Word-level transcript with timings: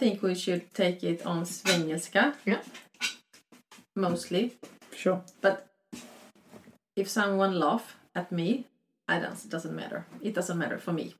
think 0.00 0.22
we 0.22 0.34
should 0.34 0.72
take 0.72 1.02
it 1.10 1.26
on 1.26 1.46
svengelska. 1.46 2.32
Yeah. 2.44 2.60
Mostly. 3.96 4.50
Sure. 4.96 5.20
If 6.96 7.08
someone 7.08 7.58
laugh 7.58 7.96
at 8.14 8.30
me, 8.30 8.64
I 9.08 9.20
don't, 9.20 9.44
it 9.44 9.50
doesn't 9.50 9.74
matter. 9.74 10.04
It 10.22 10.34
doesn't 10.34 10.58
matter 10.58 10.78
for 10.78 10.92
me. 10.92 11.12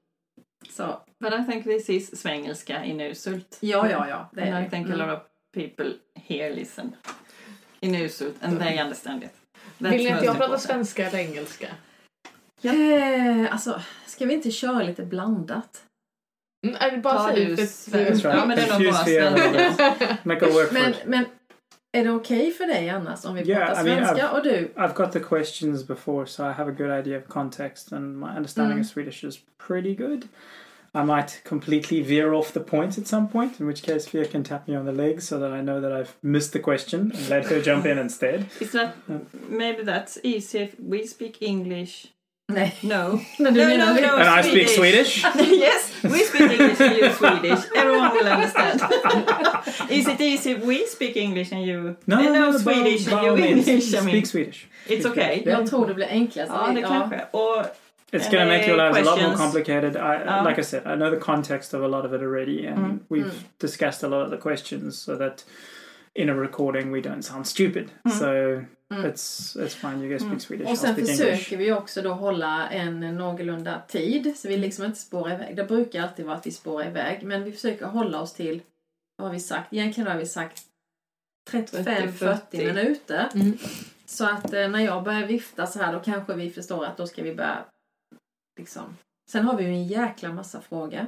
Så, 0.70 1.00
But 1.20 1.32
I 1.32 1.44
think 1.44 1.64
this 1.64 1.88
is 1.90 2.20
svengelska 2.20 2.84
in 2.84 3.00
Usult. 3.00 3.58
ja, 3.60 3.90
ja, 3.90 4.08
ja. 4.08 4.28
Det 4.32 4.42
And 4.42 4.66
I 4.66 4.70
think 4.70 4.86
a 4.86 4.92
Mm. 4.94 4.98
lot 4.98 5.08
of 5.18 5.22
people 5.52 5.94
here 6.14 6.54
listen 6.54 6.96
in 7.80 7.94
Usult 7.94 8.34
and 8.40 8.58
they 8.60 8.78
understand 8.82 9.22
it. 9.24 9.30
That's 9.78 9.90
Vill 9.90 10.04
ni 10.04 10.10
att 10.12 10.24
jag 10.24 10.36
pratar 10.36 10.56
svenska 10.56 11.06
eller 11.08 11.18
engelska? 11.18 11.66
Eh, 12.62 13.52
alltså, 13.52 13.82
ska 14.06 14.26
vi 14.26 14.34
inte 14.34 14.50
köra 14.50 14.82
lite 14.82 15.02
blandat? 15.02 15.82
Mm, 16.66 16.76
jag 16.80 17.00
bara 17.02 17.14
Ta 17.18 17.32
säga 17.34 17.48
du 17.48 17.56
för- 17.56 17.66
svenska? 17.66 18.28
right. 18.28 18.38
Ja, 18.40 18.46
men 18.46 18.56
det 18.56 18.62
är 18.62 18.66
nog 18.68 18.76
Confuse 18.86 19.20
bra 19.20 19.30
the 19.30 19.48
other 19.48 19.72
svenska. 19.72 20.16
Make 20.22 20.46
a 20.46 20.48
work 20.48 20.66
for 20.68 20.74
Men, 20.74 20.94
men 21.06 21.24
är 21.92 22.04
det 22.04 22.10
okej 22.10 22.50
för 22.52 22.66
dig 22.66 22.90
annars 22.90 23.24
om 23.24 23.34
vi 23.34 23.42
Yeah, 23.42 23.66
pratar 23.66 23.82
I 23.82 23.84
mean, 23.84 24.06
svenska 24.06 24.30
och 24.30 24.42
du? 24.42 24.68
I've 24.76 24.94
got 24.94 25.12
the 25.12 25.20
questions 25.20 25.86
before, 25.86 26.26
so 26.26 26.42
I 26.42 26.52
have 26.52 26.70
a 26.70 26.74
good 26.78 26.90
idea 26.90 27.18
of 27.18 27.24
context, 27.28 27.92
and 27.92 28.20
my 28.20 28.26
understanding 28.36 28.72
Mm. 28.78 28.80
of 28.80 28.86
Swedish 28.86 29.24
is 29.24 29.38
pretty 29.66 29.94
good. 29.94 30.28
I 30.94 31.02
might 31.04 31.44
completely 31.48 32.02
veer 32.02 32.32
off 32.32 32.52
the 32.52 32.60
point 32.60 32.98
at 32.98 33.06
some 33.06 33.28
point, 33.28 33.60
in 33.60 33.66
which 33.66 33.82
case 33.82 34.10
Fia 34.10 34.24
can 34.24 34.44
tap 34.44 34.68
me 34.68 34.78
on 34.78 34.84
the 34.86 34.92
leg 34.92 35.22
so 35.22 35.38
that 35.38 35.52
I 35.52 35.62
know 35.62 35.80
that 35.80 35.92
I've 36.00 36.10
missed 36.20 36.52
the 36.52 36.58
question 36.58 37.00
and 37.00 37.28
let 37.28 37.46
her 37.46 37.60
jump 37.62 37.86
in 37.86 37.98
instead. 37.98 38.44
Is 38.60 38.70
that 38.72 38.88
Mm. 39.08 39.20
maybe 39.48 39.82
that's 39.84 40.18
easy 40.22 40.58
if 40.58 40.70
we 40.90 41.06
speak 41.06 41.36
English? 41.42 42.06
Nej. 42.52 42.72
No. 42.82 43.20
Men 43.38 43.54
du 43.54 43.60
No, 43.60 43.68
menar 43.68 43.94
no, 43.94 44.00
no. 44.00 44.16
And 44.16 44.40
I 44.40 44.50
speak 44.50 44.68
Swedish. 44.68 45.24
yes, 45.60 45.89
we 46.02 46.18
speak 46.24 46.50
English 46.50 46.80
and 46.80 46.96
you 46.96 47.12
Swedish. 47.12 47.64
Everyone 47.76 48.10
will 48.12 48.26
understand. 48.28 48.80
is 49.90 50.08
it 50.08 50.20
easy 50.20 50.50
if 50.50 50.64
we 50.64 50.86
speak 50.86 51.16
English 51.16 51.52
and 51.52 51.62
you 51.66 51.96
No, 52.06 52.18
Eh, 52.20 52.24
no, 52.24 52.50
no, 52.50 52.58
Swedish 52.58 53.06
and 53.08 53.22
you 53.26 53.36
English? 53.36 53.94
I 53.94 54.00
mean, 54.00 54.08
Speak 54.10 54.26
Swedish. 54.26 54.66
it's 54.88 55.06
okay. 55.06 55.42
Jag 55.46 55.66
tror 55.66 55.86
det 55.86 55.94
blir 55.94 56.06
enklast. 56.06 56.52
Ja, 56.54 56.72
det 56.74 56.82
kanske. 56.82 57.20
Och 57.30 57.64
It's 58.12 58.28
going 58.30 58.40
to 58.42 58.46
make 58.46 58.66
your 58.66 58.76
lives 58.76 58.98
a 59.08 59.10
lot 59.14 59.22
more 59.22 59.36
complicated. 59.36 59.96
I, 59.96 60.16
Uh. 60.26 60.44
like 60.48 60.58
I 60.60 60.64
said, 60.64 60.82
I 60.86 60.96
know 60.96 61.10
the 61.10 61.20
context 61.20 61.74
of 61.74 61.82
a 61.82 61.86
lot 61.88 62.04
of 62.04 62.12
it 62.12 62.20
already, 62.22 62.66
and 62.66 62.78
Mm. 62.78 62.98
we've 63.08 63.24
Mm. 63.32 63.44
discussed 63.60 64.02
a 64.04 64.08
lot 64.08 64.22
of 64.24 64.30
the 64.30 64.36
questions 64.36 64.98
so 65.04 65.16
that 65.16 65.44
in 66.14 66.28
a 66.28 66.34
recording 66.34 66.90
we 66.92 67.00
don't 67.00 67.22
sound 67.22 67.46
stupid. 67.46 67.90
Mm. 68.04 68.12
So 68.18 68.62
Mm. 68.94 69.10
it's 69.10 69.56
it's 69.56 69.74
fine. 69.74 70.00
You 70.00 70.08
guys 70.08 70.20
speak 70.20 70.30
Mm. 70.30 70.40
Swedish. 70.40 70.66
Och 70.66 70.72
I'll 70.72 70.76
sen 70.76 70.94
försöker 70.96 71.32
English. 71.32 71.56
vi 71.56 71.72
också 71.72 72.02
då 72.02 72.12
hålla 72.12 72.68
en 72.68 73.00
någorlunda 73.00 73.82
tid 73.88 74.38
så 74.38 74.48
vi 74.48 74.56
liksom 74.56 74.84
inte 74.84 74.98
spårar 74.98 75.34
iväg. 75.34 75.56
Det 75.56 75.64
brukar 75.64 76.02
alltid 76.02 76.26
vara 76.26 76.36
att 76.36 76.46
vi 76.46 76.50
spårar 76.50 76.86
iväg 76.86 77.22
men 77.22 77.44
vi 77.44 77.52
försöker 77.52 77.86
hålla 77.86 78.20
oss 78.20 78.32
till, 78.32 78.62
vad 79.16 79.28
har 79.28 79.34
vi 79.34 79.40
sagt? 79.40 79.72
Egentligen 79.72 80.10
har 80.10 80.18
vi 80.18 80.26
sagt 80.26 80.62
35-40 81.50 81.84
30-40 82.12 82.66
minuter. 82.66 83.28
Mm. 83.34 83.58
Så 84.06 84.24
att 84.24 84.52
eh, 84.52 84.68
när 84.68 84.80
jag 84.80 85.04
börjar 85.04 85.26
vifta 85.26 85.66
så 85.66 85.78
här 85.78 85.92
då 85.92 86.00
kanske 86.00 86.34
vi 86.34 86.50
förstår 86.50 86.84
att 86.84 86.96
då 86.96 87.06
ska 87.06 87.22
vi 87.22 87.34
börja 87.34 87.64
liksom. 88.58 88.96
Sen 89.30 89.44
har 89.44 89.56
vi 89.56 89.64
ju 89.64 89.70
en 89.70 89.86
jäkla 89.86 90.32
massa 90.32 90.60
frågor. 90.60 91.06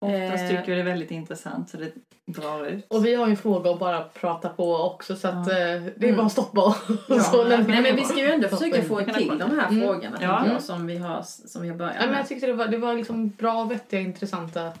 Oftast 0.00 0.42
Eh. 0.42 0.48
tycker 0.48 0.66
vi 0.66 0.74
det 0.74 0.80
är 0.80 0.84
väldigt 0.84 1.10
intressant 1.10 1.70
så 1.70 1.76
det 1.76 1.92
drar 2.26 2.66
ut. 2.66 2.86
Och 2.88 3.06
vi 3.06 3.14
har 3.14 3.26
ju 3.26 3.30
en 3.30 3.36
fråga 3.36 3.70
att 3.70 3.78
bara 3.78 4.00
prata 4.02 4.48
på 4.48 4.74
också 4.76 5.16
så 5.16 5.28
att 5.28 5.34
Ja. 5.34 5.52
eh, 5.58 5.82
det 5.96 6.08
är 6.08 6.16
bara 6.16 6.26
att 6.26 6.32
stoppa. 6.32 6.76
Ja, 7.08 7.20
så 7.20 7.44
nej, 7.44 7.64
men 7.68 7.82
vi 7.82 7.92
vi 7.92 8.04
ska 8.04 8.18
ju 8.18 8.30
ändå 8.32 8.48
försöka 8.48 8.82
få 8.82 9.00
till 9.00 9.38
de 9.38 9.58
här 9.58 9.68
Mm. 9.68 9.80
frågorna 9.82 10.18
Ja. 10.20 10.46
jag, 10.46 10.62
som 10.62 10.86
vi 10.86 10.96
har, 10.98 11.22
som 11.22 11.62
vi 11.62 11.68
har 11.68 11.76
börjat 11.76 11.96
Ja, 12.00 12.06
men 12.06 12.16
jag 12.16 12.28
tyckte 12.28 12.46
det 12.46 12.52
var, 12.52 12.66
det 12.68 12.78
var 12.78 12.94
liksom 12.94 13.28
bra, 13.28 13.64
vettiga, 13.64 14.00
intressanta. 14.00 14.72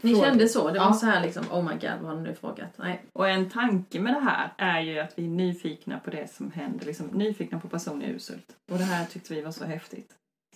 Ni 0.00 0.14
frågor. 0.14 0.24
kände 0.26 0.48
så? 0.48 0.70
Det 0.70 0.78
var 0.78 0.86
Ja. 0.86 0.92
så 0.92 1.06
här 1.06 1.22
liksom, 1.22 1.44
oh 1.52 1.62
my 1.64 1.72
god, 1.72 1.90
vad 2.00 2.10
har 2.10 2.16
ni 2.16 2.22
nu 2.28 2.34
frågat? 2.34 2.68
Nej. 2.76 3.00
Och 3.12 3.28
en 3.28 3.50
tanke 3.50 4.00
med 4.00 4.14
det 4.14 4.20
här 4.20 4.52
är 4.56 4.80
ju 4.80 4.98
att 5.00 5.12
vi 5.16 5.24
är 5.24 5.28
nyfikna 5.28 5.98
på 5.98 6.10
det 6.10 6.30
som 6.34 6.50
händer, 6.52 6.86
liksom 6.86 7.06
nyfikna 7.06 7.60
på 7.60 7.68
personer 7.68 8.06
i 8.06 8.10
Usult. 8.10 8.46
Och 8.72 8.78
det 8.78 8.84
här 8.84 9.04
tyckte 9.04 9.34
vi 9.34 9.40
var 9.42 9.50
så 9.52 9.64
häftigt. 9.64 10.10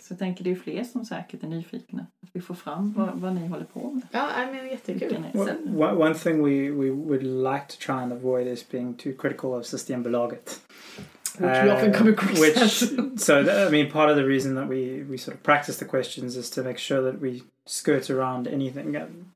Så 0.08 0.12
jag 0.12 0.18
tänker 0.18 0.44
det 0.44 0.50
är 0.50 0.54
fler 0.54 0.84
som 0.84 1.04
säkert 1.04 1.42
är 1.42 1.46
nyfikna. 1.46 2.06
Att 2.22 2.28
vi 2.32 2.40
får 2.40 2.54
fram 2.54 2.92
vad, 2.96 3.10
vad 3.14 3.34
ni 3.34 3.46
håller 3.46 3.64
på 3.64 3.90
med. 3.90 4.02
Ja, 4.12 4.28
nej, 4.36 4.46
men 4.52 4.66
jättekul. 4.70 5.16
Well, 5.64 5.96
one 6.02 6.14
thing 6.14 6.42
we, 6.44 6.70
we 6.70 6.90
would 6.90 7.22
like 7.22 7.64
to 7.68 7.76
try 7.80 7.94
and 7.94 8.12
avoid 8.12 8.46
is 8.46 8.68
being 8.70 8.94
too 8.94 9.12
critical 9.18 9.50
of 9.54 9.64
Systembolaget. 9.66 10.60
Which 11.38 11.64
we 11.64 11.70
often 11.72 11.92
come 11.92 12.10
across 12.12 12.40
which, 12.40 12.56
as. 12.56 12.78
so 13.24 13.42
th- 13.44 13.68
I 13.68 13.70
mean, 13.70 13.90
part 13.90 14.10
of 14.10 14.16
the 14.16 14.24
reason 14.24 14.54
that 14.54 14.68
we, 14.68 15.02
we 15.10 15.16
sort 15.18 15.36
of 15.36 15.42
practice 15.42 15.78
the 15.78 15.84
questions 15.84 16.36
is 16.36 16.50
to 16.50 16.62
make 16.62 16.78
sure 16.78 17.02
that 17.02 17.20
we 17.20 17.42
skirt 17.66 18.10
around 18.10 18.46
anything. 18.46 18.96
Um, 18.96 19.32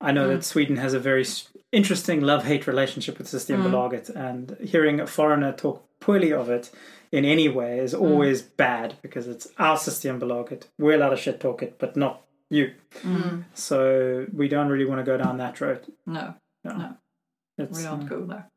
I 0.00 0.12
know 0.12 0.24
Mm. 0.28 0.34
that 0.34 0.44
Sweden 0.44 0.76
has 0.76 0.94
a 0.94 0.98
very 0.98 1.24
interesting 1.72 2.20
love-hate 2.22 2.66
relationship 2.66 3.18
with 3.18 3.28
Systembolaget, 3.28 4.08
and 4.16 4.56
hearing 4.72 4.98
a 5.00 5.06
foreigner 5.06 5.52
talk 5.52 5.82
poorly 6.00 6.32
of 6.32 6.48
it 6.48 6.70
in 7.12 7.24
any 7.24 7.48
way 7.48 7.78
is 7.80 7.94
Mm. 7.94 8.00
always 8.00 8.42
bad 8.42 8.94
because 9.02 9.26
it's 9.28 9.48
our 9.58 9.76
Systembolaget. 9.76 10.64
We're 10.78 10.94
allowed 10.94 11.10
to 11.10 11.16
shit 11.16 11.40
talk 11.40 11.62
it, 11.62 11.76
but 11.78 11.96
not 11.96 12.22
you. 12.50 12.74
Mm. 13.02 13.44
So 13.54 14.26
we 14.32 14.48
don't 14.48 14.68
really 14.68 14.84
want 14.84 15.00
to 15.00 15.04
go 15.04 15.16
down 15.16 15.38
that 15.38 15.60
road. 15.60 15.86
No, 16.06 16.34
Yeah. 16.64 16.72
No. 16.76 16.96
It's, 17.58 17.78
we 17.78 17.84
don't 17.84 18.02
uh, 18.04 18.06
go 18.06 18.24
there. 18.26 18.48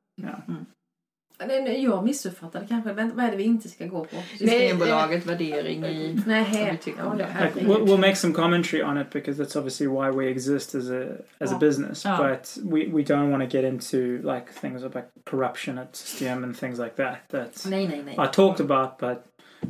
Det- 1.47 1.61
det- 1.61 1.77
Jag 1.77 2.03
missuppfattade 2.03 2.65
kanske. 2.69 2.93
Vänta, 2.93 3.15
Vad 3.15 3.25
är 3.25 3.31
det 3.31 3.37
vi 3.37 3.43
inte 3.43 3.69
ska 3.69 3.85
gå 3.85 4.05
på? 4.05 4.15
Systembolaget, 4.37 5.25
värdering 5.25 5.83
i... 5.85 6.21
Nej, 6.25 6.43
Vad 6.43 6.51
vi 6.51 6.57
he- 6.57 6.77
tycker 6.77 6.99
ja, 6.99 7.05
om 7.05 7.17
det. 7.17 7.23
herregud. 7.23 7.55
like 7.55 7.69
we'll, 7.73 7.85
we'll 7.85 7.97
make 8.01 8.15
some 8.15 8.33
commentary 8.33 8.83
on 8.83 8.97
it 8.97 9.09
because 9.13 9.43
that's 9.43 9.57
obviously 9.57 9.87
why 9.87 10.11
we 10.11 10.29
exist 10.31 10.75
as 10.75 10.89
a 10.89 11.03
as 11.39 11.51
a 11.51 11.53
Ja. 11.53 11.57
business. 11.59 12.05
Ja. 12.05 12.17
But 12.17 12.57
we, 12.73 12.79
we 12.87 13.01
don't 13.03 13.31
want 13.31 13.51
to 13.51 13.57
get 13.57 13.73
into 13.73 13.97
like 14.33 14.45
things 14.61 14.83
about 14.83 15.03
corruption 15.25 15.77
at 15.77 15.95
System 15.95 16.43
and 16.43 16.57
things 16.59 16.79
like 16.79 16.95
that 16.95 17.17
that 17.31 17.65
Nej, 17.69 17.87
nej, 17.87 18.03
nej. 18.05 18.15
are 18.17 18.27
talked 18.33 18.71
about, 18.71 18.97
but 18.99 19.17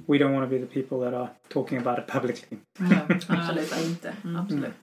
we 0.07 0.17
don't 0.17 0.33
want 0.33 0.49
to 0.49 0.49
be 0.49 0.65
the 0.65 0.81
people 0.81 0.99
that 1.05 1.13
are 1.13 1.29
talking 1.47 1.77
about 1.77 1.99
it 1.99 2.07
publicly. 2.07 2.57
No, 2.79 2.95
Absolut 3.29 3.85
inte. 3.85 4.13
Mm. 4.23 4.35
Absolut. 4.41 4.73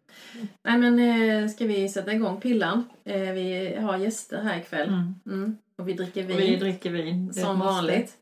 Nej 0.69 0.78
men 0.78 0.98
eh, 0.98 1.48
ska 1.48 1.66
vi 1.66 1.88
sätta 1.88 2.12
igång 2.12 2.41
pillan? 2.41 2.84
Eh, 3.04 3.21
vi 3.21 3.76
har 3.81 3.97
gäster 3.97 4.43
här 4.43 4.59
ikväll. 4.60 4.88
Mm. 4.88 5.15
Mm. 5.26 5.56
Och 5.78 5.88
vi 5.88 5.93
dricker 5.93 6.22
vin. 6.22 6.37
Och 6.37 6.43
vi 6.43 6.56
dricker 6.56 6.91
vin. 6.91 7.32
Som 7.34 7.59
vanligt. 7.59 8.15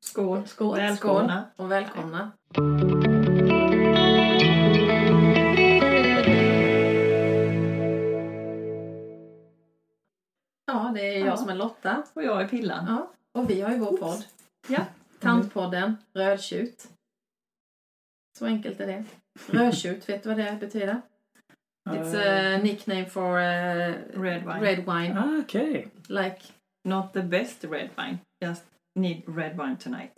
Skål. 0.00 0.46
Skål. 0.46 0.76
Välkomna. 0.76 1.44
Skål. 1.54 1.64
Och 1.66 1.72
välkomna. 1.72 2.30
Ja, 10.66 10.90
det 10.94 11.14
är 11.14 11.18
jag 11.18 11.26
Ja. 11.28 11.36
som 11.36 11.48
är 11.48 11.54
Lotta. 11.54 12.02
Och 12.14 12.22
jag 12.22 12.42
är 12.42 12.48
Pillan. 12.48 12.84
Ja. 12.88 13.10
Och 13.40 13.50
vi 13.50 13.60
har 13.60 13.70
ju 13.70 13.78
vår 13.78 13.96
podd. 13.96 14.24
Ja. 14.68 14.80
Tantpodden 15.22 15.96
Rödtjut. 16.14 16.88
Så 18.38 18.46
enkelt 18.46 18.80
är 18.80 18.86
det. 18.86 19.04
Rödtjut, 19.46 20.08
vet 20.08 20.22
du 20.22 20.28
vad 20.28 20.38
det 20.38 20.56
betyder? 20.60 21.00
It's 21.90 22.14
a 22.16 22.58
nickname 22.62 23.06
for 23.06 23.38
uh, 23.38 23.94
Red 24.22 24.42
wine. 24.44 24.60
red 24.60 24.78
wine. 24.78 25.18
Ah, 25.18 25.38
okay. 25.40 25.86
Like, 26.08 26.38
Not 26.84 27.12
the 27.12 27.22
best 27.22 27.64
red 27.64 27.88
wine. 27.96 28.18
Just 28.44 28.64
need 28.98 29.22
red 29.26 29.56
wine 29.58 29.76
tonight. 29.76 30.12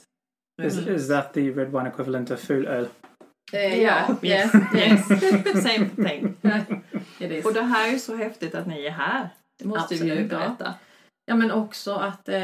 Is, 0.63 0.79
Mm. 0.79 0.95
is 0.95 1.09
that 1.09 1.33
the 1.33 1.51
red 1.51 1.73
wine 1.73 1.87
equivalent 1.89 2.31
of 2.31 2.41
full 2.41 2.67
öl? 2.67 2.85
uh, 2.85 3.61
Ja, 3.61 3.67
yeah, 3.75 4.11
yes, 4.25 4.53
yes. 4.75 5.63
Same 5.63 5.89
thing. 6.09 6.37
It 7.21 7.31
is. 7.31 7.45
Och 7.47 7.55
det 7.55 7.63
här 7.63 7.95
är 7.95 7.99
så 7.99 8.17
häftigt 8.17 8.55
att 8.55 8.67
ni 8.67 8.85
är 8.87 8.91
här. 8.91 9.29
Det 9.59 9.65
måste 9.65 9.95
vi 9.95 10.05
ju 10.05 10.11
Absolut, 10.13 10.33
ja. 10.33 10.39
berätta. 10.39 10.75
Ja 11.27 11.35
men 11.37 11.51
också 11.51 11.95
att 11.95 12.29
eh, 12.29 12.39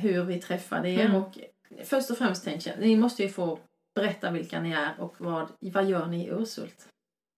hur 0.00 0.24
vi 0.24 0.40
träffade 0.40 0.88
er 0.90 1.04
Mm. 1.04 1.16
och 1.16 1.38
först 1.84 2.10
och 2.10 2.18
främst 2.18 2.44
tänker 2.44 2.70
jag, 2.70 2.80
ni 2.80 2.96
måste 2.96 3.22
ju 3.22 3.28
få 3.28 3.58
berätta 3.94 4.30
vilka 4.30 4.60
ni 4.60 4.72
är 4.72 4.94
och 4.98 5.14
vad, 5.18 5.48
vad 5.60 5.84
gör 5.84 6.06
ni 6.06 6.24
i 6.24 6.28
Ursult? 6.28 6.88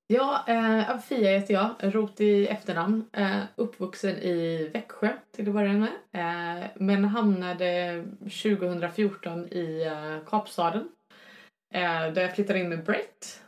Ja, 0.08 0.44
eh, 0.48 0.98
Fia 0.98 1.30
heter 1.38 1.54
jag, 1.54 1.74
rot 1.80 2.20
i 2.20 2.46
efternamn. 2.46 3.04
Eh, 3.12 3.40
uppvuxen 3.56 4.16
i 4.16 4.68
Växjö 4.72 5.12
till 5.32 5.48
att 5.48 5.54
börja 5.54 5.72
med. 5.72 5.92
Eh, 6.12 6.66
men 6.74 7.04
hamnade 7.04 8.04
2014 8.18 9.48
i 9.48 9.82
eh, 9.86 10.28
Kapstaden. 10.28 10.88
Eh, 11.74 12.12
där 12.12 12.22
jag 12.22 12.34
flyttade 12.34 12.58
in 12.58 12.68
med 12.68 12.84
Brett. 12.84 13.42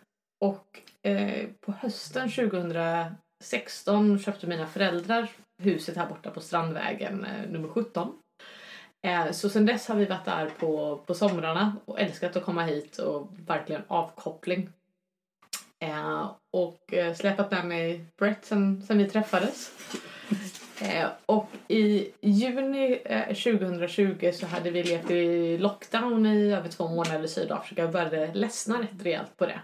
Och 0.44 0.80
eh, 1.02 1.48
på 1.60 1.72
hösten 1.72 2.30
2016 2.30 4.18
köpte 4.18 4.46
mina 4.46 4.66
föräldrar 4.66 5.28
huset 5.62 5.96
här 5.96 6.08
borta 6.08 6.30
på 6.30 6.40
Strandvägen 6.40 7.24
eh, 7.24 7.50
nummer 7.50 7.68
17. 7.68 8.18
Eh, 9.02 9.30
så 9.30 9.48
sen 9.48 9.66
dess 9.66 9.88
har 9.88 9.96
vi 9.96 10.04
varit 10.04 10.24
där 10.24 10.50
på, 10.58 11.00
på 11.06 11.14
somrarna 11.14 11.76
och 11.84 12.00
älskat 12.00 12.36
att 12.36 12.44
komma 12.44 12.62
hit 12.62 12.98
och 12.98 13.28
verkligen 13.46 13.82
avkoppling. 13.88 14.68
Eh, 15.78 16.30
och 16.50 16.94
eh, 16.94 17.14
släpat 17.14 17.50
med 17.50 17.66
mig 17.66 18.04
Brett 18.16 18.44
sen, 18.44 18.82
sen 18.82 18.98
vi 18.98 19.10
träffades. 19.10 19.72
Och 21.26 21.48
i 21.68 22.12
juni 22.20 22.98
2020 23.28 24.30
så 24.34 24.46
hade 24.46 24.70
vi 24.70 24.82
levt 24.82 25.10
i 25.10 25.58
lockdown 25.58 26.26
i 26.26 26.52
över 26.52 26.68
två 26.68 26.88
månader 26.88 27.24
i 27.24 27.28
Sydafrika 27.28 27.84
och 27.84 27.90
började 27.90 28.34
ledsna 28.34 28.82
rätt 28.82 29.02
rejält 29.02 29.36
på 29.36 29.46
det. 29.46 29.60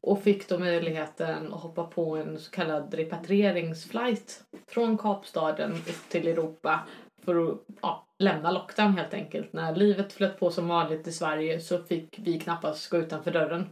och 0.00 0.22
fick 0.22 0.48
då 0.48 0.58
möjligheten 0.58 1.54
att 1.54 1.60
hoppa 1.60 1.84
på 1.84 2.16
en 2.16 2.38
så 2.38 2.50
kallad 2.50 2.94
repatrieringsflight 2.94 4.44
från 4.66 4.98
Kapstaden 4.98 5.72
upp 5.72 6.08
till 6.08 6.28
Europa 6.28 6.80
för 7.24 7.52
att 7.52 7.58
ja, 7.82 8.06
lämna 8.24 8.50
lockdown 8.50 8.98
helt 8.98 9.14
enkelt. 9.14 9.52
När 9.52 9.76
livet 9.76 10.12
flöt 10.12 10.40
på 10.40 10.50
som 10.50 10.68
vanligt 10.68 11.06
i 11.08 11.12
Sverige 11.12 11.60
så 11.60 11.78
fick 11.78 12.18
vi 12.18 12.40
knappast 12.40 12.90
gå 12.90 12.96
utanför 12.96 13.30
dörren. 13.30 13.66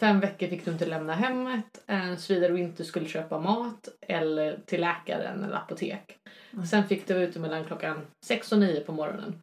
Fem 0.00 0.20
veckor 0.20 0.46
fick 0.46 0.64
du 0.64 0.70
inte 0.70 0.86
lämna 0.86 1.14
hemmet, 1.14 1.84
såvida 2.18 2.48
du 2.48 2.58
inte 2.58 2.84
skulle 2.84 3.08
köpa 3.08 3.38
mat 3.38 3.88
eller 4.00 4.58
till 4.66 4.80
läkaren 4.80 5.44
eller 5.44 5.56
apotek. 5.56 6.18
Mm. 6.52 6.66
Sen 6.66 6.84
fick 6.84 7.06
du 7.06 7.14
vara 7.14 7.24
ute 7.24 7.38
mellan 7.38 7.64
klockan 7.64 8.00
sex 8.26 8.52
och 8.52 8.58
nio 8.58 8.80
på 8.80 8.92
morgonen. 8.92 9.42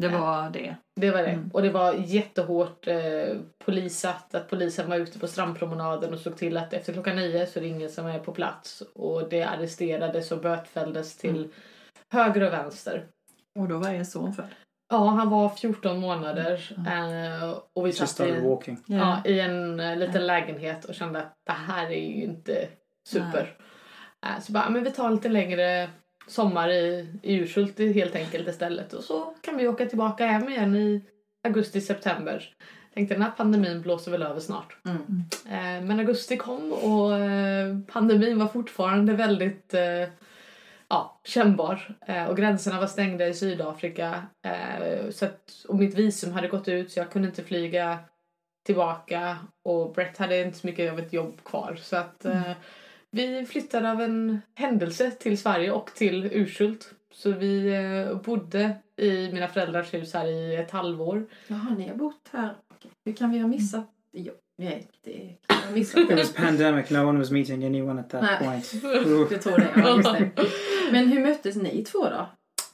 Det 0.00 0.08
var 0.08 0.50
det. 0.50 0.76
Det 1.00 1.10
var 1.10 1.22
det. 1.22 1.28
Mm. 1.28 1.50
Och 1.52 1.62
det 1.62 1.70
var 1.70 1.94
jättehårt 1.94 2.86
eh, 2.86 3.36
polisat. 3.64 4.34
Att 4.34 4.50
polisen 4.50 4.88
var 4.90 4.96
ute 4.96 5.18
på 5.18 5.26
strandpromenaden 5.26 6.12
och 6.14 6.18
såg 6.20 6.36
till 6.36 6.56
att 6.56 6.72
efter 6.72 6.92
klockan 6.92 7.16
nio 7.16 7.46
så 7.46 7.58
är 7.58 7.62
det 7.62 7.68
ingen 7.68 7.90
som 7.90 8.06
är 8.06 8.18
på 8.18 8.32
plats. 8.32 8.82
Och 8.94 9.28
det 9.28 9.42
arresterades 9.42 10.32
och 10.32 10.40
bötfälldes 10.40 11.16
till 11.16 11.36
Mm. 11.36 11.50
höger 12.12 12.40
och 12.42 12.52
vänster. 12.52 13.06
Och 13.54 13.68
då 13.68 13.78
var 13.78 13.90
er 13.90 14.04
son 14.04 14.32
född. 14.32 14.54
Ja, 14.88 15.08
han 15.08 15.30
var 15.30 15.48
14 15.48 16.00
månader. 16.00 16.74
Mm. 16.76 17.54
Och 17.72 17.86
vi 17.86 17.92
satt 17.92 18.20
i, 18.20 18.40
walking. 18.40 18.78
ja, 18.86 19.22
i 19.24 19.40
en 19.40 19.80
eh, 19.80 19.96
liten 19.96 20.26
lägenhet 20.26 20.84
och 20.84 20.94
kände 20.94 21.18
att 21.18 21.34
det 21.46 21.52
här 21.52 21.86
är 21.86 22.16
ju 22.16 22.22
inte 22.22 22.68
super. 23.08 23.56
Eh, 24.26 24.40
så 24.42 24.52
bara, 24.52 24.70
men 24.70 24.84
vi 24.84 24.90
tar 24.90 25.10
lite 25.10 25.28
längre 25.28 25.88
sommar 26.26 26.68
i, 26.68 27.08
i 27.22 27.36
Urshult 27.36 27.78
helt 27.78 28.16
enkelt 28.16 28.48
istället. 28.48 28.92
Och 28.92 29.04
så 29.04 29.34
kan 29.40 29.56
vi 29.56 29.68
åka 29.68 29.86
tillbaka 29.86 30.26
hem 30.26 30.48
igen 30.48 30.76
i 30.76 31.02
augusti, 31.44 31.80
september. 31.80 32.54
Tänkte 32.94 33.14
den 33.14 33.22
här 33.22 33.30
pandemin 33.30 33.82
blåser 33.82 34.10
väl 34.10 34.22
över 34.22 34.40
snart. 34.40 34.76
Mm. 34.84 35.86
Men 35.86 36.00
augusti 36.00 36.36
kom 36.36 36.72
och 36.72 37.10
pandemin 37.92 38.38
var 38.38 38.46
fortfarande 38.46 39.12
väldigt 39.12 39.74
ja, 40.88 41.20
kännbar. 41.24 41.96
Eh, 42.06 42.24
och 42.24 42.36
gränserna 42.36 42.80
var 42.80 42.86
stängda 42.86 43.28
i 43.28 43.34
Sydafrika. 43.34 44.26
Eh, 44.42 45.10
så 45.10 45.24
att, 45.24 45.64
och 45.68 45.76
mitt 45.76 45.94
visum 45.94 46.32
hade 46.32 46.48
gått 46.48 46.68
ut 46.68 46.90
så 46.92 47.00
jag 47.00 47.10
kunde 47.10 47.28
inte 47.28 47.44
flyga 47.44 47.98
tillbaka. 48.66 49.38
Och 49.64 49.92
Brett 49.92 50.18
hade 50.18 50.42
inte 50.42 50.58
så 50.58 50.66
mycket 50.66 50.92
av 50.92 50.98
ett 50.98 51.12
jobb 51.12 51.44
kvar. 51.44 51.78
Så 51.82 51.96
att 51.96 52.24
eh, 52.24 52.52
vi 53.10 53.46
flyttade 53.46 53.90
av 53.90 54.00
en 54.00 54.40
händelse 54.54 55.10
till 55.10 55.38
Sverige 55.38 55.72
och 55.72 55.90
till 55.94 56.24
Urshult. 56.24 56.94
Så 57.12 57.32
vi 57.32 57.74
eh, 57.74 58.16
bodde 58.16 58.76
i 58.96 59.32
mina 59.32 59.48
föräldrars 59.48 59.94
hus 59.94 60.14
här 60.14 60.26
i 60.26 60.56
ett 60.56 60.70
halvår. 60.70 61.26
Jaha, 61.46 61.74
ni 61.78 61.88
har 61.88 61.94
bott 61.94 62.28
här. 62.32 62.54
Hur 63.04 63.12
kan 63.12 63.30
vi 63.30 63.38
ha 63.38 63.48
missat? 63.48 63.86
Jo, 64.12 64.32
nej, 64.58 64.86
det 65.04 65.10
kan 65.46 65.56
vi 65.60 65.66
ha 65.66 65.72
missat. 65.74 66.00
It 66.00 66.10
was 66.18 66.32
pandemic. 66.32 66.90
No 66.90 66.98
one 66.98 67.18
was 67.18 67.30
meeting 67.30 67.64
anyone 67.64 68.00
at 68.00 68.10
that 68.10 68.22
Nej. 68.22 68.38
point. 68.38 68.72
Du 69.28 69.38
tror 69.42 69.58
det? 69.58 69.68
Ja, 69.76 69.96
just 69.96 70.12
det. 70.36 70.46
Men 70.92 71.08
hur 71.08 71.20
möttes 71.22 71.56
ni 71.56 71.84
två 71.84 72.04
då? 72.04 72.26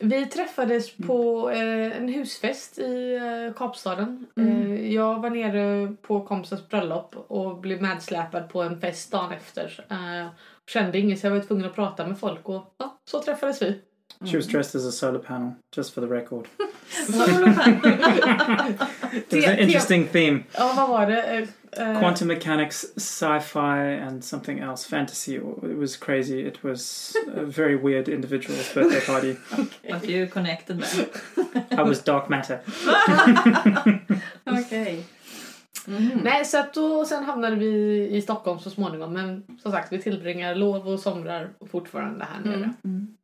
Vi 0.03 0.27
träffades 0.27 0.97
på 0.97 1.51
eh, 1.51 1.97
en 1.97 2.09
husfest 2.09 2.79
i 2.79 3.15
eh, 3.17 3.53
Kapstaden. 3.55 4.27
Mm. 4.37 4.73
Eh, 4.73 4.93
jag 4.95 5.23
var 5.23 5.31
nere 5.31 5.95
på 6.03 6.21
kompisens 6.21 6.69
bröllop 6.69 7.15
och 7.29 7.61
blev 7.61 7.83
medsläpad 7.83 8.49
på 8.49 8.63
en 8.63 8.81
fest 8.81 9.13
dagen 9.13 9.33
efter. 9.33 9.85
Eh, 9.91 10.27
kände 10.71 10.99
ingen 10.99 11.17
så 11.19 11.27
jag 11.27 11.31
var 11.33 11.41
tvungen 11.41 11.67
att 11.67 11.75
prata 11.75 12.07
med 12.07 12.19
folk 12.19 12.49
och 12.49 12.75
ja, 12.79 12.99
så 13.11 13.23
träffades 13.23 13.63
vi. 13.63 13.81
She 14.31 14.37
was 14.37 14.47
dressed 14.47 14.81
as 14.81 14.87
a 14.89 14.91
solar 14.91 15.19
panel, 15.19 15.51
just 15.77 15.95
for 15.95 16.01
the 16.01 16.07
record. 16.15 16.47
It 17.09 17.15
was 19.33 19.47
an 19.47 19.57
Te- 19.57 19.63
interesting 19.63 20.07
theme. 20.09 20.43
Ja, 20.53 20.73
vad 20.77 20.89
var 20.89 21.07
det? 21.07 21.49
Eh, 21.77 21.99
Quantum 21.99 22.29
mechanics, 22.29 22.87
sci-fi, 22.97 23.79
and 24.03 24.25
something 24.25 24.59
else. 24.61 24.89
Fantasy. 24.89 25.35
It 25.37 25.77
was 25.79 25.97
crazy. 25.97 26.41
It 26.49 26.63
was 26.65 27.13
a 27.37 27.45
very 27.45 27.77
weird 27.77 28.09
individual's 28.09 28.75
birthday 28.75 29.01
party. 29.07 29.37
But 29.91 30.09
you 30.09 30.27
connected 30.29 30.83
there. 30.83 31.07
I 31.71 31.83
was 31.83 32.03
dark 32.05 32.29
matter. 32.29 32.61
Okej. 34.45 35.05
Mhm. 35.87 36.21
Nej, 36.25 36.45
så 36.45 36.59
att 36.59 36.75
då, 36.75 37.05
sen 37.05 37.25
hamnade 37.25 37.57
vi 37.57 38.09
i 38.11 38.23
Stockholm 38.23 38.59
så 38.59 38.71
småningom. 38.71 39.13
Men 39.13 39.45
som 39.63 39.73
sagt, 39.73 39.93
vi 39.93 40.03
tillbringar 40.03 40.55
lov 40.55 40.89
och 40.89 41.01
somrar 41.01 41.51
fortfarande 41.71 42.25
här 42.25 42.41
nere. 42.45 42.55
Mm. 42.55 42.75
Mm. 42.85 43.17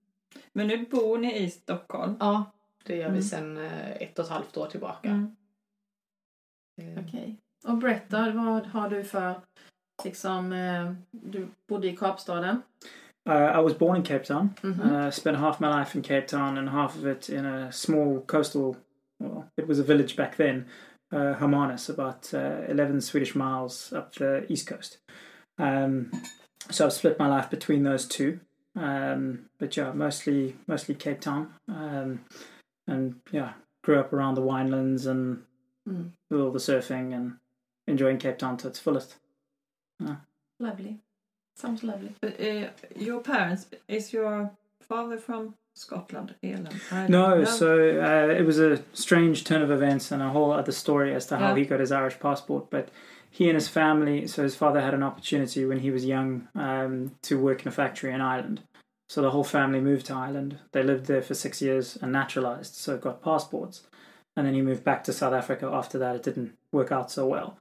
Men 0.52 0.66
nu 0.66 0.86
bor 0.90 1.18
ni 1.18 1.36
i 1.38 1.50
Stockholm. 1.50 2.16
Ja, 2.20 2.44
det 2.84 2.96
gör 2.96 3.02
vi 3.10 3.18
Mm. 3.18 3.22
sen 3.22 3.56
eh, 3.56 3.90
ett 3.90 4.18
och 4.18 4.24
ett 4.24 4.30
halvt 4.30 4.56
år 4.56 4.66
tillbaka. 4.66 5.08
Mm. 5.08 5.36
Eh, 6.82 7.04
Okej. 7.06 7.36
Och 7.66 7.78
berätta, 7.78 8.32
vad 8.32 8.66
har 8.66 8.90
du 8.90 9.04
för... 9.04 9.34
Liksom, 10.04 10.52
eh, 10.52 10.92
du 11.10 11.48
bodde 11.68 11.88
i 11.88 11.96
Kapstaden. 11.96 12.62
Uh, 13.28 13.58
I 13.58 13.62
was 13.62 13.78
born 13.78 13.96
in 13.96 14.02
Cape 14.02 14.24
Town. 14.24 14.50
Mhm. 14.62 14.80
Uh, 14.80 15.10
spent 15.10 15.38
half 15.38 15.60
my 15.60 15.66
life 15.68 15.98
in 15.98 16.02
Cape 16.02 16.26
Town 16.26 16.58
and 16.58 16.68
half 16.68 16.96
of 16.96 17.06
it 17.06 17.28
in 17.28 17.46
a 17.46 17.72
small 17.72 18.20
coastal. 18.20 18.76
Well, 19.18 19.44
it 19.56 19.66
was 19.68 19.78
a 19.78 19.82
village 19.82 20.16
back 20.16 20.36
then, 20.36 20.66
uh, 21.12 21.34
Hermanus, 21.34 21.88
about 21.88 22.34
uh, 22.34 22.62
11 22.68 23.00
Swedish 23.00 23.34
miles 23.34 23.92
up 23.92 24.14
the 24.14 24.44
east 24.52 24.66
coast. 24.68 24.98
Um, 25.58 26.10
so 26.70 26.84
I've 26.86 26.92
split 26.92 27.18
my 27.18 27.28
life 27.28 27.50
between 27.50 27.82
those 27.82 28.06
two. 28.06 28.38
Um, 28.76 29.46
but 29.58 29.76
yeah, 29.76 29.92
mostly 29.92 30.54
mostly 30.66 30.94
Cape 30.94 31.20
Town. 31.20 31.54
Um, 31.68 32.20
and 32.86 33.14
yeah, 33.32 33.54
grew 33.82 33.98
up 33.98 34.12
around 34.12 34.34
the 34.34 34.42
winelands 34.42 35.06
and 35.06 35.42
Mm. 35.88 36.10
all 36.32 36.50
the 36.50 36.58
surfing 36.58 37.14
and 37.14 37.36
enjoying 37.86 38.18
Cape 38.18 38.38
Town 38.38 38.56
to 38.58 38.68
its 38.68 38.78
fullest. 38.78 39.16
Lovely. 40.58 40.98
Sounds 41.56 41.82
lovely. 41.82 42.12
But, 42.20 42.40
uh, 42.40 42.68
your 42.96 43.20
parents, 43.20 43.66
is 43.88 44.12
your 44.12 44.50
father 44.80 45.18
from 45.18 45.54
Scotland, 45.74 46.34
Ireland? 46.42 46.80
I 46.90 47.06
No, 47.08 47.38
know. 47.38 47.44
so 47.44 48.00
uh, 48.00 48.32
it 48.32 48.44
was 48.44 48.58
a 48.58 48.82
strange 48.92 49.44
turn 49.44 49.62
of 49.62 49.70
events 49.70 50.10
and 50.10 50.22
a 50.22 50.28
whole 50.30 50.52
other 50.52 50.72
story 50.72 51.14
as 51.14 51.26
to 51.26 51.36
how 51.38 51.50
Yeah. 51.50 51.56
he 51.56 51.64
got 51.66 51.80
his 51.80 51.92
Irish 51.92 52.18
passport. 52.18 52.70
But 52.70 52.88
he 53.30 53.48
and 53.48 53.54
his 53.54 53.68
family, 53.68 54.26
so 54.26 54.42
his 54.42 54.56
father 54.56 54.80
had 54.80 54.94
an 54.94 55.02
opportunity 55.02 55.64
when 55.66 55.80
he 55.80 55.90
was 55.90 56.04
young 56.06 56.48
um, 56.54 57.12
to 57.22 57.38
work 57.38 57.62
in 57.62 57.68
a 57.68 57.72
factory 57.72 58.12
in 58.12 58.20
Ireland. 58.20 58.62
So 59.08 59.22
the 59.22 59.30
whole 59.30 59.44
family 59.44 59.80
moved 59.80 60.06
to 60.06 60.14
Ireland. 60.14 60.58
They 60.72 60.82
lived 60.82 61.06
there 61.06 61.22
for 61.22 61.34
six 61.34 61.62
years 61.62 61.96
and 61.96 62.12
naturalized, 62.12 62.74
so 62.74 62.96
got 62.98 63.22
passports. 63.22 63.82
And 64.36 64.46
then 64.46 64.54
he 64.54 64.62
moved 64.62 64.84
back 64.84 65.02
to 65.04 65.12
South 65.12 65.32
Africa 65.32 65.70
after 65.72 65.98
that. 65.98 66.16
It 66.16 66.22
didn't 66.22 66.52
work 66.72 66.92
out 66.92 67.10
so 67.10 67.26
well. 67.26 67.58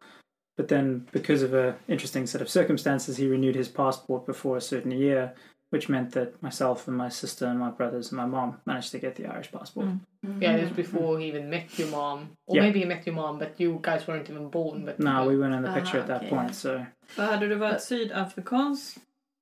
But 0.57 0.67
then, 0.67 1.07
because 1.11 1.41
of 1.43 1.53
an 1.53 1.75
interesting 1.87 2.27
set 2.27 2.41
of 2.41 2.49
circumstances, 2.49 3.17
he 3.17 3.27
renewed 3.27 3.55
his 3.55 3.67
passport 3.69 4.25
before 4.25 4.57
a 4.57 4.61
certain 4.61 4.91
year, 4.91 5.33
which 5.69 5.89
meant 5.89 6.11
that 6.11 6.41
myself 6.41 6.87
and 6.87 6.97
my 6.97 7.09
sister 7.09 7.45
and 7.45 7.59
my 7.59 7.69
brothers 7.69 8.11
and 8.11 8.17
my 8.17 8.25
mom 8.25 8.57
managed 8.65 8.91
to 8.91 8.99
get 8.99 9.15
the 9.15 9.25
Irish 9.25 9.51
passport. 9.51 9.87
Mm. 9.87 10.41
Yeah, 10.41 10.55
it 10.55 10.61
was 10.63 10.71
before 10.71 11.19
he 11.19 11.27
even 11.27 11.49
met 11.49 11.77
your 11.79 11.89
mom. 11.89 12.29
Or 12.47 12.55
Yeah. 12.55 12.61
maybe 12.63 12.79
he 12.79 12.85
met 12.85 13.05
your 13.05 13.15
mom, 13.15 13.39
but 13.39 13.59
you 13.59 13.79
guys 13.81 14.07
weren't 14.07 14.29
even 14.29 14.49
born. 14.49 14.85
But 14.85 14.99
No, 14.99 15.27
we 15.27 15.37
weren't 15.37 15.55
in 15.55 15.63
the 15.63 15.73
picture 15.73 15.97
Ah, 15.99 16.01
at 16.01 16.07
that 16.07 16.21
okay, 16.21 16.29
point. 16.29 16.47
yeah. 16.49 16.51
So, 16.53 16.85
För 17.07 17.23
hade 17.23 17.47
du 17.47 17.55
varit 17.55 17.81
sydafrikansk 17.81 18.97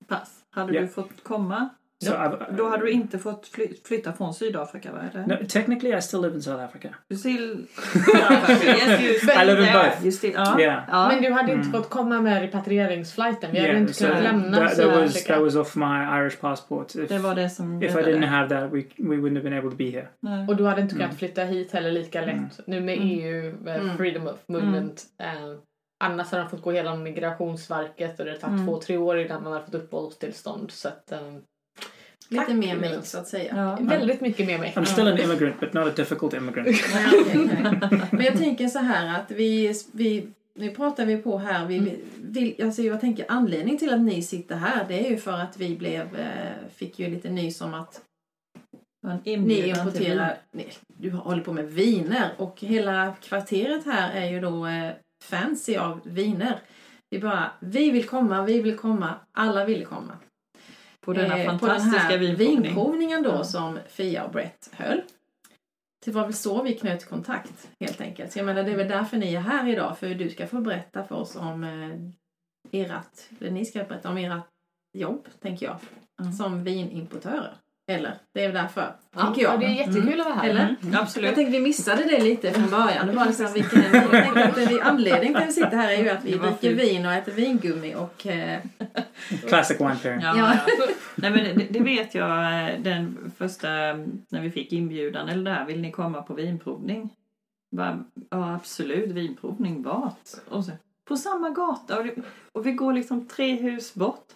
pass, 0.08 0.44
hade 0.52 0.74
Ja. 0.74 0.82
du 0.82 0.88
fått 0.88 1.24
komma? 1.24 1.70
So 2.04 2.14
I've, 2.14 2.56
Då 2.58 2.70
hade 2.70 2.84
du 2.86 2.92
inte 2.92 3.20
fått 3.20 3.48
fly- 3.48 3.76
flytta 3.88 4.14
från 4.14 4.34
Sydafrika, 4.34 4.92
va? 4.92 5.00
Eller? 5.14 5.28
no, 5.28 5.46
technically, 5.50 5.98
I 5.98 6.02
still 6.02 6.22
live 6.22 6.36
in 6.36 6.42
South 6.42 6.64
Africa. 6.64 6.90
Du 7.10 7.16
still... 7.18 7.68
yes, 8.66 9.02
you 9.02 9.32
I 9.42 9.46
live 9.46 9.68
in 9.68 9.74
both. 9.74 10.04
You 10.04 10.12
still... 10.12 10.34
Ja. 10.36 10.60
Yeah. 10.60 10.84
ja. 10.92 11.08
Men 11.08 11.22
du 11.22 11.32
hade 11.32 11.52
inte 11.52 11.68
Mm. 11.68 11.72
fått 11.72 11.90
komma 11.90 12.22
med 12.22 12.42
repatrieringsflighten. 12.42 13.52
Vi 13.52 13.58
hade 13.60 13.70
yeah, 13.70 13.82
inte 13.82 13.94
so 13.94 14.06
kunnat 14.06 14.24
lämna 14.24 14.58
that, 14.58 14.76
that 14.78 14.86
was 14.88 14.96
Sydafrika. 15.14 15.34
that 15.34 15.44
was 15.44 15.56
off 15.56 15.76
my 15.76 16.20
Irish 16.20 16.40
passport. 16.42 16.96
If, 16.96 17.10
Det 17.10 17.18
var 17.20 17.36
det 17.36 17.50
som 17.50 17.84
if 17.84 17.92
I 17.92 18.00
didn't 18.00 18.26
have 18.26 18.50
that, 18.50 18.72
we 18.74 18.84
we 18.98 19.16
wouldn't 19.16 19.36
have 19.36 19.44
been 19.50 19.58
able 19.60 19.70
to 19.70 19.76
be 19.78 19.90
here. 19.90 20.08
Nej. 20.20 20.48
Och 20.48 20.56
du 20.56 20.66
hade 20.66 20.82
inte 20.82 20.94
kunnat 20.96 21.08
Mm. 21.10 21.18
flytta 21.18 21.44
hit 21.44 21.72
heller 21.72 21.92
lika 21.92 22.22
lätt. 22.22 22.30
Mm. 22.36 22.50
Nu 22.68 22.82
med 22.82 22.98
Mm. 22.98 23.10
EU, 23.10 23.56
med 23.62 23.80
Mm. 23.82 23.98
Freedom 23.98 24.28
of 24.28 24.40
Movement. 24.48 25.04
Eh, 25.20 25.28
annars 26.04 26.32
hade 26.32 26.44
de 26.44 26.50
fått 26.50 26.62
gå 26.62 26.72
hela 26.72 26.96
Migrationsverket 26.96 28.20
och 28.20 28.26
det 28.26 28.32
hade 28.32 28.42
tagit 28.42 28.54
Mm. 28.54 28.66
två, 28.68 28.78
tre 28.82 28.98
år 28.98 29.18
innan 29.20 29.44
man 29.44 29.54
hade 29.54 29.66
fått 29.66 29.76
uppehållstillstånd. 29.76 30.72
Så 30.72 30.88
att, 30.88 31.12
eh, 31.12 31.20
Lite 32.30 32.46
Tack, 32.46 32.56
mer 32.56 32.76
mig 32.78 33.00
så 33.04 33.18
att 33.18 33.28
säga. 33.28 33.78
Ja. 33.80 33.86
väldigt 33.86 34.22
mycket 34.22 34.46
med 34.48 34.60
mig. 34.60 34.74
I'm 34.76 34.86
still 34.86 35.08
an 35.08 35.18
immigrant, 35.20 35.60
but 35.60 35.74
not 35.74 35.88
a 35.88 35.92
difficult 35.96 36.34
immigrant. 36.34 36.68
Nej, 36.94 37.06
okej, 37.22 37.42
okej. 37.46 38.02
Men 38.12 38.26
jag 38.26 38.38
tänker 38.38 38.68
så 38.68 38.80
här 38.80 39.20
att 39.20 39.32
vi, 39.32 39.74
vi 39.92 40.28
nu 40.56 40.70
pratar 40.70 41.06
vi 41.06 41.18
på 41.18 41.38
här, 41.38 41.66
vi 41.66 41.78
Mm. 41.78 41.96
vill, 42.22 42.64
alltså 42.64 42.82
jag 42.82 43.02
tänker 43.02 43.26
anledning 43.28 43.78
till 43.78 43.94
att 43.94 44.02
ni 44.02 44.24
sitter 44.24 44.56
här 44.56 44.86
det 44.88 45.06
är 45.06 45.10
ju 45.10 45.18
för 45.18 45.34
att 45.34 45.58
vi 45.58 45.76
blev, 45.76 46.02
eh, 46.16 46.68
fick 46.76 47.00
ju 47.00 47.10
lite 47.10 47.30
nys 47.30 47.62
om 47.62 47.74
att 47.74 48.02
ni 49.24 49.68
importerar, 49.70 50.38
nej, 50.52 50.74
du 50.88 51.12
håller 51.12 51.44
på 51.44 51.54
med 51.54 51.72
viner 51.72 52.30
och 52.38 52.60
hela 52.60 53.16
kvarteret 53.22 53.86
här 53.86 54.12
är 54.22 54.30
ju 54.30 54.40
då 54.40 54.68
eh, 54.68 54.92
fancy 55.24 55.76
av 55.78 56.00
viner. 56.04 56.60
Vi 57.10 57.20
bara, 57.20 57.52
vi 57.60 57.92
vill 57.92 58.04
komma, 58.06 58.44
vi 58.46 58.62
vill 58.62 58.78
komma, 58.78 59.16
alla 59.38 59.66
ville 59.66 59.86
komma. 59.86 60.18
På 61.04 61.14
denna 61.14 61.38
Eh, 61.40 61.46
fantastiska 61.46 62.00
på 62.00 62.08
den 62.08 62.20
här 62.22 62.36
vinprovning. 62.36 62.64
vinprovningen 62.64 63.24
då 63.24 63.30
Ja. 63.30 63.44
som 63.44 63.80
Fia 63.88 64.24
och 64.24 64.32
Brett 64.32 64.70
höll. 64.74 65.02
Det 66.06 66.12
var 66.12 66.24
väl 66.24 66.34
så 66.34 66.64
vi 66.64 66.74
knöt 66.76 67.06
kontakt 67.10 67.70
helt 67.80 68.02
enkelt. 68.02 68.32
Så 68.32 68.40
jag 68.40 68.46
menar 68.46 68.64
det 68.64 68.72
är 68.72 68.76
väl 68.78 68.88
därför 68.88 69.18
ni 69.18 69.34
är 69.34 69.40
här 69.40 69.70
idag 69.70 69.98
för 69.98 70.10
du 70.10 70.30
ska 70.30 70.48
få 70.48 70.62
berätta 70.62 71.04
för 71.04 71.16
oss 71.16 71.36
om 71.36 71.64
eh, 71.64 72.82
ert, 72.82 73.30
ni 73.40 73.66
ska 73.66 73.84
berätta 73.84 74.10
om 74.10 74.18
ert 74.18 74.44
jobb, 74.98 75.28
tänker 75.40 75.66
jag, 75.66 75.80
som 76.38 76.64
vinimportörer. 76.64 77.54
Eller? 77.88 78.14
Det 78.34 78.46
är 78.46 78.54
därför, 78.54 78.96
Ja, 79.16 79.22
tänker 79.22 79.42
jag. 79.42 79.54
ja, 79.54 79.58
det 79.58 79.66
är 79.66 79.70
jättekul 79.70 80.20
att 80.20 80.26
vara 80.26 80.36
här. 80.36 80.50
Eller? 80.50 80.76
Mm, 80.84 80.96
absolut. 81.02 81.26
Jag 81.28 81.36
tänkte 81.36 81.52
vi 81.52 81.60
missade 81.60 82.04
det 82.04 82.24
lite 82.24 82.52
från 82.52 82.70
början. 82.70 83.08
Det 83.08 83.14
var 83.14 83.26
liksom 83.26 83.54
vilken, 83.54 83.84
jag 83.94 84.12
tänkte 84.12 84.76
att 84.82 84.88
anledningen 84.88 85.34
till 85.34 85.44
att 85.44 85.48
vi 85.48 85.52
sitter 85.52 85.78
här 85.78 85.92
är 85.92 86.04
ju 86.04 86.10
att 86.10 86.24
vi 86.26 86.38
dricker 86.38 86.74
vin 86.76 87.06
och 87.06 87.14
äter 87.14 87.32
vingummi 87.32 87.96
och... 87.96 88.28
Eh, 88.28 88.60
Classic 89.48 89.80
wine 89.82 89.96
pairing. 90.04 90.22
Ja, 90.22 90.34
Ja. 90.38 90.54
Nej, 91.16 91.32
men 91.32 91.44
det, 91.58 91.66
det 91.70 91.80
vet 91.80 92.16
jag 92.16 92.30
eh, 92.70 92.80
den 92.80 93.32
första, 93.38 93.68
när 94.30 94.42
vi 94.42 94.52
fick 94.52 94.74
inbjudan, 94.74 95.30
eller 95.30 95.52
där, 95.52 95.66
vill 95.66 95.82
ni 95.82 95.92
komma 95.92 96.22
på 96.22 96.34
vinprovning? 96.34 97.10
Bara, 97.72 98.04
ja, 98.30 98.56
absolut, 98.56 99.12
vinprovning, 99.12 99.84
vart? 99.84 100.20
Och 100.50 100.66
så, 100.66 100.72
på 101.08 101.18
samma 101.18 101.50
gata 101.50 101.98
och, 101.98 102.04
det, 102.06 102.14
och 102.52 102.66
vi 102.66 102.72
går 102.72 102.94
liksom 102.94 103.28
tre 103.28 103.56
hus 103.56 103.94
bort. 103.94 104.28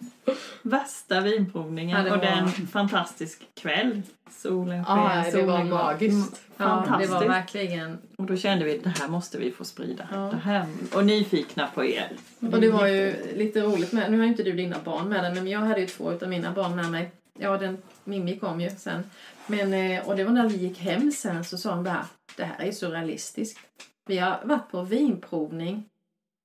Värsta 0.62 1.20
vinprovningen 1.20 1.98
Ja, 1.98 2.04
det 2.04 2.10
och 2.10 2.16
var- 2.16 2.22
det 2.24 2.28
är 2.30 2.38
en 2.42 2.66
fantastisk 2.66 3.42
kväll. 3.60 4.02
Solen 4.30 4.84
sken, 4.84 4.96
Ja, 4.96 5.24
det 5.32 5.42
var 5.42 5.64
magiskt. 5.64 6.42
ja, 6.56 6.64
det 6.64 6.64
Fantastiskt. 6.64 7.12
var 7.12 7.24
verkligen... 7.28 7.98
Och 8.18 8.24
då 8.26 8.36
kände 8.36 8.64
vi 8.64 8.78
det 8.78 8.88
här 9.00 9.08
måste 9.08 9.38
vi 9.38 9.50
få 9.50 9.64
sprida. 9.64 10.08
Ja. 10.12 10.16
Det 10.18 10.36
här, 10.36 10.66
och 10.94 11.04
nyfikna 11.06 11.66
på 11.74 11.84
er. 11.84 12.12
Och 12.40 12.60
det 12.60 12.70
var 12.70 12.86
ju 12.86 13.14
lite 13.36 13.60
roligt 13.60 13.92
med, 13.92 14.10
nu 14.12 14.18
har 14.18 14.26
inte 14.26 14.42
du 14.42 14.52
dina 14.52 14.76
barn 14.84 15.08
med 15.08 15.24
dig, 15.24 15.34
men 15.34 15.48
jag 15.48 15.60
hade 15.60 15.80
ju 15.80 15.86
två 15.86 16.10
av 16.22 16.28
mina 16.28 16.52
barn 16.52 16.76
med 16.76 16.90
mig. 16.90 17.10
Ja, 17.38 17.58
den, 17.58 17.78
Mimmi 18.04 18.38
kom 18.38 18.60
ju 18.60 18.70
sen. 18.70 19.04
Men, 19.46 19.74
eh, 19.74 20.08
och 20.08 20.16
det 20.16 20.24
var 20.24 20.32
när 20.32 20.48
vi 20.48 20.56
gick 20.56 20.78
hem 20.78 21.12
sen 21.12 21.44
så 21.44 21.58
sa 21.58 21.70
de 21.74 21.84
bara, 21.84 22.06
det 22.36 22.44
här 22.44 22.64
är 22.66 22.72
så 22.72 22.88
realistiskt. 22.90 23.58
Vi 24.06 24.18
har 24.18 24.40
varit 24.44 24.70
på 24.70 24.82
vinprovning 24.82 25.84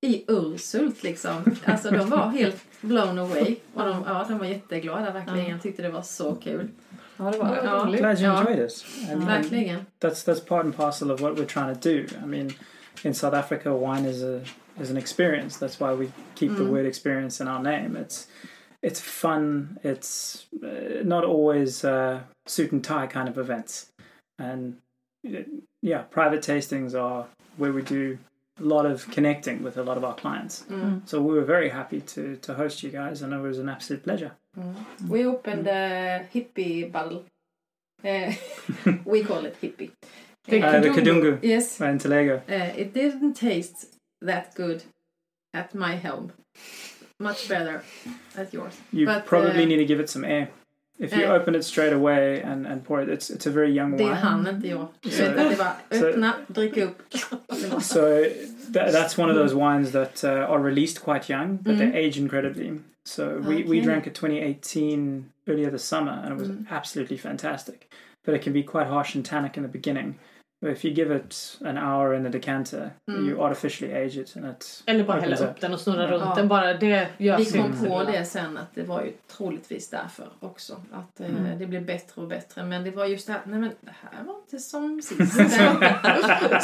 i 0.04 0.24
Ursult 0.28 1.02
liksom. 1.02 1.42
Alltså 1.64 1.90
de 1.90 2.10
var 2.10 2.28
helt 2.28 2.64
blown 2.80 3.18
away. 3.18 3.56
Och 3.74 3.82
de, 3.84 4.02
ja, 4.06 4.26
de 4.28 4.38
var 4.38 4.46
jätteglada 4.46 5.10
verkligen. 5.12 5.50
Jag 5.50 5.62
tyckte 5.62 5.82
det 5.82 5.88
var 5.90 6.02
så 6.02 6.34
kul. 6.34 6.68
Ja, 7.16 7.24
det 7.30 7.38
var 7.38 7.56
Ja, 7.64 7.84
Glad 7.84 8.20
you 8.20 8.24
Ja. 8.32 8.38
enjoyed 8.40 8.58
it. 8.66 8.84
And- 9.02 9.12
and 9.12 9.24
verkligen. 9.24 9.80
that's 10.00 10.24
that's 10.28 10.46
part 10.46 10.64
and 10.64 10.76
parcel 10.76 11.10
of 11.10 11.20
what 11.20 11.38
we're 11.38 11.46
trying 11.46 11.74
to 11.74 11.88
do. 11.88 11.96
I 12.24 12.26
mean, 12.26 12.50
in 13.02 13.14
South 13.14 13.34
Africa, 13.36 13.70
wine 13.74 14.08
is 14.08 14.22
a 14.22 14.40
is 14.82 14.90
an 14.90 14.96
experience. 14.96 15.66
That's 15.66 15.80
why 15.80 15.94
we 16.04 16.06
keep 16.34 16.56
the 16.56 16.62
Mm. 16.64 16.70
word 16.72 16.86
experience 16.86 17.42
in 17.44 17.48
our 17.48 17.62
name. 17.62 18.00
It's 18.00 18.26
it's 18.82 19.00
fun. 19.00 19.78
It's 19.84 20.46
uh, 20.62 21.04
not 21.04 21.24
always 21.24 21.84
uh, 21.84 22.18
suit 22.46 22.72
and 22.72 22.84
tie 22.84 23.06
kind 23.06 23.28
of 23.28 23.38
events, 23.38 23.86
and 24.38 24.74
uh, 25.26 25.44
yeah, 25.82 26.02
private 26.10 26.42
tastings 26.52 26.94
are 26.94 27.24
where 27.58 27.72
we 27.72 27.82
do 27.82 28.18
a 28.60 28.62
lot 28.62 28.86
of 28.86 29.10
connecting 29.10 29.62
with 29.62 29.76
a 29.76 29.82
lot 29.82 29.96
of 29.96 30.04
our 30.04 30.14
clients. 30.14 30.64
Mm. 30.70 31.08
So 31.08 31.20
we 31.20 31.34
were 31.34 31.44
very 31.44 31.70
happy 31.70 32.00
to 32.00 32.36
to 32.36 32.54
host 32.54 32.82
you 32.82 32.90
guys, 32.90 33.22
and 33.22 33.32
it 33.32 33.40
was 33.40 33.58
an 33.58 33.68
absolute 33.68 34.02
pleasure. 34.02 34.32
Mm. 34.58 34.74
We 35.08 35.26
opened 35.26 35.66
a 35.66 36.26
hippie 36.32 36.90
bottle. 36.90 37.24
Eh, 38.04 38.36
we 39.04 39.24
call 39.24 39.44
it 39.46 39.56
hippie. 39.60 39.90
The 40.46 40.62
Uh, 40.62 40.80
the 40.80 40.90
Kadungu 40.90 41.38
Yes. 41.42 41.80
in 41.80 41.98
Tolega. 41.98 42.42
Uh, 42.48 42.80
it 42.80 42.92
didn't 42.92 43.34
taste 43.34 43.96
that 44.20 44.54
good 44.54 44.84
at 45.54 45.74
my 45.74 45.96
home. 45.96 46.32
Much 47.18 47.48
better 47.48 47.82
at 48.36 48.52
yours. 48.52 48.74
You 48.92 49.06
But, 49.06 49.24
probably 49.26 49.62
uh, 49.62 49.66
need 49.66 49.78
to 49.78 49.86
give 49.86 50.00
it 50.00 50.10
some 50.10 50.24
air. 50.24 50.48
If 50.98 51.12
you 51.16 51.24
uh, 51.26 51.36
open 51.36 51.54
it 51.54 51.64
straight 51.64 51.92
away 51.92 52.40
and, 52.42 52.66
and 52.66 52.84
pour 52.84 53.02
it, 53.02 53.08
it's 53.08 53.30
it's 53.30 53.46
a 53.46 53.50
very 53.50 53.72
young 53.78 53.96
Det 53.96 54.04
wine. 54.04 54.14
hann 54.14 54.46
inte 54.46 54.68
jag. 54.68 54.86
Så- 55.02 55.10
Så 55.10 55.22
det 55.22 55.56
så- 56.00 56.06
öppna, 56.06 56.34
drick 56.48 56.76
upp. 56.76 57.02
So 57.82 58.00
tha- 58.72 58.90
that's 58.92 59.18
one 59.18 59.28
of 59.30 59.36
those 59.36 59.54
wines 59.54 59.90
that 59.92 60.24
uh, 60.24 60.30
are 60.52 60.58
released 60.62 61.00
quite 61.04 61.28
young, 61.32 61.56
but 61.62 61.78
they 61.78 62.06
age 62.06 62.16
incredibly. 62.20 62.80
So 63.04 63.38
we, 63.38 63.54
we. 63.56 63.62
Okay. 63.64 63.80
drank 63.80 64.06
a 64.06 64.10
2018 64.10 65.24
earlier 65.48 65.70
this 65.70 65.84
summer, 65.84 66.12
and 66.24 66.32
it 66.32 66.38
was 66.38 66.48
Mm. 66.48 66.66
absolutely 66.70 67.18
fantastic. 67.18 67.90
But 68.24 68.34
it 68.34 68.42
can 68.44 68.52
be 68.52 68.62
quite 68.62 68.86
harsh 68.86 69.14
and 69.16 69.24
tannic 69.26 69.56
in 69.56 69.62
the 69.62 69.68
beginning. 69.68 70.14
But 70.64 70.72
if 70.72 70.84
you 70.84 70.94
give 70.94 71.16
it 71.16 71.58
an 71.64 71.78
hour 71.78 72.14
in 72.16 72.22
the 72.24 72.28
decanter, 72.30 72.90
Mm. 73.08 73.28
you 73.28 73.40
artificially 73.40 73.94
age 73.94 74.16
it, 74.16 74.36
and 74.36 74.46
it 74.46 74.82
Eller 74.86 75.04
bara 75.04 75.20
hälla 75.20 75.36
up. 75.36 75.42
upp 75.42 75.60
den 75.60 75.72
och 75.72 75.80
snurra 75.80 76.06
runt 76.10 76.22
Ja. 76.26 76.34
den. 76.36 76.48
Bara 76.48 76.74
det 76.74 77.08
gör 77.18 77.38
Vi 77.38 77.44
kom 77.44 77.72
på 77.88 78.04
det 78.04 78.24
sen 78.24 78.58
att 78.58 78.74
det 78.74 78.82
var 78.82 79.02
ju 79.02 79.12
troligtvis 79.36 79.90
därför 79.90 80.26
också. 80.40 80.72
Att 80.92 81.20
eh, 81.20 81.26
Mm. 81.26 81.58
det 81.58 81.66
blev 81.66 81.84
bättre 81.86 82.22
och 82.22 82.28
bättre. 82.28 82.62
Men 82.64 82.84
det 82.84 82.90
var 82.90 83.06
just 83.06 83.26
det 83.26 83.32
här, 83.32 83.40
nej 83.44 83.58
men 83.60 83.70
det 83.80 83.92
här 84.10 84.24
var 84.24 84.34
inte 84.36 84.58
som 84.58 85.02
sist. 85.02 85.32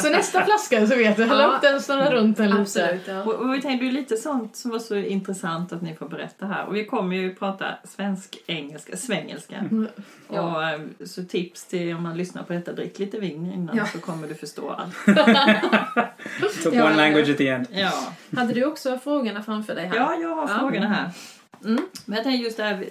Så 0.01 0.09
nästa 0.09 0.45
flaska 0.45 0.87
så 0.87 0.95
vet 0.95 1.17
du, 1.17 1.23
hälla 1.25 1.41
Ja. 1.43 1.47
upp 1.47 1.61
den, 1.61 1.81
snurra 1.81 2.11
runt 2.11 2.37
den 2.37 2.49
lite. 2.49 2.61
Absolut, 2.61 3.07
ja. 3.07 3.23
Och, 3.23 3.33
och 3.35 3.53
vi 3.53 3.61
tänkte 3.61 3.85
ju 3.85 3.91
lite 3.91 4.17
sånt 4.17 4.55
som 4.55 4.71
var 4.71 4.79
så 4.79 4.95
intressant 4.95 5.73
att 5.73 5.81
ni 5.81 5.95
får 5.95 6.09
berätta 6.09 6.45
här. 6.45 6.65
Och 6.65 6.75
vi 6.75 6.85
kommer 6.85 7.15
ju 7.15 7.35
prata 7.35 7.65
svensk-engelska, 7.83 8.97
svengelska. 8.97 9.55
Mm. 9.55 9.87
Ja. 10.33 10.41
Och, 10.55 10.63
eh, 10.63 10.81
så 11.05 11.23
tips 11.23 11.65
till 11.65 11.95
om 11.95 12.03
man 12.03 12.17
lyssnar 12.17 12.43
på 12.43 12.53
detta, 12.53 12.73
drick 12.73 12.99
lite 12.99 13.19
vin 13.19 13.51
innan 13.53 13.77
Ja. 13.77 13.85
Så 13.91 13.99
kommer 13.99 14.27
du 14.27 14.35
förstå 14.35 14.69
allt. 14.69 14.95
took 16.63 16.73
one 16.73 16.95
language 16.95 17.29
at 17.29 17.37
the 17.37 17.47
end. 17.47 17.67
Ja, 17.71 18.13
Hade 18.35 18.53
du 18.53 18.65
också 18.65 18.97
frågorna 18.97 19.43
framför 19.43 19.75
dig 19.75 19.85
här? 19.85 19.95
ja 19.95 20.15
jag 20.15 20.35
har 20.35 20.59
frågorna 20.59 20.87
här. 20.87 21.09
Mm. 21.65 21.87
Men 22.05 22.15
jag 22.15 22.23
tänker 22.23 22.43
just 22.43 22.57
det 22.57 22.63
här, 22.63 22.85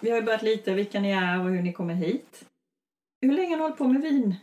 vi, 0.00 0.10
har 0.10 0.16
ju 0.16 0.22
börjat 0.22 0.42
lite 0.42 0.74
vilka 0.74 1.00
ni 1.00 1.10
är 1.10 1.40
och 1.40 1.50
hur 1.50 1.62
ni 1.62 1.72
kommer 1.72 1.94
hit. 1.94 2.44
Hur 3.22 3.32
länge 3.32 3.50
har 3.50 3.56
ni 3.56 3.62
hållit 3.62 3.78
på 3.78 3.88
med 3.88 4.02
vin? 4.02 4.34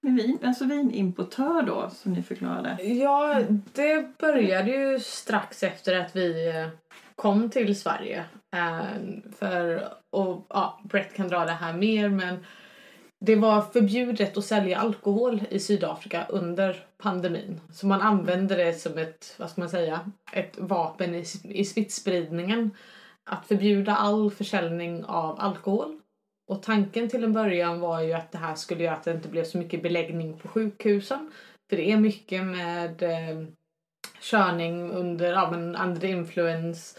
Med 0.00 0.14
vin, 0.14 0.38
alltså 0.44 0.64
vinimportör 0.64 1.62
då, 1.62 1.90
som 1.90 2.12
ni 2.12 2.22
förklarade. 2.22 2.82
Ja, 2.82 3.40
det 3.72 4.18
började 4.18 4.70
ju 4.70 5.00
strax 5.00 5.62
efter 5.62 6.00
att 6.00 6.16
vi 6.16 6.48
eh, 6.48 6.68
kom 7.16 7.50
till 7.50 7.80
Sverige. 7.80 8.24
Eh, 8.56 8.84
För, 9.38 9.88
och 10.16 10.46
ja, 10.48 10.80
Brett 10.84 11.14
kan 11.14 11.28
dra 11.28 11.44
det 11.44 11.52
här 11.52 11.72
mer 11.72 12.08
men 12.08 12.44
det 13.26 13.36
var 13.36 13.62
förbjudet 13.62 14.36
att 14.36 14.44
sälja 14.44 14.78
alkohol 14.78 15.42
i 15.50 15.58
Sydafrika 15.58 16.26
under 16.28 16.86
pandemin. 16.98 17.60
Så 17.72 17.86
man 17.86 18.00
använde 18.00 18.54
det 18.54 18.74
som 18.74 18.98
ett, 18.98 19.34
vad 19.38 19.50
ska 19.50 19.60
man 19.60 19.70
säga, 19.70 20.10
ett 20.32 20.58
vapen 20.58 21.14
i, 21.14 21.24
i 21.44 21.64
smittspridningen. 21.64 22.70
Att 23.24 23.46
förbjuda 23.46 23.96
all 23.96 24.30
försäljning 24.30 25.04
av 25.04 25.40
alkohol. 25.40 26.00
Och 26.48 26.62
tanken 26.62 27.08
till 27.08 27.24
en 27.24 27.32
början 27.32 27.80
var 27.80 28.00
ju 28.00 28.12
att 28.12 28.32
det 28.32 28.38
här 28.38 28.54
skulle 28.54 28.84
göra 28.84 28.94
att 28.94 29.04
det 29.04 29.10
inte 29.10 29.28
blev 29.28 29.44
så 29.44 29.58
mycket 29.58 29.82
beläggning 29.82 30.38
på 30.38 30.48
sjukhusen. 30.48 31.30
För 31.70 31.76
det 31.76 31.90
är 31.90 31.96
mycket 31.96 32.44
med 32.44 33.02
eh, 33.02 33.46
körning 34.20 34.90
under 34.90 35.32
ja, 35.32 35.50
men 35.50 35.76
under 35.76 36.08
influens 36.08 36.98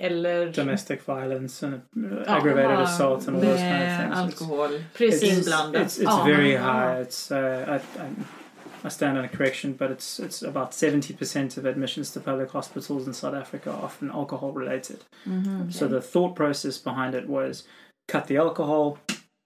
eller... 0.00 0.50
Domestic 0.52 1.02
violence 1.02 1.62
and 1.62 1.82
uh, 1.96 2.24
aggravated 2.26 2.78
assault 2.80 3.26
and 3.28 3.36
all 3.36 3.42
those 3.42 3.60
kind 3.60 3.82
of 3.82 3.98
things. 3.98 4.32
It's- 4.32 4.42
alkohol. 4.42 4.78
Precis. 4.94 5.48
Inblandat. 5.48 5.82
It's 5.82 5.98
it's 5.98 6.04
Ja, 6.04 6.24
very 6.24 6.54
high. 6.56 7.00
It's 7.00 7.30
uh, 7.30 7.80
I, 8.00 8.86
I, 8.86 8.88
stand 8.88 9.18
on 9.18 9.24
a 9.24 9.28
correction, 9.28 9.74
but 9.74 9.90
it's 9.90 10.18
it's 10.18 10.42
about 10.42 10.72
seventy 10.74 11.12
percent 11.14 11.56
of 11.58 11.66
admissions 11.66 12.10
to 12.12 12.20
public 12.20 12.50
hospitals 12.50 13.06
in 13.06 13.12
South 13.12 13.34
Africa 13.34 13.70
are 13.70 13.84
often 13.84 14.10
alcohol 14.10 14.52
related. 14.52 15.04
Mhm. 15.28 15.72
So 15.72 15.86
the 15.86 16.00
thought 16.00 16.34
process 16.34 16.78
behind 16.78 17.14
it 17.14 17.28
was 17.28 17.64
cut 18.08 18.26
the 18.26 18.38
alcohol, 18.38 18.98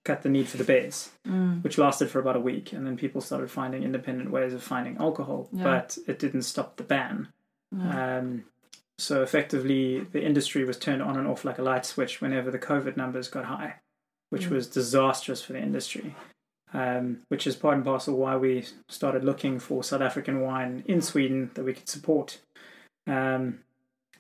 cut 0.05 0.23
the 0.23 0.29
need 0.29 0.49
for 0.49 0.57
the 0.57 0.65
beds, 0.65 1.11
Mm. 1.27 1.63
which 1.65 1.79
lasted 1.79 2.11
for 2.11 2.21
about 2.21 2.37
a 2.37 2.41
week, 2.41 2.73
and 2.73 2.87
then 2.87 2.97
people 2.97 3.21
started 3.21 3.51
finding 3.51 3.83
independent 3.83 4.31
ways 4.31 4.55
of 4.55 4.63
finding 4.63 4.97
alcohol, 4.99 5.49
Yeah. 5.53 5.65
but 5.65 5.99
it 6.07 6.19
didn't 6.19 6.43
stop 6.43 6.77
the 6.77 6.85
ban. 6.85 7.29
Mm. 7.75 7.95
Um, 7.95 8.45
so 8.99 9.23
effectively, 9.23 10.01
the 10.01 10.25
industry 10.25 10.65
was 10.65 10.79
turned 10.79 11.03
on 11.03 11.17
and 11.17 11.27
off 11.27 11.45
like 11.45 11.59
a 11.59 11.63
light 11.63 11.85
switch 11.87 12.21
whenever 12.21 12.51
the 12.51 12.59
COVID 12.59 12.97
numbers 12.97 13.29
got 13.29 13.47
high, 13.47 13.77
which 14.31 14.47
Mm. 14.49 14.51
was 14.51 14.69
disastrous 14.69 15.43
for 15.43 15.53
the 15.53 15.61
industry. 15.61 16.15
Um, 16.73 17.21
which 17.29 17.47
is 17.47 17.55
part 17.55 17.77
and 17.77 17.85
parcel 17.85 18.17
why 18.17 18.37
we 18.37 18.65
started 18.89 19.23
looking 19.23 19.61
for 19.61 19.85
South 19.85 20.01
African 20.01 20.41
wine 20.41 20.83
in 20.89 21.01
Sweden 21.01 21.53
that 21.55 21.63
we 21.63 21.73
could 21.73 21.89
support. 21.89 22.41
Um, 23.07 23.61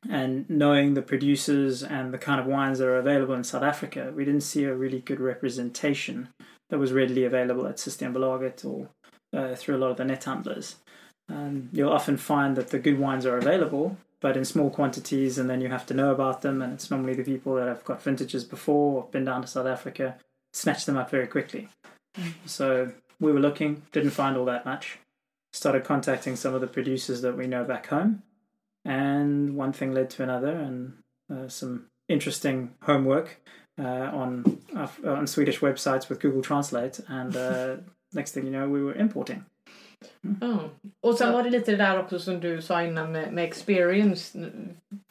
and 0.09 0.49
knowing 0.49 0.95
the 0.95 1.03
producers 1.03 1.83
and 1.83 2.15
the 2.15 2.19
kind 2.19 2.39
of 2.39 2.47
wines 2.47 2.79
that 2.79 2.87
are 2.87 2.99
available 2.99 3.35
in 3.35 3.43
South 3.43 3.65
Africa, 3.65 4.13
we 4.15 4.25
didn't 4.25 4.43
see 4.43 4.65
a 4.65 4.75
really 4.75 5.01
good 5.01 5.19
representation 5.19 6.29
that 6.71 6.79
was 6.79 6.93
readily 6.93 7.25
available 7.25 7.67
at 7.67 7.79
Systembolaget 7.79 8.65
or 8.65 8.91
uh, 9.37 9.57
through 9.57 9.77
a 9.77 9.79
lot 9.79 9.91
of 9.91 9.97
the 9.97 10.05
net 10.05 10.23
handlers. 10.23 10.77
Um, 11.29 11.71
you'll 11.73 11.93
often 11.93 12.17
find 12.17 12.55
that 12.57 12.69
the 12.69 12.79
good 12.79 13.01
wines 13.01 13.27
are 13.27 13.39
available, 13.39 13.97
but 14.25 14.39
in 14.39 14.45
small 14.47 14.71
quantities, 14.71 15.37
and 15.37 15.51
then 15.51 15.61
you 15.61 15.69
have 15.69 15.85
to 15.85 15.93
know 15.93 16.11
about 16.11 16.41
them. 16.41 16.63
And 16.63 16.73
it's 16.73 16.91
normally 16.91 17.13
the 17.13 17.23
people 17.23 17.57
that 17.57 17.69
have 17.69 17.85
got 17.85 18.03
vintages 18.03 18.43
before 18.43 19.03
or 19.03 19.09
been 19.11 19.27
down 19.27 19.43
to 19.43 19.47
South 19.47 19.67
Africa 19.67 20.17
snatch 20.51 20.87
them 20.87 20.97
up 20.97 21.11
very 21.11 21.27
quickly. 21.27 21.69
So 22.47 22.93
we 23.21 23.33
were 23.33 23.39
looking, 23.39 23.83
didn't 23.93 24.13
find 24.13 24.39
all 24.39 24.47
that 24.47 24.65
much. 24.65 24.99
Started 25.53 25.85
contacting 25.85 26.37
some 26.37 26.55
of 26.55 26.63
the 26.63 26.67
producers 26.67 27.21
that 27.21 27.37
we 27.37 27.47
know 27.47 27.65
back 27.65 27.89
home, 27.89 28.23
and 28.83 29.57
one 29.57 29.75
thing 29.75 29.93
led 29.93 30.09
to 30.11 30.23
another, 30.23 30.57
and 30.57 30.95
uh, 31.31 31.49
some 31.49 31.91
interesting 32.09 32.77
homework 32.85 33.43
uh, 33.79 34.09
on 34.23 34.59
uh, 34.75 34.89
on 35.05 35.27
Swedish 35.27 35.61
websites 35.61 36.09
with 36.09 36.19
Google 36.19 36.41
Translate, 36.41 36.99
and 37.09 37.37
uh, 37.37 37.77
next 38.15 38.33
thing 38.33 38.47
you 38.47 38.51
know, 38.51 38.71
we 38.71 38.83
were 38.83 38.95
importing. 38.95 39.45
Ja. 40.41 40.59
Och 41.01 41.15
sen 41.15 41.27
Så- 41.27 41.33
var 41.33 41.43
det 41.43 41.51
lite 41.51 41.71
det 41.71 41.77
där 41.77 42.01
också 42.01 42.19
som 42.19 42.41
du 42.41 42.63
sa 42.63 42.83
innan 42.83 43.13
med, 43.13 43.33
med 43.33 43.45
experience. 43.45 44.39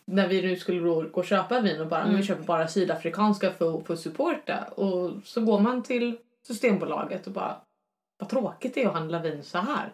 När 0.06 0.28
vi 0.28 0.42
nu 0.42 0.56
skulle 0.56 0.80
gå 0.80 1.06
och 1.14 1.26
köpa 1.26 1.60
vin 1.62 1.82
och 1.82 1.88
bara, 1.88 2.02
Mm. 2.04 2.16
vi 2.18 2.24
köper 2.24 2.44
bara 2.44 2.68
sydafrikanska 2.68 3.52
för, 3.52 3.82
för 3.82 3.94
att 3.94 4.00
supporta. 4.00 4.64
Och 4.76 5.12
så 5.26 5.42
går 5.42 5.60
man 5.60 5.84
till 5.84 6.18
Systembolaget 6.48 7.28
och 7.28 7.34
bara, 7.34 7.56
vad 8.20 8.30
tråkigt 8.30 8.74
det 8.76 8.84
är 8.84 8.88
att 8.88 8.94
handla 8.94 9.20
vin 9.20 9.44
så 9.44 9.58
här. 9.58 9.90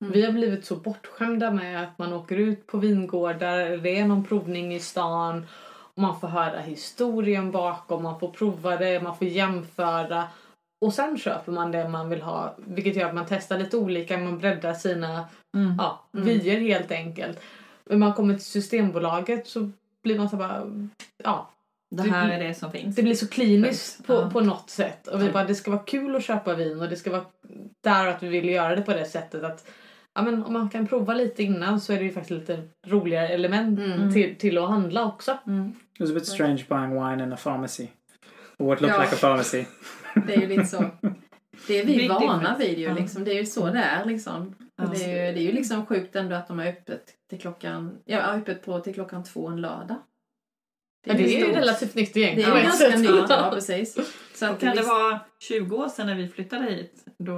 Mm. 0.00 0.12
Vi 0.12 0.24
har 0.24 0.32
blivit 0.32 0.64
så 0.64 0.76
bortskämda 0.76 1.50
med 1.50 1.82
att 1.82 1.98
man 1.98 2.12
åker 2.12 2.36
ut 2.36 2.66
på 2.66 2.78
vingårdar, 2.78 3.76
det 3.76 3.98
är 3.98 4.04
någon 4.06 4.24
provning 4.24 4.74
i 4.74 4.80
stan 4.80 5.46
man 5.96 6.20
får 6.20 6.28
höra 6.28 6.58
historien 6.58 7.50
bakom, 7.50 8.02
man 8.02 8.20
får 8.20 8.28
prova 8.28 8.76
det, 8.76 9.00
man 9.02 9.16
får 9.16 9.26
jämföra 9.26 10.24
och 10.84 10.94
sen 10.94 11.18
köper 11.18 11.52
man 11.52 11.72
det 11.72 11.88
man 11.88 12.08
vill 12.10 12.22
ha 12.22 12.54
vilket 12.66 12.96
gör 12.96 13.08
att 13.08 13.14
man 13.14 13.26
testar 13.28 13.58
lite 13.58 13.76
olika, 13.76 14.18
man 14.18 14.38
breddar 14.38 14.74
sina 14.74 15.24
Mm. 15.56 15.74
ja, 15.78 16.04
Mm. 16.14 16.24
vyer 16.26 16.60
helt 16.60 16.90
enkelt. 16.92 17.40
Men 17.84 17.98
man 17.98 18.12
kommer 18.14 18.34
till 18.34 18.44
Systembolaget 18.44 19.46
så 19.46 19.70
blir 20.02 20.18
man 20.18 20.28
så 20.28 20.36
bara, 20.36 20.62
ja, 21.24 21.50
Det 21.90 22.02
här 22.02 22.28
är 22.30 22.48
det 22.48 22.54
som 22.54 22.70
finns. 22.72 22.96
det 22.96 23.02
blir 23.02 23.14
så 23.14 23.28
kliniskt 23.28 24.06
på, 24.06 24.12
Ja. 24.12 24.30
på 24.30 24.40
något 24.40 24.70
sätt. 24.70 25.08
Och 25.08 25.22
vi 25.22 25.30
bara, 25.30 25.44
det 25.44 25.54
ska 25.54 25.70
vara 25.70 25.82
kul 25.82 26.16
att 26.16 26.24
köpa 26.24 26.54
vin 26.54 26.80
och 26.80 26.88
det 26.88 26.96
ska 26.96 27.10
vara 27.10 27.24
där 27.84 28.06
att 28.06 28.22
vi 28.22 28.28
vill 28.28 28.48
göra 28.48 28.76
det 28.76 28.82
på 28.82 28.92
det 28.92 29.04
sättet 29.04 29.44
att 29.44 29.66
ja, 30.14 30.22
men 30.22 30.44
om 30.44 30.52
man 30.52 30.68
kan 30.68 30.86
prova 30.86 31.14
lite 31.14 31.42
innan 31.42 31.80
så 31.80 31.92
är 31.92 31.96
det 31.98 32.04
ju 32.04 32.12
faktiskt 32.12 32.30
lite 32.40 32.62
roligare 32.86 33.28
element 33.28 33.78
Mm. 33.78 34.12
till, 34.12 34.36
till 34.36 34.58
att 34.58 34.68
handla 34.68 35.04
också. 35.06 35.38
Mm. 35.46 35.72
It 35.94 36.00
was 36.00 36.10
a 36.10 36.14
bit 36.14 36.26
strange 36.26 36.64
buying 36.68 36.94
wine 36.94 37.22
in 37.24 37.32
a 37.32 37.36
pharmacy. 37.42 37.88
What 38.58 38.80
looked 38.80 38.96
Ja. 38.96 39.02
like 39.02 39.14
a 39.14 39.18
pharmacy. 39.20 39.64
Det 40.26 40.34
är 40.34 40.40
ju 40.40 40.46
lite 40.48 40.64
så. 40.64 40.90
Det 41.66 41.78
är 41.78 41.84
vi 41.86 41.96
Big 41.96 42.08
vana 42.08 42.38
difference. 42.38 42.66
vid 42.66 42.78
ju 42.78 42.94
liksom. 42.94 43.24
Det 43.24 43.30
är 43.30 43.34
ju 43.34 43.46
så 43.46 43.66
det 43.70 43.78
är 43.78 44.04
liksom. 44.04 44.54
Ja. 44.76 44.84
Det, 44.84 45.04
är 45.04 45.08
ju, 45.08 45.32
det 45.34 45.40
är 45.40 45.44
ju 45.46 45.52
liksom 45.52 45.86
sjukt 45.86 46.16
ändå 46.16 46.36
att 46.36 46.48
de 46.48 46.58
har 46.58 46.66
öppet 46.66 47.02
till 47.30 47.40
klockan, 47.40 47.98
ja 48.04 48.18
öppet 48.18 48.64
på 48.64 48.80
till 48.80 48.94
klockan 48.94 49.24
två 49.24 49.48
en 49.48 49.60
lördag. 49.60 49.96
Ja, 51.06 51.14
det 51.14 51.36
är 51.36 51.46
ju 51.48 51.52
relativt 51.54 51.94
nytt 51.94 52.16
gäng. 52.16 52.36
Det 52.36 52.42
är 52.42 52.56
ju 52.56 52.62
ganska 52.62 52.96
nytt, 52.96 53.30
ja 53.30 53.50
precis. 53.54 53.98
Så 54.34 54.46
att 54.46 54.60
kan 54.60 54.76
det 54.76 54.82
vara 54.82 55.20
20 55.40 55.76
år 55.76 55.88
sedan 55.88 56.06
när 56.06 56.14
vi 56.14 56.28
flyttade 56.28 56.64
hit, 56.64 57.04
då 57.18 57.34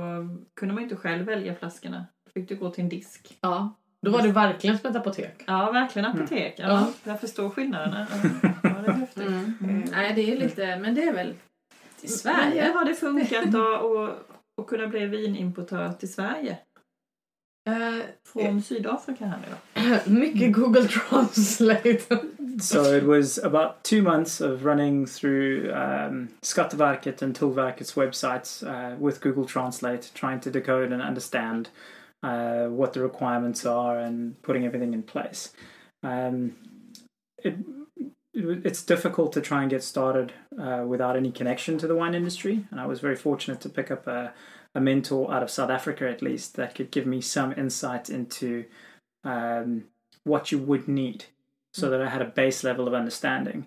kunde 0.56 0.74
man 0.74 0.82
ju 0.82 0.88
inte 0.90 0.96
själv 0.96 1.26
välja 1.26 1.54
flaskorna. 1.54 2.06
Då 2.24 2.30
fick 2.30 2.48
du 2.48 2.56
gå 2.56 2.70
till 2.70 2.84
en 2.84 2.88
disk. 2.90 3.38
Ja, 3.40 3.76
då 4.06 4.12
var 4.12 4.22
det 4.22 4.32
verkligen 4.32 4.78
som 4.78 4.90
ett 4.90 4.96
apotek. 4.96 5.44
Ja, 5.46 5.70
verkligen 5.72 6.06
apotek. 6.08 6.54
Ja, 6.58 6.66
Ja. 6.68 6.92
Jag 7.04 7.20
förstår 7.20 7.50
skillnaderna. 7.50 8.06
Ja, 8.62 8.70
det 8.84 8.90
är 8.90 8.92
häftigt. 8.92 9.26
Mm. 9.26 9.54
Mm. 9.62 9.84
Nej, 9.90 10.12
det 10.14 10.32
är 10.32 10.36
lite, 10.36 10.76
men 10.78 10.94
det 10.94 11.02
är 11.02 11.12
väl 11.12 11.34
till 12.00 12.08
Men 12.10 12.18
Sverige. 12.18 12.72
har 12.74 12.84
det 12.84 12.94
funkat 12.94 13.44
då 13.52 13.74
att 14.04 14.22
att 14.62 14.66
kunna 14.66 14.86
bli 14.86 15.06
vinimportör 15.06 15.92
till 15.92 16.12
Sverige? 16.12 16.58
Eh, 17.68 18.04
Från 18.32 18.62
Sydafrika 18.62 19.26
här 19.26 19.38
nu 19.38 19.46
då? 19.82 20.10
mycket 20.20 20.52
Google 20.52 20.88
Translate. 20.88 21.98
so 22.60 22.94
it 22.96 23.04
was 23.04 23.38
about 23.38 23.82
two 23.82 24.02
months 24.02 24.40
of 24.40 24.64
running 24.64 25.06
through 25.06 25.70
um, 25.74 26.28
Skatteverket 26.42 27.22
and 27.22 27.38
Tullverket's 27.38 27.94
websites 27.96 28.62
uh, 28.62 29.04
with 29.06 29.20
Google 29.20 29.44
Translate, 29.46 30.02
trying 30.14 30.40
to 30.40 30.50
decode 30.50 30.92
and 30.94 31.02
understand 31.02 31.68
uh, 32.22 32.66
what 32.66 32.92
the 32.92 33.00
requirements 33.00 33.64
are 33.64 33.98
and 33.98 34.40
putting 34.42 34.64
everything 34.64 34.94
in 34.94 35.02
place. 35.02 35.52
Um, 36.02 36.56
it, 37.38 37.56
it, 37.96 38.66
it's 38.66 38.82
difficult 38.82 39.32
to 39.32 39.40
try 39.40 39.62
and 39.62 39.70
get 39.70 39.82
started 39.82 40.32
uh, 40.60 40.84
without 40.86 41.16
any 41.16 41.32
connection 41.32 41.78
to 41.78 41.86
the 41.86 41.96
wine 41.96 42.14
industry, 42.14 42.66
and 42.70 42.80
I 42.80 42.86
was 42.86 43.00
very 43.00 43.16
fortunate 43.16 43.60
to 43.62 43.68
pick 43.68 43.90
up 43.90 44.06
a, 44.06 44.34
a 44.74 44.80
mentor 44.80 45.32
out 45.32 45.42
of 45.42 45.50
South 45.50 45.70
Africa, 45.70 46.08
at 46.08 46.22
least, 46.22 46.56
that 46.56 46.74
could 46.74 46.90
give 46.90 47.06
me 47.06 47.20
some 47.20 47.52
insight 47.52 48.10
into 48.10 48.64
um, 49.24 49.84
what 50.24 50.52
you 50.52 50.58
would 50.58 50.88
need 50.88 51.26
so 51.72 51.90
that 51.90 52.02
I 52.02 52.08
had 52.08 52.22
a 52.22 52.26
base 52.26 52.64
level 52.64 52.86
of 52.88 52.94
understanding. 52.94 53.66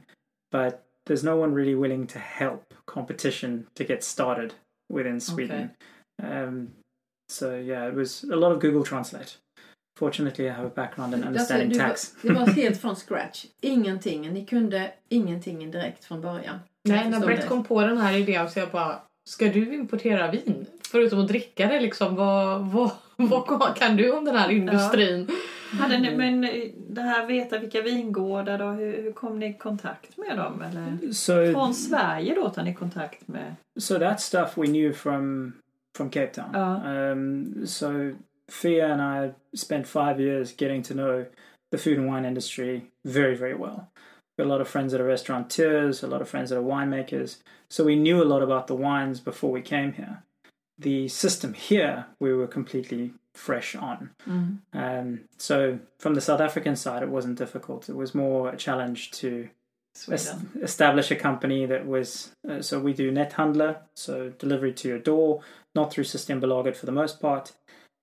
But 0.52 0.86
there's 1.06 1.24
no 1.24 1.38
one 1.38 1.54
really 1.54 1.76
willing 1.76 2.08
to 2.08 2.20
help 2.20 2.74
competition 2.86 3.68
to 3.76 3.84
get 3.84 4.04
started 4.04 4.54
within 4.90 5.20
Sweden. 5.20 5.72
Um, 6.22 6.72
so 7.32 7.56
yeah, 7.56 7.90
it 7.90 7.96
was 7.96 8.24
a 8.24 8.36
lot 8.36 8.52
of 8.56 8.62
Google 8.62 8.84
Translate. 8.84 9.32
Fortunately, 10.00 10.46
I 10.46 10.52
have 10.52 10.68
a 10.68 10.72
background 10.76 11.14
in 11.14 11.24
understanding 11.24 11.68
Alltså, 11.68 11.88
tax. 11.88 12.16
Var, 12.24 12.34
det 12.34 12.40
var 12.40 12.48
helt 12.48 12.82
från 12.82 12.96
scratch. 12.96 13.46
Ingenting. 13.62 14.34
Ni 14.34 14.46
kunde 14.46 14.92
ingenting 15.10 15.72
direkt 15.72 16.06
från 16.06 16.22
början. 16.22 16.60
Nej, 16.90 17.02
Jag 17.04 17.12
när 17.12 17.20
Brett 17.20 17.42
det. 17.42 17.48
kom 17.48 17.64
på 17.64 17.82
den 17.82 17.98
här 17.98 18.18
idén 18.18 18.50
så 18.50 18.60
jag 18.60 18.70
bara, 18.70 19.02
ska 19.30 19.46
du 19.46 19.74
importera 19.74 20.32
vin? 20.32 20.66
Förutom 20.92 21.20
att 21.20 21.28
dricka 21.28 21.68
det 21.68 21.80
liksom, 21.80 22.16
vad, 22.16 22.62
vad, 22.66 22.92
vad 23.60 23.76
kan 23.76 23.96
du 23.98 24.12
om 24.12 24.26
den 24.26 24.36
här 24.36 24.52
industrin? 24.52 25.28
Hade 25.72 25.98
ni, 25.98 26.16
men 26.18 26.44
eh, 26.44 26.50
det 26.90 27.02
här 27.02 27.26
veta 27.28 27.58
vilka 27.60 27.82
vingårdar 27.82 28.58
då, 28.58 28.66
hur, 28.66 29.04
hur 29.04 29.12
kom 29.12 29.40
ni 29.40 29.46
i 29.50 29.54
kontakt 29.54 30.18
med 30.18 30.38
dem? 30.38 30.62
Eller? 30.62 31.14
So 31.14 31.54
Från 31.54 31.74
Sverige 31.74 32.36
då 32.36 32.50
tar 32.50 32.64
ni 32.64 32.74
kontakt 32.74 33.28
med? 33.28 33.56
so 33.80 34.00
that 34.00 34.22
stuff 34.22 34.58
we 34.58 34.66
knew 34.66 34.94
from 34.94 35.54
from 36.00 36.10
Cape 36.10 36.32
Town. 36.32 36.52
Ja. 36.54 37.12
Um, 37.12 37.68
so 37.68 38.16
Fia 38.48 38.88
and 38.94 39.02
I 39.02 39.34
spent 39.54 39.86
five 39.86 40.18
years 40.18 40.54
getting 40.54 40.82
to 40.84 40.94
know 40.94 41.26
the 41.72 41.78
food 41.78 41.98
and 41.98 42.08
wine 42.08 42.24
industry 42.24 42.92
very, 43.04 43.36
very 43.36 43.54
well. 43.54 43.92
Got 44.38 44.48
a 44.48 44.50
lot 44.50 44.62
of 44.62 44.70
friends 44.70 44.94
that 44.94 45.02
are 45.02 45.04
restaurateurs, 45.04 46.02
a 46.02 46.08
lot 46.08 46.22
of 46.22 46.30
friends 46.30 46.50
that 46.50 46.58
are 46.58 46.62
winemakers. 46.62 47.40
So 47.70 47.84
we 47.84 47.98
knew 47.98 48.24
a 48.24 48.32
lot 48.34 48.42
about 48.42 48.68
the 48.68 48.76
wines 48.76 49.20
before 49.20 49.52
we 49.52 49.62
came 49.62 49.92
here. 49.92 50.24
The 50.78 51.10
system 51.10 51.54
here 51.54 52.06
we 52.18 52.34
were 52.34 52.48
completely 52.48 53.12
fresh 53.34 53.76
on. 53.76 54.12
Mm. 54.26 54.60
Um, 54.72 55.20
so 55.38 55.80
from 56.00 56.16
the 56.16 56.22
South 56.22 56.40
African 56.40 56.78
side, 56.78 57.04
it 57.04 57.10
wasn't 57.10 57.38
difficult. 57.38 57.90
It 57.90 57.98
was 57.98 58.16
more 58.16 58.50
a 58.50 58.58
challenge 58.58 59.12
to 59.20 59.50
es- 60.10 60.36
establish 60.62 61.12
a 61.12 61.16
company 61.18 61.66
that 61.66 61.86
was 61.86 62.32
uh, 62.50 62.62
so 62.62 62.80
we 62.80 62.94
do 62.94 63.12
net 63.12 63.34
handler, 63.34 63.82
so 63.96 64.30
delivery 64.40 64.74
to 64.74 64.88
your 64.88 65.00
door 65.00 65.42
not 65.76 65.92
through 65.92 66.04
systembolaget 66.06 66.76
for 66.76 66.86
the 66.86 66.92
most 66.92 67.20
part. 67.22 67.54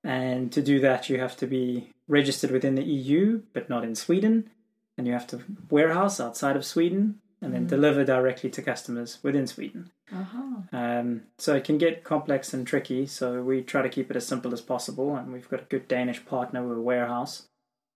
And 0.04 0.52
to 0.52 0.62
do 0.62 0.78
that 0.80 1.08
you 1.10 1.18
have 1.18 1.36
to 1.38 1.46
be 1.46 1.90
registered 2.08 2.50
within 2.50 2.74
the 2.76 2.84
eu 2.84 3.42
but 3.52 3.68
not 3.68 3.84
in 3.84 3.94
sweden. 3.94 4.50
And 4.98 5.06
you 5.06 5.12
have 5.12 5.26
to 5.28 5.40
warehouse 5.70 6.20
outside 6.20 6.56
of 6.56 6.64
sweden 6.64 7.20
and 7.42 7.52
then 7.52 7.66
Mm. 7.66 7.68
deliver 7.68 8.02
directly 8.04 8.48
to 8.50 8.62
customers 8.62 9.18
within 9.22 9.46
sweden. 9.46 9.90
Aha. 10.12 10.62
um, 10.72 11.22
so 11.38 11.54
it 11.56 11.64
can 11.64 11.78
get 11.78 12.04
complex 12.04 12.54
and 12.54 12.66
tricky. 12.66 13.06
So 13.06 13.42
we 13.42 13.60
try 13.62 13.82
to 13.82 13.88
keep 13.88 14.08
it 14.10 14.16
as 14.16 14.26
simple 14.26 14.52
as 14.54 14.60
possible. 14.60 15.16
And 15.16 15.32
we've 15.32 15.48
got 15.48 15.62
a 15.62 15.64
good 15.64 15.86
danish 15.88 16.24
partner 16.24 16.66
with 16.66 16.78
a 16.78 16.80
warehouse. 16.80 17.48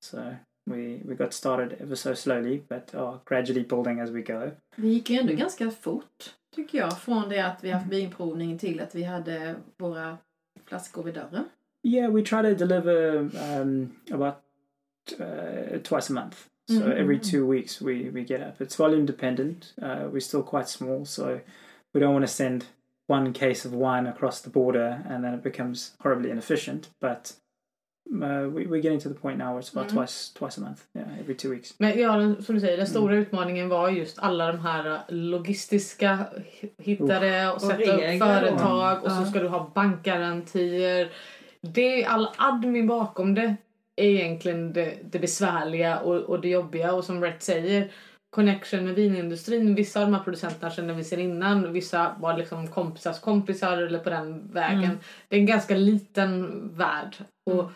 So 0.02 0.36
we, 0.66 1.00
we 1.04 1.14
got 1.14 1.32
started 1.32 1.76
ever 1.80 1.96
so 1.96 2.14
slowly 2.14 2.62
but 2.68 2.94
are 2.94 3.18
gradually 3.24 3.62
building 3.62 4.00
as 4.00 4.10
we 4.10 4.22
go 4.22 4.50
Det 4.76 4.88
gick 4.88 5.10
ju 5.10 5.16
ändå 5.18 5.32
ganska 5.34 5.70
fort, 5.70 6.34
tycker 6.54 6.78
jag. 6.78 6.98
Från 7.00 7.28
det 7.28 7.40
att 7.46 7.64
vi 7.64 7.70
haft 7.70 7.86
vinprovning 7.86 8.58
till 8.58 8.80
att 8.80 8.94
vi 8.94 9.02
hade 9.02 9.54
våra 9.76 10.18
flaskor 10.64 11.02
vid 11.02 11.14
dörren. 11.14 11.44
Yeah, 11.82 12.12
we 12.12 12.22
try 12.22 12.42
to 12.42 12.54
deliver 12.66 13.16
um, 13.60 13.90
about 14.10 14.34
uh, 15.20 15.78
twice 15.82 16.10
a 16.10 16.12
month. 16.12 16.36
So 16.68 16.74
Mhm. 16.84 16.92
every 16.92 17.18
two 17.18 17.46
weeks 17.52 17.80
we, 17.82 18.10
we 18.10 18.20
get 18.20 18.40
up. 18.40 18.60
It's 18.60 18.76
volume 18.76 19.06
dependent. 19.06 19.74
Uh, 19.82 20.08
we're 20.12 20.20
still 20.20 20.42
quite 20.42 20.68
small, 20.68 21.04
so 21.06 21.40
we 21.94 22.00
don't 22.00 22.12
want 22.12 22.24
to 22.26 22.32
send 22.32 22.64
one 23.08 23.32
case 23.32 23.68
of 23.68 23.72
wine 23.74 24.06
across 24.10 24.42
the 24.42 24.50
border 24.50 25.02
and 25.08 25.24
then 25.24 25.34
it 25.34 25.42
becomes 25.42 25.94
horribly 26.02 26.30
inefficient. 26.30 26.88
But 27.00 27.32
uh, 28.22 28.48
we, 28.54 28.66
we're 28.66 28.82
getting 28.82 29.00
to 29.00 29.08
the 29.08 29.14
point 29.14 29.38
now 29.38 29.46
where 29.46 29.60
it's 29.60 29.72
about 29.76 29.90
Mhm. 29.92 29.96
twice 29.96 30.32
twice 30.38 30.58
a 30.58 30.64
month. 30.64 30.80
Yeah, 30.94 31.20
every 31.20 31.34
two 31.34 31.50
weeks. 31.50 31.74
Men 31.78 31.98
ja, 31.98 32.34
som 32.42 32.54
du 32.54 32.60
säger, 32.60 32.76
den 32.76 32.86
stora 32.86 33.12
Mm. 33.12 33.22
utmaningen 33.22 33.68
var 33.68 33.88
just 33.90 34.18
alla 34.18 34.46
de 34.46 34.58
här 34.60 35.00
logistiska, 35.08 36.18
hitta 36.78 37.20
det 37.20 37.52
och 37.52 37.60
sätta 37.60 37.92
upp 37.96 38.18
företag 38.22 39.04
och 39.04 39.10
så 39.12 39.24
ska 39.24 39.38
du 39.40 39.48
ha 39.48 39.70
bankgarantier. 39.74 41.10
Det, 41.62 42.04
all 42.04 42.28
admin 42.36 42.86
bakom 42.86 43.34
det 43.34 43.56
är 43.96 44.04
egentligen 44.08 44.72
det, 44.72 44.94
det 45.10 45.18
besvärliga 45.18 46.00
och, 46.00 46.16
och 46.16 46.40
det 46.40 46.48
jobbiga 46.48 46.92
och 46.92 47.04
som 47.04 47.20
Brett 47.20 47.42
säger 47.42 47.90
connection 48.30 48.84
med 48.84 48.94
vinindustrin. 48.94 49.74
Vissa 49.74 50.00
av 50.00 50.06
de 50.06 50.14
här 50.16 50.24
producenterna 50.24 50.70
känner 50.70 50.94
vi 50.94 51.04
sedan 51.04 51.20
innan. 51.20 51.72
Vissa 51.72 52.14
var 52.20 52.36
liksom 52.38 52.68
kompisars 52.68 53.20
kompisar 53.20 53.76
eller 53.78 53.98
på 53.98 54.10
den 54.10 54.52
vägen. 54.52 54.84
Mm. 54.84 54.98
Det 55.28 55.36
är 55.36 55.40
en 55.40 55.46
ganska 55.46 55.74
liten 55.76 56.60
värld. 56.76 57.16
Och 57.46 57.52
Mm. 57.60 57.72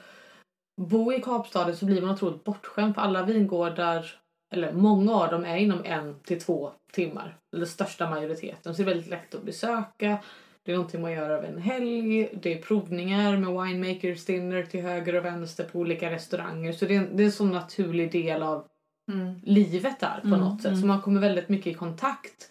Bo 0.77 1.13
i 1.13 1.23
Kapstaden 1.23 1.77
så 1.77 1.87
blir 1.87 2.03
man 2.03 2.11
otroligt 2.11 2.45
bortskämd 2.45 2.95
för 2.95 3.03
alla 3.03 3.23
vingårdar, 3.23 4.07
eller 4.55 4.73
många 4.73 5.15
av 5.15 5.31
dem 5.31 5.45
är 5.45 5.57
inom 5.57 5.85
en 5.85 6.21
till 6.21 6.41
två 6.41 6.73
timmar. 6.93 7.37
Eller 7.57 7.67
största 7.67 8.11
majoriteten. 8.11 8.75
Så 8.75 8.83
det 8.83 8.91
är 8.91 8.95
väldigt 8.95 9.11
lätt 9.11 9.35
att 9.35 9.43
besöka. 9.43 10.19
Det 10.65 10.73
är 10.73 10.77
någonting 10.77 11.03
man 11.03 11.13
gör 11.13 11.31
över 11.31 11.49
en 11.49 11.59
helg. 11.59 12.29
Det 12.43 12.59
är 12.59 12.63
provningar 12.63 13.37
med 13.37 13.65
winemakers 13.65 14.25
dinner 14.25 14.63
till 14.63 14.83
höger 14.83 15.15
och 15.15 15.25
vänster 15.25 15.65
på 15.65 15.79
olika 15.79 16.11
restauranger. 16.11 16.73
Så 16.73 16.85
det 16.87 16.95
är 16.95 16.99
en, 16.99 17.17
det 17.17 17.23
är 17.23 17.25
en 17.25 17.33
sån 17.33 17.51
naturlig 17.51 18.13
del 18.13 18.43
av 18.43 18.67
Mm. 19.13 19.41
livet 19.43 20.01
där 20.01 20.21
på 20.21 20.27
Mm, 20.27 20.41
något 20.41 20.63
sätt. 20.63 20.73
Så 20.73 20.77
mm. 20.77 20.89
man 20.89 21.03
kommer 21.03 21.21
väldigt 21.21 21.49
mycket 21.49 21.67
i 21.67 21.75
kontakt 21.75 22.51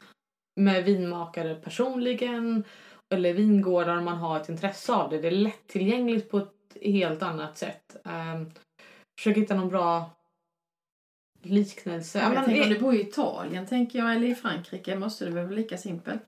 med 0.56 0.84
vinmakare 0.84 1.56
personligen 1.56 2.64
eller 3.14 3.34
vingårdar 3.34 3.98
om 3.98 4.06
man 4.06 4.18
har 4.18 4.40
ett 4.40 4.50
intresse 4.50 4.94
av 4.94 5.10
det. 5.10 5.18
Det 5.22 5.28
är 5.28 5.32
lättillgängligt 5.32 6.32
på 6.32 6.38
ett 6.38 6.63
helt 6.82 7.24
annat 7.24 7.58
sätt. 7.58 7.96
Um, 8.04 8.52
försöker 9.20 9.42
hitta 9.42 9.56
någon 9.56 9.70
bra 9.70 10.10
liknelse. 11.42 12.20
Ja, 12.20 12.30
men 12.30 12.46
tänker, 12.46 12.62
om 12.66 12.72
i- 12.72 12.74
du 12.74 12.80
bor 12.80 12.94
i 12.96 13.02
Italien 13.02 13.66
tänker 13.68 14.00
jag, 14.00 14.16
eller 14.16 14.28
i 14.28 14.36
Frankrike 14.36 14.96
måste 14.96 15.26
det 15.26 15.32
väl 15.32 15.44
vara 15.46 15.56
lika 15.56 15.78
simpelt? 15.78 16.22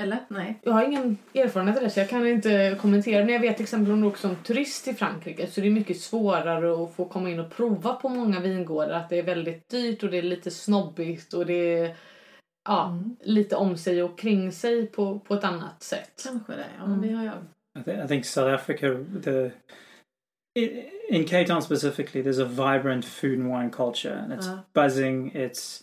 Eller? 0.00 0.18
Nej. 0.28 0.60
Jag 0.62 0.72
har 0.72 0.84
ingen 0.84 1.18
erfarenhet 1.34 1.76
av 1.76 1.82
det 1.82 1.90
så 1.90 2.00
jag 2.00 2.08
kan 2.08 2.26
inte 2.26 2.78
kommentera. 2.80 3.24
Men 3.24 3.34
jag 3.34 3.40
vet 3.40 3.56
till 3.56 3.64
exempel 3.64 3.92
om 3.92 4.00
du 4.00 4.06
åker 4.06 4.18
som 4.18 4.36
turist 4.36 4.84
till 4.84 4.96
Frankrike 4.96 5.46
så 5.46 5.60
det 5.60 5.66
är 5.66 5.70
mycket 5.70 6.00
svårare 6.00 6.84
att 6.84 6.94
få 6.94 7.04
komma 7.04 7.30
in 7.30 7.40
och 7.40 7.50
prova 7.50 7.92
på 7.94 8.08
många 8.08 8.40
vingårdar. 8.40 8.90
Att 8.94 9.08
det 9.08 9.18
är 9.18 9.22
väldigt 9.22 9.68
dyrt 9.68 10.02
och 10.02 10.10
det 10.10 10.18
är 10.18 10.22
lite 10.22 10.50
snobbigt 10.50 11.32
och 11.34 11.46
det 11.46 11.74
är 11.78 11.96
ja, 12.68 12.88
Mm. 12.88 13.16
lite 13.20 13.56
om 13.56 13.76
sig 13.76 14.02
och 14.02 14.18
kring 14.18 14.52
sig 14.52 14.86
på, 14.86 15.18
på 15.18 15.34
ett 15.34 15.44
annat 15.44 15.82
sätt. 15.82 16.22
Kanske 16.26 16.52
det. 16.52 16.66
Ja, 16.78 16.84
Mm. 16.84 17.02
det 17.02 17.12
har 17.12 17.24
jag. 17.24 17.34
I, 17.80 17.82
th- 17.82 17.98
I 18.00 18.06
think 18.06 18.24
South 18.24 18.48
Africa, 18.48 19.02
the 19.12 19.52
i- 20.56 20.90
in 21.08 21.24
Cape 21.24 21.46
Town 21.48 21.62
specifically, 21.62 22.20
there's 22.22 22.38
a 22.38 22.44
vibrant 22.46 23.04
food 23.04 23.38
and 23.38 23.50
wine 23.50 23.70
culture, 23.70 24.12
and 24.22 24.32
it's 24.32 24.46
Uh. 24.46 24.62
buzzing. 24.74 25.32
It's 25.34 25.82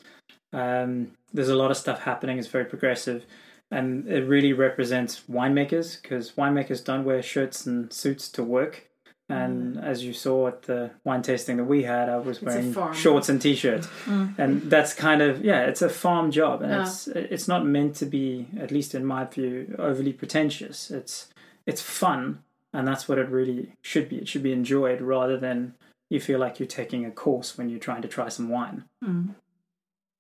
um, 0.53 1.11
there's 1.33 1.49
a 1.49 1.55
lot 1.55 1.71
of 1.71 1.77
stuff 1.77 2.01
happening. 2.03 2.37
It's 2.39 2.47
very 2.47 2.65
progressive, 2.65 3.25
and 3.69 4.07
it 4.07 4.23
really 4.25 4.53
represents 4.53 5.23
winemakers 5.29 6.01
because 6.01 6.31
winemakers 6.33 6.83
don't 6.83 7.03
wear 7.03 7.21
shirts 7.21 7.65
and 7.65 7.91
suits 7.91 8.29
to 8.29 8.43
work. 8.43 8.83
And 9.29 9.77
as 9.77 10.05
you 10.05 10.13
saw 10.13 10.47
at 10.47 10.61
the 10.63 10.91
wine 11.03 11.21
tasting 11.21 11.57
that 11.57 11.65
we 11.65 11.83
had, 11.83 12.07
I 12.07 12.15
was 12.15 12.41
wearing 12.41 12.73
shorts 12.93 13.27
and 13.27 13.41
t-shirts, 13.41 13.87
Mm. 14.05 14.39
and 14.39 14.61
that's 14.71 14.93
kind 14.93 15.21
of 15.21 15.43
yeah, 15.43 15.65
it's 15.65 15.81
a 15.81 15.89
farm 15.89 16.31
job, 16.31 16.61
and 16.61 16.71
Yeah. 16.71 16.83
it's 16.83 17.07
it's 17.09 17.47
not 17.49 17.65
meant 17.65 17.93
to 17.97 18.05
be, 18.05 18.47
at 18.57 18.71
least 18.71 18.95
in 18.95 19.03
my 19.05 19.25
view, 19.25 19.75
overly 19.77 20.13
pretentious. 20.13 20.89
It's 20.89 21.27
it's 21.67 21.81
fun, 21.81 22.39
and 22.73 22.87
that's 22.87 23.09
what 23.09 23.19
it 23.19 23.29
really 23.29 23.71
should 23.81 24.09
be. 24.09 24.15
It 24.15 24.27
should 24.27 24.43
be 24.43 24.53
enjoyed 24.53 25.01
rather 25.01 25.37
than 25.39 25.73
you 26.09 26.19
feel 26.19 26.39
like 26.39 26.59
you're 26.59 26.83
taking 26.83 27.05
a 27.05 27.11
course 27.11 27.57
when 27.57 27.69
you're 27.69 27.85
trying 27.85 28.01
to 28.01 28.07
try 28.07 28.29
some 28.29 28.49
wine. 28.49 28.83
Mm. 29.05 29.33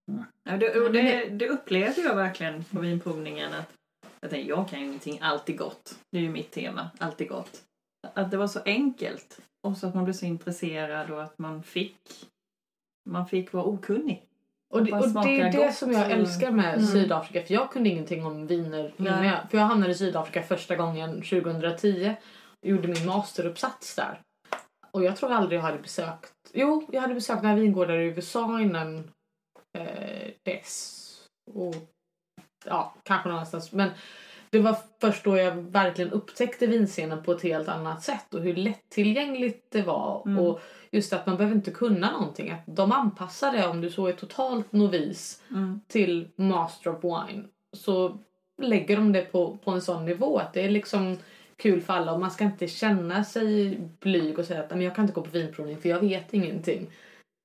Ja. 0.05 0.25
Ja, 0.43 0.57
det, 0.57 0.79
och 0.79 0.93
det, 0.93 1.29
det 1.29 1.49
upplevde 1.49 2.01
jag 2.01 2.15
verkligen 2.15 2.63
på 2.63 2.79
vinprovningen. 2.79 3.53
Att 3.53 3.73
jag, 4.21 4.29
tänkte, 4.29 4.49
jag 4.49 4.69
kan 4.69 4.79
ju 4.79 4.85
ingenting, 4.85 5.19
alltid 5.21 5.57
gott. 5.57 5.99
Det 6.11 6.17
är 6.17 6.21
ju 6.21 6.29
mitt 6.29 6.51
tema, 6.51 6.89
alltid 6.97 7.29
gott. 7.29 7.63
Att 8.13 8.31
det 8.31 8.37
var 8.37 8.47
så 8.47 8.59
enkelt 8.65 9.41
och 9.61 9.77
så 9.77 9.87
att 9.87 9.95
man 9.95 10.03
blev 10.03 10.13
så 10.13 10.25
intresserad 10.25 11.11
och 11.11 11.23
att 11.23 11.39
man 11.39 11.63
fick, 11.63 11.97
man 13.05 13.27
fick 13.27 13.53
vara 13.53 13.65
okunnig. 13.65 14.23
Och 14.73 14.83
det, 14.83 14.91
och 14.91 15.23
det 15.23 15.39
är 15.39 15.51
det 15.51 15.57
gott 15.57 15.73
som 15.73 15.91
jag 15.91 16.11
älskar 16.11 16.51
med 16.51 16.73
Mm. 16.73 16.85
Sydafrika 16.85 17.45
för 17.47 17.53
jag 17.53 17.71
kunde 17.71 17.89
ingenting 17.89 18.25
om 18.25 18.47
viner 18.47 18.93
innan 18.97 19.25
jag, 19.25 19.37
för 19.51 19.57
jag 19.57 19.65
hamnade 19.65 19.91
i 19.91 19.95
Sydafrika 19.95 20.43
första 20.43 20.75
gången 20.75 21.15
2010 21.15 22.15
och 22.61 22.69
gjorde 22.69 22.87
min 22.87 23.05
masteruppsats 23.05 23.95
där. 23.95 24.21
Och 24.91 25.03
jag 25.03 25.17
tror 25.17 25.31
aldrig 25.31 25.57
jag 25.57 25.63
hade 25.63 25.77
besökt, 25.77 26.33
jo 26.53 26.89
jag 26.91 27.01
hade 27.01 27.13
besökt 27.13 27.43
några 27.43 27.55
vingårdar 27.55 27.97
i 27.97 28.05
USA 28.05 28.61
innan 28.61 28.97
eh, 29.77 30.31
dess. 30.43 31.03
Och 31.53 31.75
ja, 32.65 32.95
kanske 33.03 33.29
någonstans. 33.29 33.71
Men 33.71 33.89
det 34.49 34.59
var 34.59 34.77
först 35.01 35.23
då 35.23 35.37
jag 35.37 35.51
verkligen 35.55 36.11
upptäckte 36.11 36.67
vinscenen 36.67 37.23
på 37.23 37.31
ett 37.31 37.43
helt 37.43 37.67
annat 37.67 38.03
sätt 38.03 38.33
och 38.33 38.41
hur 38.41 38.55
lättillgängligt 38.55 39.71
det 39.71 39.81
var. 39.81 40.23
Mm. 40.25 40.39
Och 40.39 40.61
just 40.97 41.13
att 41.13 41.25
man 41.25 41.37
behöver 41.37 41.55
inte 41.55 41.71
kunna 41.71 42.11
någonting. 42.11 42.49
Att 42.51 42.61
de 42.65 42.91
anpassar 42.91 43.51
det 43.51 43.67
om 43.67 43.81
du 43.81 43.89
så 43.89 44.07
är 44.07 44.13
totalt 44.13 44.71
novis 44.71 45.43
Mm. 45.51 45.81
till 45.87 46.27
Master 46.35 46.89
of 46.95 47.03
Wine. 47.03 47.43
Så 47.77 48.17
lägger 48.61 48.95
de 48.97 49.11
det 49.11 49.21
på, 49.31 49.57
på 49.63 49.71
en 49.71 49.81
sån 49.81 50.05
nivå 50.05 50.37
att 50.37 50.53
det 50.53 50.61
är 50.65 50.69
liksom 50.69 51.17
kul 51.57 51.81
för 51.81 51.93
alla 51.93 52.13
och 52.13 52.19
man 52.19 52.31
ska 52.31 52.43
inte 52.43 52.67
känna 52.67 53.23
sig 53.23 53.79
blyg 53.99 54.39
och 54.39 54.45
säga 54.45 54.59
att 54.59 54.69
"Nej, 54.69 54.77
men 54.77 54.85
jag 54.85 54.95
kan 54.95 55.03
inte 55.03 55.13
gå 55.13 55.21
på 55.21 55.29
vinprovning 55.31 55.77
för 55.77 55.89
jag 55.89 55.99
vet 55.99 56.33
ingenting. 56.33 56.87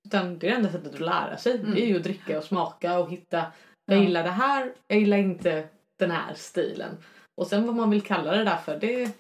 Utan 0.07 0.38
det 0.38 0.47
är 0.47 0.51
det 0.51 0.57
enda 0.57 0.73
sättet 0.73 0.95
att 0.95 1.01
lära 1.01 1.37
sig. 1.37 1.59
Mm. 1.59 1.75
Det 1.75 1.83
är 1.83 1.87
ju 1.87 1.97
att 1.97 2.03
dricka 2.03 2.38
och 2.38 2.45
smaka 2.45 2.99
och 2.99 3.11
hitta 3.11 3.45
jag 3.87 3.99
Ja. 3.99 4.03
gillar 4.03 4.23
det 4.23 4.31
här, 4.31 4.73
jag 4.88 4.99
gillar 4.99 5.17
inte 5.17 5.65
den 5.99 6.11
här 6.11 6.35
stilen. 6.35 6.97
Och 7.35 7.47
sen 7.47 7.67
vad 7.67 7.75
man 7.75 7.91
vill 7.91 8.03
kalla 8.03 8.37
det 8.37 8.45
där 8.45 8.57
för, 8.57 8.79
det 8.81 9.11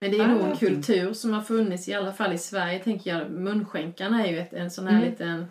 Men 0.00 0.10
det 0.10 0.16
är 0.16 0.20
Ja, 0.20 0.26
nog 0.26 0.42
en 0.50 0.56
kultur 0.56 1.12
som 1.12 1.32
har 1.32 1.42
funnits 1.42 1.88
i 1.88 1.94
alla 1.94 2.12
fall 2.12 2.32
i 2.32 2.38
Sverige 2.38 2.78
tänker 2.78 3.18
jag. 3.18 3.30
Munskänkarna 3.30 4.26
är 4.26 4.30
ju 4.32 4.38
ett, 4.38 4.52
en 4.52 4.70
sån 4.70 4.86
här 4.86 4.96
Mm. 4.96 5.10
liten... 5.10 5.46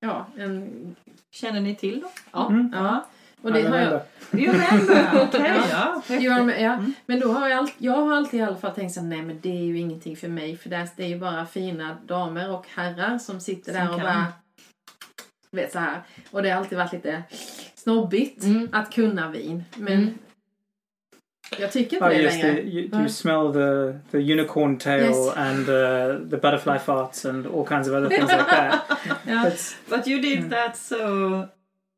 Ja, 0.00 0.26
en... 0.36 0.96
Känner 1.30 1.60
ni 1.60 1.74
till 1.76 2.00
dem? 2.00 2.10
Ja. 2.32 2.48
Mm. 2.48 2.70
Ja. 2.74 3.06
Och 3.42 3.52
det 3.52 3.62
har 3.62 3.78
jag, 3.78 4.00
remember. 4.30 4.98
Ja. 5.70 6.02
ja. 6.08 6.52
Ja. 6.58 6.72
Mm. 6.74 6.92
men 7.06 7.20
då 7.20 7.32
har 7.32 7.48
jag, 7.48 7.58
all, 7.58 7.70
jag 7.78 7.92
har 7.92 8.16
alltid 8.16 8.40
i 8.40 8.42
alla 8.42 8.56
fall 8.56 8.74
tänkt 8.74 8.94
så 8.94 9.02
nej 9.02 9.22
men 9.22 9.40
det 9.40 9.48
är 9.48 9.64
ju 9.64 9.78
ingenting 9.78 10.16
för 10.16 10.28
mig 10.28 10.56
för 10.56 10.70
det, 10.70 10.88
det 10.96 11.04
är 11.04 11.08
ju 11.08 11.18
bara 11.18 11.46
fina 11.46 11.96
damer 12.06 12.50
och 12.50 12.66
herrar 12.74 13.18
som 13.18 13.40
sitter 13.40 13.72
Som 13.72 13.80
där 13.80 13.88
och 13.90 13.96
kan. 14.00 14.04
bara 14.06 14.26
vet 15.50 15.72
så 15.72 15.78
här. 15.78 16.00
Och 16.30 16.42
det 16.42 16.50
har 16.50 16.58
alltid 16.58 16.78
varit 16.78 16.92
lite 16.92 17.22
snobbigt 17.74 18.44
Mm. 18.44 18.68
att 18.72 18.92
kunna 18.92 19.30
vin. 19.30 19.64
Men 19.76 19.92
Mm. 19.92 20.18
Jag 21.58 21.72
tycker 21.72 21.96
inte 21.96 22.04
Oh 22.06 22.10
det 22.10 22.22
yes, 22.22 22.42
längre. 22.42 22.54
the, 22.54 22.60
you, 22.62 22.88
you 23.00 23.08
smell 23.08 23.52
the 23.52 23.98
the 24.10 24.32
unicorn 24.32 24.78
tail 24.78 25.02
Yes. 25.10 25.36
and 25.36 25.68
uh, 25.68 26.30
the 26.30 26.36
butterfly 26.36 26.78
farts 26.78 27.24
and 27.24 27.46
all 27.46 27.64
kinds 27.66 27.88
of 27.88 27.94
other 27.94 28.08
things 28.08 28.30
like 28.32 28.50
that. 28.50 28.80
Ja. 29.26 29.46
It's, 29.48 29.74
But 29.88 30.06
you 30.06 30.20
did 30.20 30.38
Mm. 30.38 30.50
that 30.50 30.76
so 30.76 31.48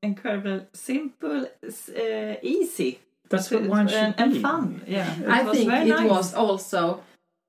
incredible, 0.03 0.61
simple, 0.73 1.47
uh, 1.67 2.35
easy. 2.43 2.99
that's 3.29 3.51
what 3.51 3.63
wine 3.69 3.89
should 3.89 3.99
and, 3.99 4.17
be. 4.17 4.23
and 4.23 4.43
fun. 4.43 4.81
Yeah, 4.87 5.07
I 5.29 5.45
think 5.53 5.73
it 5.73 5.89
nice. 5.89 6.11
was 6.11 6.35
also 6.35 7.01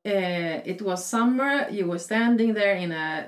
uh, 0.06 0.62
it 0.66 0.82
was 0.82 1.06
summer. 1.10 1.68
You 1.72 1.88
were 1.88 2.00
standing 2.00 2.54
there 2.56 2.76
in 2.76 2.92
a 2.92 3.26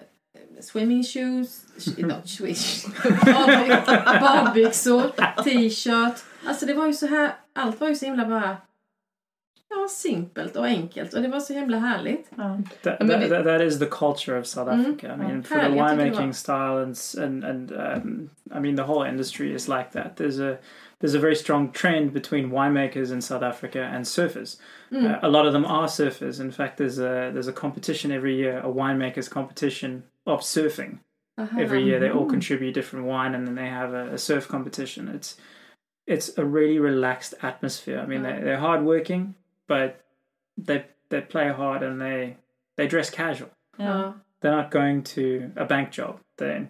swimming 0.59 1.03
shoes, 1.03 1.61
sh- 1.79 1.97
not 1.97 2.27
shoes, 2.27 2.85
badbyx- 2.85 4.19
badbyxor, 4.19 5.11
t-shirt. 5.43 6.23
Alltså 6.45 6.65
det 6.65 6.73
var 6.73 6.87
ju 6.87 6.93
så 6.93 7.07
här, 7.07 7.31
allt 7.53 7.81
var 7.81 7.89
ju 7.89 7.95
så 7.95 8.05
himla 8.05 8.25
bara 8.25 8.57
ja, 9.69 9.87
simpelt 9.89 10.55
och 10.55 10.65
enkelt 10.65 11.13
och 11.13 11.21
det 11.21 11.27
var 11.27 11.39
så 11.39 11.53
himla 11.53 11.77
härligt. 11.77 12.31
Ja. 12.37 12.57
That, 12.81 12.99
that, 12.99 13.29
that, 13.29 13.43
that 13.43 13.61
is 13.61 13.79
the 13.79 13.85
culture 13.85 14.39
of 14.39 14.45
South 14.45 14.71
Mm. 14.71 14.81
Africa. 14.81 15.07
I 15.13 15.17
mean, 15.17 15.31
Mm. 15.31 15.43
for 15.43 15.55
the 15.55 15.61
Härligt, 15.61 15.77
jag 15.77 15.89
tycker 15.89 16.03
det 16.03 16.09
winemaking 16.11 16.33
style 16.33 16.83
and 16.83 16.97
and 17.23 17.43
and 17.43 17.71
um, 17.71 18.29
I 18.55 18.59
mean 18.59 18.75
the 18.75 18.83
whole 18.83 19.09
industry 19.09 19.53
is 19.55 19.67
like 19.67 19.89
that. 19.91 20.15
There's 20.17 20.39
a 20.51 20.57
there's 20.99 21.15
a 21.15 21.19
very 21.19 21.35
strong 21.35 21.71
trend 21.71 22.13
between 22.13 22.49
winemakers 22.51 23.11
in 23.11 23.21
South 23.21 23.43
Africa 23.43 23.79
and 23.95 24.05
surfers. 24.05 24.59
Mm. 24.91 25.05
Uh, 25.05 25.19
a 25.21 25.29
lot 25.29 25.45
of 25.47 25.53
them 25.53 25.65
are 25.65 25.87
surfers. 25.87 26.39
In 26.39 26.51
fact, 26.51 26.77
there's 26.77 26.99
a 26.99 27.31
there's 27.33 27.47
a 27.49 27.53
competition 27.53 28.11
every 28.11 28.35
year, 28.35 28.59
a 28.59 28.69
winemakers 28.71 29.29
competition 29.29 30.03
of 30.25 30.41
surfing. 30.41 30.99
Aha. 31.37 31.59
Every 31.61 31.83
year 31.83 31.99
they 31.99 32.09
all 32.11 32.25
Mm. 32.25 32.29
contribute 32.29 32.73
different 32.75 33.05
wine, 33.07 33.35
and 33.35 33.47
then 33.47 33.55
they 33.55 33.69
have 33.69 33.93
a, 33.93 34.13
a 34.13 34.17
surf 34.17 34.47
competition. 34.47 35.07
It's 35.15 35.37
it's 36.07 36.37
a 36.37 36.43
really 36.45 36.79
relaxed 36.79 37.33
atmosphere. 37.41 37.99
I 37.99 38.05
mean, 38.05 38.23
they, 38.23 38.39
they're 38.43 38.59
hardworking, 38.59 39.35
but 39.67 39.95
they 40.65 40.85
they 41.09 41.21
play 41.21 41.49
hard 41.51 41.83
and 41.83 41.99
they 42.01 42.35
they 42.77 42.87
dress 42.87 43.09
casual. 43.09 43.49
Ja. 43.77 43.85
Ja, 43.85 44.13
They're 44.41 44.55
not 44.61 44.71
going 44.71 45.03
to 45.03 45.51
a 45.55 45.65
bank 45.65 45.91
job. 45.91 46.19
They 46.37 46.67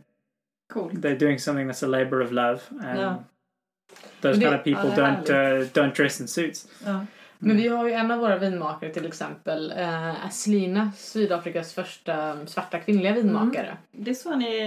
coolt. 0.74 0.92
they're 1.02 1.18
doing 1.18 1.40
something 1.40 1.68
that's 1.68 1.84
a 1.84 1.88
labor 1.88 2.22
of 2.22 2.32
love, 2.32 2.62
and 2.82 2.98
Yeah. 3.00 3.16
those 4.22 4.38
Men 4.40 4.50
kind 4.50 4.56
of 4.56 4.64
people 4.64 4.90
ja, 4.90 4.96
don't 4.96 5.30
uh, 5.30 5.68
don't 5.74 5.94
dress 5.96 6.20
in 6.22 6.28
suits. 6.28 6.68
Ja. 6.86 7.06
Men 7.40 7.58
vi 7.58 7.68
har 7.68 7.88
ju 7.88 7.94
en 7.94 8.12
av 8.12 8.20
våra 8.20 8.38
vinmakare 8.38 8.90
till 8.94 9.06
exempel, 9.06 9.72
eh, 9.72 10.26
Aslina, 10.26 10.92
Sydafrikas 10.96 11.74
första 11.74 12.34
um, 12.34 12.48
svarta 12.48 12.80
kvinnliga 12.80 13.14
vinmakare. 13.14 13.78
Det 13.92 14.16
såg 14.16 14.38
ni, 14.38 14.60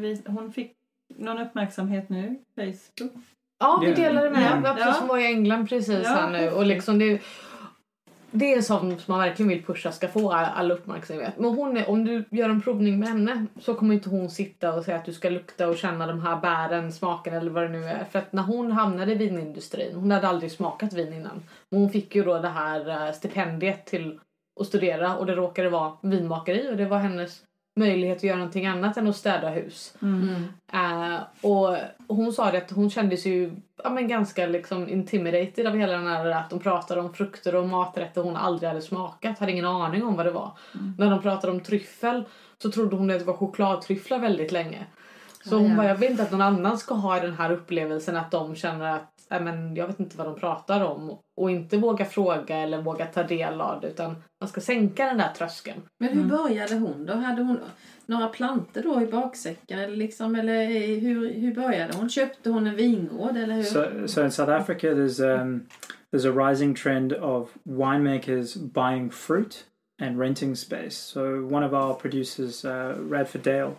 vi, 0.00 0.22
hon 0.26 0.52
fick 0.52 0.72
någon 1.16 1.38
uppmärksamhet 1.38 2.08
nu, 2.08 2.36
Facebook. 2.56 3.12
Ja, 3.58 3.82
vi 3.84 3.92
delade 3.92 4.30
med. 4.30 4.62
Ja. 4.64 4.76
Ja. 4.78 4.92
som 4.92 5.08
var 5.08 5.18
i 5.18 5.26
England 5.26 5.68
precis 5.68 6.04
Ja, 6.04 6.10
här 6.10 6.30
nu. 6.30 6.50
Och 6.50 6.66
liksom 6.66 6.98
det, 6.98 7.20
det 8.30 8.54
är 8.54 8.62
sånt 8.62 9.00
som 9.00 9.12
man 9.12 9.20
verkligen 9.20 9.48
vill 9.48 9.64
pusha 9.64 9.92
ska 9.92 10.08
få 10.08 10.32
all, 10.32 10.44
all 10.54 10.70
uppmärksamhet. 10.70 11.32
Men 11.38 11.50
hon 11.50 11.76
är, 11.76 11.90
om 11.90 12.04
du 12.04 12.24
gör 12.30 12.48
en 12.48 12.62
provning 12.62 12.98
med 12.98 13.08
henne 13.08 13.46
så 13.60 13.74
kommer 13.74 13.94
inte 13.94 14.08
hon 14.08 14.30
sitta 14.30 14.74
och 14.74 14.84
säga 14.84 14.96
att 14.96 15.04
du 15.04 15.12
ska 15.12 15.30
lukta 15.30 15.68
och 15.68 15.76
känna 15.76 16.06
de 16.06 16.20
här 16.20 16.36
bären, 16.36 16.92
smaken 16.92 17.34
eller 17.34 17.50
vad 17.50 17.62
det 17.62 17.68
nu 17.68 17.84
är. 17.84 18.04
För 18.10 18.18
att 18.18 18.32
när 18.32 18.42
hon 18.42 18.72
hamnade 18.72 19.12
i 19.12 19.14
vinindustrin, 19.14 19.94
hon 19.94 20.10
hade 20.10 20.28
aldrig 20.28 20.52
smakat 20.52 20.92
vin 20.92 21.12
innan. 21.12 21.42
Men 21.70 21.80
hon 21.80 21.90
fick 21.90 22.14
ju 22.14 22.24
då 22.24 22.38
det 22.38 22.48
här 22.48 23.06
eh, 23.06 23.12
stipendiet 23.12 23.86
till 23.86 24.20
att 24.60 24.66
studera 24.66 25.16
och 25.16 25.26
det 25.26 25.34
råkade 25.34 25.68
vara 25.68 25.92
vinmakeri 26.02 26.68
och 26.72 26.76
det 26.76 26.86
var 26.86 26.98
hennes 26.98 27.42
möjlighet 27.76 28.16
att 28.16 28.22
göra 28.22 28.36
någonting 28.36 28.66
annat 28.66 28.96
än 28.96 29.08
att 29.08 29.16
städa 29.16 29.50
hus. 29.50 29.94
Mm. 30.02 30.44
Eh, 30.72 31.20
och 31.40 31.76
hon 32.08 32.32
sa 32.32 32.50
det 32.50 32.58
att 32.58 32.70
hon 32.70 32.90
kände 32.90 33.16
sig 33.16 33.32
ju 33.32 33.50
ja, 33.84 33.90
men 33.90 34.08
ganska 34.08 34.46
liksom 34.46 34.88
intimidated 34.88 35.66
av 35.66 35.76
hela 35.76 35.92
den 35.92 36.06
här 36.06 36.26
att 36.26 36.50
de 36.50 36.58
pratade 36.58 37.00
om 37.00 37.14
frukter 37.14 37.54
och 37.54 37.68
maträtter 37.68 38.22
hon 38.22 38.36
aldrig 38.36 38.68
hade 38.68 38.82
smakat, 38.82 39.38
hade 39.38 39.52
ingen 39.52 39.64
aning 39.64 40.02
om 40.02 40.16
vad 40.16 40.26
det 40.26 40.32
var. 40.32 40.50
Mm. 40.74 40.94
När 40.98 41.10
de 41.10 41.22
pratade 41.22 41.52
om 41.52 41.60
tryffel 41.60 42.24
så 42.62 42.70
trodde 42.70 42.96
hon 42.96 43.10
att 43.10 43.18
det 43.18 43.24
var 43.24 43.34
chokladtryfflar 43.34 44.18
väldigt 44.18 44.52
länge. 44.52 44.86
Så 45.44 45.56
Ah, 45.56 45.58
hon 45.58 45.70
ja. 45.70 45.76
bara, 45.76 45.86
jag 45.86 45.94
vill 45.94 46.10
inte 46.10 46.22
att 46.22 46.30
någon 46.30 46.42
annan 46.42 46.78
ska 46.78 46.94
ha 46.94 47.20
den 47.20 47.34
här 47.34 47.52
upplevelsen 47.52 48.16
att 48.16 48.30
de 48.30 48.54
känner 48.54 48.96
att 48.96 49.15
äh, 49.30 49.40
men 49.42 49.76
jag 49.76 49.86
vet 49.86 50.00
inte 50.00 50.16
vad 50.16 50.26
de 50.26 50.36
pratar 50.40 50.84
om 50.84 51.18
och 51.36 51.50
inte 51.50 51.76
våga 51.76 52.04
fråga 52.04 52.56
eller 52.56 52.82
våga 52.82 53.06
ta 53.06 53.22
del 53.22 53.60
av 53.60 53.80
det 53.80 53.88
utan 53.88 54.16
man 54.40 54.48
ska 54.48 54.60
sänka 54.60 55.06
den 55.06 55.18
där 55.18 55.32
tröskeln. 55.32 55.82
Men 55.98 56.08
hur 56.08 56.22
Mm. 56.24 56.28
började 56.36 56.74
hon 56.74 57.06
då? 57.06 57.12
Hade 57.14 57.42
hon 57.42 57.60
några 58.06 58.28
plantor 58.28 58.82
då 58.82 59.02
i 59.02 59.06
baksäcken? 59.06 59.78
Eller, 59.78 59.96
liksom, 59.96 60.34
eller 60.34 60.66
hur, 61.00 61.32
hur 61.32 61.54
började 61.54 61.96
hon? 61.96 62.08
Köpte 62.10 62.50
hon 62.50 62.66
en 62.66 62.76
vingård 62.76 63.36
eller 63.36 63.54
hur? 63.54 63.62
So, 63.62 64.08
so 64.08 64.24
in 64.24 64.30
South 64.30 64.50
Africa, 64.52 64.86
there's 64.86 65.40
um, 65.40 65.66
there's 66.12 66.24
a 66.28 66.50
rising 66.50 66.74
trend 66.74 67.12
of 67.12 67.48
winemakers 67.64 68.56
buying 68.72 69.10
fruit 69.10 69.64
and 70.02 70.18
renting 70.20 70.56
space. 70.56 70.96
So 70.96 71.20
one 71.54 71.66
of 71.66 71.72
our 71.72 71.94
producers, 71.94 72.64
uh, 72.64 72.94
Radford 73.10 73.42
Dale, 73.42 73.74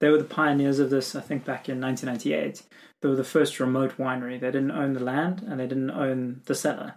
they 0.00 0.10
were 0.10 0.18
the 0.18 0.34
pioneers 0.34 0.78
of 0.78 0.90
this. 0.90 1.14
I 1.14 1.20
think 1.20 1.44
back 1.44 1.68
in 1.68 1.80
1998, 1.80 2.62
they 3.00 3.08
were 3.08 3.16
the 3.16 3.24
first 3.24 3.60
remote 3.60 3.96
winery. 3.96 4.38
They 4.38 4.50
didn't 4.50 4.72
own 4.72 4.92
the 4.92 5.00
land 5.00 5.42
and 5.46 5.58
they 5.58 5.66
didn't 5.66 5.90
own 5.90 6.42
the 6.46 6.54
cellar. 6.54 6.94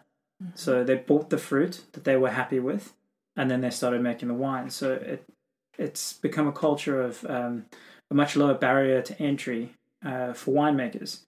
So 0.56 0.84
they 0.84 0.96
bought 0.96 1.30
the 1.30 1.38
fruit 1.38 1.82
that 1.94 2.04
they 2.04 2.18
were 2.18 2.32
happy 2.32 2.60
with, 2.60 2.94
and 3.36 3.50
then 3.50 3.62
they 3.62 3.70
started 3.70 4.02
making 4.02 4.28
the 4.28 4.34
wine. 4.34 4.70
So 4.70 4.94
it 4.94 5.24
it's 5.78 6.14
become 6.14 6.48
a 6.48 6.52
culture 6.52 7.02
of 7.02 7.26
um, 7.26 7.66
a 8.12 8.14
much 8.14 8.36
lower 8.36 8.54
barrier 8.54 9.02
to 9.02 9.20
entry 9.22 9.74
uh, 10.06 10.34
for 10.34 10.54
winemakers. 10.54 11.22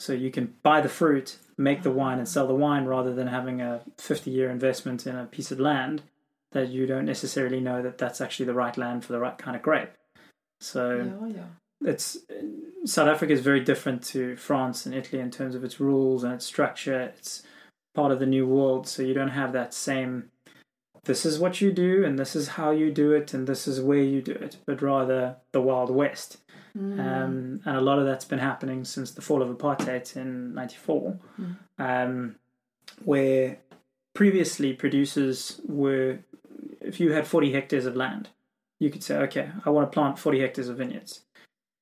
So 0.00 0.12
you 0.12 0.30
can 0.30 0.54
buy 0.62 0.80
the 0.80 0.88
fruit, 0.88 1.38
make 1.56 1.82
the 1.82 1.90
wine, 1.90 2.18
and 2.18 2.28
sell 2.28 2.46
the 2.46 2.54
wine 2.54 2.84
rather 2.84 3.12
than 3.12 3.26
having 3.26 3.60
a 3.60 3.80
50 3.98 4.30
year 4.30 4.50
investment 4.50 5.06
in 5.06 5.16
a 5.16 5.26
piece 5.26 5.50
of 5.50 5.58
land 5.58 6.02
that 6.52 6.68
you 6.68 6.86
don't 6.86 7.04
necessarily 7.04 7.60
know 7.60 7.82
that 7.82 7.98
that's 7.98 8.20
actually 8.20 8.46
the 8.46 8.54
right 8.54 8.76
land 8.76 9.04
for 9.04 9.12
the 9.12 9.18
right 9.18 9.36
kind 9.36 9.56
of 9.56 9.62
grape. 9.62 9.90
So 10.60 10.98
Ja, 10.98 11.26
ja. 11.26 11.44
It's 11.84 12.18
South 12.84 13.08
Africa 13.08 13.32
is 13.32 13.40
very 13.40 13.60
different 13.60 14.02
to 14.02 14.36
France 14.36 14.86
and 14.86 14.94
Italy 14.94 15.20
in 15.20 15.30
terms 15.30 15.54
of 15.54 15.64
its 15.64 15.80
rules 15.80 16.24
and 16.24 16.32
its 16.32 16.46
structure. 16.46 17.00
It's 17.00 17.42
part 17.94 18.12
of 18.12 18.18
the 18.18 18.26
new 18.26 18.46
world, 18.46 18.86
so 18.86 19.02
you 19.02 19.14
don't 19.14 19.28
have 19.28 19.52
that 19.52 19.74
same. 19.74 20.30
This 21.04 21.24
is 21.24 21.38
what 21.38 21.60
you 21.60 21.72
do, 21.72 22.04
and 22.04 22.18
this 22.18 22.34
is 22.34 22.48
how 22.48 22.70
you 22.70 22.90
do 22.90 23.12
it, 23.12 23.32
and 23.32 23.46
this 23.46 23.68
is 23.68 23.80
where 23.80 24.02
you 24.02 24.20
do 24.20 24.32
it, 24.32 24.56
but 24.66 24.82
rather 24.82 25.36
the 25.52 25.60
Wild 25.60 25.90
West. 25.90 26.38
Mm. 26.76 27.00
Um, 27.00 27.60
and 27.64 27.76
a 27.76 27.80
lot 27.80 27.98
of 27.98 28.04
that's 28.04 28.24
been 28.24 28.38
happening 28.38 28.84
since 28.84 29.12
the 29.12 29.22
fall 29.22 29.42
of 29.42 29.48
apartheid 29.48 30.16
in 30.16 30.54
'94, 30.54 31.18
um, 31.78 32.36
where 33.04 33.58
previously 34.14 34.72
producers 34.72 35.60
were, 35.64 36.18
if 36.80 36.98
you 37.00 37.12
had 37.12 37.26
40 37.26 37.52
hectares 37.52 37.86
of 37.86 37.96
land, 37.96 38.28
you 38.80 38.90
could 38.90 39.02
say, 39.02 39.16
okay, 39.16 39.50
I 39.64 39.70
want 39.70 39.90
to 39.90 39.94
plant 39.94 40.18
40 40.18 40.40
hectares 40.40 40.68
of 40.68 40.78
vineyards. 40.78 41.22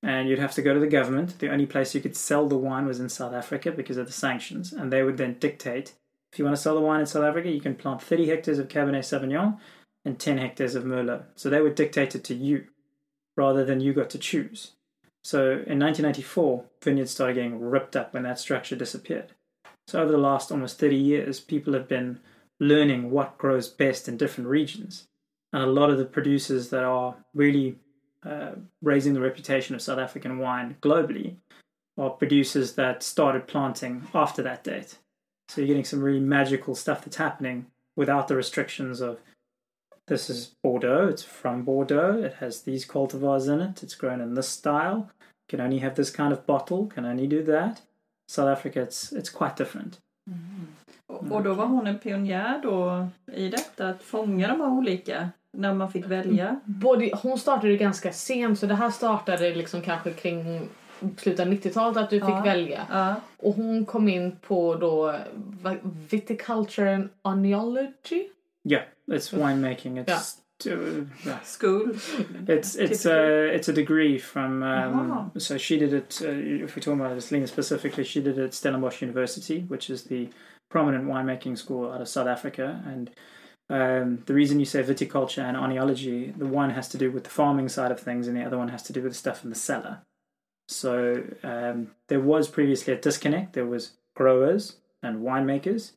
And 0.03 0.29
you'd 0.29 0.39
have 0.39 0.55
to 0.55 0.63
go 0.63 0.75
to 0.75 0.81
the 0.81 0.87
government. 0.87 1.39
The 1.39 1.51
only 1.51 1.67
place 1.67 1.95
you 1.95 2.01
could 2.01 2.17
sell 2.17 2.49
the 2.49 2.57
wine 2.57 2.87
was 2.87 3.01
in 3.01 3.09
South 3.09 3.33
Africa 3.33 3.73
because 3.73 3.97
of 3.97 4.07
the 4.07 4.13
sanctions. 4.13 4.73
And 4.73 4.93
they 4.93 5.03
would 5.03 5.17
then 5.17 5.37
dictate 5.41 5.95
if 6.37 6.39
you 6.39 6.45
want 6.45 6.55
to 6.55 6.63
sell 6.63 6.75
the 6.75 6.83
wine 6.83 7.01
in 7.01 7.07
South 7.07 7.25
Africa, 7.25 7.51
you 7.51 7.63
can 7.63 7.75
plant 7.75 8.03
30 8.03 8.27
hectares 8.27 8.59
of 8.59 8.69
Cabernet 8.69 8.99
Sauvignon 8.99 9.59
and 10.05 10.19
10 10.19 10.37
hectares 10.37 10.75
of 10.75 10.85
Merlot. 10.85 11.25
So 11.35 11.49
they 11.49 11.63
would 11.63 11.75
dictate 11.75 12.15
it 12.15 12.25
to 12.25 12.35
you 12.35 12.67
rather 13.39 13.65
than 13.65 13.81
you 13.81 13.95
got 13.95 14.11
to 14.11 14.19
choose. 14.19 14.73
So 15.25 15.53
in 15.53 15.79
1994, 15.79 16.65
vineyards 16.83 17.11
started 17.11 17.37
getting 17.37 17.59
ripped 17.59 17.97
up 17.97 18.13
when 18.13 18.25
that 18.25 18.39
structure 18.39 18.77
disappeared. 18.77 19.33
So 19.87 20.03
over 20.03 20.13
the 20.13 20.19
last 20.19 20.53
almost 20.53 20.79
30 20.79 20.97
years, 20.97 21.41
people 21.41 21.73
have 21.73 21.89
been 21.89 22.21
learning 22.61 23.11
what 23.11 23.39
grows 23.39 23.71
best 23.71 24.07
in 24.07 24.19
different 24.19 24.51
regions. 24.51 25.07
And 25.55 25.63
a 25.63 25.67
lot 25.67 25.89
of 25.89 25.97
the 25.97 26.05
producers 26.05 26.69
that 26.69 26.85
are 26.85 27.17
really 27.33 27.79
uh, 28.27 28.53
raising 28.83 29.15
the 29.15 29.21
reputation 29.21 29.75
of 29.75 29.83
South 29.83 29.99
African 29.99 30.39
wine 30.39 30.77
globally 30.81 31.37
are 31.99 32.11
producers 32.11 32.75
that 32.75 33.03
started 33.03 33.47
planting 33.47 34.07
after 34.15 34.43
that 34.43 34.65
date. 34.65 34.99
So 35.49 35.61
you're 35.61 35.69
getting 35.69 35.85
some 35.85 36.03
really 36.03 36.21
magical 36.21 36.75
stuff 36.75 37.05
that's 37.05 37.17
happening 37.17 37.67
without 37.97 38.29
the 38.29 38.37
restrictions 38.37 39.01
of 39.01 39.21
this 40.09 40.31
is 40.31 40.55
Bordeaux, 40.63 41.09
it's 41.09 41.23
from 41.23 41.63
Bordeaux, 41.63 42.23
it 42.23 42.35
has 42.35 42.63
these 42.63 42.87
cultivars 42.87 43.53
in 43.53 43.61
it, 43.61 43.83
it's 43.83 43.95
grown 43.95 44.21
in 44.21 44.35
this 44.35 44.49
style, 44.49 45.11
can 45.49 45.61
only 45.61 45.79
have 45.79 45.95
this 45.95 46.11
kind 46.11 46.33
of 46.33 46.47
bottle, 46.47 46.87
can 46.87 47.05
only 47.05 47.27
do 47.27 47.43
that. 47.45 47.81
South 48.29 48.49
Africa, 48.49 48.83
it's 48.83 49.13
it's 49.13 49.31
quite 49.31 49.57
different. 49.57 49.99
Och, 51.07 51.33
och 51.33 51.43
då 51.43 51.55
var 51.55 51.67
hon 51.67 51.87
en 51.87 51.99
pionjär 51.99 52.61
då 52.63 53.09
i 53.33 53.49
detta 53.49 53.89
att 53.89 54.03
fånga 54.03 54.49
de 54.49 54.61
här 54.61 54.71
olika 54.71 55.31
när 55.57 55.75
man 55.75 55.93
fick 55.93 56.07
välja. 56.07 56.61
Både, 56.65 57.11
hon 57.23 57.39
startade 57.39 57.77
ganska 57.77 58.13
sent 58.13 58.59
så 58.59 58.67
det 58.67 58.75
här 58.75 58.91
startade 58.91 59.55
liksom 59.55 59.83
kanske 59.83 60.11
kring 60.13 60.69
slutet 61.17 61.47
av 61.47 61.53
90-talet 61.53 61.97
att 61.97 62.11
du 62.11 62.21
fick 62.21 62.29
Ja. 62.29 62.43
välja. 62.43 62.87
Ja. 62.91 63.15
Och 63.37 63.55
hon 63.55 63.87
kom 63.87 64.09
in 64.09 64.37
på 64.37 64.75
då 64.75 65.15
viticulture 66.11 66.95
and 66.95 67.09
oniology. 67.23 68.29
Yeah, 68.65 68.83
it's 69.07 69.33
winemaking. 69.33 69.99
It's 70.05 70.37
uh, 70.67 71.05
yeah. 71.27 71.39
School. 71.45 71.95
It's 72.49 72.77
it's 72.77 73.07
a 73.07 73.55
it's 73.55 73.69
a 73.69 73.73
degree 73.73 74.19
from. 74.19 74.63
Um, 74.63 75.11
Aha. 75.11 75.31
so 75.39 75.59
she 75.59 75.79
did 75.79 75.93
it. 75.93 76.21
Uh, 76.25 76.65
if 76.65 76.77
we're 76.77 76.83
talking 76.83 77.01
about 77.01 77.23
Selena 77.23 77.47
specifically, 77.47 78.05
she 78.05 78.21
did 78.21 78.39
it 78.39 78.45
at 78.45 78.55
Stellenbosch 78.55 79.03
University, 79.03 79.61
which 79.69 79.91
is 79.91 80.05
the 80.05 80.29
prominent 80.69 81.05
winemaking 81.05 81.57
school 81.57 81.93
out 81.93 82.01
of 82.01 82.09
South 82.09 82.27
Africa. 82.29 82.83
And 82.87 83.11
um, 83.69 84.23
the 84.27 84.35
reason 84.35 84.61
you 84.61 84.67
say 84.67 84.83
viticulture 84.83 85.43
and 85.43 85.57
oniology, 85.57 86.37
the 86.39 86.47
one 86.47 86.71
has 86.71 86.89
to 86.89 86.99
do 86.99 87.11
with 87.11 87.25
the 87.25 87.31
farming 87.31 87.69
side 87.69 87.91
of 87.91 88.01
things, 88.01 88.29
and 88.29 88.37
the 88.37 88.45
other 88.45 88.59
one 88.59 88.69
has 88.69 88.83
to 88.85 88.93
do 88.93 89.03
with 89.03 89.13
the 89.13 89.19
stuff 89.19 89.43
in 89.43 89.51
the 89.51 89.57
cellar. 89.57 90.03
So 90.69 91.25
um, 91.43 91.93
there 92.09 92.21
was 92.21 92.49
previously 92.49 92.93
a 92.93 93.01
disconnect. 93.01 93.53
There 93.53 93.67
was 93.67 93.93
growers 94.15 94.77
and 95.03 95.23
winemakers, 95.23 95.93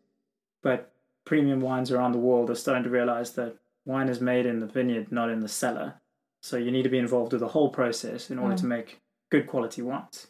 but 0.62 0.92
premium 1.26 1.62
wines 1.62 1.92
around 1.92 2.12
the 2.12 2.20
world 2.20 2.50
are 2.50 2.56
starting 2.56 2.84
to 2.84 2.90
realize 2.90 3.34
that 3.34 3.56
wine 3.86 4.10
is 4.10 4.22
made 4.22 4.46
in 4.46 4.60
the 4.60 4.68
vineyard, 4.68 5.12
not 5.12 5.30
in 5.30 5.42
the 5.42 5.48
cellar. 5.48 5.96
So 6.42 6.58
you 6.58 6.72
need 6.72 6.84
to 6.84 6.90
be 6.90 6.98
involved 6.98 7.34
with 7.34 7.42
the 7.42 7.50
whole 7.50 7.70
process 7.70 8.32
in 8.32 8.40
order 8.40 8.56
to 8.56 8.66
make 8.66 9.00
good 9.30 9.46
quality 9.46 9.82
wines. 9.82 10.28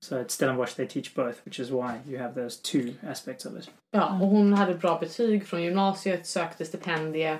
So 0.00 0.20
at 0.20 0.30
Stellenbosch 0.30 0.74
they 0.74 0.86
teach 0.86 1.14
both, 1.14 1.36
which 1.44 1.60
is 1.60 1.70
why 1.70 2.00
you 2.08 2.18
have 2.18 2.34
those 2.34 2.62
two 2.62 2.92
aspects 3.10 3.46
of 3.46 3.56
it. 3.58 3.70
Ja, 3.90 4.06
och 4.20 4.28
hon 4.28 4.52
hade 4.52 4.74
bra 4.74 4.98
betyg 4.98 5.46
från 5.46 5.62
gymnasiet, 5.62 6.26
sökte 6.26 6.64
stipendie. 6.64 7.38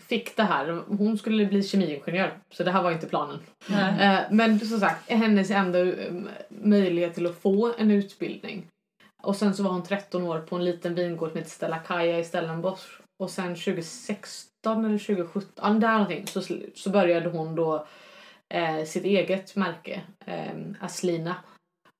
Fick 0.00 0.36
det 0.36 0.42
här. 0.42 0.82
Hon 0.88 1.18
skulle 1.18 1.46
bli 1.46 1.62
kemiingenjör, 1.62 2.38
så 2.50 2.64
det 2.64 2.70
här 2.70 2.82
var 2.82 2.90
inte 2.90 3.06
planen. 3.06 3.38
Eh, 3.70 4.20
Men 4.30 4.60
som 4.60 4.80
sagt, 4.80 5.10
hennes 5.10 5.50
enda 5.50 5.78
eh, 5.78 6.12
möjlighet 6.48 7.14
till 7.14 7.26
att 7.26 7.38
få 7.38 7.74
en 7.78 7.90
utbildning. 7.90 8.66
Och 9.22 9.36
sen 9.36 9.54
så 9.54 9.62
var 9.62 9.70
hon 9.70 9.82
13 9.82 10.22
år 10.22 10.40
på 10.40 10.56
en 10.56 10.64
liten 10.64 10.94
vingård 10.94 11.28
som 11.30 11.38
heter 11.38 11.50
Stella 11.50 11.78
Kaja 11.78 12.18
i 12.18 12.24
Stellenbosch. 12.24 13.00
Och 13.22 13.30
sen 13.30 13.54
2016 13.54 14.84
eller 14.84 14.98
2017, 14.98 15.50
ja, 15.56 15.68
där 15.68 15.92
någonting, 15.92 16.26
så 16.74 16.90
började 16.90 17.28
hon 17.28 17.54
då 17.54 17.86
eh, 18.48 18.84
sitt 18.84 19.04
eget 19.04 19.56
märke, 19.56 20.02
eh, 20.26 20.54
Aslina. 20.80 21.36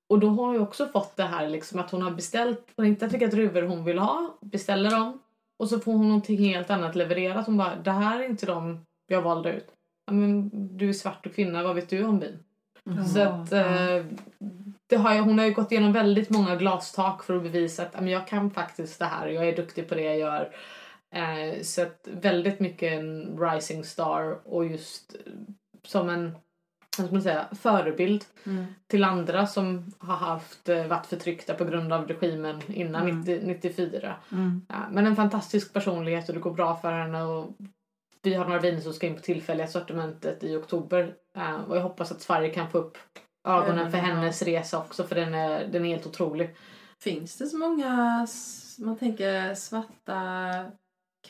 Och 0.09 0.19
då 0.19 0.29
har 0.29 0.45
hon 0.45 0.53
ju 0.53 0.59
också 0.59 0.87
fått 0.87 1.15
det 1.15 1.23
här 1.23 1.49
liksom 1.49 1.79
att 1.79 1.91
hon 1.91 2.01
har 2.01 2.11
beställt, 2.11 2.73
hon 2.75 2.85
har 2.85 2.91
hittat 2.91 3.13
vilka 3.13 3.27
druvor 3.27 3.61
hon 3.61 3.83
vill 3.83 3.99
ha, 3.99 4.37
beställer 4.41 4.91
dem 4.91 5.19
och 5.59 5.69
så 5.69 5.79
får 5.79 5.91
hon 5.91 6.07
någonting 6.07 6.37
helt 6.37 6.69
annat 6.69 6.95
levererat. 6.95 7.45
Hon 7.45 7.57
bara, 7.57 7.75
det 7.75 7.91
här 7.91 8.19
är 8.19 8.29
inte 8.29 8.45
de 8.45 8.85
jag 9.07 9.21
valde 9.21 9.53
ut. 9.53 9.67
Ja, 10.05 10.13
men 10.13 10.49
du 10.77 10.89
är 10.89 10.93
svart 10.93 11.25
och 11.25 11.33
kvinna, 11.35 11.63
vad 11.63 11.75
vet 11.75 11.89
du 11.89 12.03
om 12.03 12.19
vin? 12.19 12.39
Så 13.13 13.21
att, 13.21 13.51
eh, 13.51 14.05
det 14.87 14.95
har 14.95 15.13
ju, 15.13 15.19
hon 15.19 15.39
har 15.39 15.45
ju 15.45 15.53
gått 15.53 15.71
igenom 15.71 15.93
väldigt 15.93 16.29
många 16.29 16.55
glastak 16.55 17.23
för 17.23 17.35
att 17.35 17.43
bevisa 17.43 17.83
att 17.83 18.09
jag 18.09 18.27
kan 18.27 18.51
faktiskt 18.51 18.99
det 18.99 19.05
här, 19.05 19.27
jag 19.27 19.47
är 19.47 19.55
duktig 19.55 19.89
på 19.89 19.95
det 19.95 20.01
jag 20.01 20.17
gör. 20.17 20.55
Eh, 21.11 21.61
så 21.61 21.81
att 21.81 22.07
väldigt 22.11 22.59
mycket 22.59 22.93
en 22.93 23.37
rising 23.39 23.83
star 23.83 24.47
och 24.47 24.65
just 24.65 25.15
som 25.83 26.09
en 26.09 26.37
vad 26.97 27.07
ska 27.07 27.13
man 27.15 27.21
säga, 27.21 27.47
förebild 27.51 28.25
Mm. 28.45 28.65
till 28.87 29.03
andra 29.03 29.47
som 29.47 29.91
har 29.97 30.15
haft, 30.15 30.69
eh, 30.69 30.87
varit 30.87 31.05
förtryckta 31.05 31.53
på 31.53 31.65
grund 31.65 31.93
av 31.93 32.07
regimen 32.07 32.61
innan 32.67 33.01
Mm. 33.01 33.19
90, 33.21 33.39
94. 33.43 34.15
Mm. 34.31 34.65
Ja, 34.69 34.75
men 34.91 35.05
en 35.07 35.15
fantastisk 35.15 35.73
personlighet 35.73 36.29
och 36.29 36.35
det 36.35 36.41
går 36.41 36.53
bra 36.53 36.75
för 36.75 36.91
henne. 36.91 37.23
Och 37.23 37.57
vi 38.21 38.33
har 38.33 38.45
några 38.45 38.59
viner 38.59 38.81
som 38.81 38.93
ska 38.93 39.07
in 39.07 39.15
på 39.15 39.21
tillfälliga 39.21 39.67
sortimentet 39.67 40.43
i 40.43 40.55
oktober. 40.55 41.13
Eh, 41.37 41.55
och 41.55 41.77
jag 41.77 41.81
hoppas 41.81 42.11
att 42.11 42.21
Sverige 42.21 42.49
kan 42.49 42.69
få 42.69 42.77
upp 42.77 42.97
ögonen 43.47 43.91
för 43.91 43.97
ja. 43.97 44.03
hennes 44.03 44.41
resa 44.41 44.77
också 44.77 45.03
för 45.03 45.15
den 45.15 45.33
är, 45.33 45.67
den 45.67 45.85
är 45.85 45.89
helt 45.89 46.07
otrolig. 46.07 46.55
Finns 47.03 47.37
det 47.37 47.45
så 47.47 47.57
många, 47.57 48.27
man 48.79 48.97
tänker 48.97 49.55
svarta 49.55 50.15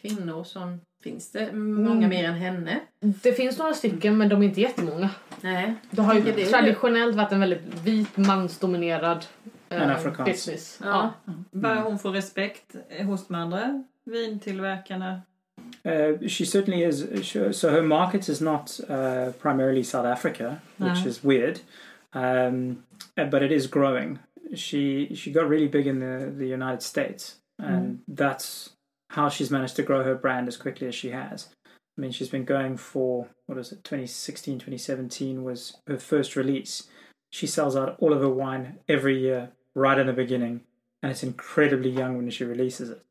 kvinnor 0.01 0.43
som, 0.43 0.81
finns 1.03 1.31
det 1.31 1.51
många 1.53 1.91
Mm. 2.05 2.09
mer 2.09 2.23
än 2.23 2.33
henne? 2.33 2.79
Det 2.99 3.33
finns 3.33 3.57
några 3.57 3.73
stycken 3.73 4.17
men 4.17 4.29
de 4.29 4.41
är 4.41 4.45
inte 4.45 4.61
jättemånga. 4.61 5.09
Nej. 5.41 5.73
Det 5.91 6.01
har 6.01 6.13
ju 6.15 6.21
traditionellt 6.45 7.15
varit 7.15 7.31
en 7.31 7.39
väldigt 7.39 7.61
vit 7.83 8.17
mansdominerad 8.17 9.25
eh, 9.69 9.81
En 9.81 9.89
afrikansk. 9.89 10.31
business. 10.31 10.79
Ja. 10.83 11.13
Börjar 11.51 11.81
hon 11.81 11.99
få 11.99 12.11
respekt 12.11 12.75
hos 13.05 13.27
de 13.27 13.35
andra 13.35 13.83
vintillverkarna? 14.05 15.21
Uh, 15.85 16.27
she 16.27 16.45
certainly 16.45 16.83
is. 16.85 17.05
she- 17.05 17.51
So 17.53 17.69
her 17.69 17.81
market 17.81 18.29
is 18.29 18.41
not 18.41 18.79
uh, 18.89 19.31
primarily 19.41 19.83
South 19.83 20.07
Africa, 20.07 20.55
which 20.77 21.03
No. 21.05 21.09
is 21.09 21.23
weird, 21.23 21.59
um, 22.15 22.83
uh, 23.21 23.29
but 23.29 23.41
it 23.41 23.51
is 23.51 23.67
growing. 23.71 24.19
she 24.55 25.15
she 25.15 25.31
got 25.31 25.49
really 25.49 25.67
big 25.69 25.87
in 25.87 25.99
the 25.99 26.31
the 26.37 26.53
United 26.53 26.81
States, 26.81 27.35
and 27.57 27.99
that's 28.17 28.69
how 29.09 29.29
she's 29.29 29.51
managed 29.51 29.75
to 29.75 29.83
grow 29.83 30.03
her 30.03 30.15
brand 30.15 30.47
as 30.47 30.57
quickly 30.57 30.87
as 30.87 30.95
she 30.95 31.09
has. 31.11 31.49
I 31.97 32.01
mean, 32.01 32.11
she's 32.11 32.29
been 32.29 32.45
going 32.45 32.77
for 32.77 33.27
what 33.47 33.57
was 33.57 33.71
it, 33.71 33.83
2016, 33.83 34.59
2017 34.59 35.43
was 35.43 35.73
her 35.87 35.97
first 35.97 36.35
release. 36.35 36.83
She 37.31 37.47
sells 37.47 37.75
out 37.75 37.95
all 37.99 38.13
of 38.13 38.21
her 38.21 38.29
wine 38.29 38.79
every 38.87 39.19
year, 39.19 39.49
right 39.75 39.99
in 39.99 40.07
the 40.07 40.13
beginning, 40.13 40.61
and 41.03 41.11
it's 41.11 41.23
incredibly 41.23 41.89
young 41.89 42.17
when 42.17 42.29
she 42.31 42.45
releases 42.45 42.89
it. 42.89 43.01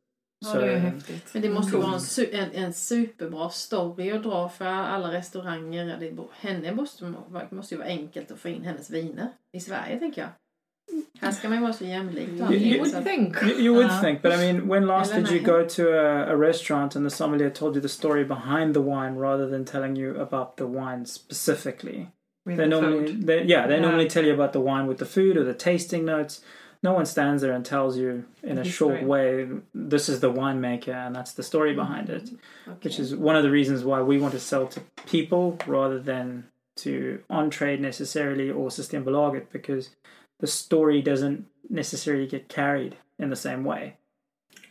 Ja, 0.41 0.61
det 0.61 0.73
är 0.73 0.79
häftigt. 0.79 1.35
Men 1.35 1.43
det 1.43 1.51
måste 1.51 1.77
vara 1.77 1.93
en, 1.93 1.99
su- 2.01 2.35
en, 2.35 2.53
en 2.53 2.73
superbra 2.73 3.51
story 3.51 4.11
att 4.11 4.23
dra 4.23 4.49
för 4.49 4.65
alla 4.65 5.13
restauranger. 5.13 5.97
Det, 6.01 6.27
henne 6.41 6.75
måste, 6.75 7.15
måste 7.51 7.75
ju 7.75 7.79
vara 7.79 7.89
enkelt 7.89 8.31
att 8.31 8.39
få 8.39 8.49
in 8.49 8.63
hennes 8.63 8.91
viner 8.91 9.29
i 9.53 9.61
Sverige, 9.61 9.99
tänker 9.99 10.21
jag. 10.21 10.31
Här 11.21 11.31
ska 11.33 11.49
man 11.49 11.59
ju 11.59 11.63
vara 11.63 11.73
så 11.73 11.85
jämlik. 11.85 12.29
You- 12.29 12.53
you 12.53 12.59
You 12.77 12.81
would 12.81 13.05
think. 13.05 13.43
You, 13.43 13.61
you 13.61 13.75
would 13.75 13.87
Uh, 13.91 14.01
think, 14.01 14.23
but 14.23 14.33
I 14.33 14.37
mean, 14.37 14.69
when 14.69 14.87
last 14.87 15.15
did 15.15 15.31
you 15.31 15.41
go 15.41 15.65
to 15.69 15.83
a, 15.93 16.33
a 16.33 16.37
restaurant 16.37 16.97
and 16.97 17.05
the 17.07 17.11
sommelier 17.11 17.51
told 17.51 17.75
you 17.75 17.81
the 17.83 17.89
story 17.89 18.25
behind 18.25 18.75
the 18.75 18.81
wine 18.81 19.15
rather 19.17 19.49
than 19.49 19.65
telling 19.65 19.97
you 19.97 20.15
about 20.17 20.57
the 20.57 20.67
wine 20.67 21.05
specifically? 21.07 22.09
With 22.47 22.57
They 22.57 22.65
the 22.65 22.69
normally, 22.71 23.07
food. 23.07 23.27
they, 23.27 23.43
yeah, 23.45 23.67
they 23.67 23.75
Yeah. 23.75 23.83
normally 23.83 24.09
tell 24.09 24.25
you 24.25 24.33
about 24.35 24.53
the 24.53 24.61
wine 24.61 24.87
with 24.87 24.99
the 24.99 25.05
food 25.07 25.37
or 25.37 25.45
the 25.45 25.55
tasting 25.55 26.05
notes. 26.05 26.41
No 26.83 26.93
one 26.93 27.07
stands 27.07 27.43
there 27.43 27.53
and 27.53 27.65
tells 27.65 27.99
you 27.99 28.25
in 28.43 28.57
a 28.59 28.63
The 28.63 28.69
short 28.71 29.03
way, 29.03 29.49
this 29.75 30.09
is 30.09 30.21
the 30.21 30.31
winemaker 30.33 30.95
and 31.07 31.15
that's 31.17 31.33
the 31.35 31.43
story 31.43 31.75
behind 31.75 32.09
it. 32.09 32.31
Okej. 32.69 32.85
Which 32.85 33.01
is 33.01 33.15
one 33.17 33.37
of 33.37 33.43
the 33.43 33.51
reasons 33.51 33.83
why 33.85 34.01
we 34.03 34.19
want 34.19 34.33
to 34.35 34.41
sell 34.41 34.67
to 34.69 34.81
people 35.07 35.59
rather 35.67 35.99
than 35.99 36.45
to 36.77 37.19
on 37.29 37.51
trade 37.51 37.81
necessarily 37.81 38.51
or 38.53 38.69
Systembolaget 38.71 39.47
because 39.53 39.91
the 40.41 40.47
story 40.47 41.03
doesn't 41.03 41.45
necessarily 41.71 42.29
get 42.29 42.49
carried 42.49 42.97
in 43.23 43.31
the 43.31 43.37
same 43.37 43.65
way. 43.69 43.95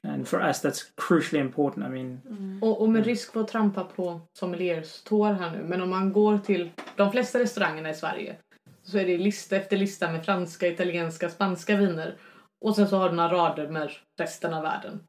And 0.04 0.28
for 0.28 0.42
us, 0.42 0.62
that's 0.62 0.84
crucially 1.08 1.40
important. 1.40 1.86
I 1.88 1.90
mean, 1.90 2.22
Mm. 2.30 2.64
Och, 2.64 2.82
och 2.82 2.90
med 2.90 3.06
risk 3.06 3.34
för 3.34 3.42
att 3.42 3.48
trampa 3.48 3.84
på 3.84 4.22
sommeliers 4.34 5.02
tår 5.04 5.34
här 5.34 5.52
nu, 5.52 5.64
men 5.64 5.82
om 5.82 5.90
man 5.90 6.14
går 6.14 6.38
till 6.38 6.72
de 6.96 7.12
flesta 7.12 7.40
restaurangerna 7.40 7.90
i 7.90 7.94
Sverige 7.94 8.36
så 8.84 8.98
är 8.98 9.06
det 9.06 9.18
lista 9.18 9.56
efter 9.56 9.78
lista 9.78 10.12
med 10.12 10.26
franska, 10.26 10.68
italienska, 10.68 11.30
spanska 11.30 11.76
viner. 11.78 12.16
Och 12.66 12.76
sen 12.76 12.88
så 12.88 12.98
har 12.98 13.10
du 13.10 13.16
några 13.16 13.34
rader 13.34 13.68
med 13.68 13.92
resten 14.20 14.54
av 14.54 14.64
världen. 14.64 15.00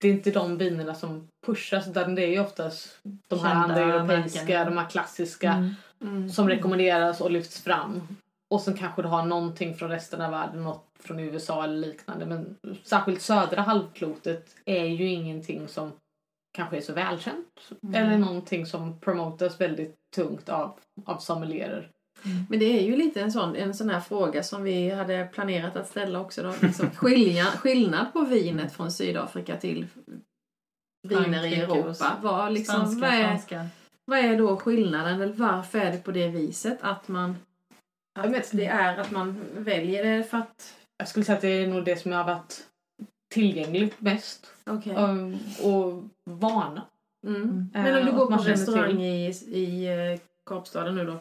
Det 0.00 0.08
är 0.08 0.12
inte 0.12 0.30
de 0.30 0.58
vinerna 0.58 0.94
som 0.94 1.28
pushas 1.46 1.88
utan 1.88 2.14
det 2.14 2.22
är 2.22 2.28
ju 2.30 2.40
oftast 2.40 2.98
de 3.28 3.38
här 3.38 3.54
andra 3.54 3.76
europeiska, 3.80 4.64
de 4.64 4.78
här 4.78 4.90
klassiska 4.90 5.52
Mm. 5.52 5.74
Mm. 6.02 6.28
som 6.30 6.48
rekommenderas 6.48 7.20
och 7.20 7.30
lyfts 7.30 7.62
fram. 7.62 8.02
Och 8.50 8.60
sen 8.60 8.74
kanske 8.74 9.02
du 9.02 9.08
har 9.08 9.26
någonting 9.26 9.74
från 9.74 9.90
resten 9.90 10.20
av 10.20 10.30
världen, 10.30 10.64
något 10.64 10.86
från 10.98 11.20
USA 11.20 11.64
eller 11.64 11.76
liknande. 11.76 12.26
Men 12.26 12.56
särskilt 12.82 13.22
södra 13.22 13.60
halvklotet 13.60 14.54
är 14.64 14.84
ju 14.84 15.08
ingenting 15.08 15.68
som 15.68 15.92
kanske 16.52 16.76
är 16.76 16.80
så 16.80 16.92
välkänt. 16.92 17.70
Mm. 17.82 17.94
Eller 17.94 18.18
någonting 18.18 18.66
som 18.66 19.00
promotas 19.00 19.60
väldigt 19.60 19.94
tungt 20.14 20.48
av, 20.48 20.78
av 21.04 21.18
sommelierer. 21.18 21.90
Men 22.48 22.58
det 22.58 22.78
är 22.78 22.82
ju 22.82 22.96
lite 22.96 23.20
en 23.20 23.32
sån, 23.32 23.56
en 23.56 23.74
sån 23.74 23.90
här 23.90 24.00
fråga 24.00 24.42
som 24.42 24.62
vi 24.62 24.90
hade 24.90 25.28
planerat 25.32 25.76
att 25.76 25.88
ställa 25.88 26.20
också. 26.20 26.42
Då. 26.42 26.54
Liksom 26.62 26.90
skilja, 26.96 27.44
skillnad 27.44 28.12
på 28.12 28.20
vinet 28.20 28.72
från 28.72 28.92
Sydafrika 28.92 29.56
till 29.56 29.86
viner 31.02 31.46
i 31.46 31.54
Europa. 31.54 32.16
Vad, 32.22 32.52
liksom, 32.52 32.74
Spanska, 32.74 33.00
vad, 33.00 33.14
är, 33.14 33.24
franska. 33.24 33.66
vad 34.04 34.18
är 34.18 34.38
då 34.38 34.56
skillnaden? 34.56 35.20
Eller 35.20 35.34
varför 35.34 35.78
är 35.78 35.92
det 35.92 35.98
på 35.98 36.10
det 36.10 36.28
viset 36.28 36.78
att 36.80 37.08
man 37.08 37.36
Ja, 38.16 38.22
men- 38.22 38.34
att 38.40 38.50
det 38.52 38.66
är 38.66 38.96
att 38.98 39.10
man 39.10 39.40
väljer 39.58 40.04
det 40.16 40.24
för 40.24 40.38
att... 40.38 40.74
Jag 40.98 41.08
skulle 41.08 41.24
säga 41.24 41.36
att 41.36 41.42
det 41.42 41.48
är 41.48 41.66
nog 41.66 41.84
det 41.84 41.96
som 41.96 42.12
har 42.12 42.24
varit 42.24 42.66
tillgängligt 43.34 44.00
mest. 44.00 44.52
Okej. 44.64 44.94
um, 44.96 45.38
Och 45.62 46.02
vana. 46.30 46.82
Mm. 47.26 47.70
Eh, 47.74 47.82
Men 47.82 47.94
om 47.98 48.02
du 48.04 48.10
att 48.10 48.16
går 48.16 48.26
på 48.36 48.42
restaurang 48.42 49.02
i, 49.02 49.28
i 49.46 49.86
eh, 50.12 50.20
Kapstaden 50.50 50.94
nu 50.94 51.04
då. 51.04 51.18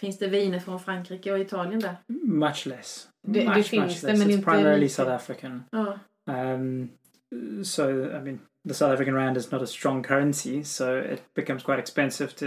Finns 0.00 0.18
det 0.18 0.28
viner 0.28 0.58
från 0.58 0.80
Frankrike 0.80 1.32
och 1.32 1.38
Italien 1.38 1.80
där? 1.80 1.96
much 2.22 2.66
less. 2.66 3.08
Det- 3.26 3.40
det 3.40 3.48
much, 3.48 3.66
finns 3.66 3.84
much 3.86 4.00
det, 4.00 4.06
less. 4.06 4.18
men 4.18 4.28
It's 4.28 4.32
inte 4.32 4.44
primarily 4.44 4.80
lika. 4.80 4.92
South 4.94 5.10
African. 5.12 5.64
Ja. 5.70 5.98
Um, 6.54 6.88
so, 7.64 7.90
I 7.90 8.20
mean, 8.20 8.38
the 8.68 8.74
South 8.74 8.92
African 8.92 9.14
rand 9.14 9.36
is 9.36 9.52
not 9.52 9.62
a 9.62 9.66
strong 9.66 10.02
currency, 10.04 10.64
so 10.64 10.98
it 10.98 11.22
becomes 11.34 11.62
quite 11.62 11.78
expensive 11.80 12.32
to 12.32 12.46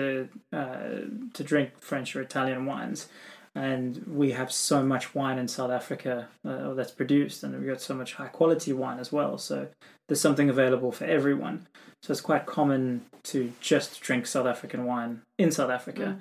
uh, 0.58 1.00
to 1.34 1.44
drink 1.44 1.70
French 1.80 2.16
or 2.16 2.22
Italian 2.22 2.66
wines. 2.66 3.10
And 3.56 4.04
we 4.08 4.32
have 4.32 4.52
so 4.52 4.84
much 4.84 5.14
wine 5.14 5.38
in 5.38 5.48
South 5.48 5.70
Africa 5.70 6.28
uh, 6.44 6.74
that's 6.74 6.92
produced, 6.92 7.44
and 7.44 7.58
we've 7.58 7.70
got 7.70 7.82
so 7.82 7.94
much 7.94 8.16
high 8.16 8.28
quality 8.28 8.74
wine 8.74 9.00
as 9.00 9.12
well. 9.12 9.38
So 9.38 9.68
there's 10.08 10.22
something 10.22 10.50
available 10.50 10.92
for 10.92 11.06
everyone. 11.06 11.68
So 12.02 12.12
it's 12.12 12.22
quite 12.22 12.48
common 12.48 13.06
to 13.26 13.54
just 13.62 14.02
drink 14.02 14.26
South 14.26 14.48
African 14.48 14.86
wine 14.86 15.22
in 15.38 15.52
South 15.52 15.70
Africa. 15.70 16.20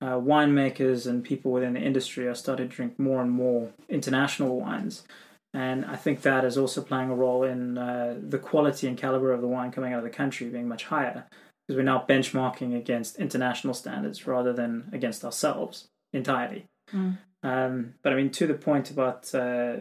Uh, 0.00 0.14
winemakers 0.14 1.06
and 1.06 1.22
people 1.22 1.52
within 1.52 1.74
the 1.74 1.80
industry 1.80 2.26
are 2.26 2.34
starting 2.34 2.70
to 2.70 2.74
drink 2.74 2.98
more 2.98 3.20
and 3.20 3.30
more 3.30 3.70
international 3.90 4.58
wines. 4.58 5.04
And 5.52 5.84
I 5.84 5.96
think 5.96 6.22
that 6.22 6.44
is 6.44 6.56
also 6.56 6.80
playing 6.80 7.10
a 7.10 7.14
role 7.14 7.44
in 7.44 7.76
uh, 7.76 8.16
the 8.18 8.38
quality 8.38 8.88
and 8.88 8.96
caliber 8.96 9.32
of 9.32 9.42
the 9.42 9.48
wine 9.48 9.70
coming 9.70 9.92
out 9.92 9.98
of 9.98 10.04
the 10.04 10.10
country 10.10 10.48
being 10.48 10.68
much 10.68 10.84
higher. 10.84 11.26
Because 11.66 11.76
we're 11.76 11.82
now 11.82 12.06
benchmarking 12.08 12.74
against 12.74 13.18
international 13.18 13.74
standards 13.74 14.26
rather 14.26 14.54
than 14.54 14.88
against 14.92 15.24
ourselves 15.24 15.88
entirely. 16.12 16.66
Mm. 16.92 17.18
Um, 17.42 17.94
but 18.02 18.12
I 18.12 18.16
mean, 18.16 18.30
to 18.30 18.46
the 18.46 18.54
point 18.54 18.90
about 18.90 19.34
uh, 19.34 19.76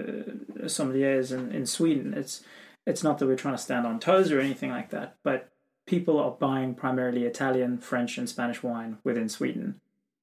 sommeliers 0.65 1.31
in, 1.31 1.51
in 1.51 1.65
Sweden, 1.65 2.13
it's 2.13 2.43
it's 2.85 3.03
not 3.03 3.17
that 3.19 3.27
we're 3.27 3.35
trying 3.35 3.55
to 3.55 3.61
stand 3.61 3.85
on 3.85 3.99
toes 3.99 4.31
or 4.31 4.39
anything 4.39 4.71
like 4.71 4.89
that, 4.91 5.15
but 5.23 5.49
people 5.85 6.19
are 6.19 6.31
buying 6.31 6.73
primarily 6.73 7.23
Italian, 7.25 7.77
French, 7.77 8.17
and 8.17 8.29
Spanish 8.29 8.63
wine 8.63 8.97
within 9.03 9.27
Sweden. 9.29 9.81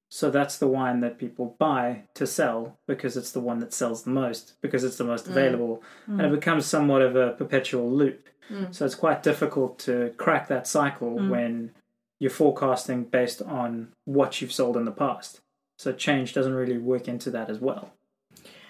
So 0.09 0.31
that's 0.31 0.57
the 0.57 0.67
wine 0.67 1.01
that 1.01 1.19
people 1.19 1.55
buy 1.59 2.03
to 2.15 2.25
sell 2.25 2.77
because 2.87 3.17
it's 3.17 3.31
the 3.31 3.41
one 3.41 3.59
that 3.59 3.73
sells 3.73 4.03
the 4.03 4.09
most, 4.09 4.53
because 4.61 4.83
it's 4.83 4.95
the 4.97 5.03
most 5.03 5.25
Mm. 5.27 5.31
available, 5.31 5.83
and 6.07 6.21
it 6.21 6.31
becomes 6.31 6.65
somewhat 6.65 7.01
of 7.01 7.15
a 7.15 7.31
perpetual 7.33 7.91
loop. 7.91 8.29
Mm. 8.49 8.73
So 8.73 8.85
it's 8.85 8.95
quite 8.95 9.21
difficult 9.21 9.77
to 9.79 10.13
crack 10.17 10.47
that 10.47 10.65
cycle 10.65 11.17
Mm. 11.17 11.29
when 11.29 11.71
you're 12.19 12.31
forecasting 12.31 13.03
based 13.03 13.41
on 13.41 13.89
what 14.05 14.41
you've 14.41 14.53
sold 14.53 14.77
in 14.77 14.85
the 14.85 14.91
past. 14.91 15.41
So 15.81 15.93
change 15.97 16.25
doesn't 16.25 16.55
really 16.55 16.77
work 16.77 17.07
into 17.07 17.31
that 17.31 17.49
as 17.49 17.61
well. 17.61 17.85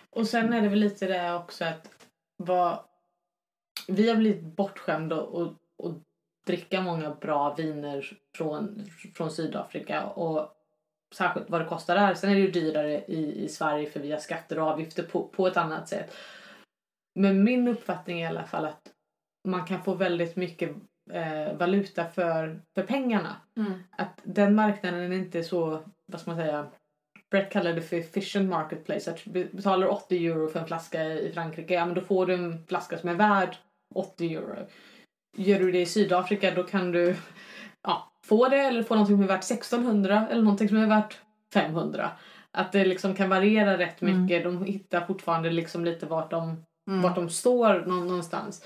Och 0.09 0.27
sen 0.27 0.53
är 0.53 0.61
det 0.61 0.69
väl 0.69 0.79
lite 0.79 1.07
det 1.07 1.33
också 1.33 1.65
att 1.65 1.89
vad, 2.37 2.79
vi 3.87 4.09
har 4.09 4.15
blivit 4.15 4.43
bortskämda 4.43 5.21
och, 5.21 5.53
och 5.77 5.93
dricka 6.47 6.81
många 6.81 7.09
bra 7.09 7.55
viner 7.55 8.17
från, 8.37 8.85
från 9.15 9.31
Sydafrika 9.31 10.05
och 10.05 10.53
särskilt 11.15 11.49
vad 11.49 11.61
det 11.61 11.65
kostar 11.65 11.95
där. 11.95 12.13
Sen 12.13 12.29
är 12.29 12.35
det 12.35 12.41
ju 12.41 12.51
dyrare 12.51 13.05
i, 13.07 13.43
i 13.43 13.49
Sverige 13.49 13.89
för 13.89 13.99
vi 13.99 14.11
har 14.11 14.19
skatter 14.19 14.59
och 14.59 14.67
avgifter 14.67 15.03
på, 15.03 15.27
på 15.27 15.47
ett 15.47 15.57
annat 15.57 15.89
sätt. 15.89 16.15
Men 17.15 17.43
min 17.43 17.67
uppfattning 17.67 18.21
är 18.21 18.23
i 18.23 18.27
alla 18.27 18.43
fall 18.43 18.65
att 18.65 18.93
man 19.47 19.65
kan 19.65 19.83
få 19.83 19.93
väldigt 19.93 20.35
mycket 20.35 20.69
eh, 21.11 21.53
valuta 21.57 22.05
för, 22.05 22.61
för 22.75 22.83
pengarna. 22.83 23.35
Mm. 23.57 23.73
Att 23.97 24.21
den 24.23 24.55
marknaden 24.55 25.11
är 25.11 25.17
inte 25.17 25.43
så, 25.43 25.83
vad 26.05 26.21
ska 26.21 26.31
man 26.31 26.39
säga, 26.39 26.67
Brett 27.31 27.51
kallar 27.51 27.73
det 27.73 27.81
för 27.81 27.95
efficient 27.97 28.49
marketplace. 28.49 29.11
Att 29.11 29.25
betalar 29.25 29.87
80 29.87 30.27
euro 30.27 30.47
för 30.47 30.59
en 30.59 30.67
flaska 30.67 31.03
i 31.03 31.31
Frankrike, 31.33 31.73
ja 31.73 31.85
men 31.85 31.95
då 31.95 32.01
får 32.01 32.25
du 32.25 32.33
en 32.33 32.65
flaska 32.67 32.97
som 32.97 33.09
är 33.09 33.13
värd 33.13 33.55
80 33.95 34.33
euro. 34.35 34.55
Gör 35.37 35.59
du 35.59 35.71
det 35.71 35.81
i 35.81 35.85
Sydafrika 35.85 36.51
då 36.51 36.63
kan 36.63 36.91
du 36.91 37.15
ja, 37.83 38.11
få 38.25 38.49
det 38.49 38.57
eller 38.57 38.83
få 38.83 38.95
någonting 38.95 39.15
som 39.17 39.23
är 39.23 39.27
värt 39.27 39.43
1600 39.43 40.27
eller 40.31 40.41
någonting 40.43 40.69
som 40.69 40.77
är 40.77 40.87
värt 40.87 41.17
500. 41.53 42.09
Att 42.51 42.71
det 42.71 42.85
liksom 42.85 43.15
kan 43.15 43.29
variera 43.29 43.77
rätt 43.77 44.01
Mm. 44.01 44.21
mycket. 44.23 44.43
De 44.43 44.63
hittar 44.65 45.01
fortfarande 45.05 45.49
liksom 45.49 45.85
lite 45.85 46.05
vart 46.05 46.31
de, 46.31 46.63
Mm. 46.87 47.01
vart 47.01 47.15
de 47.15 47.29
står 47.29 47.83
nå- 47.87 48.03
någonstans. 48.03 48.65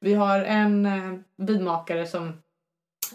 Vi 0.00 0.14
har 0.14 0.40
en 0.42 0.86
eh, 0.86 1.14
vinmakare 1.36 2.06
som 2.06 2.42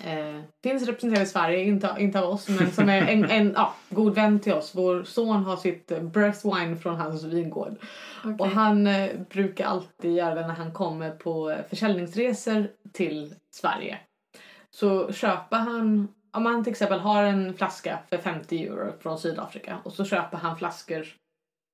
eh, 0.03 0.41
finns 0.63 0.87
representerad 0.87 1.23
i 1.23 1.25
Sverige, 1.25 1.63
inte, 1.63 1.95
inte 1.99 2.19
av 2.19 2.29
oss, 2.29 2.49
men 2.49 2.71
som 2.71 2.89
är 2.89 3.01
en, 3.01 3.25
en 3.31 3.53
ja, 3.55 3.75
god 3.89 4.15
vän 4.15 4.39
till 4.39 4.53
oss. 4.53 4.71
Vår 4.75 5.03
son 5.03 5.43
har 5.43 5.57
sitt 5.57 5.91
eh, 5.91 6.01
breath 6.01 6.55
wine 6.55 6.75
från 6.75 6.95
hans 6.95 7.23
vingård. 7.23 7.75
Okej. 8.23 8.35
Och 8.39 8.47
han 8.47 8.87
eh, 8.87 9.09
brukar 9.29 9.65
alltid 9.65 10.15
göra 10.15 10.35
det 10.35 10.47
när 10.47 10.53
han 10.53 10.71
kommer 10.71 11.11
på 11.11 11.51
eh, 11.51 11.57
försäljningsresor 11.69 12.67
till 12.93 13.35
Sverige. 13.51 13.97
Så 14.69 15.11
köper 15.11 15.57
han, 15.57 16.07
om 16.31 16.45
han 16.45 16.63
till 16.63 16.71
exempel 16.71 16.99
har 16.99 17.23
en 17.23 17.53
flaska 17.53 17.99
för 18.09 18.17
50 18.17 18.67
euro 18.67 18.93
från 18.99 19.19
Sydafrika 19.19 19.77
och 19.83 19.93
så 19.93 20.05
köper 20.05 20.37
han 20.37 20.57
flaskor 20.57 21.07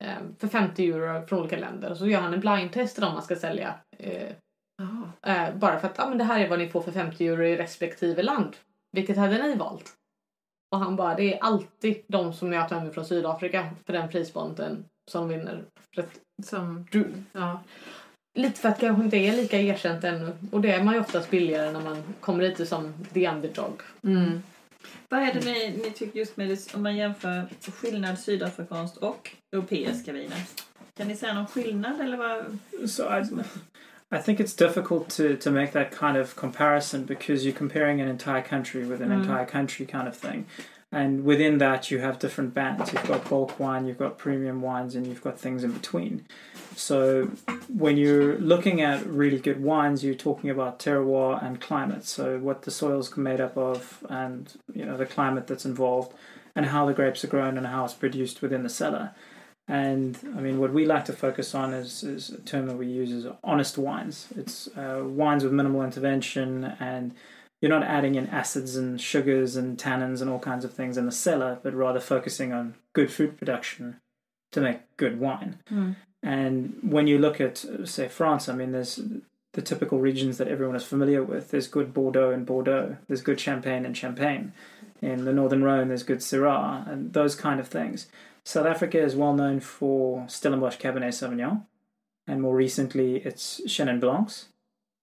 eh, 0.03 0.17
för 0.39 0.47
50 0.47 0.89
euro 0.89 1.27
från 1.27 1.39
olika 1.39 1.57
länder 1.57 1.91
och 1.91 1.97
så 1.97 2.07
gör 2.07 2.21
han 2.21 2.33
en 2.33 2.39
blindtest 2.39 2.97
dem 2.97 3.13
man 3.13 3.23
ska 3.23 3.35
sälja. 3.35 3.73
Eh. 3.97 4.31
Eh, 5.25 5.55
bara 5.55 5.79
för 5.79 5.87
att 5.87 5.99
ah, 5.99 6.09
men 6.09 6.17
det 6.17 6.23
här 6.23 6.39
är 6.39 6.49
vad 6.49 6.59
ni 6.59 6.69
får 6.69 6.81
för 6.81 6.91
50 6.91 7.27
euro 7.27 7.43
i 7.43 7.57
respektive 7.57 8.23
land. 8.23 8.55
Vilket 8.91 9.17
hade 9.17 9.43
ni 9.43 9.55
valt? 9.55 9.93
Och 10.71 10.79
han 10.79 10.95
bara, 10.95 11.15
det 11.15 11.33
är 11.33 11.39
alltid 11.43 12.03
de 12.07 12.33
som 12.33 12.53
jag 12.53 12.69
tar 12.69 12.81
med 12.81 12.93
från 12.93 13.05
Sydafrika 13.05 13.69
för 13.85 13.93
den 13.93 14.09
prisponten 14.09 14.85
som 15.11 15.27
vinner. 15.27 15.63
Att 15.97 16.19
Som, 16.45 16.87
du, 16.91 17.13
ja. 17.31 17.63
lite 18.39 18.59
för 18.59 18.69
att 18.69 18.79
det 18.79 18.85
kanske 18.85 19.03
inte 19.03 19.17
är 19.17 19.35
lika 19.35 19.59
erkänt 19.59 20.03
ännu. 20.03 20.33
Och 20.51 20.61
det 20.61 20.71
är 20.71 20.83
man 20.83 20.93
ju 20.93 20.99
oftast 20.99 21.29
billigare 21.29 21.71
när 21.71 21.81
man 21.81 22.03
kommer 22.19 22.43
lite 22.43 22.65
som 22.65 22.93
the 23.13 23.29
underdog. 23.29 23.81
Mm. 24.03 24.43
Vad 25.09 25.19
är 25.19 25.33
det 25.33 25.45
ni, 25.45 25.77
ni 25.83 25.91
tycker 25.91 26.19
just 26.19 26.37
med 26.37 26.49
det, 26.49 26.73
om 26.75 26.83
man 26.83 26.95
jämför 26.95 27.47
skillnad 27.71 28.19
sydafrikanskt 28.19 28.97
och 28.97 29.31
europeiska 29.51 30.13
viner? 30.13 30.43
Kan 30.97 31.07
ni 31.07 31.15
säga 31.15 31.33
någon 31.33 31.47
skillnad 31.47 32.01
eller 32.01 32.17
vad? 32.17 32.57
So 32.89 33.03
I, 33.03 33.23
I 34.11 34.19
think 34.19 34.39
it's 34.39 34.53
difficult 34.53 35.09
to, 35.11 35.37
to 35.37 35.49
make 35.49 35.71
that 35.71 35.91
kind 35.91 36.17
of 36.17 36.35
comparison 36.35 37.05
because 37.05 37.45
you're 37.45 37.53
comparing 37.53 38.01
an 38.01 38.09
entire 38.09 38.41
country 38.41 38.85
with 38.85 39.01
an 39.01 39.09
Mm. 39.09 39.21
entire 39.21 39.45
country 39.45 39.85
kind 39.85 40.07
of 40.07 40.15
thing. 40.17 40.45
And 40.91 41.23
within 41.23 41.59
that, 41.59 41.89
you 41.89 41.99
have 41.99 42.19
different 42.19 42.53
bands. 42.53 42.91
You've 42.91 43.07
got 43.07 43.29
bulk 43.29 43.57
wine, 43.57 43.85
you've 43.85 43.97
got 43.97 44.17
premium 44.17 44.61
wines, 44.61 44.93
and 44.93 45.07
you've 45.07 45.21
got 45.21 45.39
things 45.39 45.63
in 45.63 45.71
between. 45.71 46.25
So 46.75 47.31
when 47.73 47.95
you're 47.95 48.37
looking 48.39 48.81
at 48.81 49.05
really 49.05 49.39
good 49.39 49.63
wines, 49.63 50.03
you're 50.03 50.15
talking 50.15 50.49
about 50.49 50.79
terroir 50.79 51.41
and 51.41 51.61
climate. 51.61 52.03
So 52.03 52.39
what 52.39 52.63
the 52.63 52.71
soil's 52.71 53.15
made 53.15 53.39
up 53.39 53.55
of, 53.57 54.05
and 54.09 54.51
you 54.73 54.83
know 54.85 54.97
the 54.97 55.05
climate 55.05 55.47
that's 55.47 55.63
involved, 55.65 56.13
and 56.55 56.65
how 56.65 56.85
the 56.85 56.93
grapes 56.93 57.23
are 57.23 57.27
grown 57.27 57.57
and 57.57 57.67
how 57.67 57.85
it's 57.85 57.93
produced 57.93 58.41
within 58.41 58.63
the 58.63 58.69
cellar. 58.69 59.11
And 59.71 60.17
I 60.35 60.41
mean, 60.41 60.59
what 60.59 60.73
we 60.73 60.85
like 60.85 61.05
to 61.05 61.13
focus 61.13 61.55
on 61.55 61.73
is, 61.73 62.03
is 62.03 62.29
a 62.29 62.41
term 62.41 62.67
that 62.67 62.75
we 62.75 62.87
use 62.87 63.09
is 63.09 63.25
honest 63.41 63.77
wines. 63.77 64.27
It's 64.35 64.67
uh, 64.75 65.01
wines 65.05 65.45
with 65.45 65.53
minimal 65.53 65.81
intervention, 65.81 66.75
and 66.81 67.15
you're 67.61 67.71
not 67.71 67.83
adding 67.83 68.15
in 68.15 68.27
acids 68.27 68.75
and 68.75 68.99
sugars 68.99 69.55
and 69.55 69.77
tannins 69.77 70.19
and 70.19 70.29
all 70.29 70.39
kinds 70.39 70.65
of 70.65 70.73
things 70.73 70.97
in 70.97 71.05
the 71.05 71.11
cellar, 71.13 71.57
but 71.63 71.73
rather 71.73 72.01
focusing 72.01 72.51
on 72.51 72.75
good 72.91 73.09
fruit 73.09 73.37
production 73.37 74.01
to 74.51 74.59
make 74.59 74.79
good 74.97 75.21
wine. 75.21 75.59
Mm. 75.71 75.95
And 76.21 76.77
when 76.83 77.07
you 77.07 77.17
look 77.17 77.39
at, 77.39 77.63
uh, 77.63 77.85
say, 77.85 78.09
France, 78.09 78.49
I 78.49 78.53
mean, 78.53 78.73
there's 78.73 78.99
the 79.53 79.61
typical 79.61 79.99
regions 79.99 80.37
that 80.37 80.49
everyone 80.49 80.75
is 80.75 80.83
familiar 80.83 81.23
with. 81.23 81.51
There's 81.51 81.67
good 81.67 81.93
Bordeaux 81.93 82.31
in 82.31 82.43
Bordeaux. 82.43 82.97
There's 83.07 83.21
good 83.21 83.39
Champagne 83.39 83.85
in 83.85 83.93
Champagne. 83.93 84.51
In 85.01 85.23
the 85.23 85.31
Northern 85.31 85.63
Rhone, 85.63 85.87
there's 85.87 86.03
good 86.03 86.19
Syrah 86.19 86.85
and 86.91 87.13
those 87.13 87.35
kind 87.35 87.61
of 87.61 87.69
things. 87.69 88.07
South 88.45 88.65
Africa 88.65 88.99
is 88.99 89.15
well 89.15 89.33
known 89.33 89.59
for 89.59 90.25
Stellenbosch 90.27 90.77
Cabernet 90.77 91.13
Sauvignon, 91.13 91.65
and 92.27 92.41
more 92.41 92.55
recently 92.55 93.17
it's 93.17 93.61
Chenin 93.67 93.99
Blancs. 93.99 94.47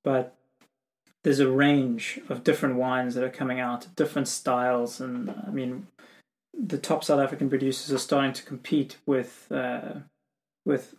But 0.05 0.37
there's 1.25 1.41
a 1.41 1.51
range 1.51 2.21
of 2.29 2.45
different 2.45 2.77
wines 2.77 3.15
that 3.15 3.25
are 3.25 3.31
coming 3.31 3.61
out, 3.61 3.89
different 3.97 4.29
styles, 4.29 5.01
and 5.01 5.31
I 5.47 5.51
mean, 5.51 5.87
the 6.59 6.79
top 6.79 7.05
South 7.05 7.21
African 7.21 7.49
producers 7.49 7.93
are 7.93 7.99
starting 7.99 8.33
to 8.33 8.43
compete 8.43 8.97
with 9.07 9.51
uh, 9.51 10.01
with 10.65 10.95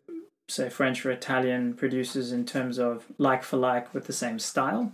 say 0.48 0.70
French 0.70 1.06
or 1.06 1.12
Italian 1.12 1.74
producers 1.74 2.32
in 2.32 2.46
terms 2.46 2.80
of 2.80 3.06
like 3.18 3.44
for 3.44 3.58
like 3.58 3.94
with 3.94 4.08
the 4.08 4.14
same 4.14 4.40
style. 4.40 4.94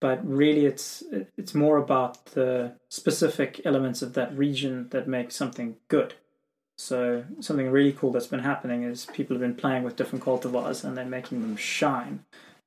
But 0.00 0.26
really, 0.26 0.66
it's 0.66 1.02
it's 1.36 1.54
more 1.54 1.78
about 1.78 2.26
the 2.26 2.74
specific 2.88 3.60
elements 3.64 4.02
of 4.02 4.14
that 4.14 4.36
region 4.36 4.88
that 4.90 5.08
make 5.08 5.30
something 5.30 5.76
good. 5.88 6.14
So 6.78 7.24
something 7.40 7.70
really 7.70 7.92
cool 7.92 8.12
that's 8.12 8.26
been 8.26 8.40
happening 8.40 8.82
is 8.84 9.06
people 9.06 9.34
have 9.34 9.40
been 9.40 9.54
playing 9.54 9.82
with 9.82 9.96
different 9.96 10.24
cultivars 10.24 10.84
and 10.84 10.96
they're 10.96 11.06
making 11.06 11.40
them 11.40 11.56
shine 11.56 12.20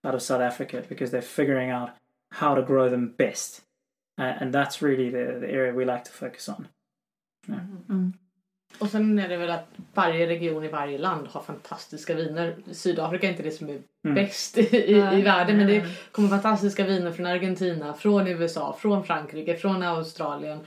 out 0.03 0.15
of 0.15 0.21
South 0.21 0.41
Africa 0.41 0.83
because 0.89 1.11
they're 1.11 1.21
figuring 1.21 1.69
out 1.69 1.91
how 2.31 2.55
to 2.55 2.61
grow 2.61 2.89
them 2.89 3.13
best, 3.17 3.61
uh, 4.17 4.33
and 4.39 4.53
that's 4.53 4.81
really 4.81 5.09
the, 5.09 5.37
the 5.39 5.49
area 5.49 5.73
we 5.73 5.85
like 5.85 6.03
to 6.05 6.11
focus 6.11 6.49
on. 6.49 6.67
Mm. 7.47 8.13
Och 8.79 8.89
sen 8.89 9.19
är 9.19 9.29
det 9.29 9.37
väl 9.37 9.49
att 9.49 9.67
varje 9.93 10.27
region 10.27 10.63
i 10.63 10.67
varje 10.67 10.97
land 10.97 11.27
har 11.27 11.41
fantastiska 11.41 12.15
viner. 12.15 12.55
Sydafrika 12.71 13.27
är 13.27 13.31
inte 13.31 13.43
det 13.43 13.51
som 13.51 13.69
är 13.69 13.81
Mm. 14.05 14.15
bäst 14.15 14.57
i, 14.57 14.95
i, 14.95 15.21
världen 15.21 15.57
men 15.57 15.67
det 15.67 15.83
nej. 15.83 15.97
kommer 16.11 16.29
fantastiska 16.29 16.85
viner 16.85 17.11
från 17.11 17.25
Argentina, 17.25 17.93
från 17.93 18.27
USA, 18.27 18.77
från 18.79 19.03
Frankrike, 19.03 19.55
från 19.55 19.83
Australien. 19.83 20.59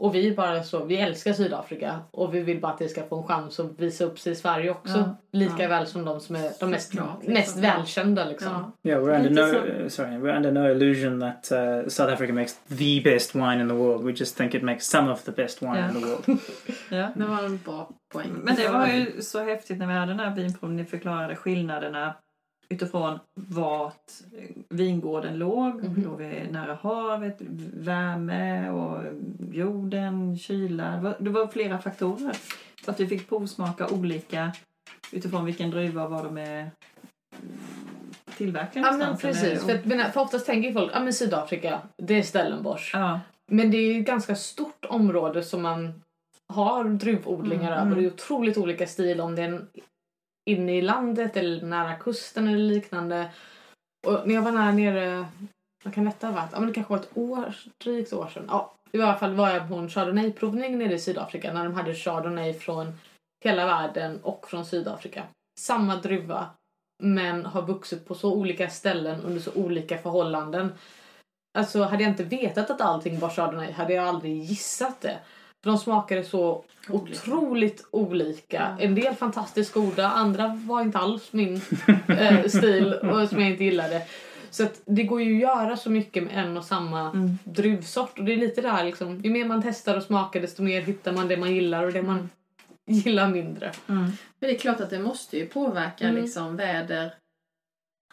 Och 0.00 0.14
vi 0.14 0.28
är 0.28 0.34
bara 0.34 0.62
så, 0.62 0.84
vi 0.84 0.96
älskar 0.96 1.32
Sydafrika 1.32 2.00
och 2.10 2.34
vi 2.34 2.40
vill 2.40 2.60
bara 2.60 2.72
att 2.72 2.78
det 2.78 2.88
ska 2.88 3.02
få 3.02 3.16
en 3.18 3.26
chans 3.26 3.60
att 3.60 3.80
visa 3.80 4.04
upp 4.04 4.18
sig 4.18 4.32
i 4.32 4.36
Sverige 4.36 4.70
också. 4.70 4.98
Ja, 4.98 5.16
Lika 5.32 5.62
ja. 5.62 5.68
väl 5.68 5.86
som 5.86 6.04
de 6.04 6.20
som 6.20 6.36
är 6.36 6.50
de 6.60 6.70
mest, 6.70 6.88
Såklart, 6.90 7.16
liksom. 7.18 7.34
mest 7.34 7.56
välkända 7.58 8.24
liksom. 8.24 8.72
Ja. 8.82 8.90
Yeah, 8.90 9.04
we're 9.04 9.16
under 9.16 9.30
no 9.30 9.88
så. 9.88 9.96
sorry, 9.96 10.10
we're 10.10 10.36
under 10.36 10.52
no 10.52 10.70
illusion 10.70 11.20
that 11.20 11.52
uh, 11.52 11.88
South 11.88 12.12
Africa 12.12 12.32
makes 12.32 12.54
the 12.68 13.00
best 13.04 13.34
wine 13.34 13.60
in 13.60 13.68
the 13.68 13.74
world. 13.74 14.04
We 14.04 14.12
just 14.12 14.36
think 14.36 14.54
it 14.54 14.62
makes 14.62 14.86
some 14.86 15.12
of 15.12 15.22
the 15.24 15.32
best 15.32 15.62
wine 15.62 15.76
Yeah. 15.76 15.88
in 15.96 16.00
the 16.02 16.06
world. 16.06 16.40
Ja. 16.90 17.08
Det 17.14 17.24
var 17.24 17.44
en 17.44 17.58
bra 17.64 17.90
poäng. 18.12 18.30
Men 18.42 18.54
det 18.56 18.68
var 18.68 18.86
ju 18.86 19.22
så 19.22 19.44
häftigt 19.44 19.78
när 19.78 19.86
vi 19.86 19.92
hade 19.92 20.12
den 20.12 20.20
här 20.20 20.34
vinproven. 20.34 20.76
Ni 20.76 20.84
förklarade 20.84 21.36
skillnaderna 21.36 22.14
utifrån 22.68 23.18
vart 23.34 24.10
vingården 24.68 25.38
låg. 25.38 25.74
Mhm. 25.84 26.02
Låg 26.04 26.18
vi 26.18 26.48
nära 26.50 26.74
havet, 26.82 27.36
värme 27.74 28.70
och 28.70 29.02
jorden, 29.52 30.38
kyla. 30.38 30.90
Det 30.90 31.00
var, 31.00 31.16
det 31.20 31.30
var 31.30 31.46
flera 31.46 31.78
faktorer. 31.78 32.36
Så 32.84 32.90
att 32.90 33.00
vi 33.00 33.06
fick 33.06 33.28
provsmaka 33.28 33.88
olika 33.88 34.52
utifrån 35.12 35.44
vilken 35.44 35.70
druva 35.70 36.08
var 36.08 36.24
de 36.24 36.38
är 36.38 36.60
mm, 36.60 36.70
tillverkade 38.36 38.86
Ja 38.86 38.92
men 38.96 39.16
precis, 39.16 39.42
eller? 39.42 39.80
för, 39.82 40.00
att, 40.00 40.12
för 40.12 40.20
oftast 40.20 40.46
tänker 40.46 40.72
folk, 40.72 40.90
ja 40.94 41.00
men 41.00 41.12
Sydafrika, 41.12 41.80
det 41.96 42.14
är 42.18 42.22
Stellenbosch. 42.22 42.90
Ja, 42.94 43.20
Men 43.50 43.70
det 43.70 43.76
är 43.76 43.92
ju 43.92 44.00
ett 44.00 44.06
ganska 44.06 44.34
stort 44.36 44.84
område 44.88 45.42
som 45.42 45.62
man 45.62 46.02
har 46.48 46.84
druvodlingar 46.84 47.72
Mm, 47.72 47.78
över. 47.78 47.90
Det 47.90 47.92
mm. 48.00 48.04
är 48.04 48.12
otroligt 48.12 48.56
olika 48.58 48.86
stil 48.86 49.20
om 49.20 49.34
det 49.34 49.42
är 49.42 49.48
en- 49.48 49.68
inne 50.48 50.76
i 50.76 50.82
landet 50.82 51.36
eller 51.36 51.62
nära 51.62 51.94
kusten 51.94 52.48
eller 52.48 52.58
liknande. 52.58 53.30
Och 54.06 54.28
när 54.28 54.34
jag 54.34 54.42
var 54.42 54.52
nära 54.52 54.72
nere, 54.72 55.26
vad 55.84 55.94
kan 55.94 56.04
detta 56.04 56.26
ha 56.26 56.34
varit? 56.34 56.52
Ja 56.52 56.58
men 56.58 56.68
det 56.68 56.74
kanske 56.74 56.92
var 56.92 57.00
ett 57.00 57.16
år, 57.16 57.54
drygt 57.84 58.12
år 58.12 58.28
sedan. 58.28 58.44
Ja, 58.48 58.74
i 58.92 59.02
alla 59.02 59.18
fall 59.18 59.34
var 59.34 59.50
jag 59.50 59.68
på 59.68 59.74
en 59.74 59.88
chardonnay-provning 59.88 60.78
nere 60.78 60.94
i 60.94 60.98
Sydafrika 60.98 61.52
när 61.52 61.64
de 61.64 61.74
hade 61.74 61.94
chardonnay 61.94 62.54
från 62.54 62.92
hela 63.44 63.66
världen 63.66 64.20
och 64.22 64.48
från 64.48 64.66
Sydafrika. 64.66 65.22
Samma 65.60 65.96
druva 65.96 66.50
men 67.02 67.46
har 67.46 67.62
vuxit 67.62 68.06
på 68.08 68.14
så 68.14 68.32
olika 68.32 68.70
ställen 68.70 69.20
under 69.20 69.40
så 69.40 69.52
olika 69.54 69.98
förhållanden. 69.98 70.72
Alltså 71.58 71.82
hade 71.82 72.02
jag 72.02 72.12
inte 72.12 72.24
vetat 72.24 72.70
att 72.70 72.80
allting 72.80 73.18
var 73.18 73.30
chardonnay 73.30 73.72
hade 73.72 73.92
jag 73.92 74.04
aldrig 74.04 74.42
gissat 74.42 75.00
det. 75.00 75.18
De 75.60 75.78
smakade 75.78 76.24
så 76.24 76.64
Olika. 76.88 77.18
otroligt 77.18 77.86
olika. 77.90 78.76
En 78.80 78.94
del 78.94 79.14
fantastiskt 79.14 79.72
goda, 79.72 80.08
andra 80.08 80.48
var 80.66 80.80
inte 80.80 80.98
alls 80.98 81.32
min 81.32 81.54
eh, 82.08 82.44
stil 82.44 82.92
och 82.94 83.28
som 83.28 83.40
jag 83.40 83.50
inte 83.50 83.64
gillade. 83.64 84.02
Så 84.50 84.66
det 84.84 85.02
går 85.02 85.22
ju 85.22 85.34
att 85.34 85.40
göra 85.40 85.76
så 85.76 85.90
mycket 85.90 86.22
med 86.22 86.44
en 86.44 86.56
och 86.56 86.64
samma 86.64 87.00
mm. 87.00 87.38
druvsort. 87.44 88.18
Och 88.18 88.24
det 88.24 88.32
är 88.32 88.36
lite 88.36 88.60
där 88.60 88.84
liksom, 88.84 89.20
ju 89.20 89.30
mer 89.30 89.44
man 89.44 89.62
testar 89.62 89.96
och 89.96 90.02
smakar 90.02 90.40
desto 90.40 90.62
mer 90.62 90.82
hittar 90.82 91.12
man 91.12 91.28
det 91.28 91.36
man 91.36 91.54
gillar 91.54 91.84
och 91.84 91.92
det 91.92 92.02
man 92.02 92.30
gillar 92.86 93.28
mindre. 93.28 93.72
Mm. 93.88 94.02
Men 94.04 94.14
det 94.38 94.50
är 94.50 94.58
klart 94.58 94.80
att 94.80 94.90
det 94.90 94.98
måste 94.98 95.38
ju 95.38 95.46
påverka 95.46 96.08
Mm. 96.08 96.22
liksom 96.22 96.56
väder, 96.56 97.14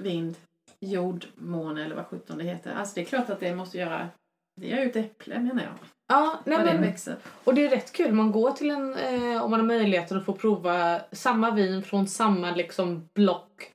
vind, 0.01 0.35
jordmåne 0.79 1.85
eller 1.85 1.95
vad 1.95 2.05
sjutton 2.05 2.37
det 2.37 2.43
heter. 2.43 2.73
Alltså 2.73 2.95
det 2.95 3.01
är 3.01 3.05
klart 3.05 3.29
att 3.29 3.39
det 3.39 3.55
måste 3.55 3.77
göra... 3.77 4.09
Det 4.55 4.67
gör 4.67 4.77
ju 4.77 4.89
ett 4.89 4.95
äpple 4.95 5.39
menar 5.39 5.63
jag. 5.63 5.73
Ja, 6.07 6.39
nej 6.45 6.57
det 6.57 6.63
men, 6.63 7.15
och 7.43 7.53
det 7.53 7.65
är 7.65 7.69
rätt 7.69 7.91
kul. 7.91 8.13
Man 8.13 8.31
går 8.31 8.51
till 8.51 8.69
en, 8.69 8.93
eh, 8.93 9.43
om 9.43 9.51
man 9.51 9.59
har 9.59 9.67
möjligheten 9.67 10.17
att 10.17 10.25
få 10.25 10.33
prova 10.33 11.01
samma 11.11 11.51
vin 11.51 11.83
från 11.83 12.07
samma 12.07 12.55
liksom 12.55 13.09
block 13.13 13.71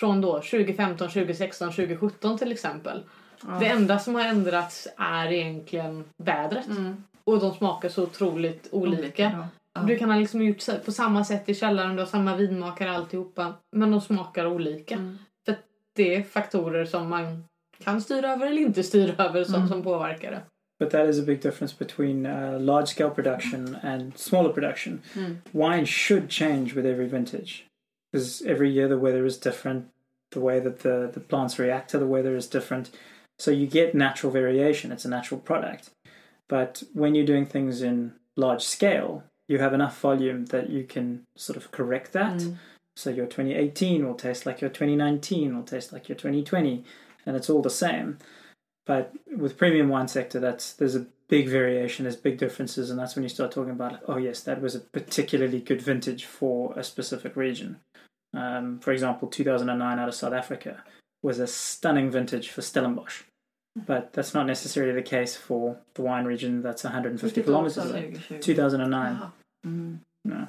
från 0.00 0.20
då 0.20 0.32
2015, 0.32 1.08
2016, 1.08 1.72
2017 1.72 2.38
till 2.38 2.52
exempel. 2.52 3.02
Ja. 3.46 3.58
Det 3.60 3.66
enda 3.66 3.98
som 3.98 4.14
har 4.14 4.24
ändrats 4.24 4.88
är 4.96 5.32
egentligen 5.32 6.04
vädret. 6.24 6.66
Mm. 6.66 7.04
Och 7.24 7.40
de 7.40 7.54
smakar 7.54 7.88
så 7.88 8.02
otroligt 8.02 8.68
olika. 8.72 9.28
då. 9.28 9.44
Ja. 9.74 9.80
Du 9.80 9.98
kan 9.98 10.10
ha 10.10 10.18
liksom 10.18 10.42
gjort 10.42 10.84
på 10.84 10.92
samma 10.92 11.24
sätt 11.24 11.48
i 11.48 11.54
källaren, 11.54 11.96
du 11.96 12.02
har 12.02 12.06
samma 12.06 12.36
vinmakare 12.36 12.90
alltihopa. 12.90 13.54
Men 13.76 13.90
de 13.90 14.00
smakar 14.00 14.46
olika. 14.46 14.94
Mm. 14.94 15.18
Det 15.94 16.14
är 16.14 16.22
faktorer 16.22 16.84
som 16.84 17.08
man 17.08 17.44
kan 17.84 18.00
styra 18.00 18.32
över 18.32 18.46
eller 18.46 18.62
inte 18.62 18.82
styra 18.82 19.24
över 19.24 19.44
som, 19.44 19.54
Mm. 19.54 19.68
som 19.68 19.82
påverkar 19.82 20.30
det. 20.30 20.42
But 20.80 20.90
that 20.90 21.08
is 21.08 21.18
a 21.18 21.22
big 21.22 21.40
difference 21.42 21.74
between 21.78 22.26
uh, 22.26 22.60
large 22.60 22.86
scale 22.88 23.10
production 23.10 23.76
and 23.82 24.18
smaller 24.18 24.52
production. 24.52 25.00
Mm. 25.14 25.36
Wine 25.52 25.86
should 25.86 26.28
change 26.30 26.74
with 26.74 26.86
every 26.86 27.06
vintage 27.06 27.64
because 28.12 28.42
every 28.46 28.70
year 28.70 28.88
the 28.88 28.96
weather 28.98 29.24
is 29.26 29.38
different. 29.38 29.84
The 30.34 30.40
way 30.40 30.60
that 30.60 30.78
the, 30.78 31.10
the 31.12 31.20
plants 31.20 31.58
react 31.58 31.90
to 31.90 31.98
the 31.98 32.06
weather 32.06 32.36
is 32.36 32.48
different. 32.48 32.90
So 33.38 33.50
you 33.50 33.66
get 33.66 33.94
natural 33.94 34.32
variation. 34.32 34.92
It's 34.92 35.04
a 35.04 35.08
natural 35.08 35.40
product. 35.40 35.90
But 36.48 36.82
when 36.94 37.14
you're 37.14 37.26
doing 37.26 37.46
things 37.46 37.82
in 37.82 38.12
large 38.36 38.62
scale, 38.62 39.22
you 39.48 39.58
have 39.58 39.74
enough 39.74 40.00
volume 40.00 40.46
that 40.46 40.70
you 40.70 40.84
can 40.84 41.22
sort 41.36 41.56
of 41.56 41.70
correct 41.70 42.12
that. 42.12 42.38
Mm. 42.38 42.56
So 42.96 43.10
your 43.10 43.26
2018 43.26 44.04
will 44.06 44.14
taste 44.14 44.46
like 44.46 44.60
your 44.60 44.70
2019, 44.70 45.54
will 45.56 45.62
taste 45.64 45.92
like 45.92 46.08
your 46.08 46.16
2020, 46.16 46.84
and 47.26 47.36
it's 47.36 47.50
all 47.50 47.62
the 47.62 47.70
same. 47.70 48.18
But 48.84 49.12
with 49.36 49.56
premium 49.56 49.88
wine 49.88 50.08
sector, 50.08 50.40
that's 50.40 50.72
there's 50.72 50.96
a 50.96 51.06
big 51.28 51.48
variation, 51.48 52.04
there's 52.04 52.16
big 52.16 52.36
differences, 52.36 52.90
and 52.90 52.98
that's 52.98 53.14
when 53.14 53.22
you 53.22 53.28
start 53.28 53.52
talking 53.52 53.72
about, 53.72 54.00
oh 54.06 54.16
yes, 54.16 54.40
that 54.42 54.60
was 54.60 54.74
a 54.74 54.80
particularly 54.80 55.60
good 55.60 55.80
vintage 55.80 56.24
for 56.24 56.74
a 56.76 56.82
specific 56.82 57.36
region. 57.36 57.78
Um, 58.34 58.80
for 58.80 58.92
example, 58.92 59.28
2009 59.28 59.98
out 59.98 60.08
of 60.08 60.14
South 60.14 60.32
Africa 60.32 60.82
was 61.22 61.38
a 61.38 61.46
stunning 61.46 62.10
vintage 62.10 62.48
for 62.50 62.60
Stellenbosch, 62.60 63.22
but 63.76 64.12
that's 64.12 64.34
not 64.34 64.46
necessarily 64.46 64.92
the 64.92 65.02
case 65.02 65.36
for 65.36 65.78
the 65.94 66.02
wine 66.02 66.24
region 66.24 66.60
that's 66.60 66.82
150 66.82 67.42
kilometers 67.42 67.78
away. 67.78 68.10
2020. 68.28 68.42
2009. 68.42 69.16
Jaha. 69.16 69.32
Mm. 69.66 69.98
No. 70.24 70.48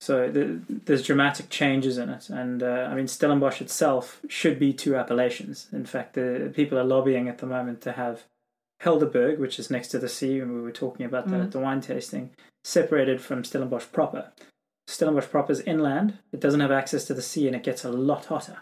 So 0.00 0.30
the, 0.30 0.60
there's 0.68 1.06
dramatic 1.06 1.48
changes 1.48 1.96
in 1.98 2.10
it, 2.10 2.28
and 2.28 2.62
uh, 2.62 2.88
I 2.90 2.94
mean 2.94 3.06
Stellenbosch 3.08 3.60
itself 3.62 4.20
should 4.28 4.58
be 4.58 4.72
two 4.72 4.96
appellations. 4.96 5.68
In 5.72 5.86
fact, 5.86 6.14
the 6.14 6.52
people 6.54 6.78
are 6.78 6.84
lobbying 6.84 7.28
at 7.28 7.38
the 7.38 7.46
moment 7.46 7.80
to 7.82 7.92
have 7.92 8.24
Helderberg, 8.82 9.38
which 9.38 9.58
is 9.58 9.70
next 9.70 9.88
to 9.88 9.98
the 9.98 10.08
sea, 10.08 10.40
and 10.40 10.52
we 10.54 10.60
were 10.60 10.72
talking 10.72 11.06
about 11.06 11.28
that 11.28 11.40
Mm. 11.40 11.44
at 11.44 11.52
the 11.52 11.60
wine 11.60 11.80
tasting, 11.80 12.30
separated 12.64 13.20
from 13.22 13.44
Stellenbosch 13.44 13.86
proper. 13.92 14.32
Stellenbosch 14.86 15.30
proper 15.30 15.52
is 15.52 15.60
inland; 15.60 16.18
it 16.32 16.40
doesn't 16.40 16.60
have 16.60 16.72
access 16.72 17.06
to 17.06 17.14
the 17.14 17.22
sea, 17.22 17.46
and 17.46 17.56
it 17.56 17.62
gets 17.62 17.84
a 17.84 17.90
lot 17.90 18.26
hotter. 18.26 18.58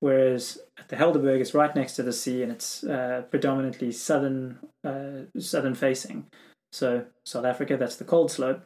Whereas 0.00 0.58
at 0.76 0.88
the 0.90 0.96
Helderberg, 0.96 1.40
it's 1.40 1.54
right 1.54 1.74
next 1.74 1.96
to 1.96 2.02
the 2.02 2.12
sea, 2.12 2.42
and 2.42 2.52
it's 2.52 2.84
uh, 2.84 3.22
predominantly 3.30 3.90
southern 3.90 4.58
uh, 4.84 5.22
southern 5.40 5.74
facing. 5.74 6.26
So 6.72 7.06
South 7.24 7.46
Africa, 7.46 7.76
that's 7.78 7.96
the 7.96 8.04
cold 8.04 8.30
slope, 8.30 8.62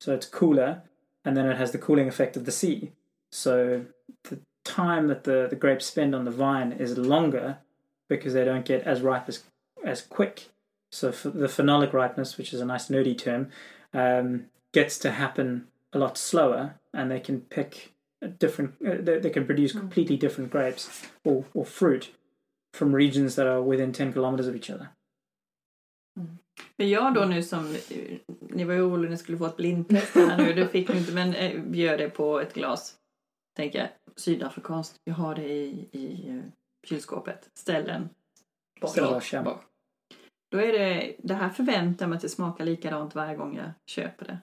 so 0.00 0.12
it's 0.12 0.26
cooler, 0.26 0.82
and 1.26 1.36
then 1.36 1.46
it 1.46 1.58
has 1.58 1.72
the 1.72 1.84
cooling 1.86 2.08
effect 2.08 2.36
of 2.36 2.44
the 2.46 2.52
sea. 2.52 2.92
So 3.30 3.84
the 4.24 4.38
time 4.64 5.08
that 5.08 5.24
the, 5.24 5.46
the 5.50 5.56
grapes 5.56 5.84
spend 5.84 6.14
on 6.14 6.24
the 6.24 6.30
vine 6.30 6.72
is 6.72 6.96
longer 6.96 7.58
because 8.08 8.32
they 8.32 8.44
don't 8.44 8.64
get 8.64 8.82
as 8.84 9.02
ripe 9.02 9.28
as 9.28 9.42
as 9.84 10.00
quick. 10.00 10.48
So 10.90 11.10
the 11.10 11.48
phenolic 11.48 11.92
ripeness, 11.92 12.38
which 12.38 12.52
is 12.54 12.60
a 12.60 12.64
nice 12.64 12.88
nerdy 12.88 13.18
term, 13.18 13.50
um, 13.92 14.46
gets 14.72 14.98
to 15.00 15.10
happen 15.10 15.66
a 15.92 15.98
lot 15.98 16.16
slower, 16.16 16.78
and 16.94 17.10
they 17.10 17.20
can 17.20 17.40
pick 17.40 17.92
a 18.22 18.28
different. 18.28 18.74
Uh, 18.80 18.98
they, 19.00 19.18
they 19.18 19.30
can 19.30 19.46
produce 19.46 19.72
Mm. 19.72 19.80
completely 19.80 20.16
different 20.16 20.50
grapes 20.50 21.02
or, 21.24 21.44
or 21.54 21.64
fruit 21.64 22.12
from 22.72 22.94
regions 22.94 23.34
that 23.34 23.46
are 23.46 23.62
within 23.62 23.92
ten 23.92 24.12
kilometers 24.12 24.46
of 24.46 24.56
each 24.56 24.70
other. 24.70 24.90
Men 26.76 26.88
jag 26.88 27.14
då 27.14 27.24
nu 27.24 27.42
som, 27.42 27.76
ni 28.40 28.64
var 28.64 28.74
ju 28.74 28.82
oroliga 28.82 29.10
ni 29.10 29.16
skulle 29.16 29.38
få 29.38 29.46
ett 29.46 29.56
blindtest 29.56 30.14
här 30.14 30.36
nu, 30.38 30.52
det 30.54 30.68
fick 30.68 30.88
ni 30.88 30.98
inte 30.98 31.12
men 31.12 31.34
eh, 31.34 31.60
bjöd 31.60 31.98
det 31.98 32.10
på 32.10 32.40
ett 32.40 32.54
glas. 32.54 32.96
Tänker 33.56 33.78
jag, 33.78 33.88
sydafrikanskt, 34.16 34.96
jag 35.04 35.14
har 35.14 35.34
det 35.34 35.48
i, 35.48 35.88
i 35.92 36.28
eh, 36.30 36.42
kylskåpet. 36.88 37.50
Ställ 37.54 37.84
den. 37.84 38.08
Bort. 39.44 39.64
Då 40.50 40.58
är 40.58 40.72
det, 40.72 41.16
det 41.18 41.34
här 41.34 41.48
förväntar 41.48 42.04
jag 42.04 42.10
mig 42.10 42.16
att 42.16 42.22
det 42.22 42.28
smakar 42.28 42.64
likadant 42.64 43.14
varje 43.14 43.36
gång 43.36 43.56
jag 43.56 43.70
köper 43.86 44.24
det. 44.24 44.38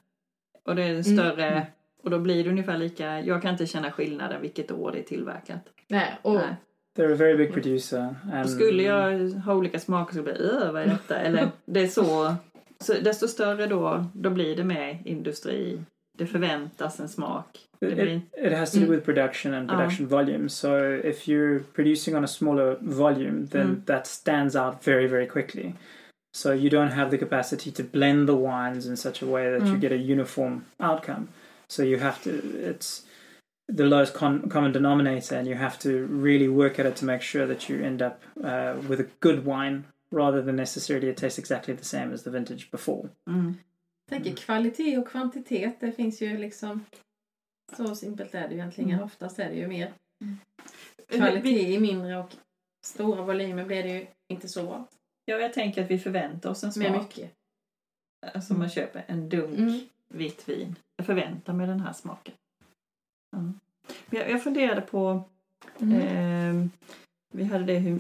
Och 0.64 0.76
det 0.76 0.84
är 0.84 0.96
en 0.96 1.04
större, 1.04 1.46
Mm. 1.52 1.66
och 2.04 2.10
då 2.10 2.20
blir 2.20 2.44
det 2.44 2.50
ungefär 2.50 2.78
lika, 2.78 3.22
jag 3.22 3.42
kan 3.42 3.52
inte 3.52 3.68
känna 3.68 3.92
skillnaden 3.92 4.42
vilket 4.42 4.72
år 4.72 4.92
det 4.92 5.00
är 5.00 5.04
tillverkat. 5.04 5.70
Nej, 5.88 6.20
och 6.22 6.34
Nej. 6.34 6.56
They're 6.98 7.12
a 7.14 7.16
very 7.16 7.38
big 7.38 7.54
producer. 7.54 8.16
Och 8.28 8.34
And 8.34 8.50
skulle 8.50 8.84
jag 8.84 9.30
ha 9.30 9.56
olika 9.56 9.80
smaker 9.80 10.14
så 10.16 10.22
blir 10.24 10.34
det 10.34 10.40
"Öh, 10.40 10.72
vad 10.72 10.82
är 10.82 10.88
detta? 10.88 11.18
Eller 11.20 11.50
det 11.66 11.80
är 11.82 11.88
så, 11.88 12.36
så 12.80 12.94
desto 12.94 13.28
större 13.28 13.68
då, 13.68 14.06
då 14.14 14.30
blir 14.30 14.56
det 14.56 14.64
mer 14.64 15.02
industri. 15.06 15.82
Det 16.18 16.26
förväntas 16.26 17.00
en 17.00 17.10
smak. 17.10 17.60
Det 17.80 17.88
It, 17.88 17.96
blir, 17.96 18.22
it 18.48 18.58
has 18.58 18.72
to 18.72 18.78
do 18.80 18.84
Mm. 18.86 18.96
with 18.96 19.06
production 19.06 19.54
and 19.54 19.70
production 19.70 20.08
volume. 20.08 20.50
So 20.50 20.78
if 21.04 21.28
you're 21.28 21.60
producing 21.76 22.16
on 22.16 22.24
a 22.24 22.28
smaller 22.28 22.78
volume, 22.82 23.48
then 23.48 23.62
Mm. 23.68 23.82
that 23.86 24.08
stands 24.08 24.56
out 24.56 24.76
very, 24.86 25.08
very 25.08 25.28
quickly. 25.28 25.74
So 26.36 26.54
you 26.54 26.70
don't 26.70 26.92
have 26.92 27.10
the 27.12 27.18
capacity 27.18 27.72
to 27.72 27.84
blend 27.92 28.28
the 28.28 28.36
wines 28.36 28.86
in 28.86 28.98
such 28.98 29.24
a 29.24 29.26
way 29.26 29.52
that 29.60 29.68
you 29.68 29.76
Mm. 29.76 29.82
get 29.82 29.92
a 29.92 29.96
uniform 30.14 30.62
outcome. 30.80 31.28
So 31.68 31.84
you 31.84 32.00
have 32.00 32.18
to, 32.24 32.30
it's 32.70 33.06
the 33.68 33.84
lowest 33.86 34.14
con- 34.14 34.50
common 34.50 34.72
denominator, 34.72 35.38
and 35.38 35.48
you 35.48 35.56
have 35.58 35.78
to 35.80 35.90
really 36.24 36.48
work 36.48 36.80
at 36.80 36.86
it 36.86 36.96
to 36.96 37.06
make 37.06 37.22
sure 37.22 37.48
that 37.48 37.70
you 37.70 37.84
end 37.86 38.02
up 38.02 38.14
uh, 38.38 38.90
with 38.90 39.00
a 39.02 39.06
good 39.20 39.46
wine 39.46 39.84
rather 40.12 40.42
than 40.46 40.56
necessarily 40.56 41.10
it 41.10 41.18
tastes 41.18 41.40
exactly 41.40 41.76
the 41.78 41.84
same 41.86 42.14
as 42.14 42.24
the 42.24 42.30
vintage 42.30 42.72
before. 42.72 43.10
mm. 43.28 43.56
Jag 44.10 44.24
tänker 44.24 44.36
kvalitet 44.44 44.98
och 44.98 45.08
kvantitet, 45.08 45.80
det 45.80 45.92
finns 45.92 46.22
ju 46.22 46.38
liksom... 46.38 46.86
Så 47.78 47.96
simpelt 47.96 48.36
är 48.36 48.42
det 48.48 48.54
ju 48.54 48.60
egentligen. 48.60 48.90
Mm. 48.92 49.04
Oftast 49.04 49.40
är 49.40 49.50
det 49.50 49.56
ju 49.56 49.68
mer 49.68 49.94
Vi, 51.10 51.18
kvalitet 51.18 51.74
i 51.74 51.80
mindre 51.80 52.18
och 52.18 52.30
stora 52.86 53.22
volymer 53.22 53.66
blir 53.66 53.84
det 53.84 53.90
ju 53.90 54.06
inte 54.28 54.48
så 54.48 54.64
bra. 54.64 54.88
ja, 55.26 55.38
jag 55.38 55.54
tänker 55.54 55.84
att 55.84 55.92
vi 55.92 56.00
förväntar 56.00 56.50
oss 56.50 56.64
en 56.64 56.72
Mer 56.76 56.90
smak. 56.90 57.02
mycket. 57.04 57.32
Alltså 58.34 58.54
man 58.54 58.70
köper 58.70 59.04
en 59.08 59.30
dunk 59.30 59.58
Mm. 59.60 59.80
vitt 60.10 60.50
vin. 60.50 60.76
Jag 60.98 61.06
förväntar 61.06 61.54
mig 61.54 61.68
den 61.68 61.80
här 61.80 61.94
smaken. 61.94 62.34
Ja. 63.34 63.40
Men 63.40 64.20
jag, 64.20 64.30
jag 64.30 64.44
funderade 64.44 64.82
på, 64.82 65.24
Mm. 65.80 66.02
ehm, 66.02 66.72
vi 67.34 67.44
hade 67.44 67.64
det 67.64 67.78
hur... 67.80 68.00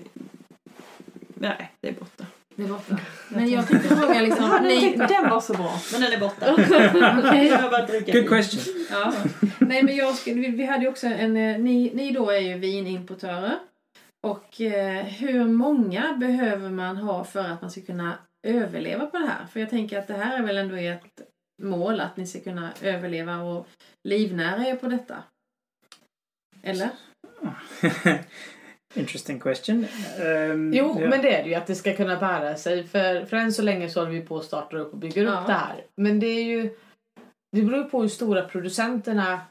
Nej, 1.33 1.71
det 1.81 1.89
är 1.89 1.93
borta. 1.93 2.25
Det 2.55 2.63
är 2.63 2.67
borta. 2.67 2.97
Men 3.29 3.49
jag 3.49 3.67
tänkte 3.67 3.95
fråga 3.95 4.21
liksom... 4.21 4.45
Ja, 4.97 5.07
den, 5.07 5.29
var 5.29 5.41
så 5.41 5.53
bra, 5.53 5.71
men 5.91 6.01
den 6.01 6.13
är 6.13 6.19
borta. 6.19 6.53
Okej. 7.27 7.47
Jag 7.47 7.71
bara 7.71 7.87
Good 8.21 8.29
question. 8.29 8.85
Ja. 8.89 9.13
Nej 9.59 9.83
men 9.83 9.95
jag 9.95 10.15
skulle, 10.15 10.41
vi, 10.41 10.47
vi 10.47 10.65
hade 10.65 10.83
ju 10.83 10.89
också 10.89 11.07
en, 11.07 11.37
eh, 11.37 11.59
ni, 11.59 11.91
ni 11.93 12.11
då 12.11 12.29
är 12.29 12.39
ju 12.39 12.57
vinimportörer. 12.57 13.59
Och 14.23 14.61
eh, 14.61 15.03
hur 15.05 15.43
många 15.45 16.13
behöver 16.13 16.69
man 16.69 16.97
ha 16.97 17.23
för 17.23 17.43
att 17.43 17.61
man 17.61 17.71
ska 17.71 17.81
kunna 17.81 18.17
överleva 18.47 19.05
på 19.05 19.17
det 19.17 19.27
här? 19.27 19.45
För 19.45 19.59
jag 19.59 19.69
tänker 19.69 19.99
att 19.99 20.07
det 20.07 20.13
här 20.13 20.39
är 20.39 20.43
väl 20.43 20.57
ändå 20.57 20.75
ert 20.75 21.21
mål 21.61 21.99
att 21.99 22.17
ni 22.17 22.27
ska 22.27 22.39
kunna 22.39 22.73
överleva 22.81 23.37
och 23.37 23.67
livnära 24.03 24.67
er 24.67 24.75
på 24.75 24.87
detta. 24.87 25.23
Eller? 26.63 26.89
Interesting 28.95 29.39
question. 29.39 29.85
Um, 30.19 30.73
Jo, 30.73 30.99
yeah. 30.99 31.09
men 31.09 31.21
det 31.21 31.35
är 31.35 31.43
det 31.43 31.49
ju 31.49 31.55
att 31.55 31.67
det 31.67 31.75
ska 31.75 31.95
kunna 31.95 32.19
bära 32.19 32.55
sig. 32.55 32.83
För, 32.83 33.25
för 33.25 33.37
än 33.37 33.53
så 33.53 33.61
länge 33.61 33.89
så 33.89 33.99
håller 33.99 34.11
vi 34.11 34.21
på 34.21 34.37
att 34.37 34.45
starta 34.45 34.77
upp 34.77 34.93
och 34.93 34.99
bygger 34.99 35.23
Ja. 35.23 35.41
upp 35.41 35.47
det 35.47 35.53
här. 35.53 35.85
Men 35.95 36.19
det 36.19 36.27
är 36.27 36.43
ju... 36.43 36.75
Det 37.51 37.61
beror 37.61 37.83
på 37.83 38.01
hur 38.01 38.09
stora 38.09 38.41
producenterna 38.41 39.41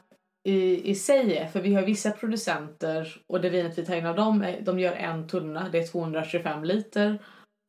i, 0.49 0.89
i 0.91 0.95
sig 0.95 1.37
är. 1.37 1.47
För 1.47 1.61
vi 1.61 1.73
har 1.73 1.81
vissa 1.81 2.11
producenter 2.11 3.21
och 3.27 3.41
det 3.41 3.49
vinet 3.49 3.77
vi 3.77 3.85
tar 3.85 3.95
in 3.95 4.05
av 4.05 4.15
dem, 4.15 4.41
är, 4.41 4.61
de 4.61 4.79
gör 4.79 4.93
en 4.93 5.27
tunna, 5.27 5.69
det 5.71 5.77
är 5.77 5.87
225 5.87 6.63
liter. 6.63 7.19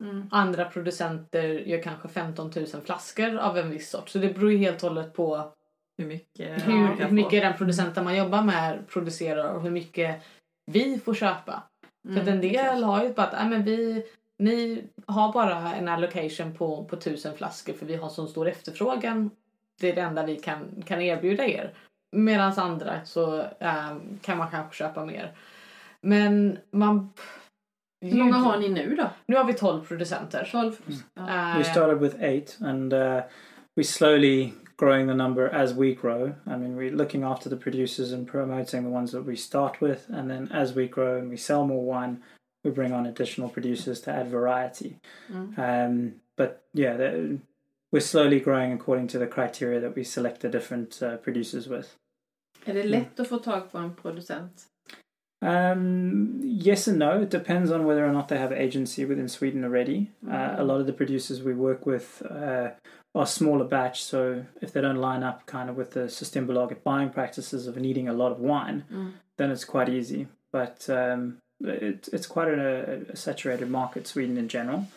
Mm. 0.03 0.27
Andra 0.31 0.65
producenter 0.65 1.47
gör 1.47 1.81
kanske 1.81 2.07
15 2.07 2.51
000 2.55 2.65
flaskor 2.85 3.37
av 3.37 3.57
en 3.57 3.69
viss 3.69 3.89
sort. 3.89 4.09
Så 4.09 4.17
det 4.17 4.33
beror 4.33 4.51
ju 4.51 4.57
helt 4.57 4.83
och 4.83 4.89
hållet 4.89 5.13
på 5.13 5.51
Hur 5.97 6.05
mycket 6.05 6.67
hur, 6.67 6.87
hur 6.87 7.11
mycket 7.11 7.41
den 7.41 7.57
producenten 7.57 8.03
man 8.03 8.15
jobbar 8.17 8.41
med 8.41 8.87
producerar 8.87 9.53
och 9.53 9.61
hur 9.61 9.71
mycket 9.71 10.21
vi 10.71 10.99
får 10.99 11.13
köpa. 11.13 11.63
För 12.03 12.09
Mm, 12.11 12.21
att 12.21 12.27
en 12.27 12.41
del 12.41 12.83
har 12.83 13.03
ju 13.03 13.13
bara 13.13 13.25
att 13.27 13.33
"Nej, 13.33 13.49
men 13.49 13.63
vi, 13.63 14.05
ni 14.39 14.83
har 15.07 15.33
bara 15.33 15.75
en 15.75 15.87
allocation 15.87 16.53
på, 16.53 16.85
på 16.85 16.95
tusen 16.95 17.37
flaskor 17.37 17.73
för 17.73 17.85
vi 17.85 17.95
har 17.95 18.09
så 18.09 18.27
stor 18.27 18.47
efterfrågan. 18.47 19.29
Det 19.79 19.89
är 19.89 19.95
det 19.95 20.01
enda 20.01 20.25
vi 20.25 20.35
kan, 20.35 20.83
kan 20.85 21.01
erbjuda 21.01 21.45
er. 21.45 21.73
Medan 22.11 22.53
andra 22.59 23.05
så 23.05 23.39
eh, 23.39 23.95
kan 24.21 24.37
man 24.37 24.49
kanske 24.51 24.75
köpa 24.75 25.05
mer. 25.05 25.31
Men 26.01 26.57
man... 26.71 27.13
Hur 28.01 28.17
många 28.17 28.35
har 28.35 28.57
ni 28.59 28.69
nu 28.69 28.95
då? 28.95 29.09
Nu 29.25 29.35
har 29.35 29.43
vi 29.43 29.53
12 29.53 29.85
producenter. 29.85 30.47
12? 30.51 30.81
Mm. 30.87 30.99
Ja. 31.13 31.51
Eh, 31.51 31.57
We 31.57 31.63
started 31.63 31.99
with 31.99 32.23
eight, 32.23 32.57
and 32.61 32.93
uh, 32.93 33.21
we 33.75 33.83
slowly 33.83 34.53
growing 34.77 35.07
the 35.07 35.13
number 35.13 35.49
as 35.55 35.73
we 35.73 35.93
grow. 35.95 36.27
I 36.45 36.57
mean, 36.57 36.75
we're 36.75 36.95
looking 36.95 37.23
after 37.23 37.49
the 37.49 37.57
producers 37.57 38.13
and 38.13 38.27
promoting 38.27 38.83
the 38.83 38.89
ones 38.89 39.11
that 39.11 39.25
we 39.25 39.35
start 39.35 39.81
with, 39.81 40.09
and 40.09 40.29
then 40.29 40.51
as 40.51 40.75
we 40.75 40.87
grow 40.87 41.17
and 41.17 41.29
we 41.29 41.37
sell 41.37 41.63
more 41.65 41.85
wine, 41.85 42.23
we 42.63 42.71
bring 42.71 42.93
on 42.93 43.05
additional 43.05 43.49
producers 43.49 44.01
to 44.01 44.11
add 44.11 44.27
variety. 44.31 44.95
Mm. 45.31 45.57
Um, 45.57 46.13
but 46.37 46.67
yeah, 46.73 46.97
we're 47.91 47.99
slowly 48.01 48.39
growing 48.39 48.73
according 48.73 49.07
to 49.07 49.19
the 49.19 49.27
criteria 49.27 49.79
that 49.79 49.95
we 49.95 50.03
select 50.03 50.41
the 50.41 50.49
different 50.49 51.01
uh, 51.01 51.15
producers 51.17 51.67
with. 51.67 51.87
Är 52.65 52.73
det 52.73 52.83
lätt 52.83 53.19
att 53.19 53.27
få 53.27 53.37
tag 53.37 53.71
på 53.71 53.77
en 53.77 53.95
producent? 53.95 54.63
Um, 55.45 56.39
yes 56.43 56.87
and 56.87 56.99
no. 56.99 57.21
It 57.21 57.29
depends 57.29 57.69
on 57.71 57.85
whether 57.85 58.05
or 58.05 58.11
not 58.11 58.27
they 58.29 58.37
have 58.37 58.51
agency 58.51 59.05
within 59.05 59.27
Sweden 59.29 59.63
already. 59.63 60.11
Uh, 60.29 60.55
a 60.57 60.63
lot 60.63 60.79
of 60.79 60.87
the 60.87 60.93
producers 60.93 61.41
we 61.43 61.53
work 61.53 61.85
with 61.85 62.23
uh, 62.29 62.69
are 63.13 63.25
smaller 63.27 63.65
batch, 63.65 64.03
so 64.03 64.45
if 64.61 64.73
they 64.73 64.81
don't 64.81 64.97
line 64.97 65.23
up 65.23 65.45
kind 65.45 65.69
of 65.69 65.75
with 65.77 65.91
the 65.91 66.01
Systembolaget 66.01 66.83
buying 66.83 67.09
practices 67.11 67.67
of 67.67 67.77
needing 67.77 68.07
a 68.09 68.13
lot 68.13 68.31
of 68.31 68.39
wine, 68.39 68.83
Mm. 68.91 69.13
then 69.37 69.51
it's 69.51 69.65
quite 69.65 69.89
easy. 69.89 70.27
But 70.51 70.89
um, 70.89 71.37
it, 71.63 72.09
it's 72.11 72.27
quite 72.27 72.47
a, 72.47 73.01
a 73.09 73.15
saturated 73.15 73.69
market, 73.69 74.07
Sweden 74.07 74.37
in 74.37 74.47
general. 74.47 74.87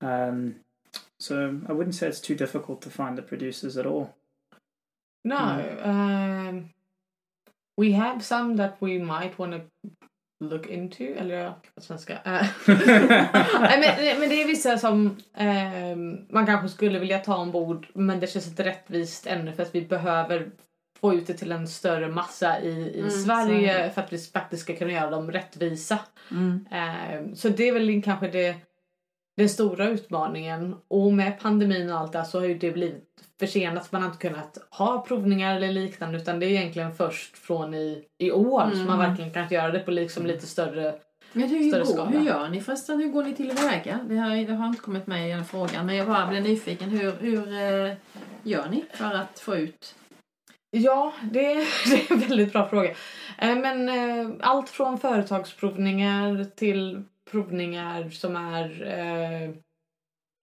Um, 0.00 0.56
so 1.18 1.60
I 1.68 1.72
wouldn't 1.72 1.94
say 1.94 2.08
it's 2.08 2.20
too 2.20 2.34
difficult 2.34 2.80
to 2.82 2.90
find 2.90 3.18
the 3.18 3.22
producers 3.22 3.76
at 3.76 3.86
all. 3.86 4.14
No. 5.24 5.78
Um, 5.82 6.70
we 7.80 7.92
have 7.92 8.20
some 8.20 8.56
that 8.56 8.76
we 8.80 8.98
might 8.98 9.38
want 9.38 9.52
to 9.52 9.88
look 10.44 10.66
into, 10.66 11.04
eller 11.04 11.52
på 11.74 11.80
svenska. 11.80 12.12
Eh, 12.12 12.46
men, 12.66 14.20
men 14.20 14.28
det 14.28 14.42
är 14.42 14.46
vissa 14.46 14.78
som 14.78 15.16
ehm, 15.34 16.18
man 16.30 16.46
kanske 16.46 16.68
skulle 16.68 16.98
vilja 16.98 17.18
ta 17.18 17.36
ombord 17.36 17.86
men 17.94 18.20
det 18.20 18.26
känns 18.26 18.46
inte 18.46 18.64
rättvist 18.64 19.26
ännu 19.26 19.52
för 19.52 19.62
att 19.62 19.74
vi 19.74 19.82
behöver 19.82 20.50
få 21.00 21.14
ut 21.14 21.26
det 21.26 21.34
till 21.34 21.52
en 21.52 21.68
större 21.68 22.08
massa 22.08 22.60
i, 22.60 22.70
i 22.70 22.98
Mm, 22.98 23.10
Sverige 23.10 23.88
så 23.88 23.94
för 23.94 24.02
att 24.02 24.12
vi 24.12 24.18
faktiskt 24.18 24.62
ska 24.62 24.76
kunna 24.76 24.92
göra 24.92 25.10
dem 25.10 25.32
rättvisa. 25.32 25.98
Mm. 26.30 26.66
Ehm, 26.70 27.36
så 27.36 27.48
det 27.48 27.68
är 27.68 27.72
väl 27.72 28.02
kanske 28.02 28.28
det, 28.28 28.56
den 29.40 29.48
stora 29.48 29.88
utmaningen. 29.88 30.76
Och 30.88 31.12
med 31.12 31.40
pandemin 31.40 31.90
och 31.92 31.98
allt 31.98 32.12
det 32.12 32.18
här 32.18 32.24
så 32.24 32.38
har 32.40 32.46
ju 32.46 32.58
det 32.58 32.70
blivit 32.72 33.04
försenat. 33.40 33.92
Man 33.92 34.02
har 34.02 34.08
inte 34.10 34.28
kunnat 34.28 34.58
ha 34.70 35.04
provningar 35.08 35.56
eller 35.56 35.72
liknande 35.72 36.18
utan 36.18 36.40
det 36.40 36.46
är 36.46 36.50
egentligen 36.50 36.94
först 36.94 37.38
från 37.38 37.74
i, 37.74 38.04
i 38.18 38.30
år 38.32 38.70
som 38.70 38.84
man 38.86 38.94
Mm. 39.00 39.08
verkligen 39.08 39.30
kan 39.32 39.48
göra 39.48 39.70
det 39.72 39.78
på 39.80 39.90
liksom 39.90 40.26
lite 40.26 40.46
större 40.46 40.94
Men 41.32 41.48
hur, 41.48 41.72
går, 41.78 41.84
skala. 41.84 42.10
hur 42.10 42.20
gör 42.26 42.48
ni 42.48 42.60
förresten? 42.60 43.00
Hur 43.00 43.08
går 43.08 43.24
ni 43.24 43.34
tillväga? 43.34 43.98
Det 44.08 44.16
har, 44.16 44.46
det 44.46 44.52
har 44.54 44.66
inte 44.66 44.80
kommit 44.82 45.06
med 45.06 45.28
i 45.28 45.32
den 45.32 45.44
frågan 45.44 45.86
men 45.86 45.96
jag 45.96 46.06
bara 46.06 46.26
blev 46.26 46.42
nyfiken. 46.42 46.88
Hur, 46.90 47.12
hur 47.20 47.48
eh, 47.52 47.94
gör 48.42 48.68
ni 48.70 48.84
för 48.94 49.14
att 49.14 49.38
få 49.40 49.56
ut? 49.56 49.94
Ja, 50.70 51.12
det, 51.22 51.40
det 51.90 52.10
är 52.10 52.12
en 52.12 52.18
väldigt 52.18 52.52
bra 52.52 52.68
fråga. 52.68 52.90
Eh, 53.38 53.56
Men 53.56 53.88
eh, 53.88 54.34
allt 54.40 54.68
från 54.68 54.98
företagsprovningar 54.98 56.46
till 56.56 57.02
provningar 57.30 58.10
som 58.10 58.36
är 58.36 58.82
eh, 58.82 59.50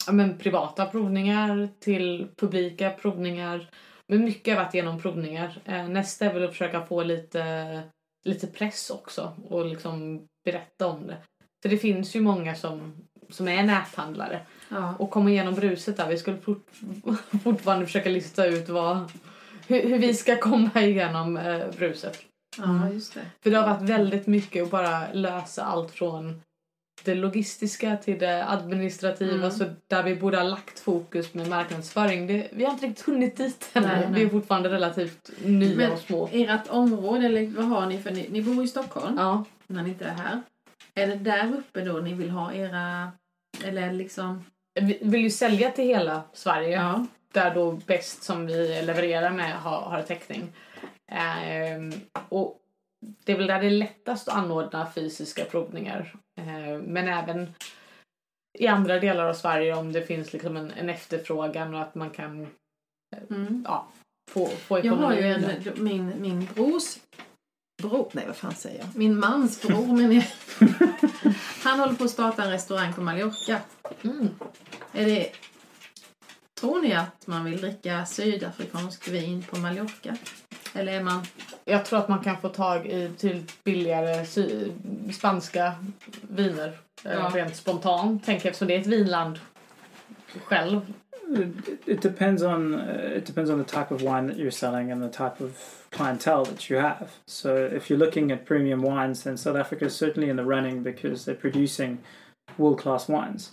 ja, 0.08 0.12
men 0.14 0.38
privata 0.38 0.86
provningar 0.86 1.70
till 1.80 2.28
publika 2.38 2.90
provningar. 2.90 3.70
Men 4.08 4.26
mycket 4.26 4.58
har 4.58 4.64
varit 4.64 4.74
genom 4.74 5.02
provningar. 5.02 5.60
Eh, 5.66 5.88
nästa 5.88 6.26
är 6.26 6.34
väl 6.34 6.44
att 6.44 6.52
försöka 6.52 6.86
få 6.86 7.04
lite, 7.04 7.82
lite 8.26 8.48
press 8.48 8.90
också 8.90 9.34
och 9.50 9.66
liksom 9.66 10.26
berätta 10.46 10.88
om 10.88 11.08
det. 11.08 11.18
För 11.62 11.70
det 11.70 11.78
finns 11.78 12.16
ju 12.16 12.22
många 12.22 12.56
som, 12.56 12.94
som 13.30 13.48
är 13.48 13.64
näthandlare 13.64 14.40
Ja. 14.70 14.96
och 15.00 15.10
komma 15.10 15.30
igenom 15.30 15.54
bruset 15.56 15.98
där. 15.98 16.08
Vi 16.10 16.18
skulle 16.18 16.38
fort, 16.38 16.68
fortfarande 17.44 17.86
försöka 17.86 18.10
lista 18.10 18.46
ut 18.46 18.70
vad, 18.70 19.12
hur, 19.68 19.84
hur 19.84 20.00
vi 20.00 20.14
ska 20.14 20.38
komma 20.40 20.82
igenom 20.82 21.38
eh, 21.38 21.68
bruset. 21.78 22.20
ja, 22.58 22.90
just 22.90 23.14
det. 23.14 23.26
För 23.44 23.50
det 23.52 23.58
har 23.58 23.68
varit 23.76 23.90
väldigt 23.90 24.28
mycket 24.28 24.64
att 24.64 24.72
bara 24.72 25.14
lösa 25.14 25.64
allt 25.64 25.92
från 25.92 26.42
det 27.12 27.16
logistiska 27.16 27.97
till 27.97 28.20
det 28.20 28.45
administrativa. 28.49 29.34
Mm. 29.34 29.51
Så 29.51 29.66
där 29.88 30.03
vi 30.03 30.16
borde 30.16 30.38
ha 30.38 30.43
lagt 30.43 30.80
fokus 30.80 31.34
med 31.34 31.47
marknadsföring. 31.49 32.28
Det, 32.28 32.47
vi 32.51 32.64
har 32.64 32.72
inte 32.72 32.86
riktigt 32.88 33.05
hunnit 33.05 33.38
dit 33.38 33.70
än. 33.74 33.84
Nej, 33.84 33.99
nej. 33.99 34.08
Vi 34.12 34.24
är 34.24 34.30
fortfarande 34.30 34.70
relativt 34.70 35.32
nya 35.43 35.76
Men- 35.78 35.91
och 35.91 35.99
små. 35.99 36.30
Ert 36.32 36.68
område, 36.70 37.26
eller 37.26 37.47
vad 37.47 37.66
har 37.66 37.86
ni 37.86 37.97
för 38.01 38.12
ni, 38.12 38.28
ni 38.30 38.41
bor 38.41 38.64
i 38.64 38.68
Stockholm 38.68 39.16
Ja. 39.18 39.43
när 39.68 39.84
ni 39.84 39.89
inte 39.89 40.05
är 40.05 40.14
här. 40.14 40.41
Är 40.93 41.08
det 41.08 41.16
där 41.16 41.53
uppe 41.58 41.82
då 41.82 41.93
ni 41.93 42.14
vill 42.14 42.30
ha 42.30 42.53
era, 42.53 43.12
eller 43.64 43.93
liksom? 43.93 44.45
Vi 44.82 44.97
vill 45.01 45.22
ju 45.22 45.30
sälja 45.30 45.72
till 45.72 45.86
hela 45.86 46.22
Sverige. 46.34 46.76
Ja. 46.76 47.05
där 47.34 47.55
då 47.55 47.72
Bäst 47.72 48.24
som 48.24 48.45
vi 48.45 48.82
levererar 48.82 49.30
med 49.30 49.53
har, 49.53 49.82
har 49.82 50.01
täckning. 50.01 50.49
Ehm, 51.12 51.93
och 52.30 52.60
det 53.26 53.32
är 53.32 53.38
väl 53.38 53.47
där 53.47 53.60
det 53.62 53.66
är 53.68 53.72
lättast 53.72 54.28
att 54.28 54.36
anordna 54.36 54.88
fysiska 54.95 55.45
provningar. 55.45 56.14
Ehm, 56.38 56.82
men 56.82 57.08
även 57.08 57.54
i 58.60 58.68
andra 58.68 59.00
delar 59.00 59.26
av 59.26 59.34
Sverige 59.34 59.76
om 59.76 59.92
det 59.92 60.06
finns 60.06 60.34
liksom 60.34 60.58
en, 60.58 60.72
en 60.72 60.90
efterfrågan 60.90 61.76
och 61.76 61.82
att 61.82 61.96
man 61.96 62.10
kan 62.10 62.48
Mm. 63.30 63.64
ja, 63.68 63.88
få, 64.32 64.48
få 64.48 64.80
Jag 64.80 64.96
har 64.96 65.14
ju 65.14 65.20
ekonomi 65.20 65.72
en, 65.76 65.84
min, 65.84 66.22
min 66.22 66.48
brors 66.56 66.98
bror, 67.82 68.10
nej 68.12 68.24
vad 68.28 68.36
fan 68.36 68.56
säger 68.56 68.80
jag? 68.80 68.88
Min 68.96 69.20
mans 69.20 69.62
bror 69.62 69.88
men 69.98 70.12
jag, 70.12 70.24
Han 71.64 71.80
håller 71.80 71.94
på 71.94 72.04
att 72.04 72.12
starta 72.12 72.44
en 72.44 72.52
restaurang 72.52 72.94
på 72.94 73.02
Mallorca. 73.02 73.62
Mm. 74.02 74.30
Är 74.94 75.06
det, 75.06 75.32
tror 76.60 76.82
ni 76.82 76.94
att 76.94 77.28
man 77.28 77.46
vill 77.46 77.62
dricka 77.62 78.06
sydafrikansk 78.06 79.08
vin 79.08 79.44
på 79.50 79.58
Mallorca? 79.58 80.18
Eller 80.78 80.91
är 80.93 81.03
man... 81.03 81.21
Jag 81.65 81.86
tror 81.86 81.99
att 81.99 82.07
man 82.09 82.19
kan 82.23 82.38
få 82.38 82.49
tag 82.49 82.86
i 82.86 83.09
till 83.17 83.43
billigare 83.63 84.25
sy- 84.25 84.71
spanska 85.13 85.73
viner. 86.30 86.67
eh, 87.05 87.11
Ja. 87.11 87.32
Rent 87.34 87.55
spontant, 87.55 88.25
tänker 88.25 88.45
jag, 88.45 88.51
eftersom 88.51 88.67
det 88.67 88.75
är 88.75 88.80
ett 88.82 88.88
vinland 88.88 89.39
själv. 90.43 90.82
It, 91.67 91.88
it 91.88 92.01
depends 92.01 92.43
on 92.43 92.73
it 93.17 93.25
depends 93.25 93.51
on 93.51 93.63
the 93.63 93.69
type 93.78 93.91
of 93.95 94.01
wine 94.01 94.28
that 94.28 94.38
you're 94.38 94.49
selling 94.51 94.91
and 94.91 95.03
the 95.03 95.09
type 95.23 95.43
of 95.43 95.51
clientele 95.89 96.45
that 96.45 96.69
you 96.69 96.80
have. 96.82 97.07
So 97.25 97.49
if 97.57 97.89
you're 97.89 98.05
looking 98.05 98.32
at 98.32 98.45
premium 98.45 98.82
wines, 98.82 99.23
then 99.23 99.38
South 99.38 99.57
Africa 99.57 99.86
is 99.86 99.95
certainly 99.95 100.30
in 100.30 100.38
the 100.38 100.45
running 100.45 100.84
because 100.84 101.25
they're 101.25 101.41
producing 101.41 101.97
world 102.57 102.80
class 102.82 103.09
wines. 103.09 103.51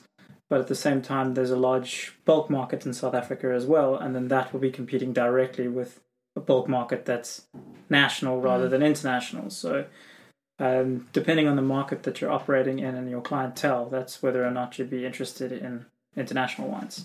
But 0.50 0.60
at 0.60 0.66
the 0.68 0.74
same 0.74 1.02
time, 1.02 1.34
there's 1.34 1.50
a 1.50 1.56
large 1.56 2.12
bulk 2.24 2.48
market 2.50 2.86
in 2.86 2.92
South 2.94 3.14
Africa 3.14 3.52
as 3.56 3.66
well, 3.66 3.96
and 3.96 4.14
then 4.14 4.28
that 4.28 4.52
will 4.52 4.60
be 4.60 4.70
competing 4.70 5.12
directly 5.12 5.66
with 5.68 5.98
a 6.36 6.40
bulk 6.40 6.68
market 6.68 7.04
that's 7.04 7.42
national 7.88 8.40
rather 8.40 8.66
Mm. 8.66 8.70
than 8.70 8.82
international. 8.82 9.50
So. 9.50 9.84
Um, 10.58 11.08
depending 11.12 11.48
on 11.48 11.56
the 11.56 11.62
market 11.62 12.02
that 12.02 12.20
you're 12.20 12.30
operating 12.34 12.78
in 12.78 12.94
and 12.94 13.10
your 13.10 13.20
clientele, 13.22 13.88
that's 13.90 14.22
whether 14.22 14.46
or 14.46 14.50
not 14.50 14.78
you'd 14.78 14.90
be 14.90 15.06
interested 15.06 15.52
in 15.52 15.84
international 16.16 16.70
wines. 16.70 17.04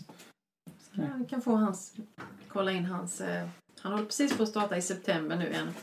Ja, 0.94 1.08
vi 1.20 1.26
kan 1.26 1.42
få 1.42 1.56
hans... 1.56 1.94
Kolla 2.48 2.72
in 2.72 2.86
hans... 2.86 3.22
Eh, 3.22 3.48
han 3.82 3.92
håller 3.92 4.06
precis 4.06 4.38
på 4.38 4.44
att 4.44 4.50
starta 4.50 4.78
i 4.78 4.82
september 4.82 5.36
nu 5.36 5.54
en 5.54 5.74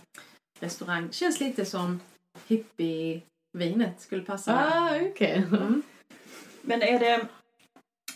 restaurang. 0.60 1.12
Känns 1.12 1.40
lite 1.40 1.64
som 1.64 2.00
hippie-vinet 2.48 4.00
skulle 4.00 4.22
passa. 4.22 4.54
Ah, 4.54 4.96
okej. 5.10 5.44
Mm. 5.52 5.82
Men 6.62 6.82
är 6.82 6.98
det, 6.98 7.26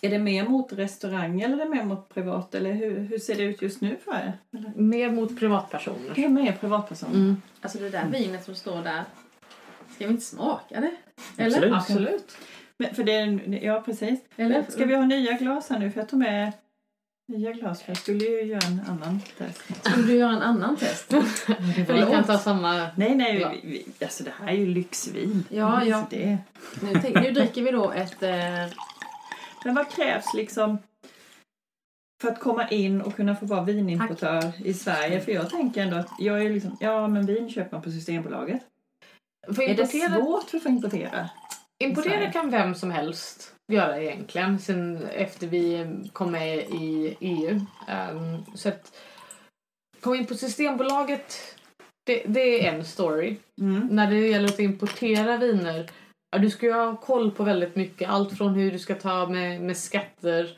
är 0.02 0.10
det 0.10 0.18
mer 0.18 0.44
mot 0.48 0.72
restaurang 0.72 1.40
eller 1.40 1.54
är 1.56 1.64
det 1.64 1.70
mer 1.70 1.84
mot 1.84 2.08
privat? 2.14 2.54
Eller 2.54 2.72
hur, 2.72 3.00
hur 3.00 3.18
ser 3.18 3.34
det 3.34 3.42
ut 3.42 3.62
just 3.62 3.80
nu 3.80 3.96
för 4.04 4.12
er? 4.12 4.32
Eller? 4.58 4.72
Mer 4.76 5.10
mot 5.10 5.38
privatpersoner. 5.38 6.12
Det 6.14 6.24
är 6.24 6.28
mer 6.28 6.52
privatperson. 6.52 7.10
Mm. 7.14 7.42
Alltså 7.60 7.78
det 7.78 7.90
där 7.90 8.06
vinet 8.12 8.44
som 8.44 8.54
står 8.54 8.82
där. 8.82 9.04
Ska 9.94 10.06
vi 10.06 10.12
inte 10.12 10.24
smaka 10.26 10.80
det? 10.80 10.90
Eller? 11.42 11.56
Absolut. 11.56 11.74
Absolut. 11.74 12.36
Men 12.78 12.94
för 12.94 13.04
det 13.04 13.12
är, 13.12 13.64
ja, 13.64 13.82
precis. 13.86 14.20
Eller? 14.36 14.64
Ska 14.68 14.84
vi 14.84 14.94
ha 14.94 15.04
nya 15.04 15.32
glas 15.32 15.70
här 15.70 15.78
nu? 15.78 15.90
För 15.90 16.00
jag 16.00 16.08
tog 16.08 16.18
med 16.18 16.52
nya 17.28 17.52
glas 17.52 17.82
för 17.82 17.90
jag 17.90 17.96
skulle 17.96 18.24
ju 18.24 18.42
göra 18.42 18.66
en 18.66 18.80
annan 18.88 19.20
test. 19.38 19.62
Skulle 19.90 20.06
du 20.06 20.14
göra 20.16 20.30
en 20.32 20.42
annan 20.42 20.76
test? 20.76 21.06
För 21.86 21.92
vi 22.06 22.10
kan 22.12 22.24
ta 22.24 22.38
samma... 22.38 22.86
Nej, 22.96 23.14
nej, 23.14 23.40
Ja. 23.40 23.52
vi, 23.62 23.84
vi, 23.98 24.04
alltså 24.04 24.24
det 24.24 24.32
här 24.40 24.48
är 24.48 24.52
ju 24.56 24.66
lyxvin. 24.66 25.44
Ja, 25.50 25.84
ja. 25.84 26.06
Det. 26.10 26.38
Nu, 26.82 27.00
tänk- 27.02 27.20
nu 27.22 27.30
dricker 27.32 27.62
vi 27.62 27.70
då 27.70 27.90
ett... 27.92 28.22
Eh, 28.22 28.64
Men 29.64 29.74
vad 29.74 29.90
krävs 29.90 30.34
liksom 30.34 30.78
för 32.22 32.28
att 32.28 32.40
komma 32.40 32.68
in 32.68 33.00
och 33.00 33.16
kunna 33.16 33.36
få 33.36 33.46
vara 33.46 33.64
vinimportör 33.64 34.52
i 34.64 34.74
Sverige? 34.74 35.20
För 35.20 35.32
jag 35.32 35.50
tänker 35.50 35.82
ändå 35.82 35.96
att 35.96 36.10
jag 36.18 36.44
är 36.46 36.50
liksom, 36.50 36.76
ja 36.80 37.08
men 37.08 37.26
vin 37.26 37.50
köper 37.50 37.72
man 37.72 37.82
på 37.82 37.90
Systembolaget. 37.90 38.62
För 39.54 39.62
Är 39.62 39.74
det 39.74 39.86
svårt 39.86 40.50
för 40.50 40.56
att 40.56 40.62
få 40.62 40.68
importera? 40.68 41.30
importera 41.84 42.32
kan 42.32 42.50
vem 42.50 42.74
som 42.74 42.90
helst 42.90 43.54
göra 43.72 44.02
egentligen 44.02 44.58
sen 44.58 45.06
efter 45.06 45.46
vi 45.46 45.86
kom 46.12 46.32
med 46.32 46.58
i 46.58 47.16
EU. 47.20 47.60
Ehm, 47.88 48.44
så 48.54 48.68
att 48.68 48.92
komma 50.00 50.16
in 50.16 50.26
på 50.26 50.34
Systembolaget, 50.34 51.56
det, 52.06 52.22
det 52.26 52.66
är 52.66 52.72
en 52.72 52.84
story. 52.84 53.36
Mm. 53.60 53.86
När 53.90 54.10
det 54.10 54.28
gäller 54.28 54.48
att 54.48 54.58
importera 54.58 55.36
viner, 55.36 55.90
ja, 56.30 56.38
du 56.38 56.50
ska 56.50 56.66
ju 56.66 56.72
ha 56.72 56.96
koll 56.96 57.30
på 57.30 57.44
väldigt 57.44 57.76
mycket. 57.76 58.08
Allt 58.08 58.38
från 58.38 58.54
hur 58.54 58.72
du 58.72 58.78
ska 58.78 58.94
ta 58.94 59.26
med, 59.26 59.60
med 59.60 59.76
skatter 59.76 60.56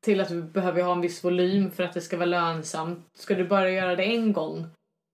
till 0.00 0.20
att 0.20 0.28
du 0.28 0.42
behöver 0.42 0.82
ha 0.82 0.92
en 0.92 1.00
viss 1.00 1.24
volym 1.24 1.70
för 1.70 1.82
att 1.82 1.92
det 1.92 2.00
ska 2.00 2.16
vara 2.16 2.26
lönsamt. 2.26 3.06
Ska 3.18 3.34
du 3.34 3.44
bara 3.44 3.70
göra 3.70 3.96
det 3.96 4.04
en 4.04 4.32
gång, 4.32 4.66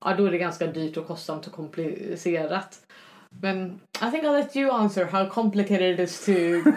ja 0.05 0.15
då 0.17 0.27
är 0.27 0.31
det 0.31 0.39
ganska 0.39 0.67
dyrt 0.67 0.97
och 0.97 1.07
kostsamt 1.07 1.47
och 1.47 1.53
komplicerat. 1.53 2.81
Men 3.41 3.81
I 4.03 4.11
think 4.11 4.25
I'll 4.25 4.33
let 4.33 4.57
you 4.57 4.71
answer 4.71 5.05
how 5.05 5.29
complicated 5.29 6.01
it 6.01 6.01
is 6.01 6.25
to 6.25 6.33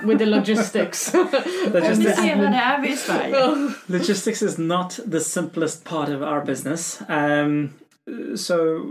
with 0.07 0.18
the 0.18 0.26
logistics. 0.26 1.13
Logistics, 1.74 2.20
logistics 3.88 4.41
is 4.41 4.57
not 4.57 4.99
the 5.11 5.20
simplest 5.20 5.84
part 5.84 6.09
of 6.09 6.22
our 6.22 6.45
business. 6.45 7.01
Um, 7.09 7.74
so 8.36 8.82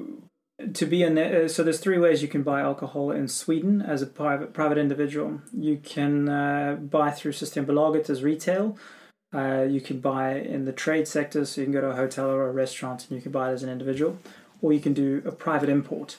to 0.72 0.86
be 0.86 1.02
an 1.02 1.18
uh, 1.18 1.48
so 1.48 1.62
there's 1.62 1.80
three 1.80 1.98
ways 1.98 2.22
you 2.22 2.28
can 2.28 2.42
buy 2.42 2.60
alcohol 2.60 3.10
in 3.10 3.26
Sweden 3.28 3.82
as 3.82 4.02
a 4.02 4.06
private 4.06 4.52
private 4.52 4.78
individual. 4.78 5.40
You 5.52 5.78
can 5.78 6.28
uh, 6.28 6.76
buy 6.76 7.10
through 7.10 7.32
Systembolaget 7.32 8.08
as 8.08 8.22
retail. 8.22 8.76
Uh, 9.34 9.66
you 9.68 9.80
can 9.80 9.98
buy 9.98 10.38
in 10.38 10.64
the 10.64 10.72
trade 10.72 11.08
sector, 11.08 11.44
so 11.44 11.60
you 11.60 11.66
can 11.66 11.72
go 11.72 11.80
to 11.80 11.90
a 11.90 11.96
hotel 11.96 12.30
or 12.30 12.48
a 12.48 12.52
restaurant 12.52 13.06
and 13.08 13.16
you 13.16 13.22
can 13.22 13.32
buy 13.32 13.50
it 13.50 13.54
as 13.54 13.64
an 13.64 13.68
individual, 13.70 14.16
or 14.62 14.72
you 14.72 14.78
can 14.78 14.94
do 14.94 15.22
a 15.26 15.32
private 15.32 15.68
import. 15.68 16.18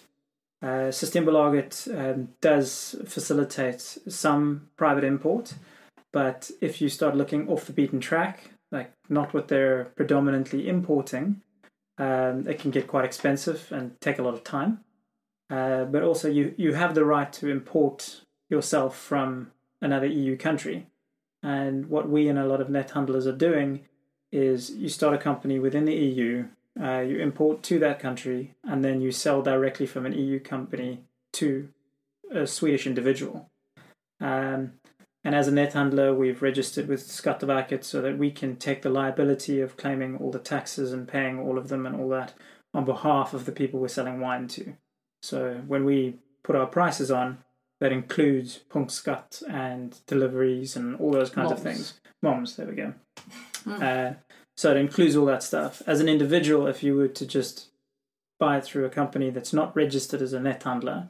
Uh, 0.62 0.90
Systembolaget 0.92 1.88
um, 1.98 2.30
does 2.42 2.96
facilitate 3.06 3.82
some 3.82 4.68
private 4.76 5.06
import, 5.06 5.54
but 6.12 6.52
if 6.60 6.82
you 6.82 6.90
start 6.90 7.16
looking 7.16 7.48
off 7.48 7.66
the 7.66 7.74
beaten 7.74 8.02
track, 8.02 8.52
like 8.72 8.92
not 9.08 9.34
what 9.34 9.48
they're 9.48 9.86
predominantly 9.96 10.68
importing, 10.68 11.42
um, 11.98 12.48
it 12.48 12.60
can 12.60 12.72
get 12.72 12.88
quite 12.88 13.06
expensive 13.06 13.72
and 13.72 14.00
take 14.02 14.20
a 14.20 14.24
lot 14.24 14.34
of 14.34 14.44
time. 14.44 14.80
Uh, 15.50 15.86
but 15.86 16.04
also, 16.04 16.30
you, 16.30 16.54
you 16.58 16.74
have 16.74 16.96
the 16.96 17.06
right 17.06 17.32
to 17.34 17.50
import 17.50 18.22
yourself 18.50 18.98
from 18.98 19.52
another 19.82 20.08
EU 20.08 20.38
country. 20.38 20.88
And 21.44 21.88
what 21.88 22.10
we 22.10 22.28
and 22.28 22.40
a 22.40 22.46
lot 22.46 22.62
of 22.62 22.70
net 22.70 22.92
handlers 22.92 23.28
are 23.28 23.32
doing 23.32 23.82
is 24.32 24.72
you 24.72 24.90
start 24.90 25.14
a 25.14 25.20
company 25.20 25.60
within 25.60 25.86
the 25.86 25.94
EU, 25.94 26.46
uh, 26.82 27.00
you 27.00 27.20
import 27.20 27.64
to 27.64 27.80
that 27.80 28.00
country, 28.00 28.56
and 28.64 28.84
then 28.84 29.00
you 29.00 29.12
sell 29.12 29.42
directly 29.42 29.86
from 29.86 30.06
an 30.06 30.14
EU 30.14 30.40
company 30.40 31.04
to 31.34 31.70
a 32.32 32.48
Swedish 32.48 32.88
individual. 32.88 33.50
Um, 34.20 34.74
and 35.26 35.34
as 35.34 35.48
a 35.48 35.52
net 35.52 35.74
handler, 35.74 36.14
we've 36.14 36.44
registered 36.44 36.88
with 36.88 37.02
Skatteverket 37.02 37.84
so 37.84 38.00
that 38.04 38.20
we 38.20 38.30
can 38.30 38.58
take 38.58 38.84
the 38.84 38.92
liability 38.92 39.60
of 39.60 39.76
claiming 39.76 40.18
all 40.18 40.30
the 40.30 40.38
taxes 40.38 40.94
and 40.94 41.08
paying 41.08 41.40
all 41.40 41.58
of 41.58 41.68
them 41.68 41.88
and 41.88 42.00
all 42.00 42.08
that 42.10 42.36
on 42.76 42.86
behalf 42.86 43.34
of 43.34 43.46
the 43.46 43.52
people 43.52 43.80
we're 43.80 43.88
selling 43.88 44.20
wine 44.20 44.48
to. 44.50 44.76
So 45.24 45.64
when 45.66 45.84
we 45.84 46.20
put 46.44 46.56
our 46.56 46.68
prices 46.68 47.10
on, 47.10 47.40
that 47.82 47.92
includes 47.92 48.60
punktskatt 48.70 49.42
and 49.50 50.00
deliveries 50.06 50.76
and 50.76 50.96
all 50.98 51.12
those 51.12 51.32
kinds 51.32 51.52
of 51.52 51.60
things. 51.60 52.00
Moms, 52.22 52.56
there 52.56 52.68
we 52.68 52.76
go. 52.76 52.94
Mm. 53.66 53.82
Uh, 53.82 54.14
so 54.56 54.70
it 54.70 54.78
includes 54.78 55.16
all 55.16 55.26
that 55.26 55.42
stuff. 55.42 55.82
As 55.88 56.02
an 56.02 56.08
individual, 56.08 56.68
if 56.68 56.84
you 56.84 56.96
were 56.96 57.08
to 57.08 57.26
just 57.26 57.70
buy 58.40 58.58
it 58.58 58.64
through 58.64 58.86
a 58.86 58.90
company 58.90 59.32
that's 59.32 59.54
not 59.54 59.76
registered 59.76 60.22
as 60.22 60.34
a 60.34 60.40
net 60.40 60.62
handler, 60.62 61.10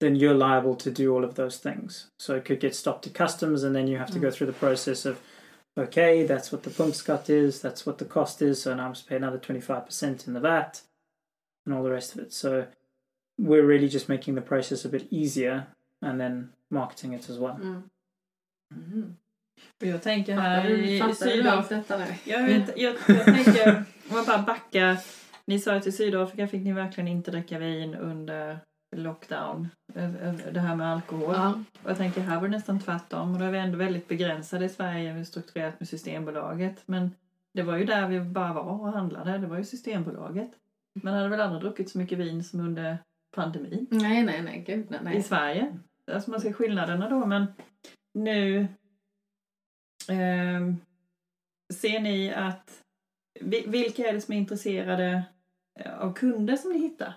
then 0.00 0.16
you're 0.16 0.34
liable 0.34 0.76
to 0.76 0.90
do 0.90 1.14
all 1.14 1.24
of 1.24 1.34
those 1.34 1.58
things. 1.58 2.10
So 2.18 2.34
it 2.36 2.44
could 2.44 2.60
get 2.60 2.74
stopped 2.74 3.06
at 3.06 3.14
customs, 3.14 3.64
and 3.64 3.74
then 3.74 3.88
you 3.88 3.98
have 3.98 4.10
to 4.12 4.18
go 4.18 4.30
through 4.30 4.46
the 4.46 4.52
process 4.52 5.04
of, 5.04 5.20
okay, 5.76 6.24
that's 6.24 6.52
what 6.52 6.62
the 6.62 6.70
punktskatt 6.70 7.28
is, 7.30 7.60
that's 7.60 7.84
what 7.84 7.98
the 7.98 8.04
cost 8.04 8.42
is, 8.42 8.62
so 8.62 8.74
now 8.74 8.86
I 8.86 8.88
must 8.88 9.08
pay 9.08 9.16
another 9.16 9.38
25% 9.38 10.26
in 10.26 10.34
the 10.34 10.40
VAT, 10.40 10.82
and 11.66 11.74
all 11.74 11.82
the 11.82 11.90
rest 11.90 12.14
of 12.14 12.20
it. 12.20 12.32
So 12.32 12.66
we're 13.38 13.66
really 13.66 13.88
just 13.88 14.08
making 14.08 14.34
the 14.34 14.40
process 14.40 14.84
a 14.84 14.88
bit 14.88 15.06
easier 15.10 15.66
and 16.02 16.20
then 16.20 16.50
marketing 16.70 17.12
it 17.14 17.30
as 17.30 17.38
well. 17.38 17.54
Mm. 17.54 17.82
Mm. 18.72 19.16
Och 19.80 19.86
jag 19.86 20.02
tänker 20.02 20.34
här 20.34 20.68
du, 20.68 20.86
i 20.86 20.98
fattar 20.98 21.08
du 21.08 21.14
Sydafrika. 21.14 21.52
allt 21.52 21.68
detta 21.68 21.98
nu? 21.98 22.04
Jag, 22.24 22.42
vet, 22.42 22.78
jag, 22.78 22.96
jag 23.08 23.24
tänker, 23.44 23.76
om 24.08 24.14
man 24.14 24.24
bara 24.24 24.42
backar. 24.42 24.98
Ni 25.44 25.58
sa 25.58 25.74
att 25.74 25.86
i 25.86 25.92
Sydafrika 25.92 26.48
fick 26.48 26.64
ni 26.64 26.72
verkligen 26.72 27.08
inte 27.08 27.30
dricka 27.30 27.58
vin 27.58 27.94
under 27.94 28.58
lockdown. 28.96 29.68
Ö- 29.94 30.14
ö- 30.20 30.50
Det 30.52 30.60
här 30.60 30.76
med 30.76 30.92
alkohol. 30.92 31.34
Ja. 31.34 31.62
Och 31.82 31.90
jag 31.90 31.96
tänker 31.96 32.20
här 32.20 32.36
var 32.40 32.48
det 32.48 32.56
nästan 32.56 32.80
tvärtom. 32.80 33.32
Och 33.32 33.38
då 33.38 33.44
är 33.44 33.50
vi 33.50 33.58
ändå 33.58 33.78
väldigt 33.78 34.08
begränsade 34.08 34.64
i 34.64 34.68
Sverige. 34.68 35.12
Vi 35.12 35.20
är 35.20 35.24
strukturerat 35.24 35.80
med 35.80 35.88
Systembolaget. 35.88 36.82
Men 36.86 37.10
det 37.54 37.62
var 37.62 37.76
ju 37.76 37.84
där 37.84 38.08
vi 38.08 38.20
bara 38.20 38.52
var 38.52 38.62
och 38.62 38.92
handlade. 38.92 39.38
Det 39.38 39.46
var 39.46 39.58
ju 39.58 39.64
Systembolaget. 39.64 40.50
Man 41.02 41.14
hade 41.14 41.28
väl 41.28 41.40
aldrig 41.40 41.62
druckit 41.62 41.90
så 41.90 41.98
mycket 41.98 42.18
vin 42.18 42.44
som 42.44 42.60
under 42.60 42.98
pandemin 43.34 43.86
Nej, 43.90 44.22
nej, 44.22 44.42
nej, 44.42 44.64
gud 44.66 44.86
nej. 45.02 45.16
i. 45.16 45.22
Sverige. 45.22 45.78
Alltså 46.12 46.30
man 46.30 46.40
ser 46.40 46.52
skillnaderna 46.52 47.08
då 47.10 47.26
men 47.26 47.46
nu 48.14 48.66
ehm, 50.08 50.76
ser 51.74 52.00
ni 52.00 52.32
att 52.34 52.82
vi- 53.40 53.64
vilka 53.66 54.08
är 54.08 54.12
det 54.12 54.20
som 54.20 54.34
är 54.34 54.38
intresserade 54.38 55.22
eh, 55.80 55.98
av 56.00 56.12
kunder 56.12 56.56
som 56.56 56.72
ni 56.72 56.78
hittar? 56.78 57.14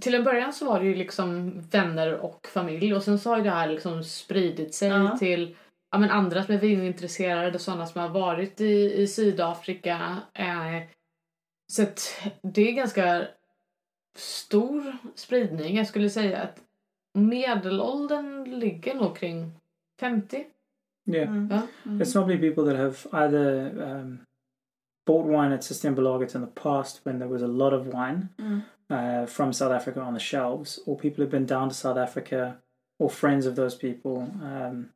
Till 0.00 0.14
en 0.14 0.24
början 0.24 0.52
så 0.52 0.66
var 0.66 0.80
det 0.80 0.86
ju 0.86 0.94
liksom 0.94 1.60
vänner 1.70 2.14
och 2.14 2.46
familj 2.52 2.94
och 2.94 3.02
sen 3.02 3.18
så 3.18 3.30
har 3.30 3.36
ju 3.36 3.42
det 3.44 3.50
här 3.50 3.68
liksom 3.68 4.04
spridit 4.04 4.74
sig 4.74 4.88
Ja. 4.88 5.16
till 5.18 5.56
ja, 5.90 5.98
men 5.98 6.10
andra 6.10 6.42
som 6.42 6.54
är 6.54 6.58
vinintresserade, 6.58 7.58
sådana 7.58 7.86
som 7.86 8.00
har 8.00 8.08
varit 8.08 8.60
i, 8.60 8.94
i 9.02 9.06
Sydafrika. 9.06 10.16
Eh, 10.34 10.82
så 11.72 11.82
att 11.82 12.22
det 12.42 12.68
är 12.68 12.72
ganska 12.72 13.26
stor 14.16 14.96
spridning. 15.14 15.76
Jag 15.76 15.86
skulle 15.86 16.10
säga 16.10 16.42
att 16.42 16.60
medelåldern 17.14 18.44
ligger 18.58 18.94
nog 18.94 19.16
kring 19.16 19.52
50. 20.00 20.44
Yeah. 21.08 21.28
Mm. 21.28 21.48
Ja. 21.50 21.62
Mm. 21.90 22.02
It's 22.02 22.14
normally 22.20 22.38
people 22.50 22.64
that 22.64 22.76
have 22.76 23.24
either 23.26 23.82
um, 23.82 24.18
bought 25.06 25.26
wine 25.26 25.54
at 25.54 25.64
Systembolaget 25.64 26.34
in 26.34 26.40
the 26.46 26.60
past 26.60 27.00
when 27.06 27.18
there 27.18 27.28
was 27.30 27.42
a 27.42 27.46
lot 27.46 27.72
of 27.72 27.86
wine 27.86 28.28
Mm. 28.38 28.60
Uh, 28.90 29.26
from 29.26 29.52
South 29.52 29.72
Africa 29.72 30.00
on 30.00 30.14
the 30.14 30.20
shelves, 30.20 30.80
or 30.86 30.96
people 30.96 31.22
who've 31.22 31.30
been 31.30 31.46
down 31.46 31.68
to 31.68 31.74
South 31.74 31.96
Africa, 31.98 32.58
or 32.98 33.10
friends 33.10 33.46
of 33.46 33.56
those 33.56 33.74
people. 33.74 34.30
Um, 34.42 34.90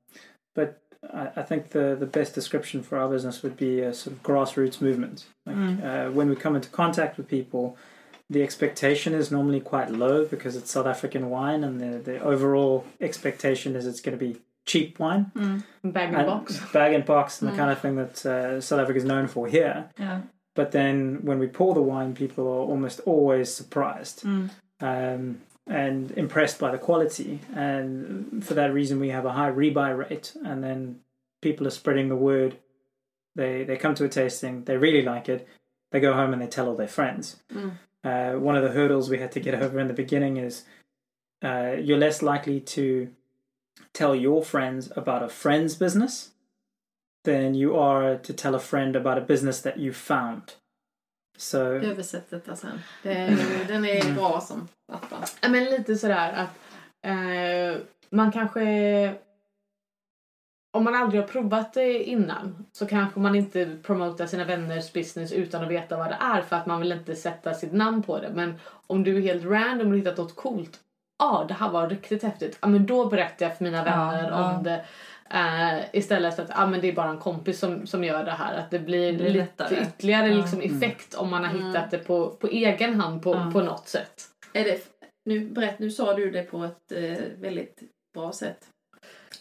but 0.54 0.80
I, 1.12 1.28
I 1.36 1.42
think 1.42 1.70
the, 1.70 1.96
the 1.98 2.06
best 2.06 2.34
description 2.34 2.82
for 2.82 2.98
our 2.98 3.08
business 3.08 3.42
would 3.42 3.56
be 3.56 3.80
a 3.80 3.92
sort 3.94 4.16
of 4.16 4.22
grassroots 4.22 4.80
movement. 4.80 5.26
Like, 5.46 5.56
Mm. 5.56 5.82
uh, 5.84 6.10
when 6.12 6.28
we 6.28 6.36
come 6.36 6.54
into 6.56 6.68
contact 6.70 7.16
with 7.16 7.26
people, 7.28 7.76
the 8.28 8.42
expectation 8.42 9.12
is 9.12 9.30
normally 9.32 9.60
quite 9.60 9.90
low 9.90 10.24
because 10.24 10.54
it's 10.56 10.70
South 10.70 10.86
African 10.86 11.28
wine, 11.30 11.64
and 11.64 11.80
the, 11.80 11.98
the 11.98 12.20
overall 12.22 12.84
expectation 13.00 13.74
is 13.76 13.86
it's 13.86 14.00
going 14.00 14.16
to 14.18 14.24
be 14.24 14.40
cheap 14.66 14.98
wine. 15.00 15.32
Mm. 15.34 15.64
Bag 15.92 16.08
and 16.10 16.16
And 16.18 16.26
box. 16.26 16.60
bag 16.72 16.92
and 16.94 17.04
box, 17.04 17.42
and 17.42 17.48
the 17.50 17.54
Mm. 17.54 17.58
kind 17.58 17.70
of 17.72 17.80
thing 17.80 17.96
that 17.96 18.24
uh, 18.26 18.60
South 18.60 18.78
Africa 18.80 18.98
is 18.98 19.04
known 19.04 19.26
for 19.26 19.48
here. 19.48 19.90
Ja. 19.98 20.20
But 20.60 20.72
then 20.72 21.20
when 21.22 21.38
we 21.38 21.46
pour 21.46 21.72
the 21.72 21.80
wine, 21.92 22.12
people 22.22 22.44
are 22.46 22.66
almost 22.72 23.00
always 23.06 23.48
surprised 23.60 24.18
Mm. 24.24 24.50
um, 24.90 25.40
and 25.66 26.10
impressed 26.24 26.58
by 26.58 26.70
the 26.70 26.76
quality. 26.88 27.40
And 27.54 28.44
for 28.46 28.52
that 28.60 28.74
reason, 28.74 29.00
we 29.00 29.08
have 29.16 29.24
a 29.24 29.32
high 29.32 29.50
rebuy 29.50 29.92
rate. 29.96 30.28
And 30.44 30.62
then 30.62 30.80
people 31.40 31.66
are 31.66 31.78
spreading 31.80 32.08
the 32.10 32.22
word. 32.30 32.52
They 33.36 33.64
they 33.64 33.78
come 33.78 33.94
to 33.94 34.04
a 34.04 34.08
tasting, 34.20 34.64
they 34.64 34.76
really 34.76 35.04
like 35.14 35.26
it. 35.34 35.48
They 35.92 36.00
go 36.00 36.12
home 36.12 36.34
and 36.34 36.42
they 36.42 36.46
tell 36.56 36.68
all 36.68 36.76
their 36.76 36.94
friends. 36.98 37.24
Mm. 37.58 37.72
Uh, 38.10 38.32
one 38.48 38.56
of 38.58 38.62
the 38.64 38.76
hurdles 38.78 39.08
we 39.08 39.18
had 39.24 39.32
to 39.32 39.40
get 39.40 39.54
over 39.62 39.80
in 39.80 39.88
the 39.88 40.02
beginning 40.02 40.36
is 40.48 40.64
uh, 41.48 41.72
you're 41.86 42.04
less 42.06 42.20
likely 42.32 42.60
to 42.76 42.84
tell 43.94 44.14
your 44.14 44.44
friends 44.44 44.92
about 44.94 45.22
a 45.22 45.28
friend's 45.42 45.74
business 45.84 46.32
than 47.24 47.54
you 47.54 47.80
are 47.80 48.18
to 48.18 48.32
tell 48.32 48.54
a 48.54 48.58
friend 48.58 48.96
about 48.96 49.18
a 49.18 49.24
business 49.28 49.62
that 49.62 49.76
you 49.76 49.92
found. 49.92 50.42
So 51.36 51.58
Översätt 51.58 52.30
detta 52.30 52.56
sen. 52.56 52.80
Det 53.02 53.12
är, 53.12 53.36
den 53.68 53.84
är 53.84 54.04
Mm. 54.04 54.14
bra 54.14 54.40
som. 54.40 54.68
Ja, 55.40 55.48
men 55.48 55.64
lite 55.64 55.96
sådär 55.96 56.32
att 56.32 56.58
eh, 57.06 57.82
man 58.10 58.32
kanske... 58.32 59.14
Om 60.72 60.84
man 60.84 60.94
aldrig 60.94 61.20
har 61.22 61.28
provat 61.28 61.72
det 61.74 62.02
innan 62.02 62.66
så 62.72 62.86
kanske 62.86 63.20
man 63.20 63.34
inte 63.34 63.76
promotar 63.82 64.26
sina 64.26 64.44
vänners 64.44 64.92
business 64.92 65.32
utan 65.32 65.64
att 65.64 65.70
veta 65.70 65.96
vad 65.96 66.06
det 66.08 66.18
är 66.20 66.42
för 66.42 66.56
att 66.56 66.66
man 66.66 66.80
vill 66.80 66.92
inte 66.92 67.16
sätta 67.16 67.54
sitt 67.54 67.72
namn 67.72 68.02
på 68.02 68.18
det. 68.20 68.30
Men 68.34 68.54
om 68.86 69.04
du 69.04 69.16
är 69.16 69.20
helt 69.20 69.44
random 69.44 69.90
och 69.92 69.98
hittat 69.98 70.16
något 70.16 70.36
coolt. 70.36 70.80
Ja, 71.18 71.44
det 71.48 71.54
här 71.54 71.70
var 71.70 71.88
riktigt 71.88 72.22
häftigt. 72.22 72.58
Ja, 72.60 72.68
men 72.68 72.86
då 72.86 73.06
berättar 73.06 73.46
jag 73.46 73.56
för 73.56 73.64
mina 73.64 73.84
vänner 73.84 74.28
ja. 74.30 74.52
om 74.56 74.62
det. 74.62 74.84
Eh, 75.34 75.78
istället 75.92 76.36
för 76.36 76.42
att 76.42 76.50
ah, 76.54 76.66
men 76.66 76.80
det 76.80 76.88
är 76.88 76.92
bara 76.92 77.10
en 77.10 77.18
kompis 77.18 77.58
som, 77.58 77.86
som 77.86 78.04
gör 78.04 78.24
det 78.24 78.30
här. 78.30 78.58
Att 78.58 78.70
det 78.70 78.78
blir, 78.78 79.06
Det 79.12 79.18
blir 79.18 79.26
lite 79.26 79.38
lättare. 79.38 79.82
ytterligare 79.82 80.34
liksom, 80.34 80.60
effekt 80.60 81.14
om 81.14 81.30
man 81.30 81.44
har 81.44 81.50
Mm. 81.54 81.66
hittat 81.66 81.90
det 81.90 81.98
på, 81.98 82.30
på 82.30 82.46
egen 82.46 83.00
hand 83.00 83.22
på, 83.22 83.34
Ja. 83.34 83.50
på 83.52 83.60
något 83.62 83.88
sätt. 83.88 84.24
Är 84.52 84.64
det, 84.64 84.78
nu, 85.24 85.40
berätt, 85.40 85.78
nu 85.78 85.90
sa 85.90 86.14
du 86.14 86.30
det 86.30 86.42
på 86.42 86.64
ett 86.64 86.92
eh, 86.94 87.24
väldigt 87.38 87.80
bra 88.14 88.32
sätt. 88.32 88.58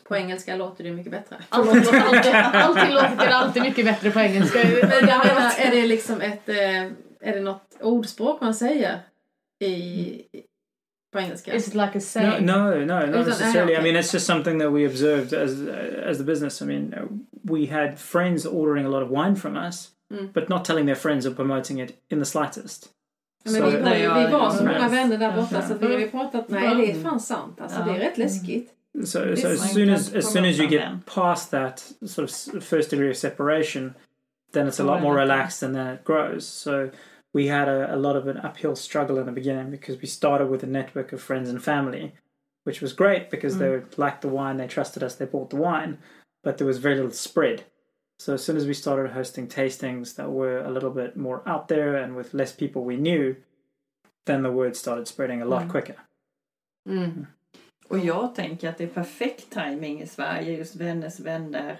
På 0.07 0.15
engelska 0.15 0.55
låter 0.55 0.83
det 0.83 0.91
mycket 0.91 1.11
bättre. 1.11 1.35
Allting 1.49 1.75
låter 1.75 1.99
alltid, 1.99 2.33
allting 2.35 2.93
låter 2.93 3.27
alltid 3.29 3.63
mycket 3.63 3.85
bättre 3.85 4.11
på 4.11 4.19
engelska. 4.19 4.59
Men 4.63 5.07
jag 5.07 5.25
menar, 5.27 5.51
är 5.59 5.71
det 5.71 5.85
liksom 5.87 6.21
ett, 6.21 6.49
eh, 6.49 6.83
är 7.21 7.33
det 7.33 7.39
något 7.41 7.77
ordspråk 7.81 8.41
man 8.41 8.53
säger 8.55 8.99
i, 9.63 10.23
på 11.11 11.19
engelska? 11.19 11.53
Is 11.53 11.67
it 11.67 11.73
like 11.73 11.97
a 11.97 12.01
saying? 12.01 12.45
no, 12.45 12.69
no, 12.69 12.85
no 12.85 13.05
not 13.05 13.27
necessarily. 13.27 13.73
I 13.75 13.81
mean, 13.81 13.95
it's 13.95 14.13
just 14.13 14.25
something 14.25 14.59
that 14.59 14.71
we 14.71 14.85
observed 14.85 15.33
as 15.33 15.67
as 16.09 16.17
the 16.17 16.23
business. 16.23 16.61
I 16.61 16.65
mean, 16.65 16.93
uh, 16.93 17.07
we 17.51 17.65
had 17.65 17.99
friends 17.99 18.45
ordering 18.45 18.85
a 18.85 18.89
lot 18.89 19.03
of 19.03 19.09
wine 19.09 19.35
from 19.35 19.57
us, 19.67 19.89
Mm. 20.13 20.33
but 20.33 20.49
not 20.49 20.65
telling 20.65 20.85
their 20.85 20.95
friends 20.95 21.25
or 21.25 21.31
promoting 21.35 21.79
it 21.81 21.91
in 22.11 22.19
the 22.19 22.25
slightest. 22.25 22.89
Men 23.45 23.53
Så- 23.53 23.65
vi, 23.65 23.71
var, 23.71 23.79
Nej, 23.83 23.97
ju- 23.99 24.03
jag- 24.05 24.25
vi 24.25 24.31
var 24.31 24.49
så 24.49 24.63
jag- 24.63 24.65
många 24.73 24.89
vänner 24.89 25.17
där 25.17 25.25
Ja. 25.29 25.35
borta 25.41 25.61
så 25.61 25.73
att 25.73 25.81
vi 25.81 25.93
har 25.93 25.99
ju 25.99 26.09
pratat, 26.09 26.49
nej 26.49 26.75
det 26.75 26.91
är 26.91 27.03
fan 27.03 27.19
sant 27.19 27.61
alltså, 27.61 27.79
Ja. 27.79 27.85
det 27.85 27.91
är 27.91 27.99
rätt 28.09 28.17
läskigt. 28.17 28.69
So, 29.05 29.35
so 29.35 29.47
as 29.47 29.73
soon 29.73 29.89
as 29.89 30.15
as 30.15 30.33
soon 30.33 30.45
as 30.45 30.59
you 30.59 30.67
get 30.69 30.83
past 31.15 31.51
that 31.51 31.79
sort 32.07 32.29
of 32.29 32.63
first 32.63 32.89
degree 32.89 33.11
of 33.11 33.17
separation, 33.17 33.93
then 34.53 34.67
it's 34.67 34.81
a 34.81 34.85
lot 34.85 35.01
more 35.01 35.21
relaxed, 35.21 35.63
and 35.69 35.75
then 35.75 35.93
it 35.93 36.03
grows. 36.05 36.47
So 36.47 36.89
we 37.33 37.47
had 37.47 37.67
a, 37.67 37.93
a 37.93 37.97
lot 37.97 38.15
of 38.15 38.27
an 38.27 38.37
uphill 38.37 38.75
struggle 38.75 39.17
in 39.19 39.25
the 39.25 39.31
beginning 39.31 39.69
because 39.71 39.99
we 40.01 40.07
started 40.07 40.49
with 40.49 40.63
a 40.63 40.67
network 40.67 41.13
of 41.13 41.21
friends 41.21 41.49
and 41.49 41.63
family, 41.63 42.13
which 42.63 42.81
was 42.81 42.93
great 42.93 43.29
because 43.29 43.57
they 43.57 43.81
liked 43.97 44.21
the 44.21 44.27
wine, 44.27 44.57
they 44.57 44.67
trusted 44.67 45.03
us, 45.03 45.15
they 45.15 45.25
bought 45.25 45.49
the 45.49 45.55
wine, 45.55 45.97
but 46.43 46.57
there 46.57 46.67
was 46.67 46.79
very 46.79 46.95
little 46.95 47.11
spread. 47.11 47.63
So 48.19 48.33
as 48.33 48.43
soon 48.43 48.57
as 48.57 48.65
we 48.67 48.73
started 48.73 49.11
hosting 49.11 49.47
tastings 49.47 50.15
that 50.15 50.29
were 50.31 50.59
a 50.59 50.69
little 50.71 50.89
bit 50.91 51.15
more 51.15 51.41
out 51.47 51.67
there 51.67 51.95
and 51.95 52.15
with 52.15 52.33
less 52.33 52.51
people 52.51 52.83
we 52.83 52.97
knew, 52.97 53.35
then 54.25 54.43
the 54.43 54.51
word 54.51 54.75
started 54.75 55.07
spreading 55.07 55.41
a 55.41 55.45
lot 55.45 55.61
Mm. 55.63 55.69
quicker. 55.71 55.95
Mm. 56.89 57.25
Och 57.89 57.99
jag 57.99 58.35
tänker 58.35 58.69
att 58.69 58.77
det 58.77 58.83
är 58.83 58.87
perfekt 58.87 59.49
timing 59.49 60.01
i 60.01 60.07
Sverige, 60.07 60.57
just 60.57 60.75
vänners 60.75 61.19
vänner. 61.19 61.79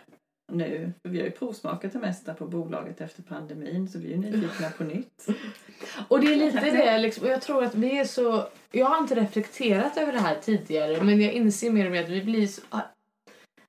Nu. 0.52 0.94
För 1.02 1.10
vi 1.10 1.20
har 1.20 1.26
ju 1.26 1.32
provsmakat 1.32 1.94
det 1.94 2.00
mesta 2.00 2.34
på 2.34 2.46
bolaget 2.46 3.02
efter 3.02 3.24
pandemin 3.24 3.88
så 3.88 4.00
vi 4.00 4.06
är 4.06 4.10
ju 4.10 4.18
nyfikna 4.18 4.70
på 4.78 4.84
nytt. 4.84 5.28
Och 6.08 6.20
det 6.20 6.34
är 6.34 6.36
lite 6.36 6.72
det 6.72 6.98
liksom, 6.98 7.24
och 7.24 7.30
jag 7.30 7.42
tror 7.42 7.64
att 7.64 7.76
vi 7.76 8.00
är 8.00 8.06
så, 8.06 8.48
jag 8.72 8.86
har 8.86 8.98
inte 8.98 9.16
reflekterat 9.16 9.98
över 9.98 10.12
det 10.12 10.20
här 10.20 10.36
tidigare 10.42 11.04
men 11.04 11.22
jag 11.22 11.34
inser 11.34 11.72
mer 11.72 11.86
och 11.86 11.92
mer 11.92 12.04
att 12.04 12.10
vi 12.10 12.24
blir 12.24 12.48
så, 12.48 12.62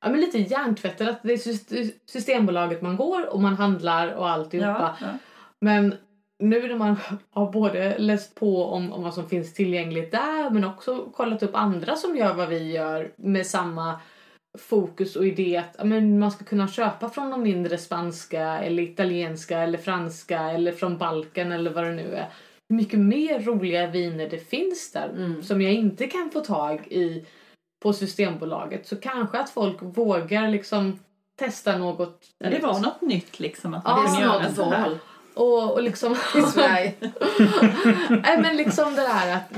ja 0.01 0.09
men 0.09 0.21
lite 0.21 0.39
hjärntvättade 0.39 1.11
att 1.11 1.23
det 1.23 1.33
är 1.33 1.37
syst- 1.37 1.95
Systembolaget 2.07 2.83
man 2.83 2.97
går 2.97 3.35
och 3.35 3.41
man 3.41 3.55
handlar 3.57 4.15
och 4.15 4.29
alltihopa. 4.29 4.97
Ja, 5.01 5.07
ja. 5.07 5.19
Men 5.61 5.95
nu 6.39 6.69
när 6.69 6.77
man 6.77 6.97
har 7.31 7.53
både 7.53 7.99
läst 7.99 8.35
på 8.35 8.65
om, 8.65 8.93
om 8.93 9.03
vad 9.03 9.15
som 9.15 9.29
finns 9.29 9.55
tillgängligt 9.55 10.13
där 10.13 10.51
men 10.51 10.65
också 10.65 11.11
kollat 11.17 11.43
upp 11.43 11.55
andra 11.55 11.97
som 11.97 12.17
gör 12.17 12.35
vad 12.35 12.49
vi 12.49 12.73
gör 12.73 13.13
med 13.17 13.47
samma 13.47 14.01
fokus 14.59 15.17
och 15.17 15.27
idé 15.27 15.57
att 15.57 15.87
men 15.87 16.19
man 16.19 16.31
ska 16.31 16.45
kunna 16.45 16.69
köpa 16.69 17.09
från 17.11 17.31
de 17.31 17.43
mindre 17.43 17.79
spanska 17.79 18.43
eller 18.59 18.83
italienska 18.83 19.59
eller 19.59 19.79
franska 19.79 20.39
eller 20.41 20.73
från 20.73 20.99
Balkan 20.99 21.53
eller 21.53 21.71
vad 21.71 21.85
det 21.85 21.93
nu 21.95 22.15
är. 22.15 22.29
Hur 22.69 22.77
mycket 22.77 22.99
mer 22.99 23.41
roliga 23.41 23.87
viner 23.87 24.29
det 24.31 24.39
finns 24.51 24.93
där 24.93 25.09
Mm. 25.17 25.43
som 25.43 25.63
jag 25.63 25.73
inte 25.73 26.07
kan 26.07 26.31
få 26.31 26.41
tag 26.41 26.87
i 26.91 27.27
på 27.83 27.93
Systembolaget 27.93 28.87
så 28.87 28.97
kanske 28.97 29.39
att 29.39 29.51
folk 29.51 29.77
vågar 29.81 30.49
liksom 30.49 30.99
testa 31.39 31.79
något 31.79 32.27
Ja, 32.39 32.51
det 32.51 32.59
var 32.59 32.81
något 32.81 33.01
nytt 33.01 33.41
liksom 33.41 33.75
att 33.75 33.83
Ja, 33.85 33.97
man 33.97 34.05
Det 34.05 34.11
är 34.11 34.13
kunde 34.15 34.27
göra 34.35 34.43
snart 34.53 34.57
så 34.69 34.75
här. 34.75 34.83
val 34.89 34.99
och, 35.35 35.73
och 35.73 35.83
liksom 35.83 36.13
i 36.13 36.43
Sverige. 36.43 36.95
Nej 38.09 38.39
men 38.43 38.57
liksom 38.57 38.95
det 38.95 39.03
där 39.03 39.37
att 39.37 39.51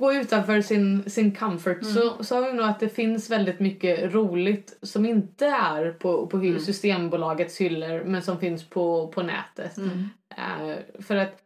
gå 0.00 0.12
utanför 0.12 0.60
sin, 0.60 1.10
sin 1.10 1.34
comfort 1.34 1.82
Mm. 1.82 1.94
så, 2.24 2.34
har 2.34 2.46
vi 2.46 2.52
nog 2.52 2.66
att 2.66 2.80
det 2.80 2.88
finns 2.88 3.30
väldigt 3.30 3.60
mycket 3.60 4.14
roligt 4.14 4.78
som 4.82 5.06
inte 5.06 5.46
är 5.46 5.92
på, 5.92 6.26
på 6.26 6.36
Mm. 6.36 6.60
Systembolagets 6.60 7.60
hyllor 7.60 8.04
men 8.04 8.22
som 8.22 8.38
finns 8.40 8.68
på, 8.68 9.08
på 9.08 9.22
nätet. 9.22 9.76
Mm. 9.76 10.08
Eh, 10.36 11.02
för 11.02 11.16
att 11.16 11.42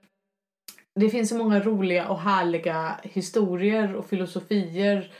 det 1.00 1.10
finns 1.10 1.28
så 1.28 1.36
många 1.36 1.60
roliga 1.60 2.08
och 2.08 2.20
härliga 2.20 3.00
historier 3.02 3.94
och 3.96 4.06
filosofier 4.06 5.12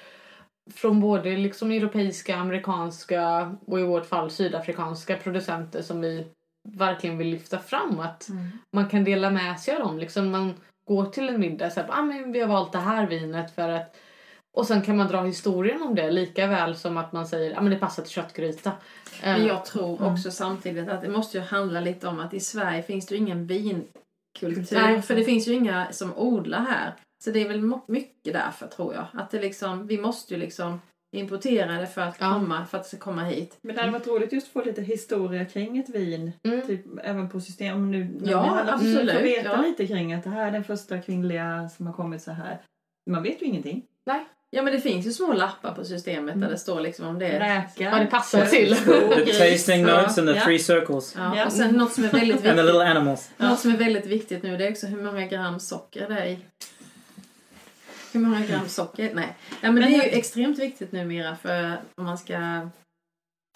från 0.74 1.00
både 1.00 1.36
liksom 1.36 1.70
europeiska, 1.70 2.36
amerikanska 2.36 3.56
och 3.66 3.80
i 3.80 3.82
vårt 3.82 4.06
fall 4.06 4.30
sydafrikanska 4.30 5.16
producenter 5.16 5.82
som 5.82 6.00
vi 6.00 6.26
verkligen 6.68 7.18
vill 7.18 7.28
lyfta 7.28 7.58
fram. 7.58 8.00
Att 8.00 8.28
Mm. 8.28 8.48
man 8.76 8.88
kan 8.88 9.04
dela 9.04 9.30
med 9.30 9.60
sig 9.60 9.74
av 9.74 9.80
dem. 9.80 9.98
Liksom 9.98 10.30
man 10.30 10.54
går 10.94 11.06
till 11.06 11.28
en 11.28 11.40
middag 11.40 11.70
så 11.70 11.80
här, 11.80 11.88
ah, 11.90 12.02
men 12.02 12.32
vi 12.32 12.40
har 12.40 12.48
valt 12.48 12.72
det 12.72 12.78
här 12.78 13.06
vinet 13.06 13.54
för 13.54 13.68
att 13.68 13.96
och 14.52 14.66
sen 14.66 14.82
kan 14.82 14.96
man 14.96 15.08
dra 15.08 15.22
historien 15.22 15.82
om 15.82 15.94
det 15.94 16.10
lika 16.10 16.46
väl 16.46 16.76
som 16.76 16.96
att 16.96 17.12
man 17.12 17.26
säger 17.26 17.50
att 17.52 17.58
ah, 17.58 17.60
men 17.60 17.70
det 17.72 17.78
passar 17.78 18.02
till 18.02 18.12
köttgryta. 18.12 18.70
Eh, 19.22 19.32
Men 19.32 19.46
jag 19.46 19.64
tror 19.64 19.96
Mm. 20.00 20.12
också 20.12 20.30
samtidigt 20.30 20.88
att 20.88 21.02
det 21.02 21.08
måste 21.08 21.38
ju 21.38 21.44
handla 21.44 21.80
lite 21.80 22.08
om 22.08 22.20
att 22.20 22.34
i 22.34 22.40
Sverige 22.40 22.82
finns 22.82 23.06
det 23.06 23.14
ju 23.14 23.20
ingen 23.20 23.46
vinkultur. 23.46 24.66
Nej. 24.72 25.02
För 25.02 25.14
det 25.14 25.24
finns 25.24 25.48
ju 25.48 25.52
inga 25.52 25.92
som 25.92 26.12
odlar 26.16 26.60
här. 26.60 26.94
Så 27.24 27.30
det 27.30 27.40
är 27.42 27.48
väl 27.48 27.72
mycket 27.86 28.32
därför 28.32 28.66
tror 28.66 28.94
jag. 28.94 29.06
Att 29.12 29.30
det 29.30 29.40
liksom, 29.40 29.86
vi 29.86 29.98
måste 29.98 30.34
ju 30.34 30.40
liksom 30.40 30.80
importera 31.12 31.72
det 31.80 31.86
för 31.86 32.00
att 32.00 32.16
Ja. 32.20 32.32
komma, 32.32 32.66
för 32.66 32.78
att 32.78 32.84
det 32.84 32.88
ska 32.88 32.98
komma 32.98 33.24
hit. 33.24 33.58
Men 33.62 33.74
det 33.76 33.80
hade 33.80 33.92
varit 33.92 34.06
roligt 34.06 34.32
just 34.32 34.46
att 34.46 34.52
få 34.52 34.62
lite 34.64 34.82
historia 34.82 35.44
kring 35.44 35.78
ett 35.78 35.88
vin. 35.88 36.32
Mm. 36.44 36.66
Typ 36.66 36.80
även 37.04 37.28
på 37.28 37.40
system. 37.40 37.76
Om 37.76 37.90
nu, 37.90 38.18
Ja, 38.24 38.64
absolut, 38.68 39.12
Få 39.16 39.22
veta 39.22 39.48
ja. 39.48 39.62
lite 39.62 39.86
kring 39.86 40.12
att 40.14 40.24
det 40.24 40.30
här 40.30 40.46
är 40.46 40.50
den 40.50 40.64
första 40.64 40.98
kvinnliga 40.98 41.68
som 41.76 41.86
har 41.86 41.94
kommit 41.94 42.22
så 42.22 42.30
här. 42.32 42.58
Man 43.10 43.22
vet 43.22 43.42
ju 43.42 43.46
ingenting. 43.46 43.82
Ja 44.52 44.62
men 44.62 44.72
det 44.72 44.80
finns 44.80 45.06
ju 45.06 45.12
små 45.12 45.32
lappar 45.32 45.74
på 45.74 45.84
systemet 45.84 46.40
där 46.40 46.48
det 46.50 46.58
står 46.58 46.80
liksom 46.80 47.06
om 47.06 47.18
det 47.18 47.26
är... 47.26 47.40
Räka. 47.40 47.90
Vad 47.90 48.00
det 48.00 48.06
passar 48.06 48.46
till. 48.46 48.76
The, 48.76 49.50
tasting 49.50 49.82
notes 49.82 50.18
and 50.18 50.28
the 50.28 50.34
Ja. 50.34 50.44
three 50.44 50.58
circles. 50.58 51.14
Ja, 51.18 51.36
Ja. 51.36 51.46
och 51.46 51.52
sen 51.52 51.74
något 51.74 51.92
som 51.92 52.04
är 52.04 52.08
väldigt 52.08 52.34
And 52.36 52.42
the 52.44 52.48
viktigt. 52.50 52.64
little 52.66 52.84
animals. 52.90 53.30
Något 53.36 53.58
som 53.58 53.70
är 53.70 53.76
väldigt 53.76 54.06
viktigt 54.06 54.42
nu 54.42 54.56
det 54.56 54.66
är 54.66 54.70
också 54.70 54.86
hur 54.86 55.02
många 55.02 55.26
gram 55.26 55.60
socker 55.60 56.08
det 56.08 56.14
är 56.20 56.26
i. 56.26 56.38
Hur 58.12 58.20
många 58.20 58.40
gram 58.46 58.68
socker? 58.68 59.10
Nej. 59.14 59.36
Ja, 59.50 59.56
men, 59.62 59.74
Men 59.74 59.82
det 59.82 59.88
är 59.98 60.04
ju 60.04 60.18
extremt 60.18 60.58
viktigt 60.58 60.92
numera 60.92 61.36
för 61.36 61.76
om 61.94 62.04
man 62.04 62.18
ska... 62.18 62.68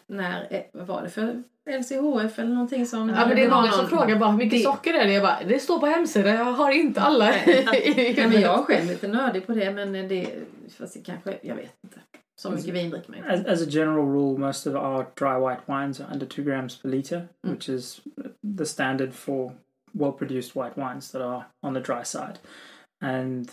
När, 0.07 0.47
eh, 0.51 0.61
vad 0.73 0.87
var 0.87 1.03
det 1.03 1.11
för 1.11 1.43
LCHF 1.71 2.39
eller 2.39 2.51
någonting 2.55 2.87
som... 2.87 3.09
Ja, 3.09 3.27
men 3.27 3.37
det 3.37 3.45
är 3.45 3.51
många 3.51 3.71
som 3.73 3.81
någon- 3.81 3.89
frågar 3.99 4.17
bara 4.19 4.31
hur 4.31 4.39
mycket 4.39 4.59
det- 4.59 4.65
socker 4.65 4.95
är 4.95 5.05
det? 5.07 5.13
Jag 5.13 5.23
bara, 5.23 5.39
det 5.49 5.59
står 5.59 5.79
på 5.79 5.87
hemsidan, 5.87 6.35
jag 6.35 6.45
har 6.45 6.71
inte 6.71 7.01
alla 7.01 7.33
Ja, 7.37 7.43
men 8.29 8.41
jag 8.41 8.59
är 8.59 8.63
själv 8.63 8.87
lite 8.87 9.09
nördig 9.09 9.47
på 9.47 9.53
det 9.53 9.71
men 9.71 9.93
det... 9.93 10.31
Fast 10.79 10.95
det 10.95 11.01
kanske... 11.01 11.39
Jag 11.43 11.55
vet 11.55 11.73
inte. 11.85 12.01
Så 12.41 12.49
Alltså, 12.49 12.67
mycket 12.67 12.83
vin 12.83 12.91
dricker 12.91 13.11
man 13.13 13.31
As, 13.31 13.39
inte. 13.39 13.53
as 13.53 13.63
a 13.63 13.67
general 13.69 14.07
rule, 14.13 14.39
most 14.39 14.67
of 14.67 14.75
our 14.75 15.07
dry 15.19 15.49
white 15.49 15.63
wines 15.73 16.01
are 16.01 16.09
under 16.13 16.27
two 16.27 16.43
grams 16.43 16.83
per 16.83 16.89
liter, 16.89 17.17
Mm. 17.17 17.55
which 17.55 17.69
is 17.69 18.01
the 18.59 18.67
standard 18.67 19.13
for 19.15 19.53
well-produced 19.93 20.55
white 20.65 20.81
wines 20.81 21.11
that 21.11 21.23
are 21.23 21.45
on 21.63 21.75
the 21.75 21.81
dry 21.81 22.05
side. 22.05 22.39
And 23.03 23.51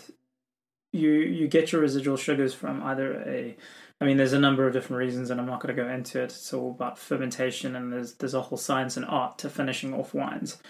you 0.92 1.10
you 1.10 1.48
get 1.48 1.72
your 1.72 1.80
residual 1.80 2.16
sugars 2.16 2.54
from 2.54 2.82
either 2.82 3.22
a 3.26 3.56
I 4.00 4.04
mean, 4.04 4.16
there's 4.16 4.32
a 4.32 4.38
number 4.40 4.66
of 4.66 4.72
different 4.72 4.98
reasons, 4.98 5.30
and 5.30 5.38
I'm 5.40 5.46
not 5.46 5.60
going 5.60 5.76
to 5.76 5.80
go 5.80 5.88
into 5.88 6.18
it. 6.20 6.24
It's 6.24 6.52
all 6.52 6.72
about 6.72 6.98
fermentation, 6.98 7.76
and 7.76 7.92
there's 7.92 8.14
there's 8.14 8.34
a 8.34 8.42
whole 8.42 8.58
science 8.58 8.96
and 8.96 9.06
art 9.06 9.38
to 9.38 9.48
finishing 9.50 9.94
off 9.94 10.12
wines. 10.12 10.60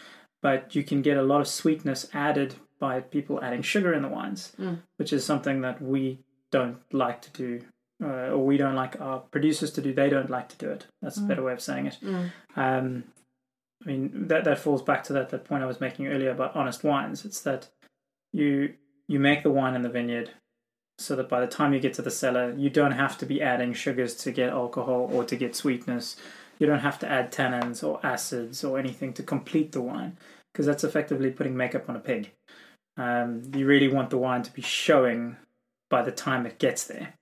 But 0.42 0.74
you 0.74 0.82
can 0.82 1.02
get 1.02 1.16
a 1.16 1.22
lot 1.22 1.40
of 1.40 1.48
sweetness 1.48 2.08
added 2.12 2.56
by 2.78 3.00
people 3.00 3.42
adding 3.42 3.62
sugar 3.62 3.92
in 3.94 4.02
the 4.02 4.08
wines, 4.08 4.52
Mm. 4.58 4.80
which 4.96 5.12
is 5.12 5.24
something 5.24 5.60
that 5.62 5.80
we 5.80 6.18
don't 6.50 6.78
like 6.92 7.22
to 7.22 7.30
do, 7.30 7.60
uh, 8.04 8.32
or 8.34 8.44
we 8.44 8.56
don't 8.58 8.74
like 8.74 9.00
our 9.00 9.20
producers 9.20 9.70
to 9.72 9.80
do. 9.80 9.94
They 9.94 10.10
don't 10.10 10.28
like 10.28 10.48
to 10.50 10.56
do 10.58 10.68
it. 10.70 10.86
That's 11.00 11.16
a 11.16 11.20
Mm. 11.20 11.28
better 11.28 11.42
way 11.44 11.52
of 11.54 11.60
saying 11.62 11.86
it. 11.86 11.98
Mm. 12.02 12.30
Um, 12.56 13.04
I 13.82 13.86
mean 13.86 14.28
that 14.28 14.44
that 14.44 14.58
falls 14.58 14.82
back 14.82 15.04
to 15.04 15.12
that 15.14 15.30
that 15.30 15.44
point 15.44 15.62
I 15.62 15.66
was 15.66 15.80
making 15.80 16.06
earlier 16.08 16.30
about 16.32 16.54
honest 16.54 16.84
wines. 16.84 17.24
It's 17.24 17.40
that 17.42 17.68
you 18.32 18.74
you 19.12 19.20
make 19.20 19.42
the 19.42 19.50
wine 19.50 19.74
in 19.74 19.82
the 19.82 19.88
vineyard, 19.90 20.30
so 20.98 21.14
that 21.16 21.28
by 21.28 21.40
the 21.40 21.46
time 21.46 21.74
you 21.74 21.80
get 21.80 21.94
to 21.94 22.02
the 22.02 22.10
cellar, 22.10 22.54
you 22.56 22.70
don't 22.70 22.92
have 22.92 23.18
to 23.18 23.26
be 23.26 23.42
adding 23.42 23.74
sugars 23.74 24.14
to 24.14 24.30
get 24.30 24.50
alcohol 24.50 25.10
or 25.12 25.24
to 25.24 25.36
get 25.36 25.54
sweetness. 25.54 26.16
You 26.58 26.66
don't 26.66 26.80
have 26.80 26.98
to 27.00 27.08
add 27.08 27.32
tannins 27.32 27.84
or 27.86 28.00
acids 28.04 28.64
or 28.64 28.78
anything 28.78 29.12
to 29.14 29.22
complete 29.22 29.72
the 29.72 29.82
wine, 29.82 30.16
because 30.52 30.66
that's 30.66 30.84
effectively 30.84 31.30
putting 31.30 31.56
makeup 31.56 31.88
on 31.88 31.96
a 31.96 32.00
pig. 32.00 32.30
Um, 32.96 33.42
you 33.54 33.66
really 33.66 33.88
want 33.88 34.10
the 34.10 34.18
wine 34.18 34.42
to 34.42 34.52
be 34.52 34.62
showing 34.62 35.36
by 35.90 36.02
the 36.02 36.12
time 36.12 36.46
it 36.46 36.58
gets 36.58 36.84
there. 36.84 37.14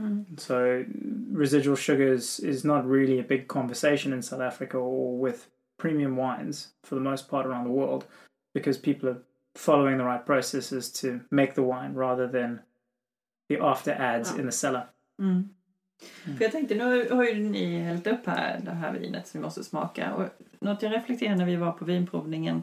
Mm. 0.00 0.40
So 0.40 0.84
residual 1.30 1.76
sugars 1.76 2.40
is 2.40 2.64
not 2.64 2.86
really 2.86 3.18
a 3.18 3.24
big 3.24 3.48
conversation 3.48 4.12
in 4.12 4.22
South 4.22 4.40
Africa 4.40 4.78
or 4.78 5.16
with 5.16 5.48
premium 5.78 6.16
wines 6.16 6.68
for 6.84 6.94
the 6.94 7.00
most 7.00 7.28
part 7.28 7.46
around 7.46 7.64
the 7.64 7.70
world 7.70 8.06
because 8.54 8.78
people 8.78 9.08
are 9.08 9.22
following 9.58 9.98
the 9.98 10.04
right 10.04 10.26
processes 10.26 10.92
to 10.92 11.08
make 11.30 11.52
the 11.52 11.60
wine 11.60 11.94
rather 11.94 12.28
than 12.28 12.58
the 13.48 13.58
after 13.60 13.92
ads 13.92 14.32
Ja. 14.34 14.40
in 14.40 14.46
the 14.46 14.52
cellar. 14.52 14.88
Mm. 15.18 15.48
Mm. 16.24 16.36
För 16.38 16.44
jag 16.44 16.52
tänkte, 16.52 16.74
nu 16.74 17.08
har 17.10 17.24
ju 17.24 17.48
ni 17.48 17.78
hällt 17.78 18.06
upp 18.06 18.26
här 18.26 18.60
det 18.64 18.70
här 18.70 18.92
vinet 18.92 19.28
som 19.28 19.40
vi 19.40 19.44
måste 19.44 19.64
smaka. 19.64 20.14
Och 20.14 20.28
något 20.60 20.82
jag 20.82 20.92
reflekterade 20.92 21.36
när 21.36 21.46
vi 21.46 21.56
var 21.56 21.72
på 21.72 21.84
vinprovningen, 21.84 22.62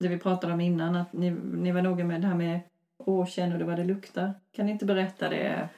det 0.00 0.08
vi 0.08 0.18
pratade 0.18 0.52
om 0.52 0.60
innan, 0.60 0.96
att 0.96 1.12
ni, 1.12 1.30
ni 1.30 1.72
var 1.72 1.82
noga 1.82 2.04
med 2.04 2.20
det 2.20 2.26
här 2.26 2.34
med 2.34 2.60
Åh, 2.98 3.26
känner 3.26 3.58
du 3.58 3.64
vad 3.64 3.76
det 3.76 3.84
luktar? 3.84 4.34
Kan 4.52 4.66
ni 4.66 4.72
inte 4.72 4.84
berätta 4.84 5.28
det 5.28 5.68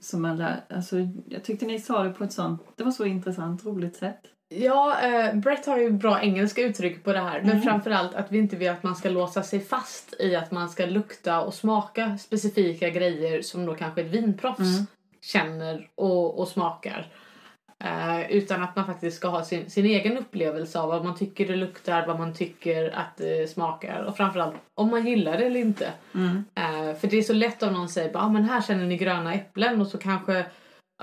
som 0.00 0.22
man 0.22 0.36
lär, 0.36 0.60
alltså, 0.68 0.96
jag 1.26 1.44
tyckte 1.44 1.66
ni 1.66 1.80
sa 1.80 2.02
det 2.02 2.10
på 2.10 2.24
ett 2.24 2.32
sånt, 2.32 2.62
det 2.76 2.84
var 2.84 2.90
så 2.90 3.04
intressant, 3.04 3.64
roligt 3.64 3.96
sätt. 3.96 4.20
Ja, 4.56 5.00
eh, 5.02 5.34
Brett 5.34 5.66
har 5.66 5.78
ju 5.78 5.90
bra 5.90 6.20
engelska 6.22 6.62
uttryck 6.62 7.04
på 7.04 7.12
det 7.12 7.18
här. 7.18 7.40
Men 7.40 7.50
Mm. 7.50 7.62
framförallt 7.62 8.14
att 8.14 8.32
vi 8.32 8.38
inte 8.38 8.56
vill 8.56 8.70
att 8.70 8.82
man 8.82 8.96
ska 8.96 9.08
låsa 9.08 9.42
sig 9.42 9.60
fast 9.60 10.14
i 10.20 10.36
att 10.36 10.50
man 10.50 10.68
ska 10.68 10.86
lukta 10.86 11.40
och 11.40 11.54
smaka 11.54 12.18
specifika 12.18 12.90
grejer 12.90 13.42
som 13.42 13.66
då 13.66 13.74
kanske 13.74 14.00
ett 14.00 14.06
vinproffs 14.06 14.58
Mm. 14.60 14.86
känner 15.20 15.88
och, 15.94 16.38
och 16.40 16.48
smakar. 16.48 17.06
Eh, 17.84 18.30
utan 18.32 18.62
att 18.62 18.76
man 18.76 18.86
faktiskt 18.86 19.16
ska 19.16 19.28
ha 19.28 19.44
sin, 19.44 19.70
sin 19.70 19.86
egen 19.86 20.18
upplevelse 20.18 20.80
av 20.80 20.88
vad 20.88 21.04
man 21.04 21.16
tycker 21.16 21.46
det 21.48 21.56
luktar, 21.56 22.06
vad 22.06 22.18
man 22.18 22.34
tycker 22.34 22.90
att 22.96 23.16
det 23.16 23.50
smakar 23.50 24.02
och 24.02 24.16
framförallt 24.16 24.54
om 24.74 24.90
man 24.90 25.06
gillar 25.06 25.38
det 25.38 25.44
eller 25.44 25.60
inte. 25.60 25.88
Mm. 26.14 26.44
Eh, 26.54 26.96
för 26.96 27.08
det 27.08 27.18
är 27.18 27.22
så 27.22 27.32
lätt 27.32 27.62
om 27.62 27.72
någon 27.72 27.88
säger 27.88 28.10
ah, 28.16 28.28
men 28.28 28.44
här 28.44 28.62
känner 28.62 28.84
ni 28.84 28.96
gröna 28.96 29.34
äpplen 29.34 29.80
och 29.80 29.86
så 29.86 29.98
kanske 29.98 30.44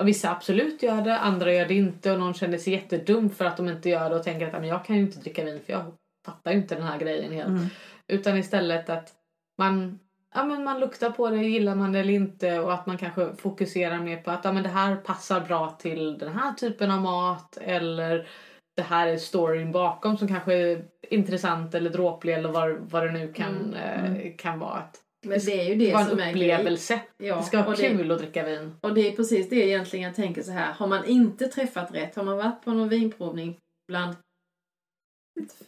vissa 0.06 0.32
absolut 0.32 0.84
gör 0.84 1.02
det, 1.02 1.18
andra 1.18 1.54
gör 1.54 1.66
det 1.66 1.74
inte 1.74 2.12
och 2.12 2.20
någon 2.20 2.34
känner 2.34 2.58
sig 2.58 2.74
jättedum 2.74 3.30
för 3.30 3.46
att 3.46 3.58
de 3.58 3.70
inte 3.70 3.90
gör 3.90 4.10
det 4.10 4.16
och 4.16 4.24
tänker 4.24 4.48
att 4.48 4.54
"Ah, 4.54 4.60
men 4.60 4.70
jag 4.70 4.86
kan 4.86 4.96
ju 4.96 5.02
inte 5.02 5.20
dricka 5.20 5.46
vin 5.46 5.60
för 5.66 5.74
jag 5.74 5.84
fattar 6.26 6.52
ju 6.52 6.58
inte 6.58 6.76
den 6.76 6.84
här 6.84 6.98
grejen 7.00 7.32
helt. 7.34 7.48
Mm. 7.48 7.66
Utan 8.08 8.38
istället 8.38 8.90
att 8.90 9.14
man, 9.58 10.00
ja, 10.36 10.44
men 10.44 10.64
man 10.64 10.80
luktar 10.80 11.10
på 11.10 11.30
det, 11.30 11.38
gillar 11.38 11.76
man 11.76 11.92
det 11.92 12.00
eller 12.00 12.14
inte 12.14 12.60
och 12.60 12.74
att 12.74 12.86
man 12.86 12.98
kanske 12.98 13.36
fokuserar 13.36 14.00
mer 14.00 14.18
på 14.22 14.32
att 14.32 14.46
ja, 14.46 14.52
men 14.52 14.64
det 14.64 14.70
här 14.70 14.96
passar 14.96 15.40
bra 15.40 15.70
till 15.80 16.18
den 16.18 16.34
här 16.34 16.54
typen 16.54 16.92
av 16.92 17.02
mat 17.02 17.58
eller 17.62 18.28
det 18.76 18.82
här 18.84 19.08
är 19.08 19.18
storyn 19.18 19.72
bakom 19.72 20.18
som 20.18 20.28
kanske 20.28 20.54
är 20.54 20.84
intressant 21.10 21.76
eller 21.76 21.90
dråplig 21.90 22.34
eller 22.34 22.50
vad, 22.50 22.78
vad 22.80 23.04
det 23.04 23.12
nu 23.12 23.34
kan, 23.34 23.76
Mm, 23.76 24.16
eh, 24.16 24.36
kan 24.38 24.60
vara. 24.60 24.74
Att 24.78 24.96
Men 25.26 25.40
det 25.46 25.62
är 25.62 25.64
ju 25.70 25.76
det 25.76 25.86
Det 25.86 25.94
var 25.94 26.06
som 26.06 26.20
en 26.20 26.26
är 26.28 26.30
upplevelse. 26.32 27.02
Ja, 27.18 27.36
Det 27.36 27.44
ska 27.44 27.58
vara 27.58 27.68
och 27.70 27.76
det- 27.78 27.90
kul 27.90 28.12
att 28.12 28.18
dricka 28.20 28.44
vin. 28.44 28.76
Och 28.82 28.94
det 28.94 29.02
är 29.08 29.16
precis 29.16 29.50
det 29.50 29.56
egentligen 29.56 30.06
jag 30.06 30.16
tänker 30.16 30.42
så 30.44 30.52
här. 30.52 30.74
Har 30.74 30.88
man 30.88 31.06
inte 31.06 31.48
träffat 31.48 31.94
rätt, 31.96 32.16
har 32.16 32.24
man 32.24 32.38
varit 32.38 32.62
på 32.66 32.72
någon 32.72 32.90
vinprovning 32.90 33.58
bland 33.88 34.16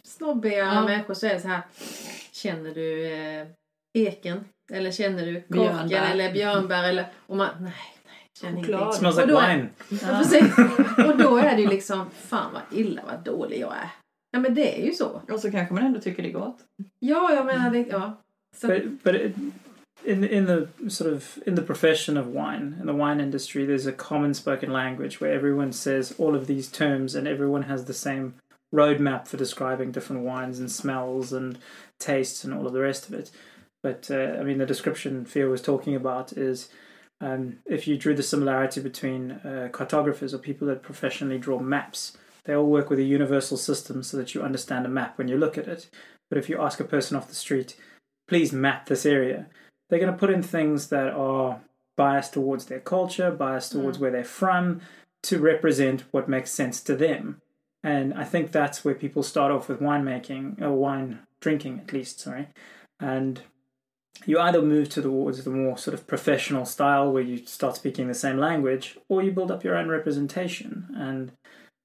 snobbiga 0.04 0.58
Ja. 0.58 0.86
människor 0.86 1.14
så 1.14 1.26
är 1.28 1.34
det 1.34 1.39
så 1.39 1.47
här. 1.47 1.62
Känner 2.32 2.74
du 2.74 3.14
eh, 3.14 3.47
eken? 3.93 4.45
Eller 4.74 4.91
känner 4.91 5.26
du 5.26 5.41
korken 5.41 5.88
Björnbär. 5.88 6.12
eller 6.12 6.32
björnbär? 6.34 6.84
Eller, 6.89 7.06
och 7.28 7.38
man, 7.38 7.49
nej, 7.60 7.74
nej, 8.06 8.28
känner 8.41 8.58
Choklad. 8.64 8.80
ingenting. 8.82 8.99
smells 8.99 9.16
Och 9.18 9.22
like 9.22 9.34
då 9.34 9.39
är- 9.39 9.56
wine. 9.58 9.70
Ja, 9.89 10.18
precis. 10.18 10.58
Och 11.08 11.18
då 11.18 11.38
är 11.38 11.56
det 11.56 11.62
ju 11.62 11.68
liksom, 11.68 12.10
fan 12.10 12.54
vad 12.54 12.80
illa, 12.80 13.02
vad 13.08 13.24
dålig 13.24 13.60
jag 13.60 13.74
är. 13.74 13.89
Ja 14.32 14.39
men 14.39 14.54
det 14.56 14.82
är 14.82 14.86
ju 14.86 14.91
så. 14.91 15.22
Och 15.32 15.39
så 15.39 15.52
kanske 15.52 15.74
man 15.74 15.84
ändå 15.86 15.99
tycker 15.99 16.24
det 16.24 16.30
är 16.30 16.34
gott. 16.34 16.58
Ja, 16.99 17.34
jag 17.34 17.45
menar 17.45 17.72
det, 17.72 17.80
ja. 17.89 18.22
Så, 18.54 18.68
But 18.68 19.04
but 19.04 19.16
it, 19.16 19.36
in 20.06 20.24
in 20.24 20.45
the 20.45 20.68
sort 20.88 21.14
of 21.14 21.39
in 21.45 21.56
the 21.56 21.62
profession 21.62 22.18
of 22.18 22.28
wine 22.28 22.78
in 22.80 22.86
the 22.86 22.93
wine 22.93 23.20
industry, 23.20 23.66
there's 23.66 23.86
a 23.86 23.93
common 23.93 24.34
spoken 24.34 24.72
language 24.72 25.22
where 25.22 25.32
everyone 25.32 25.72
says 25.74 26.16
all 26.18 26.36
of 26.36 26.47
these 26.47 26.70
terms 26.70 27.16
and 27.16 27.28
everyone 27.28 27.64
has 27.64 27.86
the 27.86 27.93
same 27.93 28.36
roadmap 28.74 29.28
for 29.28 29.38
describing 29.38 29.91
different 29.91 30.24
wines 30.24 30.60
and 30.60 30.72
smells 30.72 31.34
and 31.34 31.60
tastes 31.99 32.43
and 32.43 32.54
all 32.54 32.66
of 32.66 32.74
the 32.74 32.82
rest 32.82 33.08
of 33.08 33.14
it. 33.14 33.32
But 33.84 34.10
uh, 34.10 34.39
I 34.39 34.43
mean, 34.43 34.58
the 34.58 34.66
description 34.66 35.26
Theo 35.26 35.49
was 35.49 35.62
talking 35.62 35.95
about 35.95 36.34
is. 36.34 36.70
Um, 37.24 37.60
if 37.68 37.88
you 37.88 37.97
drew 37.97 38.16
the 38.16 38.24
similarity 38.24 38.82
between 38.82 39.34
uh, 39.34 39.70
cartographers 39.72 40.34
or 40.34 40.39
people 40.39 40.66
that 40.70 40.82
professionally 40.82 41.38
draw 41.38 41.60
maps, 41.60 42.18
they 42.45 42.56
all 42.56 42.66
work 42.66 42.89
with 42.89 42.97
a 42.97 43.04
universal 43.04 43.58
system 43.58 44.02
so 44.02 44.18
that 44.18 44.34
you 44.34 44.41
understand 44.41 44.88
a 44.88 44.89
map 44.89 45.20
when 45.20 45.28
you 45.28 45.38
look 45.38 45.56
at 45.56 45.68
it. 45.68 45.88
But 46.30 46.39
if 46.39 46.49
you 46.49 46.60
ask 46.60 46.80
a 46.80 46.84
person 46.84 47.16
off 47.16 47.28
the 47.28 47.36
street, 47.36 47.76
please 48.32 48.54
map 48.54 48.86
this 48.86 49.06
area. 49.06 49.46
They're 49.90 50.00
going 50.00 50.10
to 50.10 50.18
put 50.18 50.30
in 50.30 50.42
things 50.42 50.88
that 50.88 51.12
are 51.12 51.60
biased 51.98 52.32
towards 52.32 52.64
their 52.64 52.80
culture, 52.80 53.30
biased 53.30 53.74
hmm. 53.74 53.82
towards 53.82 54.00
where 54.00 54.10
they're 54.10 54.24
from, 54.24 54.80
to 55.24 55.38
represent 55.38 56.06
what 56.12 56.30
makes 56.30 56.50
sense 56.50 56.80
to 56.84 56.96
them. 56.96 57.42
And 57.84 58.14
I 58.14 58.24
think 58.24 58.54
that's 58.54 58.86
where 58.86 58.96
people 58.96 59.22
start 59.22 59.52
off 59.52 59.68
with 59.68 59.82
winemaking, 59.82 60.62
or 60.62 60.72
wine 60.72 61.20
drinking 61.42 61.82
at 61.82 61.92
least, 61.92 62.22
sorry. 62.22 62.48
And 63.02 63.42
you 64.26 64.40
either 64.40 64.62
move 64.62 64.88
towards 64.88 65.44
the 65.44 65.50
more 65.50 65.78
sort 65.78 65.94
of 65.94 66.08
professional 66.08 66.64
style 66.64 67.12
where 67.12 67.24
you 67.24 67.46
start 67.46 67.76
speaking 67.76 68.08
the 68.08 68.14
same 68.14 68.38
language, 68.38 68.98
or 69.10 69.22
you 69.22 69.32
build 69.32 69.52
up 69.52 69.66
your 69.66 69.76
own 69.76 69.90
representation. 69.90 70.88
And 70.96 71.34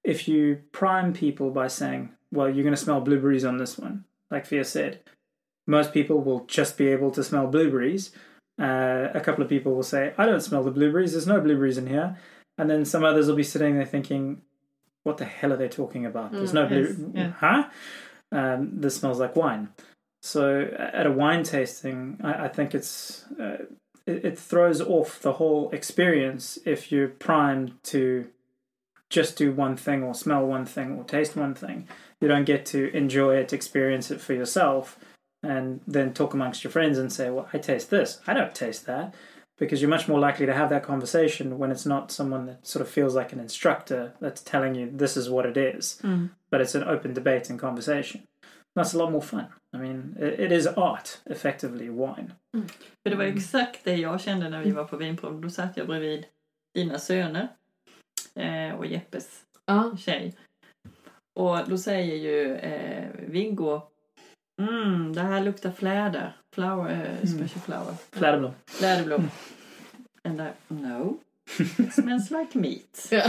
if 0.04 0.28
you 0.28 0.62
prime 0.70 1.12
people 1.12 1.50
by 1.50 1.66
saying, 1.66 2.10
well, 2.30 2.48
you're 2.48 2.62
going 2.62 2.72
to 2.72 2.80
smell 2.80 3.00
blueberries 3.00 3.44
on 3.44 3.56
this 3.56 3.76
one, 3.76 4.04
like 4.30 4.46
Fia 4.46 4.64
said, 4.64 5.00
most 5.66 5.92
people 5.92 6.20
will 6.20 6.44
just 6.46 6.76
be 6.78 6.88
able 6.88 7.10
to 7.12 7.22
smell 7.24 7.46
blueberries. 7.46 8.12
Uh, 8.60 9.08
a 9.14 9.20
couple 9.20 9.42
of 9.42 9.50
people 9.50 9.74
will 9.74 9.82
say, 9.82 10.14
I 10.16 10.24
don't 10.26 10.40
smell 10.40 10.62
the 10.64 10.70
blueberries, 10.70 11.12
there's 11.12 11.26
no 11.26 11.40
blueberries 11.40 11.78
in 11.78 11.86
here. 11.86 12.16
And 12.58 12.70
then 12.70 12.84
some 12.84 13.04
others 13.04 13.28
will 13.28 13.36
be 13.36 13.42
sitting 13.42 13.76
there 13.76 13.84
thinking, 13.84 14.40
what 15.02 15.18
the 15.18 15.24
hell 15.26 15.52
are 15.52 15.56
they 15.56 15.68
talking 15.68 16.06
about? 16.06 16.32
There's 16.32 16.54
no 16.54 16.66
Mm, 16.66 16.70
yes, 16.70 16.96
blue. 16.96 17.12
yeah. 17.14 17.30
Huh? 17.32 17.68
Um, 18.32 18.80
this 18.80 18.96
smells 18.96 19.20
like 19.20 19.36
wine. 19.36 19.68
So 20.22 20.62
at 20.76 21.06
a 21.06 21.12
wine 21.12 21.44
tasting, 21.44 22.18
I, 22.24 22.44
I 22.46 22.48
think 22.48 22.74
it's 22.74 23.24
uh, 23.38 23.58
it, 24.06 24.24
it 24.24 24.38
throws 24.38 24.80
off 24.80 25.20
the 25.20 25.34
whole 25.34 25.70
experience 25.70 26.58
if 26.64 26.90
you're 26.90 27.08
primed 27.08 27.74
to 27.84 28.26
just 29.10 29.36
do 29.36 29.52
one 29.52 29.76
thing 29.76 30.02
or 30.02 30.14
smell 30.14 30.44
one 30.44 30.64
thing 30.64 30.96
or 30.96 31.04
taste 31.04 31.36
one 31.36 31.54
thing. 31.54 31.86
You 32.20 32.26
don't 32.26 32.44
get 32.44 32.66
to 32.66 32.90
enjoy 32.96 33.36
it, 33.36 33.52
experience 33.52 34.10
it 34.10 34.20
for 34.20 34.32
yourself, 34.32 34.98
and 35.50 35.80
then 35.92 36.12
talk 36.12 36.34
amongst 36.34 36.64
your 36.64 36.70
friends 36.72 36.98
and 36.98 37.12
say, 37.12 37.30
"Well, 37.30 37.48
I 37.54 37.58
taste 37.58 37.90
this. 37.90 38.20
I 38.26 38.34
don't 38.34 38.54
taste 38.54 38.86
that." 38.86 39.14
Because 39.58 39.80
you're 39.82 39.96
much 39.96 40.08
more 40.08 40.20
likely 40.28 40.46
to 40.46 40.52
have 40.52 40.68
that 40.68 40.82
conversation 40.82 41.58
when 41.58 41.70
it's 41.72 41.86
not 41.88 42.10
someone 42.12 42.46
that 42.46 42.66
sort 42.66 42.82
of 42.82 42.88
feels 42.92 43.14
like 43.14 43.32
an 43.32 43.40
instructor 43.40 44.10
that's 44.20 44.42
telling 44.44 44.74
you 44.74 44.90
this 44.98 45.16
is 45.16 45.28
what 45.30 45.46
it 45.46 45.56
is, 45.76 46.00
Mm. 46.02 46.28
but 46.50 46.60
it's 46.60 46.74
an 46.74 46.82
open 46.94 47.14
debate 47.14 47.50
and 47.50 47.60
conversation. 47.60 48.20
That's 48.74 48.94
a 48.94 48.98
lot 48.98 49.10
more 49.12 49.22
fun. 49.22 49.44
I 49.74 49.78
mean, 49.78 50.16
it, 50.20 50.40
it 50.40 50.52
is 50.52 50.66
art, 50.66 51.20
effectively, 51.30 51.88
wine. 51.88 52.32
För 53.02 53.10
det 53.10 53.16
var 53.16 53.24
exakt 53.24 53.84
det 53.84 53.96
jag 53.96 54.20
kände 54.20 54.48
när 54.48 54.62
vi 54.62 54.70
var 54.70 54.84
på 54.84 54.96
vinprov. 54.96 55.40
Då 55.40 55.50
satt 55.50 55.76
jag 55.76 55.86
bredvid 55.86 56.26
dina 56.74 56.98
söner 56.98 57.48
eh, 58.34 58.74
och 58.78 58.86
Jeppes 58.86 59.42
Ja. 59.66 59.96
tjej. 59.98 60.34
Och 61.34 61.58
då 61.68 61.78
säger 61.78 62.16
ju 62.16 62.56
eh, 62.56 63.08
Viggo 63.28 63.82
Mm, 64.58 65.12
det 65.12 65.20
här 65.20 65.40
luktar 65.40 65.70
fläder. 65.70 66.36
Flower, 66.54 66.90
eh, 67.22 67.28
special 67.28 67.60
flower. 67.64 67.94
Fläderblom. 68.12 68.52
Fläderblom. 68.66 69.30
And 70.24 70.40
I, 70.40 70.44
no. 70.68 71.16
It 71.78 71.94
smells 71.94 72.30
like 72.30 72.58
meat. 72.58 73.12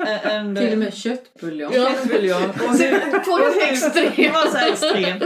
Eh, 0.00 0.36
and, 0.36 0.56
till 0.56 0.66
och 0.66 0.72
eh, 0.72 0.78
med 0.78 0.94
köttbuljong. 0.94 1.72
Ja. 1.74 1.92
Köttbuljong. 1.94 2.42
Och 2.50 2.74
hur- 2.74 3.24
Två 3.24 3.32
och 3.32 3.38
hur- 3.54 3.72
extremt. 3.72 4.16
Det 4.16 4.30
var 4.30 4.46
så 4.46 4.56
här 4.56 4.72
extremt. 4.72 5.22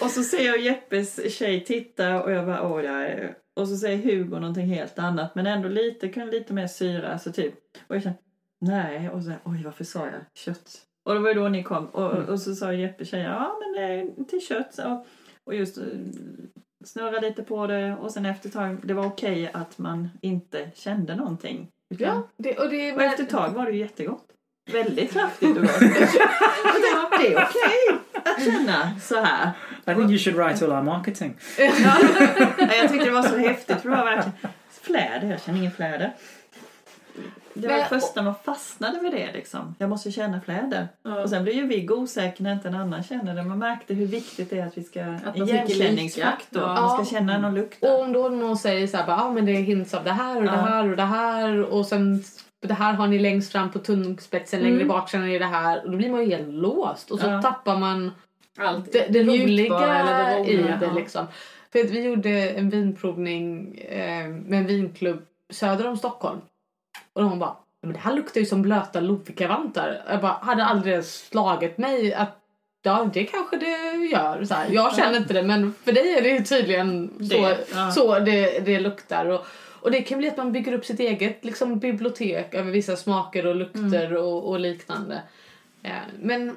Och 0.00 0.10
så 0.10 0.22
ser 0.22 0.46
jag 0.46 0.60
Jeppes 0.60 1.34
tjej 1.38 1.64
titta 1.64 2.22
och 2.22 2.32
jag 2.32 2.46
bara 2.46 2.62
åh 2.62 2.82
jag. 2.84 3.34
Och 3.56 3.68
så 3.68 3.76
säger 3.76 3.98
Hugo 3.98 4.38
någonting 4.38 4.66
helt 4.66 4.98
annat 4.98 5.34
men 5.34 5.46
ändå 5.46 5.68
lite, 5.68 6.08
kunde 6.08 6.32
lite 6.32 6.52
mer 6.52 6.66
syra 6.66 7.12
alltså 7.12 7.32
typ. 7.32 7.54
Och 7.86 7.96
jag 7.96 8.02
kände 8.02 8.18
nej 8.60 9.10
och 9.10 9.22
så 9.22 9.30
här, 9.30 9.38
oj 9.44 9.62
varför 9.64 9.84
sa 9.84 10.06
jag 10.06 10.14
kött? 10.34 10.78
Och 11.06 11.14
det 11.14 11.20
var 11.20 11.28
ju 11.28 11.34
då 11.34 11.48
ni 11.48 11.62
kom 11.62 11.86
och, 11.86 12.12
Mm. 12.16 12.28
och 12.28 12.40
så 12.40 12.54
sa 12.54 12.72
Jeppe 12.72 13.04
tjej 13.04 13.20
ja 13.22 13.56
men 13.60 13.72
det 13.72 13.92
är 13.94 14.24
till 14.24 14.40
kött 14.46 14.74
så. 14.74 15.04
Och 15.44 15.54
just 15.54 15.78
eh, 15.78 15.84
snurra 16.84 17.20
lite 17.20 17.42
på 17.42 17.66
det 17.66 17.96
och 18.00 18.10
sen 18.10 18.26
efter 18.26 18.48
ett 18.48 18.54
tag 18.54 18.78
det 18.82 18.94
var 18.94 19.06
okej 19.06 19.50
att 19.54 19.78
man 19.78 20.08
inte 20.22 20.70
kände 20.74 21.14
någonting. 21.16 21.68
Utan- 21.94 22.06
Ja, 22.06 22.28
det, 22.36 22.58
och 22.58 22.70
det 22.70 22.92
och 22.92 23.02
efter 23.02 23.22
ett 23.24 23.30
tag 23.30 23.50
var 23.50 23.64
det 23.66 23.72
ju 23.72 23.78
jättegott. 23.78 24.24
Väldigt 24.72 25.12
kraftigt 25.12 25.48
och 25.56 25.62
gott. 25.62 25.76
Och 25.76 26.80
det 26.80 26.88
är 26.92 27.06
okej 27.06 27.36
att 28.24 28.44
känna 28.44 29.00
så 29.00 29.20
här. 29.20 29.50
I 29.86 29.94
think 29.94 30.10
you 30.10 30.18
should 30.18 30.36
write 30.38 30.64
all 30.64 30.72
our 30.72 30.82
marketing. 30.82 31.36
Ja, 31.58 31.64
jag 32.58 32.90
tyckte 32.90 33.04
det 33.04 33.10
var 33.10 33.22
så 33.22 33.36
häftigt 33.36 33.80
för 33.80 33.88
det 33.90 33.96
var 33.96 34.04
verkligen 34.04 34.32
fläder, 34.82 35.30
jag 35.30 35.40
känner 35.42 35.58
ingen 35.58 35.72
fläder. 35.72 36.12
Det 37.54 37.68
var 37.68 37.76
det 37.76 37.84
första 37.84 38.22
man 38.22 38.34
fastnade 38.44 38.98
vid 39.02 39.12
det 39.12 39.32
liksom. 39.32 39.74
Jag 39.78 39.90
måste 39.90 40.12
känna 40.12 40.40
fläder. 40.40 40.88
Ja. 41.02 41.22
Och 41.22 41.30
sen 41.30 41.42
blir 41.44 41.54
ju 41.54 41.66
Viggo 41.66 41.94
osäker 41.94 42.42
när 42.42 42.52
inte 42.52 42.68
en 42.68 42.74
annan 42.74 43.02
känner 43.02 43.34
det. 43.34 43.42
Man 43.42 43.58
märkte 43.58 43.94
hur 43.94 44.06
viktigt 44.06 44.50
det 44.50 44.58
är 44.58 44.66
att 44.66 44.78
vi 44.78 44.84
ska... 44.84 45.00
en 45.00 45.18
igenkänningsfaktor. 45.34 46.60
lika. 46.60 46.66
Man 46.66 46.76
Ja. 46.98 47.04
ska 47.04 47.16
känna 47.16 47.38
någon 47.38 47.54
lukt. 47.54 47.82
Och 47.84 48.00
om 48.00 48.12
då 48.12 48.28
någon 48.28 48.56
säger 48.56 48.86
så 48.86 48.96
här, 48.96 49.04
ah, 49.08 49.30
men 49.30 49.46
det 49.46 49.52
är 49.52 49.62
hints 49.62 49.94
av 49.94 50.04
det 50.04 50.10
här 50.12 50.36
och 50.36 50.42
det 50.42 50.48
Ja. 50.48 50.54
här 50.56 50.90
och 50.90 50.96
det 50.96 51.02
här 51.02 51.62
och 51.62 51.86
sen 51.86 52.24
det 52.66 52.74
här 52.74 52.92
har 52.92 53.06
ni 53.06 53.18
längst 53.18 53.52
fram 53.52 53.70
på 53.70 53.78
tungspetsen, 53.78 54.60
längre 54.60 54.74
Mm. 54.76 54.88
bak 54.88 55.10
känner 55.10 55.26
ni 55.26 55.38
det 55.38 55.44
här 55.44 55.84
och 55.84 55.90
då 55.90 55.96
blir 55.96 56.10
man 56.10 56.20
ju 56.24 56.26
helt 56.30 56.48
låst 56.48 57.10
och 57.10 57.18
så 57.20 57.26
Ja. 57.26 57.42
tappar 57.42 57.78
man 57.78 58.10
Allt. 58.58 58.92
det, 58.92 59.06
det 59.10 59.22
roliga 59.22 59.96
eller 59.96 60.38
det 60.44 60.50
i 60.50 60.56
roliga, 60.58 60.76
det 60.76 60.86
ja. 60.86 60.92
liksom. 60.94 61.26
För 61.72 61.78
att 61.78 61.90
vi 61.90 62.02
gjorde 62.04 62.30
en 62.50 62.70
vinprovning 62.70 63.78
eh, 63.78 64.28
med 64.28 64.58
en 64.58 64.66
vinklubb 64.66 65.22
söder 65.50 65.86
om 65.88 65.96
Stockholm 65.96 66.40
och 67.16 67.22
de 67.22 67.38
bara 67.38 67.56
men 67.82 67.92
det 67.92 67.98
här 67.98 68.14
luktar 68.14 68.40
ju 68.40 68.46
som 68.46 68.62
blöta 68.62 69.00
Lovikkavantar. 69.00 70.02
Jag 70.08 70.20
bara, 70.20 70.32
hade 70.32 70.64
aldrig 70.64 71.04
slagit 71.04 71.78
mig 71.78 72.14
att 72.14 72.38
ja, 72.82 73.10
det 73.14 73.24
kanske 73.24 73.56
det 73.56 74.06
gör. 74.12 74.44
Så 74.44 74.54
här. 74.54 74.66
Jag 74.70 74.96
känner 74.96 75.16
inte 75.18 75.34
det 75.34 75.42
men 75.42 75.74
för 75.84 75.92
dig 75.92 76.14
är 76.18 76.22
det 76.22 76.28
ju 76.28 76.44
tydligen 76.44 77.10
så 77.18 77.24
Det, 77.24 77.58
ja. 77.74 77.90
så 77.90 78.18
det, 78.18 78.58
det 78.58 78.80
luktar. 78.80 79.26
Och, 79.26 79.46
och 79.80 79.90
det 79.90 80.02
kan 80.02 80.18
bli 80.18 80.28
att 80.28 80.36
man 80.36 80.52
bygger 80.52 80.72
upp 80.72 80.84
sitt 80.84 81.00
eget 81.00 81.44
liksom, 81.44 81.78
bibliotek 81.78 82.54
över 82.54 82.70
vissa 82.70 82.96
smaker 82.96 83.46
och 83.46 83.56
lukter 83.56 84.06
Mm. 84.06 84.22
och, 84.22 84.48
och 84.48 84.60
liknande. 84.60 85.22
Eh, 85.82 85.92
men 86.20 86.56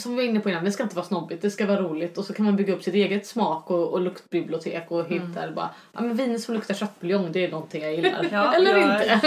som 0.00 0.10
vi 0.12 0.16
var 0.16 0.22
inne 0.22 0.40
på 0.40 0.50
innan, 0.50 0.64
det 0.64 0.72
ska 0.72 0.82
inte 0.82 0.96
vara 0.96 1.06
snobbigt, 1.06 1.42
det 1.42 1.50
ska 1.50 1.66
vara 1.66 1.82
roligt 1.82 2.18
och 2.18 2.24
så 2.24 2.32
kan 2.34 2.44
man 2.44 2.56
bygga 2.56 2.74
upp 2.74 2.82
sitt 2.82 2.94
eget 2.94 3.26
smak 3.26 3.70
och, 3.70 3.92
och 3.92 4.00
luktbibliotek 4.00 4.90
och 4.90 5.10
Mm. 5.10 5.28
hitta 5.28 5.52
bara, 5.52 5.70
ja 5.92 6.00
men 6.00 6.16
vin 6.16 6.40
som 6.40 6.54
luktar 6.54 6.74
köttbuljong 6.74 7.32
det 7.32 7.44
är 7.44 7.50
någonting 7.50 7.82
jag 7.82 7.94
gillar. 7.94 8.28
Ja, 8.32 8.54
Eller 8.56 8.76
jag 8.76 8.94
inte. 8.94 9.20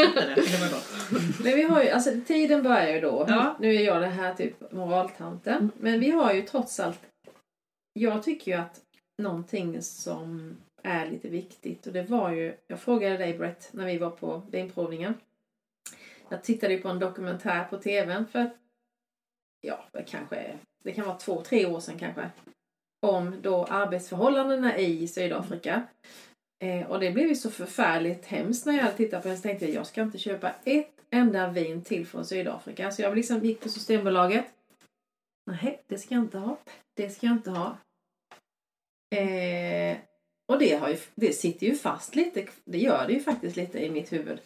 Men 1.44 1.56
vi 1.56 1.62
har 1.64 1.84
ju, 1.84 1.90
alltså 1.90 2.12
tiden 2.28 2.64
börjar 2.64 2.94
ju 2.94 3.02
då. 3.02 3.26
Ja. 3.28 3.56
Nu 3.60 3.76
är 3.76 3.82
jag 3.86 4.02
det 4.02 4.08
här 4.08 4.34
typ 4.34 4.72
moraltanten. 4.72 5.72
Men 5.80 6.00
vi 6.00 6.12
har 6.12 6.34
ju 6.34 6.42
trots 6.42 6.80
allt, 6.80 7.00
jag 7.94 8.24
tycker 8.24 8.52
ju 8.52 8.58
att 8.58 8.80
någonting 9.18 9.82
som 9.82 10.58
är 10.84 11.10
lite 11.10 11.28
viktigt 11.30 11.88
och 11.88 11.94
det 11.94 12.04
var 12.04 12.32
ju, 12.32 12.54
jag 12.68 12.80
frågade 12.80 13.18
dig 13.18 13.38
Brett 13.38 13.70
när 13.72 13.86
vi 13.86 13.98
var 13.98 14.10
på 14.10 14.42
vinprovningen. 14.52 15.14
Jag 16.30 16.44
tittade 16.44 16.74
ju 16.74 16.82
på 16.82 16.90
en 16.90 17.00
dokumentär 17.00 17.64
på 17.70 17.78
tvn 17.78 18.26
för, 18.32 18.50
ja 19.62 19.86
det 19.92 20.04
kanske, 20.04 20.58
det 20.84 20.92
kan 20.92 21.06
vara 21.06 21.18
två, 21.18 21.42
tre 21.42 21.66
år 21.66 21.80
sedan 21.80 22.00
kanske. 22.00 22.30
Om 23.02 23.42
då 23.42 23.66
arbetsförhållandena 23.66 24.78
i 24.78 25.08
Sydafrika. 25.08 25.88
Eh, 26.64 26.88
och 26.92 27.00
det 27.00 27.12
blev 27.12 27.28
ju 27.28 27.36
så 27.36 27.52
förfärligt 27.52 28.26
hemskt 28.26 28.66
när 28.66 28.78
jag 28.78 28.98
tittade 28.98 29.22
på 29.22 29.28
det. 29.30 29.36
Så 29.36 29.42
tänkte 29.42 29.66
jag, 29.66 29.76
jag 29.76 29.88
ska 29.88 30.02
inte 30.02 30.18
köpa 30.18 30.52
ett 30.64 30.92
enda 31.10 31.50
vin 31.50 31.84
till 31.84 32.08
från 32.08 32.26
Sydafrika. 32.26 32.92
Så 32.92 33.02
jag 33.02 33.16
liksom 33.16 33.46
gick 33.46 33.60
på 33.60 33.70
Systembolaget. 33.70 34.46
Nej, 35.52 35.84
det 35.88 35.98
ska 35.98 36.16
jag 36.16 36.24
inte 36.24 36.38
ha. 36.38 36.58
Det 36.96 37.10
ska 37.10 37.28
jag 37.28 37.36
inte 37.36 37.52
ha. 37.52 37.78
Eh, 39.18 39.98
Och 40.52 40.60
det, 40.60 40.76
har 40.76 40.90
ju, 40.90 40.98
det 41.16 41.34
sitter 41.34 41.68
ju 41.68 41.76
fast 41.76 42.16
lite, 42.16 42.48
det 42.66 42.78
gör 42.78 43.08
det 43.08 43.14
ju 43.14 43.20
faktiskt 43.20 43.56
lite 43.56 43.86
i 43.86 43.90
mitt 43.90 44.14
huvud. 44.14 44.40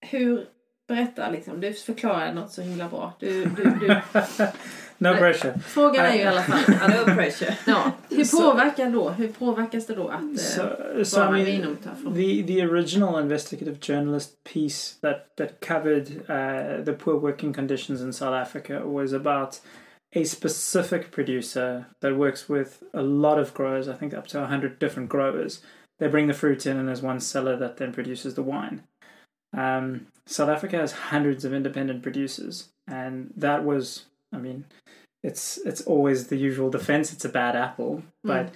Hur, 0.00 0.48
berätta 0.88 1.30
liksom, 1.30 1.60
du 1.60 1.72
förklarar 1.72 2.32
något 2.32 2.50
så 2.52 2.62
himla 2.62 2.88
bra. 2.88 3.12
Du, 3.18 3.44
du, 3.44 3.62
du, 3.62 3.88
no 4.98 5.14
pressure. 5.16 5.58
frågan 5.58 6.06
är 6.06 6.12
ju 6.14 6.20
i 6.20 6.24
alla 6.24 6.42
fall, 6.42 6.90
No 6.90 7.14
pressure. 7.14 7.56
ja, 7.66 7.92
hur 8.10 8.24
påverkar 8.24 8.90
då, 8.90 9.10
hur 9.10 9.28
påverkas 9.28 9.86
det 9.86 9.94
då 9.94 10.08
att 10.08 10.22
eh, 10.22 10.34
So, 10.36 10.62
so 11.04 11.20
vara 11.20 11.38
I 11.38 11.58
mean, 11.58 11.76
the 12.14 12.42
the 12.46 12.62
original 12.62 13.22
investigative 13.22 13.76
journalist 13.80 14.44
piece 14.54 14.94
that 15.00 15.36
that 15.36 15.60
covered 15.68 16.08
uh, 16.10 16.84
the 16.84 16.92
poor 16.92 17.20
working 17.20 17.54
conditions 17.54 18.00
in 18.00 18.12
South 18.12 18.34
Africa 18.34 18.80
was 18.84 19.12
about 19.12 19.60
a 20.16 20.24
specific 20.24 21.10
producer 21.10 21.84
that 22.00 22.16
works 22.16 22.48
with 22.48 22.82
a 22.92 23.02
lot 23.02 23.38
of 23.38 23.54
growers. 23.54 23.88
I 23.88 23.94
think 23.94 24.14
up 24.14 24.26
to 24.28 24.46
hundred 24.46 24.78
different 24.78 25.08
growers. 25.08 25.62
They 25.98 26.08
bring 26.10 26.28
the 26.28 26.34
fruit 26.34 26.66
in, 26.66 26.76
and 26.78 26.88
there's 26.88 27.02
one 27.02 27.20
seller 27.20 27.56
that 27.56 27.76
then 27.76 27.92
produces 27.92 28.34
the 28.34 28.42
wine. 28.42 28.80
Um, 29.56 30.06
South 30.26 30.48
Africa 30.48 30.76
has 30.76 30.92
hundreds 30.92 31.44
of 31.44 31.52
independent 31.52 32.02
producers, 32.02 32.68
and 32.86 33.32
that 33.36 33.64
was, 33.64 34.06
I 34.32 34.38
mean, 34.38 34.64
it's 35.22 35.58
it's 35.58 35.82
always 35.82 36.28
the 36.28 36.36
usual 36.36 36.70
defense. 36.70 37.12
It's 37.12 37.24
a 37.24 37.28
bad 37.28 37.56
apple, 37.56 38.02
but 38.24 38.52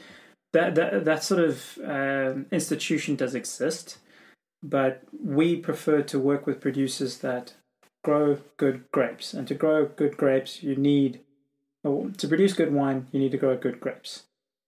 that 0.53 0.75
that 0.75 1.05
that 1.05 1.25
sort 1.25 1.41
of 1.41 1.79
um, 1.85 2.47
institution 2.51 3.17
does 3.17 3.35
exist, 3.35 3.99
but 4.63 5.03
we 5.23 5.57
prefer 5.57 6.03
to 6.03 6.19
work 6.19 6.47
with 6.47 6.61
producers 6.61 7.19
that 7.19 7.55
grow 8.05 8.39
good 8.57 8.85
grapes, 8.93 9.35
and 9.35 9.47
to 9.49 9.55
grow 9.55 9.87
good 9.87 10.17
grapes, 10.17 10.63
you 10.63 10.77
need, 10.77 11.21
or 11.83 12.11
to 12.11 12.29
produce 12.29 12.53
good 12.53 12.73
wine, 12.73 13.09
you 13.13 13.21
need 13.21 13.33
to 13.33 13.39
grow 13.39 13.57
good 13.57 13.81
grapes. 13.81 14.25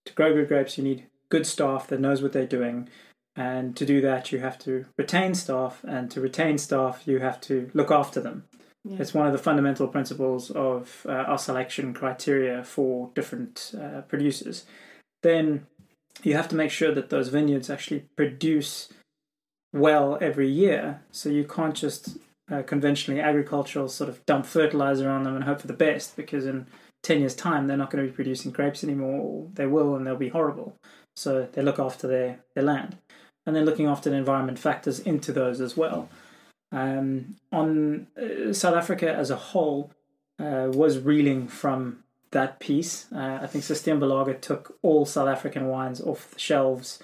To 0.07 0.13
grow 0.13 0.33
good 0.33 0.49
grapes, 0.49 0.79
you 0.79 0.85
need 0.85 1.07
good 1.29 1.47
staff 1.47 1.87
that 1.89 2.01
knows 2.01 2.23
what 2.23 2.33
they're 2.33 2.47
doing, 2.47 2.89
and 3.39 3.76
to 3.76 3.86
do 3.86 4.01
that, 4.01 4.32
you 4.32 4.41
have 4.41 4.59
to 4.61 4.86
retain 4.97 5.32
staff, 5.32 5.84
and 5.86 6.11
to 6.11 6.20
retain 6.20 6.59
staff, 6.59 7.07
you 7.07 7.20
have 7.20 7.41
to 7.43 7.70
look 7.72 7.93
after 7.93 8.20
them. 8.20 8.45
Yeah. 8.84 8.97
It's 8.99 9.14
one 9.14 9.28
of 9.28 9.32
the 9.32 9.39
fundamental 9.39 9.86
principles 9.86 10.51
of 10.51 11.07
uh, 11.09 11.12
our 11.12 11.39
selection 11.39 11.95
criteria 11.95 12.64
for 12.64 13.12
different 13.14 13.74
uh, 13.80 14.01
producers. 14.03 14.64
Then 15.22 15.66
you 16.24 16.34
have 16.34 16.49
to 16.49 16.57
make 16.57 16.72
sure 16.72 16.93
that 16.93 17.11
those 17.11 17.28
vineyards 17.28 17.70
actually 17.70 18.07
produce 18.16 18.89
well 19.72 20.18
every 20.20 20.49
year. 20.49 21.03
So 21.12 21.28
you 21.28 21.45
can't 21.45 21.76
just 21.76 22.18
uh, 22.51 22.62
conventionally 22.62 23.20
agricultural 23.20 23.89
sort 23.89 24.11
of 24.11 24.26
dump 24.26 24.47
fertilizer 24.47 25.09
on 25.09 25.22
them 25.22 25.36
and 25.36 25.45
hope 25.45 25.61
for 25.61 25.68
the 25.68 25.74
best 25.74 26.16
because 26.16 26.45
in 26.45 26.66
10 27.05 27.20
years' 27.20 27.36
time 27.36 27.68
they're 27.68 27.76
not 27.76 27.91
going 27.91 28.05
to 28.05 28.11
be 28.11 28.14
producing 28.16 28.51
grapes 28.51 28.82
anymore, 28.82 29.47
they 29.55 29.66
will 29.66 29.95
and 29.95 30.05
they'll 30.05 30.16
be 30.16 30.30
horrible. 30.30 30.74
So 31.14 31.49
they 31.53 31.62
look 31.62 31.78
after 31.78 32.09
their, 32.09 32.41
their 32.55 32.64
land. 32.64 32.97
And 33.49 33.57
then 33.57 33.65
looking 33.65 33.87
after 33.87 34.11
the 34.11 34.17
environment 34.17 34.59
factors 34.59 35.01
into 35.01 35.33
those 35.33 35.63
as 35.63 35.75
well. 35.75 36.11
Um, 36.71 37.37
on 37.51 38.07
uh, 38.21 38.53
South 38.53 38.75
Africa 38.75 39.11
as 39.11 39.31
a 39.31 39.37
whole 39.37 39.91
uh, 40.39 40.69
was 40.71 40.99
reeling 40.99 41.49
from 41.49 42.05
that 42.31 42.61
piece. 42.61 43.07
Uh, 43.11 43.39
I 43.41 43.47
think 43.47 43.65
Systembolaget 43.65 44.43
took 44.43 44.77
all 44.83 45.07
South 45.07 45.29
African 45.29 45.69
wines 45.69 45.99
off 46.03 46.33
the 46.33 46.39
shelves 46.39 46.99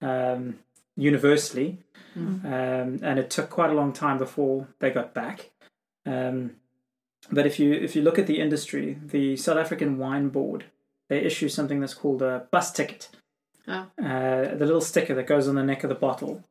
um, 0.00 0.60
universally, 0.96 1.78
Mm. 2.16 2.44
um, 2.44 2.98
and 3.02 3.18
it 3.18 3.30
took 3.30 3.50
quite 3.50 3.70
a 3.70 3.74
long 3.74 3.92
time 3.92 4.18
before 4.18 4.68
they 4.80 4.90
got 4.90 5.14
back. 5.14 5.50
Um, 6.06 6.56
but 7.30 7.46
if 7.46 7.60
you 7.60 7.72
if 7.72 7.94
you 7.94 8.02
look 8.02 8.18
at 8.18 8.26
the 8.26 8.40
industry, 8.40 8.98
the 9.02 9.36
South 9.36 9.58
African 9.58 9.98
Wine 9.98 10.28
Board 10.28 10.64
they 11.08 11.20
issue 11.20 11.48
something 11.48 11.80
that's 11.80 11.94
called 11.94 12.22
a 12.22 12.46
bus 12.50 12.72
ticket, 12.72 13.08
Ah. 13.68 13.88
uh, 14.02 14.54
the 14.54 14.64
little 14.64 14.80
sticker 14.80 15.14
that 15.14 15.26
goes 15.26 15.46
on 15.46 15.54
the 15.54 15.62
neck 15.62 15.84
of 15.84 15.90
the 15.90 15.94
bottle, 15.94 16.42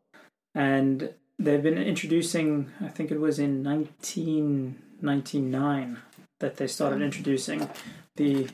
and 0.53 1.13
they've 1.39 1.63
been 1.63 1.77
introducing. 1.77 2.71
I 2.79 2.89
think 2.89 3.11
it 3.11 3.19
was 3.19 3.39
in 3.39 3.63
1999 3.63 5.97
that 6.39 6.57
they 6.57 6.67
started 6.67 7.01
introducing 7.01 7.67
the 8.15 8.47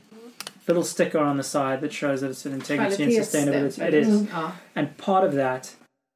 little 0.68 0.84
sticker 0.84 1.20
on 1.20 1.38
the 1.38 1.44
side 1.44 1.82
that 1.82 1.92
shows 1.92 2.22
that 2.22 2.30
it's 2.30 2.46
an 2.46 2.54
integrity 2.54 3.04
and 3.04 3.12
sustainability. 3.12 3.80
It 3.80 3.94
is. 3.94 4.08
Mm, 4.08 4.30
ja. 4.30 4.52
And 4.76 4.98
part 4.98 5.26
of 5.26 5.34
that 5.34 5.76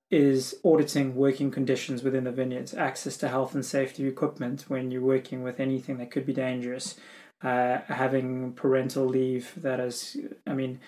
is 0.09 0.55
auditing 0.63 1.15
working 1.15 1.51
conditions 1.51 2.01
within 2.01 2.23
the 2.23 2.31
vineyards, 2.31 2.73
access 2.73 3.17
to 3.17 3.27
health 3.27 3.53
and 3.53 3.65
safety 3.65 4.07
equipment 4.07 4.65
when 4.69 4.89
you're 4.89 5.01
working 5.01 5.43
with 5.43 5.59
anything 5.59 5.97
that 5.97 6.11
could 6.11 6.25
be 6.25 6.33
dangerous, 6.33 6.95
uh, 7.43 7.79
having 7.87 8.53
parental 8.53 9.05
leave 9.05 9.51
that 9.57 9.81
is, 9.81 10.15
I 10.45 10.53
mean, 10.53 10.79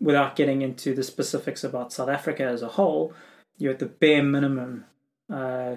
without 0.00 0.36
getting 0.36 0.62
into 0.62 0.94
the 0.94 1.02
specifics 1.02 1.62
about 1.64 1.92
South 1.92 2.08
Africa 2.08 2.44
as 2.44 2.62
a 2.62 2.68
whole, 2.68 3.14
you're 3.58 3.72
at 3.72 3.78
the 3.78 3.86
bare 3.86 4.22
minimum 4.22 4.84
uh, 5.32 5.76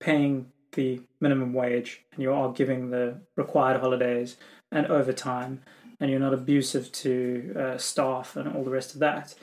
paying 0.00 0.52
the 0.72 1.00
minimum 1.20 1.52
wage 1.52 2.04
and 2.12 2.22
you 2.22 2.32
are 2.32 2.52
giving 2.52 2.90
the 2.90 3.20
required 3.36 3.80
holidays 3.80 4.36
and 4.70 4.86
overtime 4.86 5.62
and 6.00 6.10
you're 6.10 6.20
not 6.20 6.34
abusive 6.34 6.92
to 6.92 7.54
uh, 7.58 7.78
staff 7.78 8.36
and 8.36 8.54
all 8.54 8.64
the 8.64 8.70
rest 8.70 8.94
of 8.94 9.00
that. 9.00 9.34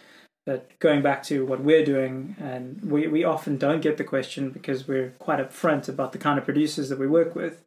But 0.46 0.78
going 0.80 1.02
back 1.02 1.24
to 1.24 1.44
what 1.46 1.62
we're 1.62 1.84
doing, 1.84 2.36
and 2.40 2.80
we, 2.84 3.08
we 3.08 3.24
often 3.24 3.58
don't 3.58 3.82
get 3.82 3.98
the 3.98 4.04
question 4.04 4.52
because 4.52 4.88
we're 4.88 5.10
quite 5.18 5.40
upfront 5.40 5.90
about 5.90 6.12
the 6.12 6.20
kind 6.20 6.38
of 6.38 6.46
producers 6.46 6.90
that 6.90 7.00
we 7.00 7.08
work 7.08 7.36
with. 7.36 7.64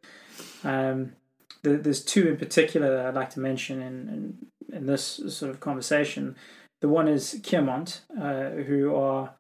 Um, 0.63 1.15
the, 1.63 1.71
there's 1.71 2.05
two 2.05 2.29
in 2.29 2.37
particular 2.37 2.97
that 2.97 3.07
I'd 3.07 3.15
like 3.15 3.31
to 3.31 3.41
mention 3.41 3.83
in, 3.83 4.09
in, 4.09 4.47
in 4.73 4.87
this 4.87 5.21
sort 5.29 5.51
of 5.51 5.61
conversation. 5.61 6.37
The 6.81 6.89
one 6.89 7.09
is 7.09 7.41
Kiermont, 7.43 8.01
uh, 8.21 8.63
who 8.63 8.95
are 8.95 9.35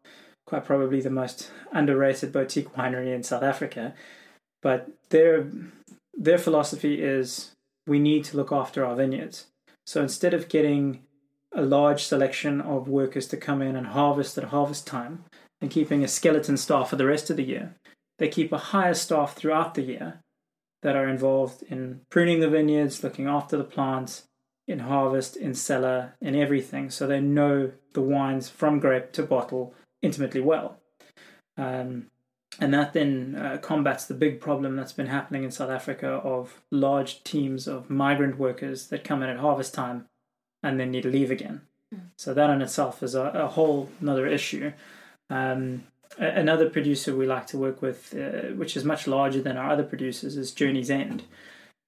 quite 0.47 0.65
probably 0.65 1.01
the 1.01 1.11
most 1.11 1.51
underrated 1.73 2.33
boutique 2.33 2.75
winery 2.75 3.15
in 3.15 3.23
South 3.23 3.43
Africa. 3.43 3.95
But 4.63 4.89
their 5.11 5.51
their 6.15 6.39
philosophy 6.39 7.03
is 7.03 7.53
we 7.87 7.99
need 7.99 8.25
to 8.25 8.37
look 8.37 8.51
after 8.51 8.85
our 8.85 8.97
vineyards. 8.97 9.47
So 9.87 10.03
instead 10.03 10.35
of 10.35 10.49
getting 10.49 11.03
a 11.55 11.63
large 11.63 12.05
selection 12.05 12.61
of 12.61 12.89
workers 12.89 13.27
to 13.29 13.37
come 13.37 13.63
in 13.63 13.77
and 13.77 13.89
harvest 13.89 14.37
at 14.37 14.45
harvest 14.45 14.87
time 14.87 15.25
and 15.61 15.71
keeping 15.71 16.05
a 16.05 16.09
skeleton 16.09 16.57
staff 16.57 16.91
for 16.91 16.97
the 16.97 17.07
rest 17.07 17.31
of 17.31 17.37
the 17.37 17.45
year, 17.45 17.75
they 18.19 18.29
keep 18.29 18.53
a 18.53 18.59
higher 18.59 18.95
staff 18.95 19.35
throughout 19.35 19.75
the 19.75 19.83
year 19.83 20.21
that 20.83 20.97
are 20.97 21.09
involved 21.09 21.63
in 21.65 22.01
pruning 22.11 22.41
the 22.41 22.49
vineyards, 22.49 23.03
looking 23.03 23.27
after 23.27 23.57
the 23.57 23.65
plants, 23.65 24.25
in 24.69 24.81
harvest, 24.81 25.35
in 25.37 25.55
cellar, 25.55 26.15
in 26.21 26.37
everything. 26.37 26.91
So 26.91 27.07
they 27.07 27.21
know 27.21 27.73
the 27.95 28.03
wines 28.03 28.49
from 28.49 28.79
grape 28.79 29.11
to 29.13 29.23
bottle 29.25 29.75
intimately 30.03 30.41
well. 30.41 30.79
Um, 31.57 32.07
and 32.61 32.73
that 32.75 32.93
then 32.93 33.35
uh, 33.35 33.59
combats 33.59 34.05
the 34.05 34.15
big 34.15 34.41
problem 34.41 34.77
that's 34.77 34.93
been 34.93 35.07
happening 35.07 35.43
in 35.43 35.51
South 35.51 35.71
Africa 35.71 36.09
of 36.09 36.61
large 36.71 37.25
teams 37.25 37.67
of 37.67 37.91
migrant 37.91 38.39
workers 38.39 38.89
that 38.89 39.05
come 39.05 39.23
in 39.23 39.31
at 39.31 39.39
harvest 39.39 39.75
time 39.75 40.07
and 40.63 40.79
then 40.79 40.91
need 40.91 41.03
to 41.03 41.11
leave 41.11 41.31
again. 41.31 41.63
So 42.17 42.35
that 42.35 42.51
in 42.51 42.61
itself 42.61 43.03
is 43.03 43.15
a, 43.15 43.23
a 43.23 43.49
whole 43.49 43.89
another 44.01 44.27
issue. 44.27 44.73
Um, 45.31 45.85
another 46.19 46.69
producer 46.69 47.15
we 47.15 47.27
like 47.27 47.47
to 47.49 47.59
work 47.59 47.81
with, 47.81 48.15
uh, 48.15 48.55
which 48.55 48.77
is 48.77 48.85
much 48.85 49.07
larger 49.07 49.41
than 49.41 49.57
our 49.57 49.71
other 49.71 49.85
producers, 49.85 50.37
is 50.37 50.53
Journey's 50.53 50.91
End. 50.91 51.23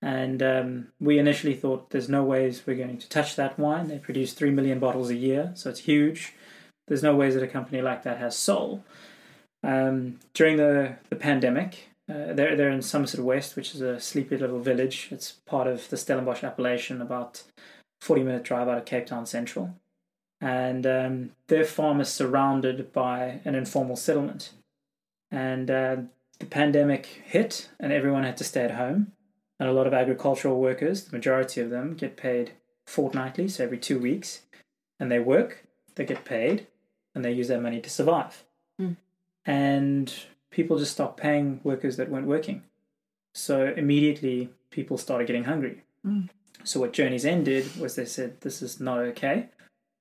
And 0.03 0.43
um, 0.43 0.89
we 0.99 1.19
initially 1.19 1.55
thought 1.55 1.91
there's 1.91 2.09
no 2.09 2.25
ways 2.25 2.63
we're 2.67 2.77
going 2.77 2.99
to 2.99 3.09
touch 3.09 3.37
that 3.37 3.59
wine. 3.59 3.89
They 3.89 3.99
produce 3.99 4.33
3 4.33 4.51
million 4.51 4.79
bottles 4.79 5.11
a 5.11 5.15
year, 5.15 5.53
so 5.55 5.69
it's 5.69 5.81
huge. 5.81 6.35
There's 6.89 7.03
no 7.03 7.15
ways 7.15 7.35
that 7.35 7.43
a 7.43 7.49
company 7.49 7.83
like 7.83 8.03
that 8.05 8.19
has 8.19 8.37
soul. 8.37 8.83
Um, 9.63 10.19
during 10.33 10.57
the, 10.57 10.97
the 11.11 11.17
pandemic, 11.17 11.91
uh, 12.09 12.33
they're, 12.33 12.57
they're 12.57 12.71
in 12.71 12.83
Somerset 12.83 13.21
West, 13.21 13.57
which 13.57 13.75
is 13.75 13.83
a 13.83 14.01
sleepy 14.01 14.37
little 14.37 14.59
village. 14.59 15.09
It's 15.11 15.33
part 15.47 15.67
of 15.67 15.89
the 15.91 15.97
Stellenbosch 15.97 16.43
appellation, 16.43 17.03
about 17.03 17.43
40 18.01 18.25
minute 18.25 18.43
drive 18.43 18.69
out 18.69 18.79
of 18.79 18.87
Cape 18.87 19.07
Town 19.07 19.27
Central. 19.27 19.75
And 20.41 20.87
um, 20.87 21.31
their 21.49 21.65
farm 21.65 22.01
is 22.01 22.09
surrounded 22.09 22.93
by 22.93 23.41
an 23.45 23.55
informal 23.55 23.97
settlement. 23.97 24.53
And 25.31 25.71
uh, 25.71 25.97
the 26.39 26.47
pandemic 26.47 27.07
hit, 27.25 27.69
and 27.79 27.93
everyone 27.93 28.25
had 28.25 28.39
to 28.39 28.45
stay 28.45 28.65
at 28.65 28.73
home. 28.73 29.13
And 29.61 29.69
a 29.69 29.73
lot 29.73 29.87
of 29.87 29.95
agricultural 29.95 30.59
workers, 30.59 31.05
the 31.05 31.17
majority 31.17 31.61
of 31.61 31.71
them, 31.71 31.95
get 31.95 32.17
paid 32.17 32.53
fortnightly, 32.87 33.47
so 33.47 33.63
every 33.63 33.79
two 33.79 33.99
weeks. 33.99 34.41
And 34.99 35.13
they 35.13 35.21
work, 35.21 35.67
they 35.95 36.05
get 36.05 36.25
paid, 36.25 36.67
and 37.15 37.25
they 37.25 37.33
use 37.33 37.49
their 37.49 37.61
money 37.61 37.81
to 37.81 37.91
survive. 37.91 38.45
Mm. 38.81 38.97
And 39.45 40.13
people 40.51 40.79
just 40.79 40.93
stopped 40.93 41.21
paying 41.21 41.61
workers 41.63 41.97
that 41.99 42.11
weren't 42.11 42.27
working. 42.27 42.63
So 43.35 43.73
immediately 43.77 44.51
people 44.71 44.99
started 44.99 45.27
getting 45.27 45.45
hungry. 45.45 45.85
Mm. 46.07 46.31
So 46.65 46.81
what 46.81 46.93
Journey's 46.93 47.25
End 47.25 47.45
did 47.45 47.77
was 47.77 47.95
they 47.95 48.05
said, 48.05 48.41
this 48.41 48.63
is 48.63 48.81
not 48.81 48.99
okay. 48.99 49.51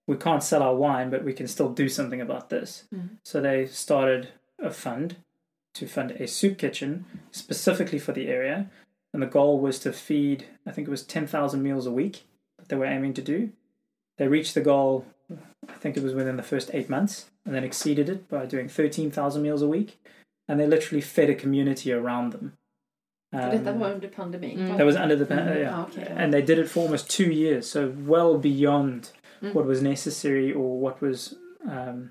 We 0.07 0.17
can't 0.17 0.43
sell 0.43 0.63
our 0.63 0.75
wine, 0.75 1.09
but 1.09 1.23
we 1.23 1.33
can 1.33 1.47
still 1.47 1.69
do 1.69 1.87
something 1.87 2.21
about 2.21 2.49
this. 2.49 2.85
Mhm. 2.93 3.17
So 3.23 3.39
they 3.39 3.67
started 3.67 4.29
a 4.57 4.71
fund 4.71 5.17
to 5.75 5.87
fund 5.87 6.11
a 6.11 6.27
soup 6.27 6.57
kitchen 6.57 7.05
specifically 7.31 7.99
for 7.99 8.11
the 8.11 8.27
area. 8.27 8.69
And 9.13 9.21
the 9.23 9.27
goal 9.27 9.59
was 9.59 9.79
to 9.79 9.91
feed, 9.91 10.45
I 10.67 10.71
think 10.71 10.87
it 10.87 10.91
was 10.91 11.03
10,000 11.03 11.61
meals 11.63 11.87
a 11.87 11.91
week 11.91 12.23
that 12.57 12.69
they 12.69 12.75
were 12.75 12.85
aiming 12.85 13.13
to 13.15 13.21
do. 13.21 13.51
They 14.17 14.27
reached 14.27 14.53
the 14.53 14.61
goal 14.61 15.05
I 15.69 15.73
think 15.73 15.95
it 15.97 16.03
was 16.03 16.13
within 16.15 16.37
the 16.37 16.43
first 16.43 16.71
eight 16.73 16.89
months, 16.89 17.29
and 17.45 17.53
then 17.53 17.63
exceeded 17.63 18.09
it 18.09 18.27
by 18.29 18.45
doing 18.47 18.67
13,000 18.67 19.41
meals 19.43 19.61
a 19.61 19.67
week. 19.67 19.99
And 20.47 20.59
they 20.59 20.65
literally 20.65 21.01
fed 21.01 21.29
a 21.29 21.35
community 21.35 21.93
around 21.93 22.31
them. 22.33 22.53
För 23.31 23.51
detta 23.51 23.69
Um, 23.71 23.79
var 23.79 23.91
under 23.93 24.07
pandemin. 24.09 24.57
Mm. 24.57 24.77
that 24.77 24.85
was 24.85 24.95
under 24.95 25.15
the 25.15 25.25
pan- 25.25 25.47
Mm, 25.47 25.59
yeah. 25.59 25.75
ah, 25.79 25.85
okay. 25.87 26.07
and 26.17 26.33
they 26.33 26.41
did 26.41 26.57
it 26.57 26.67
for 26.67 26.79
almost 26.83 27.09
two 27.17 27.31
years, 27.31 27.67
so 27.69 27.93
well 28.07 28.37
beyond 28.39 29.11
Mm. 29.41 29.53
what 29.53 29.65
was 29.67 29.81
necessary 29.81 30.51
or 30.53 30.79
what 30.81 30.99
was 31.01 31.35
um, 31.67 32.09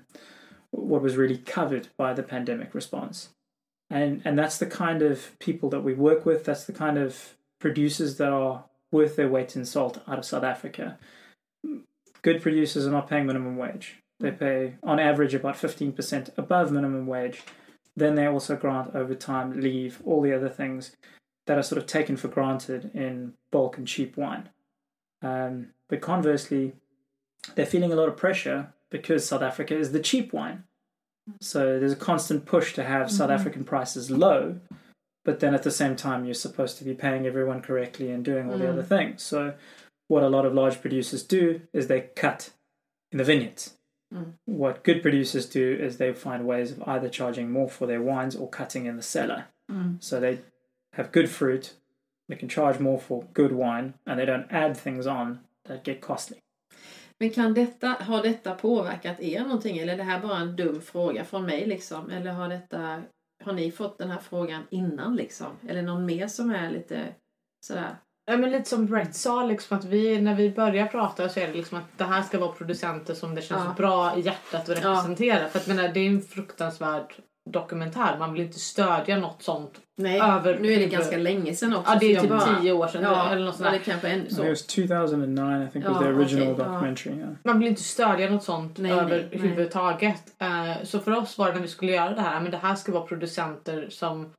what 0.71 1.01
was 1.01 1.17
really 1.17 1.37
covered 1.37 1.87
by 1.97 2.13
the 2.13 2.23
pandemic 2.23 2.73
response. 2.73 3.29
And 3.89 4.21
and 4.23 4.37
that's 4.37 4.57
the 4.57 4.65
kind 4.65 5.01
of 5.01 5.37
people 5.39 5.69
that 5.69 5.81
we 5.81 5.93
work 5.93 6.25
with. 6.25 6.45
That's 6.45 6.65
the 6.65 6.73
kind 6.73 6.97
of 6.97 7.35
producers 7.59 8.17
that 8.17 8.29
are 8.31 8.65
worth 8.91 9.15
their 9.15 9.29
weight 9.29 9.55
in 9.55 9.65
salt 9.65 10.01
out 10.07 10.19
of 10.19 10.25
South 10.25 10.43
Africa. 10.43 10.99
Good 12.21 12.41
producers 12.41 12.85
are 12.85 12.91
not 12.91 13.09
paying 13.09 13.25
minimum 13.25 13.57
wage. 13.57 13.97
They 14.19 14.31
pay 14.31 14.75
on 14.83 14.99
average 14.99 15.33
about 15.33 15.57
fifteen 15.57 15.91
percent 15.91 16.29
above 16.37 16.71
minimum 16.71 17.07
wage. 17.07 17.41
Then 17.95 18.15
they 18.15 18.27
also 18.27 18.55
grant 18.55 18.95
overtime, 18.95 19.59
leave, 19.59 20.01
all 20.05 20.21
the 20.21 20.33
other 20.33 20.49
things 20.49 20.95
that 21.47 21.57
are 21.57 21.63
sort 21.63 21.81
of 21.81 21.87
taken 21.87 22.15
for 22.15 22.27
granted 22.27 22.91
in 22.93 23.33
bulk 23.51 23.77
and 23.77 23.87
cheap 23.87 24.15
wine. 24.15 24.49
Um, 25.21 25.69
but 25.87 25.99
conversely, 25.99 26.73
they're 27.55 27.65
feeling 27.65 27.91
a 27.91 27.95
lot 27.95 28.07
of 28.07 28.15
pressure 28.15 28.73
because 28.89 29.27
South 29.27 29.41
Africa 29.41 29.75
is 29.75 29.91
the 29.91 29.99
cheap 29.99 30.31
wine. 30.31 30.65
So 31.41 31.79
there's 31.79 31.93
a 31.93 31.97
constant 31.97 32.45
push 32.45 32.73
to 32.73 32.83
have 32.83 33.11
South 33.11 33.29
Mhm. 33.29 33.33
African 33.33 33.63
prices 33.63 34.09
low, 34.11 34.59
but 35.25 35.39
then 35.39 35.53
at 35.53 35.63
the 35.63 35.71
same 35.71 35.95
time, 35.95 36.25
you're 36.25 36.33
supposed 36.33 36.77
to 36.77 36.83
be 36.83 36.93
paying 36.93 37.25
everyone 37.25 37.61
correctly 37.61 38.11
and 38.11 38.23
doing 38.23 38.49
all 38.51 38.57
the 38.57 38.65
Mm. 38.65 38.73
other 38.73 38.83
things. 38.83 39.21
So 39.23 39.53
what 40.07 40.23
a 40.23 40.29
lot 40.29 40.45
of 40.45 40.53
large 40.53 40.81
producers 40.81 41.23
do 41.23 41.61
is 41.73 41.87
they 41.87 42.01
cut 42.15 42.51
in 43.11 43.17
the 43.17 43.23
vineyards. 43.23 43.77
Mm. 44.13 44.33
What 44.45 44.83
good 44.83 45.01
producers 45.01 45.47
do 45.47 45.71
is 45.79 45.97
they 45.97 46.13
find 46.13 46.47
ways 46.47 46.71
of 46.71 46.81
either 46.87 47.09
charging 47.09 47.51
more 47.51 47.69
for 47.69 47.85
their 47.85 48.01
wines 48.01 48.35
or 48.35 48.49
cutting 48.49 48.85
in 48.87 48.95
the 48.95 49.03
cellar. 49.03 49.45
Mm. 49.71 50.03
So 50.03 50.19
they 50.19 50.41
have 50.93 51.11
good 51.11 51.29
fruit, 51.29 51.75
they 52.27 52.35
can 52.35 52.49
charge 52.49 52.79
more 52.79 52.99
for 52.99 53.23
good 53.33 53.51
wine, 53.51 53.93
and 54.07 54.19
they 54.19 54.25
don't 54.25 54.51
add 54.51 54.75
things 54.75 55.05
on 55.05 55.41
that 55.65 55.83
get 55.83 56.01
costly. 56.01 56.39
Men 57.19 57.29
kan 57.29 57.53
detta, 57.53 57.87
har 57.87 58.23
detta 58.23 58.55
påverkat 58.55 59.19
er 59.19 59.41
någonting 59.41 59.77
eller 59.77 59.93
är 59.93 59.97
det 59.97 60.03
här 60.03 60.19
bara 60.19 60.37
en 60.37 60.55
dum 60.55 60.81
fråga 60.81 61.25
från 61.25 61.45
mig 61.45 61.65
liksom? 61.65 62.09
Eller 62.09 62.31
har 62.31 62.49
detta, 62.49 63.01
har 63.43 63.53
ni 63.53 63.71
fått 63.71 63.97
den 63.97 64.09
här 64.09 64.19
frågan 64.19 64.63
innan 64.69 65.15
liksom? 65.15 65.47
Eller 65.67 65.81
någon 65.81 66.05
mer 66.05 66.27
som 66.27 66.51
är 66.51 66.69
lite 66.71 67.05
sådär? 67.65 67.95
Ja, 68.25 68.37
men 68.37 68.51
lite 68.51 68.69
som 68.69 68.85
Brett 68.85 69.15
sa, 69.15 69.45
liksom 69.45 69.77
att 69.77 69.85
vi, 69.85 70.21
när 70.21 70.35
vi 70.35 70.49
börjar 70.49 70.85
prata 70.87 71.29
så 71.29 71.39
är 71.39 71.47
det 71.47 71.53
liksom 71.53 71.77
att 71.77 71.97
det 71.97 72.03
här 72.03 72.21
ska 72.21 72.39
vara 72.39 72.51
producenter 72.51 73.13
som 73.13 73.35
det 73.35 73.41
känns 73.41 73.65
Ja. 73.65 73.73
bra 73.77 74.17
i 74.17 74.21
hjärtat 74.21 74.69
att 74.69 74.83
Ja. 74.83 74.89
representera. 74.89 75.47
För 75.47 75.59
att, 75.59 75.67
menar, 75.67 75.87
det 75.87 75.99
är 75.99 76.07
en 76.09 76.21
fruktansvärd 76.21 77.13
dokumentär. 77.51 78.15
Man 78.19 78.33
vill 78.33 78.41
inte 78.41 78.59
stödja 78.59 79.17
något 79.17 79.43
sånt. 79.43 79.71
Nej, 79.97 80.19
Över- 80.21 80.59
nu 80.59 80.73
är 80.73 80.79
det 80.79 80.85
ganska 80.85 81.17
länge 81.17 81.53
sedan 81.53 81.75
också. 81.75 81.91
Ja, 81.93 81.99
det 81.99 82.15
är 82.15 82.21
typ 82.21 82.29
bara- 82.29 82.59
tio 82.61 82.71
år 82.71 82.87
sedan 82.87 83.03
Ja, 83.03 83.29
eller 83.31 83.45
något 83.45 83.55
sånt 83.55 83.67
eller 83.69 83.79
kanske 83.79 84.07
ännu 84.09 84.29
så. 84.29 84.43
it 84.43 84.49
was 84.49 84.65
2009, 84.65 85.67
I 85.67 85.71
think, 85.71 85.85
was 85.85 85.93
Ja, 85.95 86.01
the 86.01 86.07
original 86.13 86.47
ja. 86.47 86.53
documentary. 86.65 87.13
Yeah. 87.17 87.29
Man 87.43 87.59
vill 87.59 87.67
inte 87.67 87.83
stödja 87.83 88.29
något 88.29 88.43
sånt 88.43 88.77
Nej, 88.77 88.91
överhuvudtaget. 88.91 90.41
Eh, 90.41 90.83
Så 90.83 90.99
för 90.99 91.17
oss 91.17 91.37
var 91.37 91.47
det 91.47 91.53
när 91.53 91.61
vi 91.61 91.67
skulle 91.67 91.91
göra 91.91 92.15
det 92.15 92.21
här, 92.21 92.41
men 92.41 92.51
det 92.51 92.57
här 92.57 92.75
ska 92.75 92.91
vara 92.91 93.03
producenter 93.05 93.87
som 93.89 94.33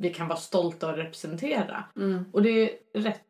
vi 0.00 0.10
kan 0.14 0.28
vara 0.28 0.38
stolta 0.38 0.88
och 0.90 0.96
representera. 0.96 1.84
Mm. 1.96 2.24
Och 2.32 2.42
det 2.42 2.50
är 2.62 2.70
rätt 3.00 3.20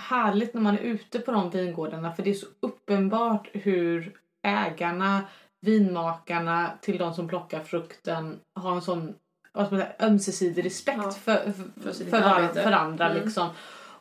härligt 0.00 0.54
när 0.54 0.60
man 0.60 0.74
är 0.74 0.82
ute 0.82 1.18
på 1.18 1.32
de 1.32 1.50
vingårdarna 1.50 2.12
för 2.12 2.22
det 2.22 2.30
är 2.30 2.34
så 2.34 2.46
uppenbart 2.62 3.48
hur 3.52 4.12
ägarna, 4.46 5.20
vinmakarna 5.64 6.70
till 6.80 6.98
de 6.98 7.14
som 7.14 7.28
plockar 7.28 7.60
frukten 7.60 8.40
har 8.54 8.74
en 8.74 8.82
sån 8.82 9.14
vad 9.52 9.66
ska 9.66 9.76
man 9.76 9.84
säga, 9.84 9.94
ömsesidig 10.00 10.64
respekt 10.64 10.98
Ja, 11.02 11.10
för, 11.10 11.36
för, 11.36 11.92
för 11.92 12.04
för, 12.04 12.20
var, 12.20 12.62
för 12.62 12.72
andra. 12.72 13.10
Mm. 13.10 13.24
Liksom. 13.24 13.48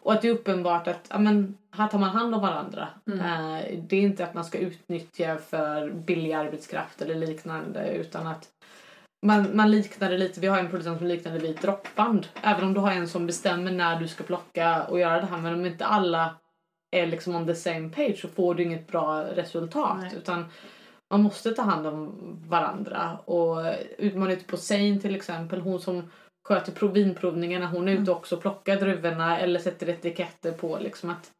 Och 0.04 0.14
att 0.14 0.22
det 0.22 0.28
är 0.28 0.34
uppenbart 0.34 0.88
att 0.88 1.08
ja, 1.10 1.20
men, 1.20 1.58
här 1.72 1.88
tar 1.88 2.00
man 2.00 2.10
hand 2.10 2.36
om 2.36 2.42
varandra. 2.42 2.88
Mm. 3.08 3.20
Eh, 3.20 3.80
det 3.80 3.96
är 3.96 4.02
inte 4.02 4.24
att 4.24 4.34
man 4.34 4.46
ska 4.46 4.58
utnyttja 4.58 5.38
för 5.38 5.90
billig 5.90 6.34
arbetskraft 6.34 7.02
eller 7.02 7.16
liknande 7.16 7.92
utan 7.92 8.28
att 8.28 8.50
man, 9.26 9.56
man 9.56 9.72
liknar 9.72 10.10
det 10.10 10.18
lite, 10.18 10.40
vi 10.40 10.48
har 10.48 10.60
en 10.60 10.70
producent 10.70 10.98
som 10.98 11.08
liknar 11.08 11.32
det 11.32 11.40
vid 11.40 11.56
ett 11.56 11.62
droppband. 11.62 12.28
Även 12.42 12.64
om 12.64 12.74
du 12.74 12.80
har 12.80 12.92
en 12.92 13.08
som 13.08 13.28
bestämmer 13.28 13.72
när 13.72 14.00
du 14.00 14.08
ska 14.08 14.24
plocka 14.24 14.84
och 14.84 15.00
göra 15.00 15.22
det 15.22 15.28
här 15.28 15.38
men 15.38 15.54
om 15.54 15.66
inte 15.66 15.86
alla 15.86 16.36
är 16.92 17.08
liksom 17.08 17.36
on 17.36 17.48
the 17.48 17.56
same 17.56 17.90
page 17.90 18.20
så 18.22 18.28
får 18.28 18.56
du 18.56 18.64
inget 18.64 18.88
bra 18.88 19.24
resultat. 19.24 19.98
Nej. 20.02 20.12
Utan 20.18 20.46
man 21.14 21.24
måste 21.24 21.52
ta 21.52 21.62
hand 21.62 21.88
om 21.88 22.12
varandra. 22.48 23.18
Och 23.26 23.56
man 24.16 24.30
är 24.30 24.34
ute 24.34 24.46
på 24.46 24.58
Sein 24.58 25.00
till 25.00 25.16
exempel, 25.16 25.62
hon 25.62 25.80
som 25.82 26.12
sköter 26.48 26.72
prov- 26.72 26.94
vinprovningarna, 26.94 27.68
hon 27.68 27.88
är 27.88 27.92
ute 27.94 28.12
också 28.12 28.36
och 28.36 28.42
plockar 28.42 28.76
druvorna 28.76 29.40
eller 29.40 29.60
sätter 29.60 29.90
etiketter 29.90 30.52
på 30.52 30.78
liksom 30.82 31.10
att 31.10 31.32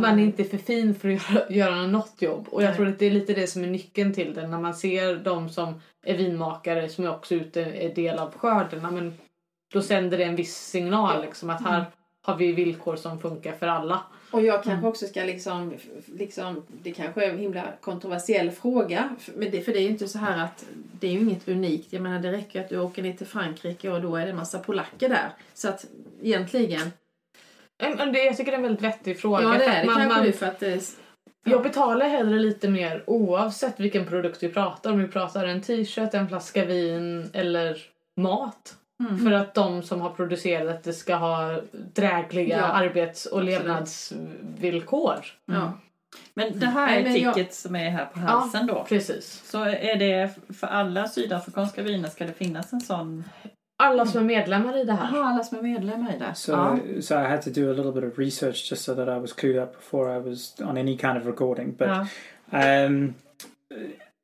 man 0.00 0.18
är 0.18 0.24
inte 0.24 0.44
för 0.44 0.58
fin 0.58 0.94
för 0.94 1.08
att 1.08 1.34
göra, 1.34 1.50
göra 1.50 1.86
något 1.86 2.22
jobb. 2.22 2.48
Och 2.50 2.62
jag 2.62 2.76
tror 2.76 2.88
att 2.88 2.98
det 2.98 3.06
är 3.06 3.10
lite 3.10 3.34
det 3.34 3.46
som 3.46 3.64
är 3.64 3.68
nyckeln 3.68 4.14
till 4.14 4.34
det. 4.34 4.46
När 4.46 4.58
man 4.60 4.74
ser 4.74 5.16
de 5.16 5.48
som 5.48 5.80
är 6.06 6.16
vinmakare 6.16 6.88
som 6.88 7.04
är 7.04 7.10
också 7.10 7.34
ute 7.34 7.60
är 7.60 7.94
del 7.94 8.18
av 8.18 8.38
skörden. 8.38 8.94
Men 8.94 9.14
då 9.72 9.82
sänder 9.82 10.18
det 10.18 10.24
en 10.24 10.36
viss 10.36 10.56
signal 10.56 11.22
liksom 11.22 11.50
att 11.50 11.62
här 11.62 11.78
Mm. 11.78 11.90
har 12.22 12.36
vi 12.36 12.52
villkor 12.52 12.96
som 12.96 13.18
funkar 13.20 13.52
för 13.52 13.66
alla. 13.66 14.00
Och 14.30 14.42
jag 14.42 14.54
kanske 14.54 14.70
Mm. 14.72 14.84
också 14.84 15.06
ska 15.06 15.24
liksom, 15.24 15.74
liksom, 16.06 16.62
det 16.82 16.92
kanske 16.92 17.24
är 17.24 17.30
en 17.30 17.38
himla 17.38 17.64
kontroversiell 17.80 18.50
fråga. 18.50 19.16
Men 19.36 19.50
det, 19.50 19.60
för 19.60 19.72
det 19.72 19.78
är 19.78 19.82
ju 19.82 19.88
inte 19.88 20.08
så 20.08 20.18
här 20.18 20.44
att 20.44 20.64
det 21.00 21.06
är 21.06 21.12
ju 21.12 21.18
inget 21.20 21.48
unikt. 21.48 21.92
Jag 21.92 22.02
menar 22.02 22.18
det 22.20 22.32
räcker 22.32 22.60
att 22.60 22.68
du 22.68 22.78
åker 22.80 23.02
ner 23.02 23.12
till 23.12 23.26
Frankrike 23.26 23.90
och 23.90 24.02
då 24.02 24.16
är 24.16 24.24
det 24.24 24.30
en 24.30 24.36
massa 24.36 24.58
polacker 24.58 25.08
där. 25.08 25.28
Så 25.54 25.68
att 25.68 25.86
egentligen, 26.22 26.90
det, 28.12 28.24
jag 28.24 28.36
tycker 28.36 28.50
det 28.50 28.54
är 28.54 28.56
en 28.56 28.62
väldigt 28.62 28.82
vettig 28.82 29.20
fråga. 29.20 29.42
ja 29.42 29.48
det 29.58 29.64
är 29.64 29.80
det 29.80 29.86
man- 29.86 29.96
kanske 29.96 30.16
man- 30.16 30.26
du 30.26 30.32
för 30.32 30.46
att 30.46 30.60
det, 30.60 30.80
Jag 31.44 31.62
betalar 31.62 32.08
hellre 32.08 32.38
lite 32.38 32.68
mer 32.68 33.04
oavsett 33.06 33.80
vilken 33.80 34.06
produkt 34.06 34.42
vi 34.42 34.48
pratar 34.48 34.92
om. 34.92 34.98
Vi 34.98 35.08
pratar 35.08 35.44
en 35.46 35.62
t-shirt, 35.62 36.14
en 36.14 36.28
flaska 36.28 36.64
vin 36.64 37.30
eller 37.32 37.78
mat. 38.20 38.76
Mm. 39.00 39.18
För 39.24 39.32
att 39.32 39.54
de 39.54 39.82
som 39.82 40.00
har 40.00 40.10
producerat 40.10 40.82
det 40.82 40.92
ska 40.92 41.14
ha 41.14 41.60
drägliga 41.72 42.56
Ja, 42.58 42.64
arbets 42.64 43.26
och 43.26 43.38
absolut. 43.38 43.58
levnadsvillkor. 43.60 45.24
ja. 45.46 45.72
Men 46.34 46.58
det 46.60 46.66
här 46.66 46.96
är 46.98 47.02
men 47.02 47.16
jag- 47.20 47.34
ticket 47.34 47.54
som 47.54 47.76
är 47.76 47.90
här 47.90 48.04
på 48.06 48.18
halsen 48.20 48.66
då. 48.66 48.84
Precis. 48.88 49.42
Så 49.50 49.62
är 49.64 49.96
det 49.96 50.30
för 50.58 50.66
alla 50.66 51.08
sydafrikanska 51.08 51.82
viner 51.82 52.08
ska 52.08 52.26
det 52.26 52.32
finnas 52.32 52.72
en 52.72 52.80
sån? 52.80 53.24
Alla 53.82 54.06
som 54.06 54.20
är 54.20 54.24
medlemmar 54.24 54.76
i 54.80 54.84
det 54.84 54.92
här. 54.92 55.08
Jaha, 55.16 55.24
alla 55.28 55.44
som 55.44 55.58
är 55.58 55.62
medlemmar 55.62 56.14
i 56.14 56.18
det? 56.18 56.34
So, 56.34 56.52
Ja. 56.52 56.78
so 57.00 57.14
I 57.14 57.26
had 57.26 57.42
to 57.42 57.50
do 57.50 57.70
a 57.70 57.74
little 57.74 57.92
bit 57.92 58.12
of 58.12 58.18
research 58.18 58.68
just 58.70 58.84
so 58.84 58.94
that 58.94 59.08
I 59.08 59.20
was 59.20 59.32
clued 59.32 59.62
up 59.62 59.72
before 59.76 60.16
I 60.16 60.20
was 60.20 60.54
on 60.60 60.68
any 60.78 60.98
kind 60.98 61.18
of 61.18 61.26
recording. 61.26 61.74
But 61.78 61.88
Ja. 62.50 62.86
um, 62.86 63.14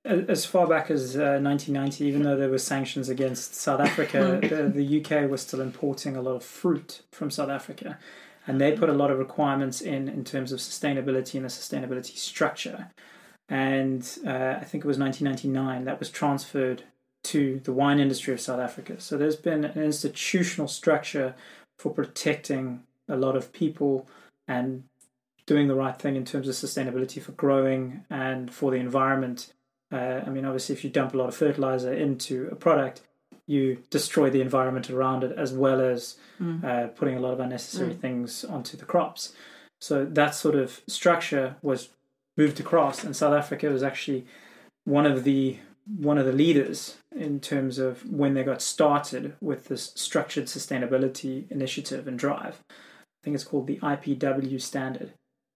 as 0.06 0.44
far 0.46 0.66
back 0.66 0.90
as 0.90 1.16
uh, 1.16 1.38
1990, 1.40 2.04
even 2.04 2.22
though 2.22 2.36
there 2.36 2.48
were 2.48 2.58
sanctions 2.58 3.08
against 3.08 3.54
South 3.54 3.80
Africa, 3.80 4.40
the, 4.42 4.68
the 4.68 5.04
UK 5.04 5.30
was 5.30 5.42
still 5.42 5.60
importing 5.60 6.16
a 6.16 6.22
lot 6.22 6.36
of 6.36 6.44
fruit 6.44 7.02
from 7.10 7.30
South 7.30 7.50
Africa, 7.50 7.98
and 8.46 8.60
they 8.60 8.72
put 8.72 8.88
a 8.88 8.94
lot 8.94 9.10
of 9.10 9.18
requirements 9.18 9.80
in 9.80 10.08
in 10.08 10.24
terms 10.24 10.52
of 10.52 10.60
sustainability 10.60 11.34
and 11.34 11.44
the 11.44 11.48
sustainability 11.48 12.16
structure. 12.16 12.90
And 13.48 14.02
uh, 14.26 14.56
I 14.60 14.64
think 14.64 14.84
it 14.84 14.88
was 14.88 14.98
1999 14.98 15.84
that 15.84 15.98
was 15.98 16.10
transferred 16.10 16.82
to 17.24 17.60
the 17.64 17.72
wine 17.72 17.98
industry 17.98 18.32
of 18.32 18.40
South 18.40 18.60
Africa. 18.60 19.00
So 19.00 19.16
there's 19.16 19.36
been 19.36 19.64
an 19.64 19.82
institutional 19.82 20.68
structure 20.68 21.34
for 21.78 21.92
protecting 21.92 22.84
a 23.08 23.16
lot 23.16 23.36
of 23.36 23.52
people 23.52 24.08
and 24.48 24.84
doing 25.46 25.68
the 25.68 25.74
right 25.74 25.96
thing 25.96 26.16
in 26.16 26.24
terms 26.24 26.48
of 26.48 26.54
sustainability 26.54 27.22
for 27.22 27.32
growing 27.32 28.04
and 28.10 28.52
for 28.52 28.70
the 28.70 28.76
environment. 28.76 29.52
Uh, 29.92 30.22
I 30.26 30.30
mean, 30.30 30.44
obviously, 30.44 30.74
if 30.74 30.82
you 30.84 30.90
dump 30.90 31.14
a 31.14 31.16
lot 31.16 31.28
of 31.28 31.34
fertilizer 31.36 31.92
into 31.92 32.48
a 32.50 32.56
product, 32.56 33.02
you 33.46 33.82
destroy 33.90 34.28
the 34.30 34.40
environment 34.40 34.90
around 34.90 35.22
it 35.22 35.32
as 35.38 35.52
well 35.52 35.80
as 35.80 36.16
Mm. 36.40 36.62
uh, 36.64 36.88
putting 36.88 37.16
a 37.16 37.20
lot 37.20 37.32
of 37.32 37.40
unnecessary 37.40 37.94
Mm. 37.94 38.00
things 38.00 38.44
onto 38.44 38.76
the 38.76 38.84
crops. 38.84 39.32
So 39.80 40.04
that 40.04 40.34
sort 40.34 40.54
of 40.56 40.80
structure 40.88 41.56
was 41.62 41.90
moved 42.36 42.58
across, 42.60 43.04
and 43.04 43.14
South 43.16 43.32
Africa 43.34 43.68
was 43.70 43.82
actually 43.82 44.26
one 44.84 45.06
of 45.06 45.24
the 45.24 45.58
one 46.02 46.18
of 46.18 46.26
the 46.26 46.32
leaders 46.32 46.96
in 47.14 47.38
terms 47.38 47.78
of 47.78 48.04
when 48.10 48.34
they 48.34 48.42
got 48.42 48.60
started 48.60 49.34
with 49.40 49.66
this 49.68 49.92
structured 49.94 50.46
sustainability 50.46 51.48
initiative 51.48 52.08
and 52.08 52.18
drive. 52.18 52.60
I 52.68 52.74
think 53.22 53.36
it's 53.36 53.44
called 53.44 53.68
the 53.68 53.78
IPW 53.80 54.60
standard, 54.60 55.12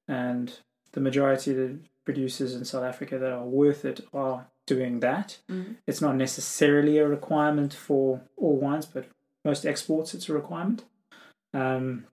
and 0.07 0.57
the 0.92 1.00
majority 1.00 1.50
of 1.52 1.56
the 1.56 1.78
producers 2.04 2.54
in 2.54 2.64
South 2.64 2.84
Africa 2.84 3.18
that 3.18 3.32
are 3.32 3.44
worth 3.44 3.84
it 3.84 4.00
are 4.12 4.46
doing 4.66 5.00
that. 5.00 5.38
Mm. 5.50 5.76
It's 5.86 6.00
not 6.00 6.16
necessarily 6.16 6.98
a 6.98 7.06
requirement 7.06 7.74
for 7.74 8.22
all 8.36 8.56
wines, 8.56 8.86
but 8.86 9.06
most 9.44 9.64
exports 9.66 10.14
it's 10.14 10.28
a 10.28 10.32
requirement. 10.32 10.84
Um, 11.52 12.06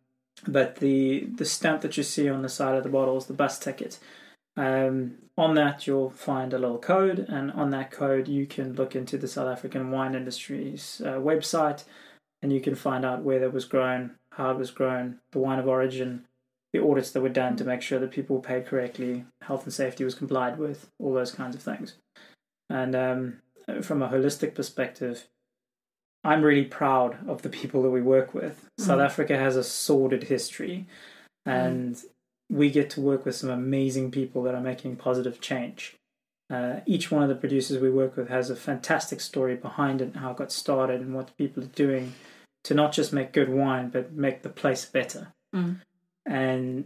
but 0.47 0.77
the 0.77 1.27
the 1.35 1.45
stamp 1.45 1.81
that 1.81 1.97
you 1.97 2.03
see 2.03 2.29
on 2.29 2.41
the 2.41 2.49
side 2.49 2.75
of 2.75 2.83
the 2.83 2.89
bottle 2.89 3.17
is 3.17 3.25
the 3.25 3.33
bus 3.33 3.57
ticket. 3.59 3.99
Um, 4.55 5.17
on 5.37 5.53
that, 5.53 5.85
you'll 5.85 6.09
find 6.09 6.51
a 6.51 6.57
little 6.57 6.79
code, 6.79 7.19
and 7.19 7.51
on 7.51 7.69
that 7.71 7.91
code, 7.91 8.27
you 8.27 8.47
can 8.47 8.73
look 8.73 8.95
into 8.95 9.17
the 9.17 9.27
South 9.27 9.47
African 9.47 9.91
wine 9.91 10.15
industry's 10.15 10.99
uh, 11.05 11.19
website, 11.19 11.83
and 12.41 12.51
you 12.51 12.59
can 12.59 12.73
find 12.73 13.05
out 13.05 13.21
where 13.21 13.39
that 13.39 13.53
was 13.53 13.65
grown, 13.65 14.15
how 14.31 14.49
it 14.49 14.57
was 14.57 14.71
grown, 14.71 15.19
the 15.31 15.39
wine 15.39 15.59
of 15.59 15.67
origin, 15.67 16.25
the 16.73 16.84
audits 16.84 17.11
that 17.11 17.22
were 17.22 17.30
done 17.30 17.56
to 17.57 17.64
make 17.64 17.81
sure 17.81 17.99
that 17.99 18.11
people 18.11 18.35
were 18.35 18.41
paid 18.41 18.65
correctly, 18.65 19.26
health 19.41 19.64
and 19.64 19.73
safety 19.73 20.03
was 20.03 20.15
complied 20.15 20.57
with, 20.57 20.89
all 20.99 21.14
those 21.14 21.31
kinds 21.31 21.56
of 21.56 21.61
things. 21.61 21.95
And 22.69 22.95
um, 22.95 23.38
from 23.81 24.02
a 24.02 24.10
holistic 24.10 24.53
perspective, 24.53 25.27
I'm 26.23 26.41
really 26.41 26.65
proud 26.65 27.18
of 27.27 27.41
the 27.41 27.49
people 27.49 27.81
that 27.84 27.89
we 27.89 28.02
work 28.02 28.34
with. 28.34 28.68
South 28.77 28.99
Africa 28.99 29.38
has 29.38 29.56
a 29.56 29.64
sordid 29.64 30.23
history, 30.23 30.85
and 31.45 31.98
we 32.49 32.69
get 32.69 32.89
to 32.91 33.02
work 33.02 33.26
with 33.26 33.35
some 33.35 33.49
amazing 33.49 34.11
people 34.11 34.44
that 34.44 34.56
are 34.56 34.61
making 34.61 34.98
positive 34.98 35.39
change. 35.39 35.95
Uh, 36.49 36.80
each 36.85 37.11
one 37.11 37.23
of 37.23 37.30
the 37.30 37.35
producers 37.35 37.80
we 37.81 37.89
work 37.89 38.15
with 38.15 38.30
has 38.30 38.49
a 38.49 38.56
fantastic 38.56 39.19
story 39.19 39.56
behind 39.56 40.02
it, 40.02 40.15
how 40.15 40.31
it 40.31 40.38
got 40.38 40.52
started, 40.52 41.02
and 41.02 41.14
what 41.14 41.27
the 41.27 41.34
people 41.34 41.64
are 41.64 41.68
doing 41.68 42.14
to 42.64 42.73
not 42.73 42.91
just 42.91 43.14
make 43.14 43.31
good 43.31 43.49
wine, 43.49 43.89
but 43.89 44.14
make 44.14 44.41
the 44.41 44.49
place 44.49 44.85
better. 44.85 45.34
Mm. 45.56 45.81
And 46.27 46.83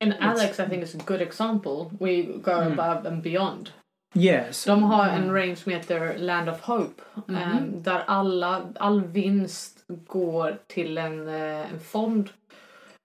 And 0.00 0.14
Alex, 0.20 0.60
I 0.60 0.64
think, 0.68 0.82
is 0.82 0.94
a 0.94 0.98
good 1.06 1.20
example. 1.20 1.90
We 2.00 2.22
go 2.22 2.52
Mm. 2.52 2.72
above 2.72 3.08
and 3.08 3.22
beyond. 3.22 3.70
yes, 4.14 4.64
De 4.64 4.82
har 4.82 5.08
en 5.08 5.32
range 5.32 5.56
som 5.56 5.72
heter 5.72 6.18
Land 6.18 6.48
of 6.48 6.60
Hope. 6.60 7.02
Mhm. 7.26 7.36
eh, 7.36 7.62
där 7.62 8.02
alla, 8.06 8.62
all 8.80 9.04
vinst 9.04 9.84
går 9.88 10.58
till 10.66 10.98
en, 10.98 11.28
eh, 11.28 11.72
en 11.72 11.80
fond 11.80 12.30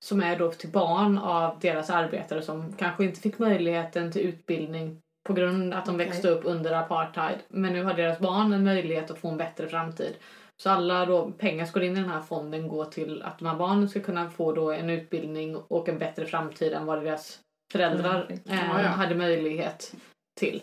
som 0.05 0.21
är 0.23 0.39
då 0.39 0.51
till 0.51 0.69
barn 0.69 1.17
av 1.17 1.59
deras 1.59 1.89
arbetare 1.89 2.41
som 2.41 2.73
kanske 2.73 3.03
inte 3.03 3.19
fick 3.21 3.39
möjligheten 3.39 4.11
till 4.11 4.21
utbildning 4.21 4.97
på 5.27 5.33
grund 5.33 5.73
av 5.73 5.79
att 5.79 5.85
de 5.85 5.97
växte 5.97 6.27
upp 6.29 6.41
under 6.45 6.73
apartheid. 6.73 7.37
Men 7.47 7.73
nu 7.73 7.83
har 7.83 7.93
deras 7.93 8.19
barn 8.19 8.53
en 8.53 8.63
möjlighet 8.63 9.11
att 9.11 9.19
få 9.19 9.27
en 9.29 9.37
bättre 9.37 9.67
framtid. 9.67 10.13
Så 10.61 10.69
alla 10.69 11.05
då, 11.05 11.31
pengar 11.31 11.65
som 11.65 11.73
går 11.73 11.83
in 11.83 11.97
i 11.97 11.99
den 11.99 12.09
här 12.09 12.21
fonden 12.21 12.67
går 12.67 12.85
till 12.85 13.21
att 13.21 13.39
de 13.39 13.45
här 13.47 13.55
barnen 13.55 13.89
ska 13.89 13.99
kunna 13.99 14.29
få 14.29 14.51
då 14.53 14.71
en 14.71 14.89
utbildning 14.89 15.55
och 15.55 15.89
en 15.89 15.97
bättre 15.97 16.25
framtid 16.25 16.73
än 16.73 16.85
vad 16.85 17.03
deras 17.03 17.39
föräldrar 17.71 18.25
Mm. 18.29 18.39
eh, 18.59 18.81
ja. 18.83 18.88
hade 18.88 19.15
möjlighet 19.15 19.93
till. 20.39 20.61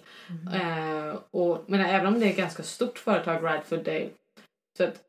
Eh, 0.55 1.17
och, 1.31 1.65
men 1.67 1.81
även 1.81 2.07
om 2.07 2.21
det 2.21 2.27
är 2.27 2.31
ett 2.31 2.37
ganska 2.37 2.63
stort 2.63 2.99
företag, 2.99 3.45
Radford 3.45 3.85
Dale, 3.85 4.09
så 4.77 4.85
att 4.85 5.01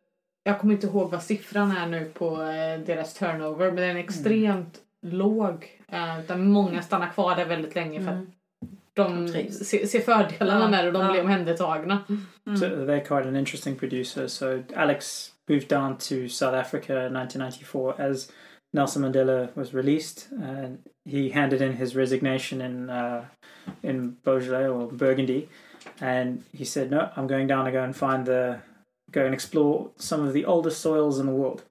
jag 0.44 0.60
kommer 0.60 0.74
inte 0.74 0.88
ihåg 0.88 1.12
vad 1.12 1.24
siffran 1.24 1.72
är 1.72 1.88
nu 1.88 2.06
på 2.06 2.42
eh, 2.42 2.80
deras 2.86 3.14
turnover, 3.14 3.66
men 3.66 3.76
den 3.76 3.98
är 3.98 4.00
extremt 4.00 4.82
låg. 5.02 5.82
Eh, 5.88 6.20
utan 6.20 6.48
många 6.52 6.82
stannar 6.82 7.10
kvar 7.10 7.36
där 7.36 7.46
väldigt 7.46 7.76
länge 7.76 8.00
för 8.00 8.08
att 8.08 8.14
Mm. 8.14 8.32
De 9.00 9.28
De 9.28 9.52
ser, 9.52 9.86
ser 9.86 10.00
fördelarna 10.00 10.68
med 10.68 10.84
det 10.84 10.88
och 10.88 10.94
de 10.94 11.06
ja. 11.06 11.12
blir 11.12 11.22
omhändertagna. 11.22 12.00
So 12.46 12.66
they're 12.66 13.06
quite 13.06 13.28
an 13.28 13.36
interesting 13.36 13.76
producer. 13.76 14.28
So 14.28 14.64
Alex 14.76 15.32
moved 15.50 15.68
down 15.68 15.98
to 15.98 16.28
South 16.30 16.56
Africa 16.56 16.94
in 16.94 17.14
1994 17.14 17.96
as 17.98 18.32
Nelson 18.74 19.02
Mandela 19.02 19.56
was 19.56 19.74
released, 19.74 20.28
and 20.32 20.80
he 21.06 21.30
handed 21.30 21.62
in 21.62 21.74
his 21.74 21.96
resignation 21.96 22.62
in 22.62 22.90
uh, 22.90 23.26
in 23.82 24.18
Beaujolais 24.24 24.68
or 24.68 24.88
Burgundy, 24.88 25.50
and 26.00 26.44
he 26.54 26.66
said, 26.66 26.92
"No, 26.92 27.10
I'm 27.16 27.28
going 27.28 27.48
down 27.48 27.66
to 27.66 27.72
go 27.72 27.84
and 27.84 27.96
find 27.96 28.26
the 28.26 28.60
go 29.12 29.26
and 29.26 29.34
explore 29.34 29.90
some 29.98 30.26
of 30.26 30.34
the 30.34 30.46
oldest 30.46 30.82
soils 30.82 31.20
in 31.20 31.26
the 31.26 31.34
world." 31.34 31.64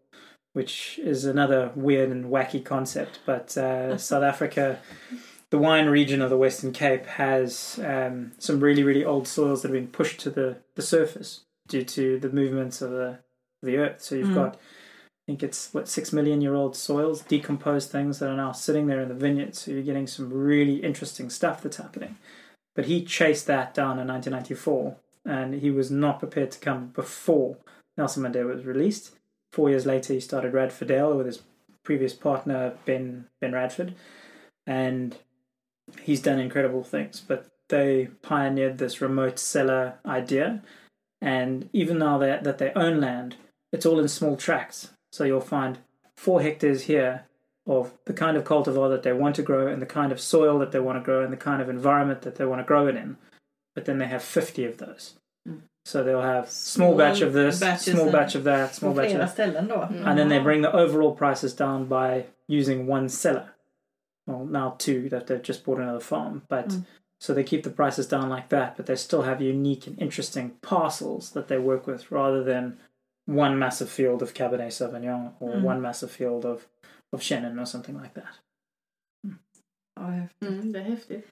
Which 0.55 0.99
is 0.99 1.25
another 1.25 1.71
weird 1.77 2.11
and 2.11 2.25
wacky 2.25 2.65
concept, 2.65 3.21
but 3.25 3.57
uh, 3.57 3.97
South 4.11 4.25
Africa 4.25 4.81
the 5.51 5.59
wine 5.59 5.87
region 5.87 6.21
of 6.21 6.31
the 6.31 6.37
Western 6.37 6.73
Cape 6.73 7.07
has 7.07 7.81
um, 7.85 8.33
some 8.39 8.61
really, 8.61 8.83
really 8.83 9.05
old 9.05 9.27
soils 9.27 9.63
that 9.63 9.69
have 9.69 9.75
been 9.75 9.89
pushed 9.89 10.21
to 10.21 10.31
the, 10.31 10.59
the 10.75 10.83
surface 10.83 11.41
due 11.67 11.85
to 11.85 12.19
the 12.19 12.31
movements 12.31 12.83
of 12.83 12.91
the 12.91 13.19
the 13.63 13.77
earth. 13.77 14.01
So 14.01 14.15
you've 14.15 14.29
Mm. 14.29 14.35
got, 14.35 14.55
I 14.55 14.59
think 15.27 15.43
it's 15.43 15.75
what 15.75 15.89
six 15.89 16.13
million 16.13 16.41
year 16.41 16.55
old 16.55 16.77
soils, 16.77 17.23
decomposed 17.23 17.91
things 17.91 18.19
that 18.19 18.31
are 18.31 18.37
now 18.37 18.53
sitting 18.53 18.87
there 18.87 19.01
in 19.01 19.09
the 19.09 19.15
vineyard. 19.15 19.57
So 19.57 19.73
you're 19.73 19.83
getting 19.83 20.07
some 20.07 20.33
really 20.33 20.77
interesting 20.77 21.29
stuff 21.29 21.63
that's 21.63 21.79
happening. 21.79 22.17
But 22.77 22.87
he 22.87 23.05
chased 23.05 23.47
that 23.49 23.75
down 23.75 23.99
in 23.99 24.07
1994, 24.07 24.97
and 25.25 25.55
he 25.55 25.71
was 25.73 25.91
not 25.91 26.21
prepared 26.21 26.53
to 26.53 26.61
come 26.61 26.89
before 26.95 27.57
Nelson 27.97 28.23
Mandela 28.23 28.55
was 28.55 28.65
released. 28.65 29.17
Four 29.53 29.71
years 29.71 29.87
later, 29.87 30.13
he 30.13 30.21
started 30.21 30.53
Radford 30.55 30.89
Dale 30.89 31.17
with 31.17 31.27
his 31.27 31.43
previous 31.83 32.13
partner 32.15 32.75
Ben 32.85 33.27
Ben 33.41 33.53
Radford, 33.53 33.95
and 34.67 35.17
he's 36.03 36.21
done 36.23 36.39
incredible 36.39 36.83
things. 36.85 37.23
But 37.27 37.47
they 37.69 38.09
pioneered 38.23 38.79
this 38.79 39.01
remote 39.01 39.39
cellar 39.39 39.99
idea, 40.07 40.63
and 41.21 41.69
even 41.73 41.99
now 41.99 42.19
that 42.19 42.45
that 42.45 42.59
they 42.59 42.73
own 42.75 43.01
land, 43.01 43.37
it's 43.73 43.87
all 43.87 44.01
in 44.01 44.09
small 44.09 44.37
tracts. 44.37 44.91
So 45.13 45.25
you'll 45.25 45.41
find 45.41 45.79
four 46.17 46.43
hectares 46.43 46.83
here 46.83 47.25
of 47.67 47.93
the 48.07 48.15
kind 48.15 48.37
of 48.37 48.45
cultivar 48.45 48.89
that 48.91 49.03
they 49.03 49.13
want 49.13 49.37
to 49.37 49.43
grow, 49.43 49.67
and 49.67 49.83
the 49.83 49.87
kind 49.87 50.13
of 50.13 50.21
soil 50.21 50.59
that 50.59 50.73
they 50.73 50.81
want 50.81 50.99
to 50.99 51.05
grow, 51.05 51.23
and 51.23 51.33
the 51.33 51.37
kind 51.37 51.61
of 51.61 51.69
environment 51.69 52.23
that 52.23 52.37
they 52.37 52.45
want 52.45 52.61
to 52.61 52.65
grow 52.65 52.87
it 52.87 52.97
in. 52.97 53.17
But 53.75 53.85
then 53.85 53.99
they 53.99 54.07
have 54.07 54.23
fifty 54.23 54.65
of 54.65 54.79
those. 54.79 55.15
Mm. 55.47 55.61
So 55.85 56.03
they'll 56.05 56.21
have 56.23 56.51
small, 56.51 56.89
Small 56.91 56.99
batch 56.99 57.21
of 57.23 57.33
this, 57.33 57.59
small 57.95 58.11
batch 58.13 58.35
of 58.35 58.45
that, 58.45 58.75
small 58.75 58.93
batch 58.93 59.13
of 59.13 59.19
that. 59.21 59.37
and 60.09 60.19
then 60.19 60.29
they 60.29 60.39
bring 60.39 60.63
the 60.63 60.73
overall 60.75 61.15
prices 61.15 61.55
down 61.55 61.87
by 61.87 62.27
using 62.47 62.87
one 62.87 63.09
seller. 63.09 63.55
Well, 64.29 64.45
now 64.45 64.75
two 64.79 65.09
that 65.09 65.27
they've 65.27 65.43
just 65.49 65.65
bought 65.65 65.81
another 65.83 66.01
farm, 66.05 66.43
but 66.49 66.69
Mm. 66.69 66.85
so 67.21 67.35
they 67.35 67.45
keep 67.45 67.63
the 67.63 67.71
prices 67.71 68.09
down 68.09 68.29
like 68.37 68.49
that, 68.49 68.77
but 68.77 68.87
they 68.87 68.97
still 68.97 69.23
have 69.23 69.41
unique 69.45 69.87
and 69.91 69.99
interesting 70.03 70.51
parcels 70.61 71.33
that 71.33 71.49
they 71.49 71.59
work 71.59 71.87
with 71.87 72.13
rather 72.13 72.45
than 72.45 72.77
one 73.27 73.59
massive 73.59 73.91
field 73.91 74.23
of 74.23 74.35
Cabernet 74.35 74.73
Sauvignon 74.73 75.31
or 75.41 75.55
Mm. 75.55 75.65
one 75.67 75.81
massive 75.81 76.11
field 76.13 76.45
of 76.45 76.67
of 77.13 77.21
Chenin 77.23 77.59
or 77.61 77.65
something 77.65 77.97
like 78.03 78.15
that. 78.21 78.35
Ja, 80.01 80.07
häftigt. 80.07 80.49
Mm, 80.49 80.73
det 80.73 80.79
är 80.79 80.83
häftigt. 80.83 81.27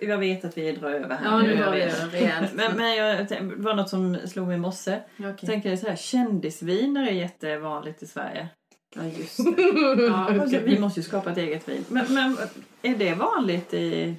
Jag 0.00 0.18
vet 0.18 0.44
att 0.44 0.58
vi 0.58 0.72
drar 0.72 0.90
över 0.90 1.16
här 1.16 1.24
Ja, 1.24 1.38
nu 1.42 1.48
jag 1.48 1.58
drar 1.58 1.72
vi 1.72 1.78
vet. 1.80 1.94
över 2.02 2.10
rejält. 2.12 2.54
Men, 2.54 2.76
men 2.76 2.96
jag, 2.96 3.28
det 3.28 3.40
var 3.56 3.74
något 3.74 3.88
som 3.88 4.14
slog 4.26 4.46
mig 4.46 4.56
i 4.56 4.60
morse. 4.60 5.00
Okej. 5.18 5.46
tänker 5.46 5.76
så 5.76 5.86
här, 5.88 5.96
kändisviner 5.96 7.06
är 7.06 7.12
jättevanligt 7.12 8.02
i 8.02 8.06
Sverige. 8.06 8.48
Ja, 8.96 9.02
just 9.18 9.36
det. 9.56 10.02
Ja, 10.08 10.40
alltså, 10.40 10.58
vi 10.58 10.78
måste 10.78 11.00
ju 11.00 11.04
skapa 11.04 11.30
ett 11.30 11.38
eget 11.38 11.68
vin. 11.68 11.84
Men, 11.88 12.06
men 12.14 12.36
är 12.82 12.94
det 12.96 13.14
vanligt 13.14 13.74
i... 13.74 14.14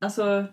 Alltså, 0.00 0.44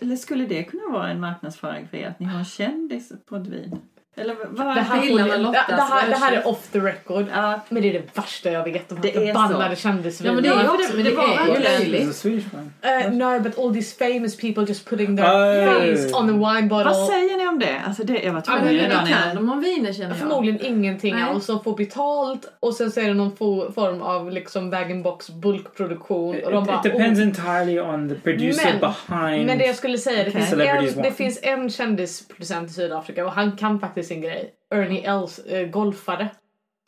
eller 0.00 0.16
skulle 0.16 0.46
det 0.46 0.62
kunna 0.64 0.92
vara 0.92 1.08
en 1.08 1.20
marknadsföring 1.20 1.88
för 1.88 1.96
er 1.96 2.08
att 2.08 2.20
ni 2.20 2.26
har 2.26 2.38
en 2.38 2.44
kändis 2.44 3.12
på 3.28 3.36
ett 3.36 3.46
vin? 3.46 3.80
Eller 4.16 4.36
vad? 4.50 4.76
Det 4.76 4.80
här, 4.80 5.00
ni- 5.00 5.38
Lottas 5.42 5.66
det, 5.68 5.76
det, 5.76 5.82
här, 5.82 6.08
det 6.08 6.16
här 6.16 6.32
är 6.32 6.46
off 6.48 6.68
the 6.68 6.78
record. 6.80 7.26
Ja, 7.34 7.60
Men 7.68 7.82
det 7.82 7.88
är 7.88 7.92
det 7.92 8.16
värsta 8.16 8.50
jag 8.50 8.64
vet. 8.64 8.88
De 8.88 9.00
Det 9.00 9.08
här 9.08 9.20
är 9.22 9.26
förbannade 9.26 9.76
så. 9.76 9.82
kändisvinerna. 9.82 10.46
Ja, 10.46 10.54
men 10.54 10.64
det 10.64 10.66
är 10.70 10.74
också, 10.74 10.96
men 10.96 11.04
det 11.04 11.14
var 11.14 11.24
är 11.24 11.54
ju 11.54 11.62
löjligt. 11.62 12.24
Uh, 12.24 13.12
no, 13.12 13.40
but 13.40 13.58
all 13.58 13.74
these 13.74 13.94
famous 14.12 14.36
people 14.36 14.64
just 14.64 14.88
putting 14.88 15.16
their 15.16 15.26
Oh. 15.26 15.66
face 15.66 16.14
on 16.18 16.26
the 16.26 16.32
wine 16.32 16.68
bottle. 16.68 16.84
vad 16.92 17.06
säger 17.08 17.37
om 17.58 17.66
det? 17.66 17.80
Alltså 17.86 18.04
det, 18.04 18.22
jag 18.22 18.32
var 18.32 18.42
Ja, 18.46 18.52
tvungen 18.58 18.74
det 18.74 18.84
redan 18.84 19.06
kan 19.06 19.34
de 19.36 19.50
om 19.52 19.60
viner 19.60 19.92
känner 19.92 20.08
jag. 20.08 20.18
Förmodligen 20.18 20.60
ingenting 20.66 21.14
Nej. 21.14 21.22
alls. 21.22 21.46
De 21.46 21.64
får 21.64 21.76
betalt 21.76 22.56
och 22.60 22.74
sen 22.74 22.90
så 22.90 23.00
är 23.00 23.08
det 23.08 23.14
någon 23.14 23.32
fo- 23.32 23.72
form 23.72 24.02
av 24.02 24.30
liksom 24.30 24.70
bag-in-box 24.70 25.30
bulkproduktion. 25.30 26.34
It, 26.36 26.44
Och 26.44 26.52
de 26.52 26.62
it 26.62 26.68
bara, 26.68 26.82
depends 26.82 27.20
oh. 27.20 27.26
entirely 27.26 27.80
on 27.80 28.08
the 28.08 28.14
producer 28.14 28.70
Men- 28.80 28.80
behind. 28.80 29.46
Men 29.46 29.58
det 29.58 29.66
jag 29.66 29.76
skulle 29.76 29.98
säga, 29.98 30.24
det, 30.24 30.30
Okej. 30.30 30.42
finns, 30.82 30.96
en, 30.96 31.02
det 31.02 31.12
finns 31.12 31.38
en 31.42 31.70
kändisproducent 31.70 32.70
i 32.70 32.72
Sydafrika 32.72 33.24
och 33.26 33.32
han 33.32 33.56
kan 33.56 33.80
faktiskt 33.80 34.08
sin 34.08 34.20
grej. 34.20 34.50
Ernie 34.74 35.06
Els, 35.10 35.38
eh, 35.38 35.66
golfare, 35.68 36.28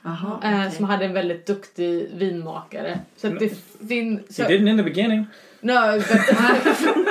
Jaha, 0.04 0.40
eh, 0.44 0.58
okej. 0.60 0.70
som 0.70 0.84
hade 0.84 1.04
en 1.04 1.12
väldigt 1.12 1.46
duktig 1.46 2.08
vinmakare. 2.14 2.98
Så 3.16 3.26
att 3.26 3.38
det 3.38 3.48
finns... 3.88 4.38
he 4.38 4.44
didn't 4.48 4.68
in 4.70 4.76
the 4.76 4.82
beginning. 4.82 5.26
No, 5.62 5.72
but, 5.96 6.06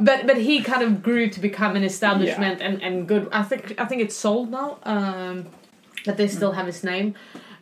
but 0.00 0.26
but 0.26 0.36
he 0.36 0.62
kind 0.62 0.82
of 0.82 1.02
grew 1.02 1.30
to 1.30 1.40
become 1.40 1.76
an 1.76 1.84
establishment 1.84 2.60
and, 2.62 2.82
and 2.82 3.08
good. 3.08 3.22
I 3.32 3.42
think 3.44 3.62
I 3.80 3.86
think 3.86 4.02
it's 4.02 4.16
sold 4.16 4.50
now, 4.50 4.76
um, 4.84 5.44
but 6.06 6.16
they 6.16 6.28
still 6.28 6.52
have 6.52 6.66
his 6.66 6.82
name. 6.84 7.12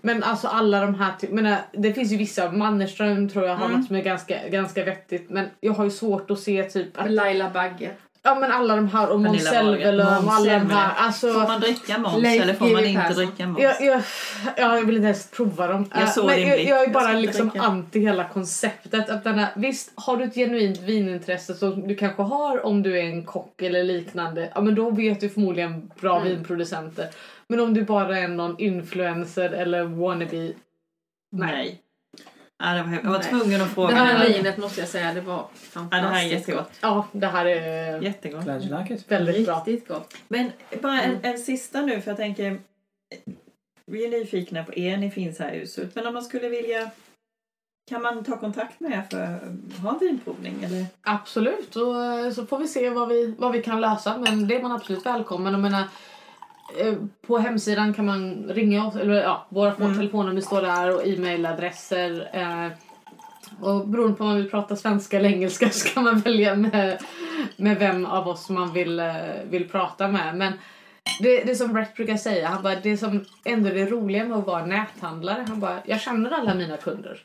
Men 0.02 0.22
alltså 0.22 0.48
alla 0.48 0.80
de 0.80 0.94
här, 0.94 1.12
typ, 1.20 1.30
menar, 1.30 1.58
det 1.72 1.92
finns 1.92 2.12
ju 2.12 2.16
vissa, 2.16 2.52
Mannerström 2.52 3.28
tror 3.28 3.46
jag 3.46 3.56
har 3.56 3.66
Mm. 3.66 3.78
något 3.78 3.86
som 3.86 3.96
är 3.96 4.02
ganska, 4.02 4.48
ganska 4.48 4.84
vettigt 4.84 5.30
men 5.30 5.48
jag 5.60 5.72
har 5.72 5.84
ju 5.84 5.90
svårt 5.90 6.30
att 6.30 6.38
se 6.40 6.62
typ 6.62 6.98
att, 6.98 7.10
Laila 7.10 7.50
Bagge. 7.50 7.90
Ja 8.27 8.35
men 8.35 8.53
alla 8.53 8.77
de 8.77 8.89
här 8.89 9.11
och 9.11 9.20
Måns. 9.20 9.44
Zelmerlöw 9.44 10.05
och 10.27 10.32
alla 10.32 10.59
de 10.59 10.70
här, 10.70 10.94
alltså 10.97 11.32
Får 11.32 11.40
man 11.48 11.61
dricka 11.61 11.98
Måns 11.98 12.24
eller 12.24 12.55
får 12.55 12.66
man 12.73 12.85
inte 12.85 13.12
dricka 13.15 13.47
Måns? 13.47 13.62
jag, 13.62 13.81
jag, 13.82 14.03
ja, 14.57 14.77
jag 14.77 14.85
vill 14.86 14.97
inte 14.97 15.05
ens 15.07 15.31
prova 15.31 15.66
dem. 15.66 15.90
Jag 15.94 16.03
Eh, 16.03 16.09
såg 16.11 16.27
men 16.27 16.36
din 16.36 16.48
jag, 16.48 16.61
jag 16.65 16.78
är 16.78 16.82
Jag 16.85 16.93
bara 16.93 17.09
inte 17.09 17.20
liksom 17.20 17.48
dricka. 17.48 17.66
anti 17.66 18.01
hela 18.01 18.24
konceptet. 18.24 19.11
Att 19.11 19.24
den 19.24 19.39
här, 19.39 19.48
visst, 19.57 19.93
har 19.94 20.16
du 20.16 20.24
ett 20.24 20.35
genuint 20.35 20.81
vinintresse 20.81 21.55
som 21.55 21.89
du 21.89 21.94
kanske 21.94 22.23
har 22.23 22.66
om 22.66 22.82
du 22.82 22.98
är 22.98 23.03
en 23.05 23.24
kock 23.24 23.62
eller 23.62 23.85
liknande, 23.85 24.53
ja 24.55 24.61
men 24.61 24.74
då 24.74 24.90
vet 24.90 25.20
du 25.20 25.28
förmodligen 25.28 25.90
bra 26.01 26.16
Mm. 26.20 26.28
vinproducenter. 26.28 27.09
Men 27.48 27.61
om 27.61 27.74
du 27.74 27.82
bara 27.85 28.19
är 28.19 28.28
någon 28.28 28.59
influencer 28.59 29.51
eller 29.51 29.85
wannabe, 29.85 30.53
Nej. 31.32 31.81
Ja, 32.58 32.72
det 32.72 32.82
var, 32.82 32.92
jag 32.92 33.02
var 33.10 33.18
Nej. 33.18 33.28
tvungen 33.28 33.60
att 33.60 33.68
Det 33.68 33.74
fråga. 33.74 33.94
här 33.94 34.28
vinet 34.28 34.56
måste 34.58 34.80
jag 34.80 34.88
säga, 34.88 35.14
det 35.14 35.20
var 35.20 35.34
Ja, 35.36 35.48
fantastiskt 35.70 35.90
det 36.02 36.08
här 36.08 36.24
är 36.24 36.28
jättegott. 36.30 36.70
Ja, 36.80 37.06
det 37.12 37.26
här 37.26 37.46
är 37.46 38.00
Jättegott. 38.02 38.44
Glad 38.44 38.62
you 38.64 38.78
like 38.82 38.94
it. 38.94 39.04
väldigt 39.12 39.46
bra. 39.46 39.62
Riktigt 39.66 39.88
gott. 39.88 40.14
Men 40.28 40.50
bara 40.82 41.02
en, 41.02 41.18
en 41.22 41.38
sista 41.38 41.82
nu 41.82 42.00
för 42.00 42.10
jag 42.10 42.16
tänker 42.16 42.58
vi 43.86 44.04
är 44.04 44.10
nyfikna 44.10 44.64
på 44.64 44.74
er, 44.74 44.96
ni 44.96 45.10
finns 45.10 45.38
här 45.38 45.52
i 45.52 45.58
huset. 45.58 45.94
Men 45.94 46.06
om 46.06 46.14
man 46.14 46.24
skulle 46.24 46.48
vilja 46.48 46.90
kan 47.90 48.02
man 48.02 48.24
ta 48.24 48.36
kontakt 48.38 48.80
med 48.80 48.92
er 48.92 49.02
för 49.10 49.20
att 49.22 49.80
ha 49.82 49.92
en 49.92 49.98
vinprovning? 50.00 50.64
Eller? 50.64 50.86
Absolut, 51.02 51.76
och 51.76 51.94
så 52.34 52.46
får 52.46 52.58
vi 52.58 52.68
se 52.68 52.90
vad 52.90 53.08
vi, 53.08 53.34
vad 53.38 53.52
vi 53.52 53.62
kan 53.62 53.80
lösa. 53.80 54.18
Men 54.18 54.48
det 54.48 54.56
är 54.56 54.62
man 54.62 54.72
absolut 54.72 55.06
välkommen. 55.06 55.52
Jag 55.52 55.62
menar, 55.62 55.84
på 57.26 57.38
hemsidan 57.38 57.94
kan 57.94 58.06
man 58.06 58.44
ringa 58.48 58.86
oss, 58.86 58.97
eller 58.97 59.14
ja, 59.22 59.47
våra 59.48 59.74
Mm. 59.74 59.97
telefonnummer 59.97 60.40
står 60.40 60.62
där 60.62 60.94
och 60.94 61.06
e-mailadresser. 61.06 62.28
Eh, 62.32 62.72
och 63.60 63.88
beroende 63.88 64.16
på 64.16 64.24
om 64.24 64.28
man 64.30 64.36
vill 64.36 64.51
prata 64.51 64.76
svenska 64.76 65.18
eller 65.18 65.28
engelska 65.28 65.70
så 65.72 65.88
kan 65.88 66.05
man 66.05 66.18
välja 66.20 66.55
med, 66.55 66.98
med 67.56 67.78
vem 67.78 68.06
av 68.06 68.28
oss 68.28 68.48
man 68.51 68.72
vill, 68.72 69.01
eh, 69.01 69.14
vill 69.51 69.68
prata 69.68 70.09
med. 70.09 70.36
Men 70.36 70.52
det, 71.20 71.44
det 71.44 71.55
som 71.56 71.72
Brett 71.72 71.94
brukar 71.97 72.16
säga, 72.16 72.48
han 72.48 72.62
bara, 72.62 72.74
det 72.82 72.97
som 72.97 73.24
ändå 73.44 73.68
är 73.68 73.74
det 73.74 73.86
roliga 73.86 74.24
med 74.24 74.38
att 74.38 74.47
vara 74.47 74.66
näthandlare, 74.66 75.44
han 75.48 75.60
bara, 75.60 75.78
jag 75.86 76.01
känner 76.01 76.30
alla 76.30 76.55
mina 76.55 76.76
kunder. 76.76 77.22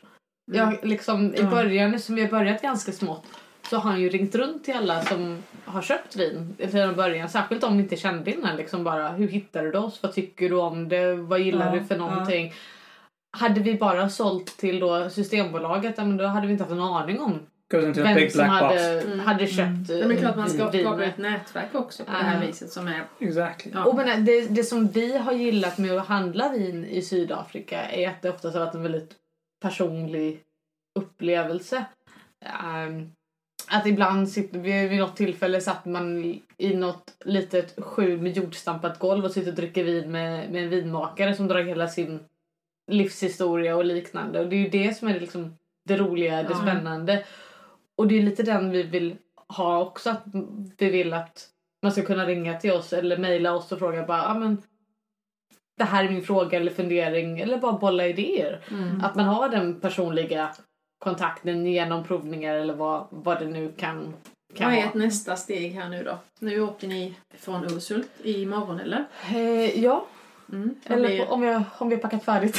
Jag, 0.52 0.78
liksom, 0.82 1.34
I 1.34 1.40
Ja. 1.40 1.50
början, 1.50 1.98
som 2.00 2.14
vi 2.14 2.22
har 2.22 2.28
börjat 2.30 2.62
ganska 2.62 2.92
smått, 2.92 3.24
så 3.70 3.76
har 3.76 3.90
han 3.90 4.00
ju 4.00 4.08
ringt 4.08 4.34
runt 4.34 4.64
till 4.64 4.74
alla 4.76 5.02
som 5.02 5.42
har 5.64 5.82
köpt 5.82 6.16
vin 6.16 6.56
till 6.58 6.76
en 6.80 6.96
början. 6.96 7.28
Särskilt 7.28 7.64
om 7.64 7.76
vi 7.76 7.82
inte 7.82 7.96
kände 7.96 8.30
innan. 8.34 8.56
Liksom 8.56 8.84
bara, 8.84 9.08
hur 9.08 9.28
hittade 9.28 9.70
du 9.70 9.78
oss? 9.78 10.02
Vad 10.02 10.12
tycker 10.12 10.48
du 10.48 10.56
om 10.56 10.88
det? 10.88 11.14
Vad 11.14 11.40
gillar 11.40 11.66
Ja, 11.74 11.80
du 11.80 11.84
för 11.86 11.94
ja. 11.96 12.06
någonting? 12.10 12.52
Hade 13.36 13.60
vi 13.60 13.74
bara 13.74 14.08
sålt 14.08 14.56
till 14.58 14.80
då 14.80 15.10
Systembolaget, 15.10 15.94
ja, 15.96 16.04
men 16.04 16.16
då 16.16 16.24
hade 16.26 16.46
vi 16.46 16.52
inte 16.52 16.64
haft 16.64 16.72
en 16.72 16.80
aning 16.80 17.20
om 17.20 17.38
vem 17.72 17.94
som 17.94 18.02
black 18.02 18.16
box. 18.22 18.38
hade, 18.38 19.00
Mm. 19.02 19.20
hade 19.20 19.46
köpt 19.46 19.58
Ja, 19.88 19.96
men 19.96 20.08
det 20.08 20.14
är 20.14 20.18
klart 20.18 20.36
man 20.36 20.50
ska 20.50 20.62
eh, 20.62 20.70
vin. 20.70 20.84
skapa 20.86 21.04
ett 21.04 21.18
nätverk 21.18 21.74
också 21.74 22.04
på 22.04 22.10
det 22.12 22.16
här 22.18 22.40
Ja. 22.40 22.46
viset 22.46 22.70
som 22.72 22.88
är... 22.88 23.04
Exactly. 23.18 23.72
Ja. 23.74 23.84
Och 23.84 23.94
men 23.96 24.24
det, 24.24 24.40
det 24.40 24.64
som 24.64 24.88
vi 24.88 25.18
har 25.18 25.32
gillat 25.32 25.78
med 25.78 25.92
att 25.98 26.06
handla 26.06 26.48
vin 26.48 26.84
i 26.84 27.02
Sydafrika 27.02 27.82
är 27.90 28.08
att 28.08 28.22
det 28.22 28.30
oftast 28.30 28.54
har 28.56 28.64
varit 28.64 28.74
en 28.74 28.82
väldigt 28.82 29.12
personlig 29.62 30.40
upplevelse. 30.98 31.84
Ehm, 32.64 33.10
att 33.72 33.86
ibland 33.86 34.28
sitter 34.28 34.58
vid 34.88 34.98
något 34.98 35.16
tillfälle 35.16 35.60
satt 35.60 35.84
man 35.84 36.24
i 36.58 36.74
något 36.74 37.14
litet 37.24 37.84
skjul 37.84 38.20
med 38.20 38.36
jordstampat 38.36 38.98
golv 38.98 39.24
och 39.24 39.30
sitter 39.30 39.50
och 39.50 39.56
dricker 39.56 39.84
vin 39.84 40.12
med, 40.12 40.50
med 40.50 40.62
en 40.62 40.70
vinmakare 40.70 41.34
som 41.34 41.48
drar 41.48 41.62
hela 41.62 41.88
sin 41.88 42.20
livshistoria 42.90 43.76
och 43.76 43.84
liknande. 43.84 44.40
Och 44.40 44.48
det 44.48 44.56
är 44.56 44.60
ju 44.60 44.68
det 44.68 44.94
som 44.96 45.08
är 45.08 45.20
liksom 45.20 45.56
det 45.84 45.96
roliga, 45.96 46.42
det 46.42 46.48
Ja. 46.50 46.56
spännande. 46.56 47.24
Och 47.96 48.08
det 48.08 48.18
är 48.18 48.22
lite 48.22 48.42
den 48.42 48.70
vi 48.70 48.82
vill 48.82 49.16
ha 49.48 49.80
också. 49.80 50.10
Att 50.10 50.24
vi 50.78 50.90
vill 50.90 51.12
att 51.12 51.48
man 51.82 51.92
ska 51.92 52.02
kunna 52.02 52.26
ringa 52.26 52.58
till 52.58 52.72
oss 52.72 52.92
eller 52.92 53.16
mejla 53.16 53.54
oss 53.54 53.72
och 53.72 53.78
fråga 53.78 54.06
bara 54.06 54.28
ah, 54.28 54.34
men 54.34 54.62
det 55.78 55.84
här 55.84 56.04
är 56.04 56.08
min 56.08 56.22
fråga 56.22 56.58
eller 56.58 56.70
fundering 56.70 57.40
eller 57.40 57.58
bara 57.58 57.72
bolla 57.72 58.06
idéer. 58.06 58.60
Mm. 58.70 59.00
Att 59.04 59.14
man 59.14 59.24
har 59.24 59.48
den 59.48 59.80
personliga 59.80 60.50
kontakten 61.02 61.66
genom 61.66 62.04
provningar 62.04 62.54
eller 62.54 62.74
vad, 62.74 63.06
vad 63.10 63.38
det 63.38 63.46
nu 63.46 63.72
kan, 63.76 64.14
kan 64.56 64.70
Vad 64.70 64.78
är 64.78 64.84
ett 64.86 64.94
nästa 64.94 65.36
steg 65.36 65.72
här 65.72 65.88
nu 65.88 66.04
då? 66.04 66.18
Nu 66.38 66.60
åker 66.60 66.88
ni 66.88 67.14
från 67.38 67.64
Urshult 67.64 68.10
imorgon 68.22 68.80
eller? 68.80 69.04
Eh, 69.34 69.84
ja, 69.84 70.06
Mm. 70.52 70.74
Eller 70.86 71.08
blir- 71.08 71.30
om, 71.32 71.42
jag, 71.42 71.62
om 71.78 71.88
vi 71.88 71.94
har 71.94 72.02
packat 72.02 72.24
färdigt. 72.24 72.58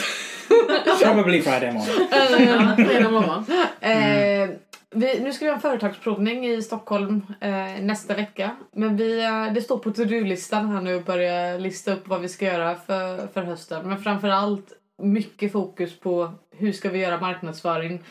Probably 1.04 1.42
Friday 1.42 1.74
morning. 1.74 2.08
Ja, 2.12 2.76
fredag 2.86 3.12
morgon. 3.12 3.46
Eh, 3.80 4.50
vi, 4.90 5.20
nu 5.20 5.34
ska 5.34 5.46
vi 5.46 5.50
ha 5.50 5.56
en 5.56 5.62
företagsprovning 5.62 6.48
i 6.48 6.62
Stockholm 6.62 7.22
eh, 7.40 7.82
nästa 7.82 8.14
vecka. 8.16 8.56
Men 8.72 8.98
vi, 8.98 9.24
eh, 9.24 9.54
det 9.54 9.62
står 9.62 9.78
på 9.78 9.92
to-do-listan 9.92 10.70
här 10.70 10.82
nu 10.82 10.98
att 10.98 11.06
börja 11.06 11.58
lista 11.58 11.94
upp 11.94 12.08
vad 12.08 12.22
vi 12.22 12.30
ska 12.30 12.46
göra 12.46 12.76
för, 12.76 13.28
för 13.34 13.42
hösten. 13.44 13.88
Men 13.90 13.98
framförallt 14.04 14.68
mycket 15.02 15.52
fokus 15.52 16.00
på 16.00 16.32
hur 16.58 16.72
ska 16.72 16.90
vi 16.90 17.00
göra 17.00 17.20
marknadsföring 17.20 18.04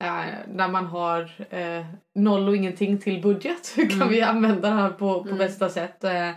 när 0.00 0.68
man 0.68 0.86
har 0.86 1.20
eh, 1.50 1.86
noll 2.14 2.48
och 2.48 2.56
ingenting 2.56 2.98
till 2.98 3.22
budget. 3.22 3.72
Hur 3.76 3.86
kan 3.88 3.96
Mm. 3.96 4.08
vi 4.08 4.22
använda 4.22 4.68
det 4.70 4.74
här 4.74 4.90
på, 4.90 5.14
på 5.22 5.26
Mm. 5.28 5.38
bästa 5.38 5.68
sätt? 5.68 6.04
Eh, 6.04 6.30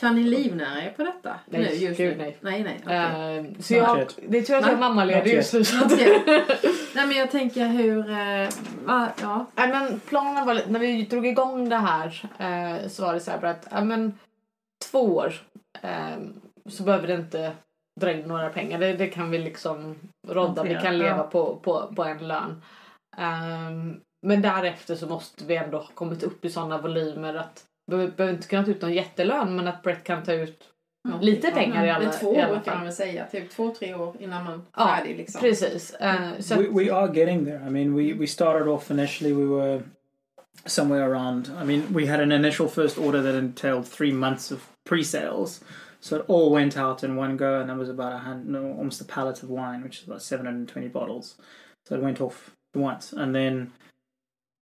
Kan 0.00 0.14
ni 0.14 0.22
livnära 0.22 0.82
er 0.82 0.90
på 0.96 1.04
detta? 1.04 1.36
Nej, 1.46 1.60
nu, 1.62 1.86
just 1.86 1.98
gud, 1.98 2.16
nu? 2.18 2.22
nej. 2.24 2.36
Nej, 2.40 2.62
nej. 2.64 2.80
okej. 2.84 3.38
eh, 3.38 3.44
så 3.62 3.74
jag, 3.74 3.98
yet. 3.98 4.18
det 4.28 4.38
är 4.38 4.42
tur 4.42 4.54
att 4.54 4.60
jag 4.62 4.68
är 4.68 4.72
Nej, 4.72 4.80
mammaledig 4.80 5.34
just 5.34 5.52
nu. 5.52 5.62
Nej, 6.94 7.06
men 7.06 7.12
jag 7.16 7.30
tänker 7.30 7.66
hur... 7.66 8.10
eh, 8.10 8.48
va- 8.84 9.12
ja. 9.22 9.46
Nej, 9.54 9.68
men 9.68 10.00
planen 10.00 10.46
var 10.46 10.60
när 10.68 10.80
vi 10.80 11.02
drog 11.02 11.26
igång 11.26 11.68
det 11.68 11.76
här 11.76 12.30
eh, 12.38 12.88
så 12.88 13.02
var 13.02 13.14
det 13.14 13.20
så 13.20 13.30
här 13.30 13.38
bara 13.38 13.50
att 13.50 13.66
ja, 13.70 13.84
men, 13.84 14.18
två 14.90 14.98
år 15.16 15.34
eh, 15.82 16.16
så 16.68 16.82
behöver 16.82 17.06
det 17.06 17.14
inte 17.14 17.52
dra 18.00 18.12
in 18.12 18.20
några 18.20 18.48
pengar. 18.48 18.78
Det, 18.78 18.92
det 18.92 19.06
kan 19.06 19.30
vi 19.30 19.38
liksom 19.38 19.94
rodda. 20.28 20.62
Vi 20.62 20.74
kan 20.82 20.98
leva 20.98 21.16
ja. 21.16 21.22
på, 21.22 21.56
på, 21.56 21.92
på 21.96 22.04
en 22.04 22.28
lön. 22.28 22.62
Ehm, 23.16 24.00
men 24.26 24.42
därefter 24.42 24.94
så 24.94 25.06
måste 25.06 25.44
vi 25.44 25.56
ändå 25.56 25.78
ha 25.78 25.86
kommit 25.94 26.22
upp 26.22 26.44
i 26.44 26.50
sådana 26.50 26.78
volymer 26.78 27.34
att 27.34 27.64
vi 27.92 27.96
behöver 28.08 28.34
inte 28.34 28.48
kunna 28.48 28.64
ta 28.64 28.70
ut 28.70 28.82
någon 28.82 28.92
jättelön 28.92 29.56
men 29.56 29.68
att 29.68 29.82
Brett 29.82 30.04
kan 30.04 30.22
ta 30.22 30.32
ut 30.32 30.68
Ja. 31.08 31.18
lite 31.20 31.50
pengar 31.50 31.86
i 31.86 31.90
alla, 31.90 32.04
Men 32.04 32.18
två 32.20 32.34
i 32.34 32.40
alla 32.40 32.52
år 32.52 32.60
kan 32.60 32.74
man 32.74 32.76
fall. 32.76 32.84
väl 32.84 32.92
säga. 32.92 33.26
Typ 33.26 33.50
två, 33.50 33.74
tre 33.78 33.94
år 33.94 34.16
innan 34.18 34.44
man 34.44 34.52
är 34.54 34.60
Ja, 34.76 34.96
färdig 34.96 35.16
liksom. 35.16 35.40
Precis. 35.40 35.94
Eh, 35.94 36.38
så 36.40 36.54
att, 36.54 36.60
We, 36.60 36.68
we 36.84 36.94
are 36.94 37.18
getting 37.18 37.44
there. 37.44 37.60
I 37.66 37.70
mean, 37.70 37.96
we, 37.96 38.12
we 38.14 38.26
started 38.26 38.68
off 38.68 38.90
initially, 38.90 39.32
we 39.34 39.44
were 39.46 39.82
somewhere 40.64 41.04
around, 41.04 41.50
I 41.62 41.64
mean, 41.64 41.82
we 41.94 42.06
had 42.06 42.20
an 42.20 42.32
initial 42.32 42.68
first 42.68 42.98
order 42.98 43.22
that 43.22 43.34
entailed 43.34 43.86
three 43.90 44.12
months 44.12 44.52
of 44.52 44.58
pre 44.88 45.04
sales. 45.04 45.64
So 46.06 46.18
it 46.18 46.24
all 46.28 46.52
went 46.52 46.76
out 46.76 47.02
in 47.02 47.16
one 47.16 47.36
go, 47.36 47.60
and 47.60 47.68
that 47.68 47.76
was 47.76 47.88
about 47.88 48.12
a 48.12 48.18
hundred, 48.18 48.46
no, 48.46 48.76
almost 48.78 49.00
a 49.00 49.04
pallet 49.04 49.42
of 49.42 49.50
wine, 49.50 49.82
which 49.82 49.98
is 49.98 50.04
about 50.06 50.22
720 50.22 50.86
bottles. 50.86 51.34
So 51.84 51.96
it 51.96 52.00
went 52.00 52.20
off 52.20 52.52
once. 52.76 53.12
And 53.12 53.34
then 53.34 53.72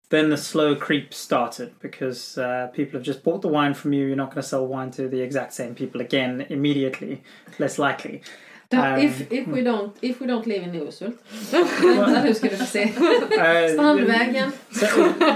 then 0.08 0.30
the 0.30 0.38
slow 0.38 0.74
creep 0.74 1.12
started 1.12 1.74
because 1.80 2.38
uh, 2.38 2.68
people 2.72 2.98
have 2.98 3.04
just 3.04 3.22
bought 3.22 3.42
the 3.42 3.48
wine 3.48 3.74
from 3.74 3.92
you. 3.92 4.06
You're 4.06 4.16
not 4.16 4.30
going 4.30 4.42
to 4.42 4.48
sell 4.48 4.66
wine 4.66 4.90
to 4.92 5.06
the 5.06 5.20
exact 5.20 5.52
same 5.52 5.74
people 5.74 6.00
again 6.00 6.46
immediately, 6.48 7.22
less 7.58 7.78
likely. 7.78 8.22
Då, 8.68 8.76
Um, 8.76 8.98
if, 8.98 9.32
if, 9.32 9.46
we 9.46 9.62
don't, 9.62 9.92
if 10.00 10.20
we 10.20 10.26
don't 10.26 10.46
live 10.46 10.62
in 10.64 10.74
Urshult. 10.74 11.14
Vänta, 11.52 12.24
nu 12.24 12.34
ska 12.34 12.48
du 12.48 12.56
få 12.56 12.64
se. 12.64 12.84
Uh, 12.84 13.72
Strandvägen. 13.72 14.52
So, 14.72 14.86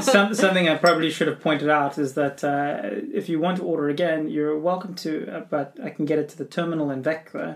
some, 0.03 0.35
something 0.35 0.67
I 0.69 0.77
probably 0.79 1.11
should 1.11 1.29
have 1.29 1.43
pointed 1.43 1.69
out 1.71 1.99
is 1.99 2.15
that 2.15 2.45
uh, 2.45 2.91
if 3.15 3.29
you 3.29 3.41
want 3.43 3.59
to 3.59 3.65
order 3.65 3.89
again, 3.89 4.29
you're 4.29 4.59
welcome 4.61 4.95
to, 4.95 5.11
uh, 5.11 5.41
but 5.51 5.87
I 5.87 5.91
can 5.97 6.07
get 6.07 6.19
it 6.19 6.29
to 6.29 6.37
the 6.45 6.45
terminal 6.51 6.91
in 6.91 7.03
Växjö, 7.03 7.55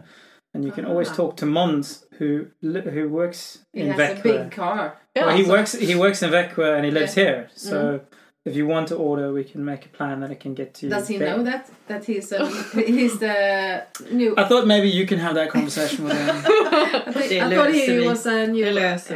and 0.55 0.65
you 0.65 0.73
can 0.73 0.85
always 0.87 1.09
Ah. 1.11 1.15
talk 1.17 1.37
to 1.37 1.47
Mons, 1.47 2.05
who 2.19 2.45
who 2.63 3.09
works 3.09 3.59
He 3.75 3.81
in 3.81 3.91
has 3.93 4.01
a 4.19 4.23
big 4.23 4.51
car. 4.57 4.93
ja, 5.15 5.27
well, 5.27 5.37
he 5.37 5.45
så- 5.45 5.51
works 5.53 5.73
he 5.79 5.95
works 5.97 6.23
in 6.23 6.31
Växjö 6.31 6.77
and 6.77 6.85
he 6.85 6.91
lives 6.91 7.15
here. 7.15 7.49
So 7.57 7.77
Mm. 7.77 8.01
If 8.45 8.57
you 8.57 8.67
want 8.67 8.89
to 8.89 8.97
order, 8.97 9.33
we 9.33 9.45
can 9.45 9.65
make 9.65 9.87
a 9.87 9.89
plan 9.89 10.21
that 10.21 10.31
it 10.31 10.41
can 10.41 10.55
get 10.55 10.75
to 10.75 10.87
you. 10.87 10.91
Does 10.91 11.09
he 11.09 11.19
there. 11.19 11.37
know 11.37 11.45
that? 11.45 11.71
That 11.87 12.05
he's, 12.05 12.33
a, 12.33 12.47
he's 12.75 13.19
the 13.19 13.83
new... 14.11 14.35
I 14.37 14.45
thought 14.49 14.67
maybe 14.67 14.89
you 14.89 15.07
can 15.07 15.19
have 15.19 15.35
that 15.35 15.51
conversation 15.51 16.05
with 16.05 16.17
him. 16.19 16.37
I, 16.37 17.13
think, 17.29 17.43
I 17.43 17.55
thought 17.57 17.73
he 17.73 17.87
vi. 17.87 18.07
was 18.09 18.27
a 18.27 18.47
new 18.47 18.67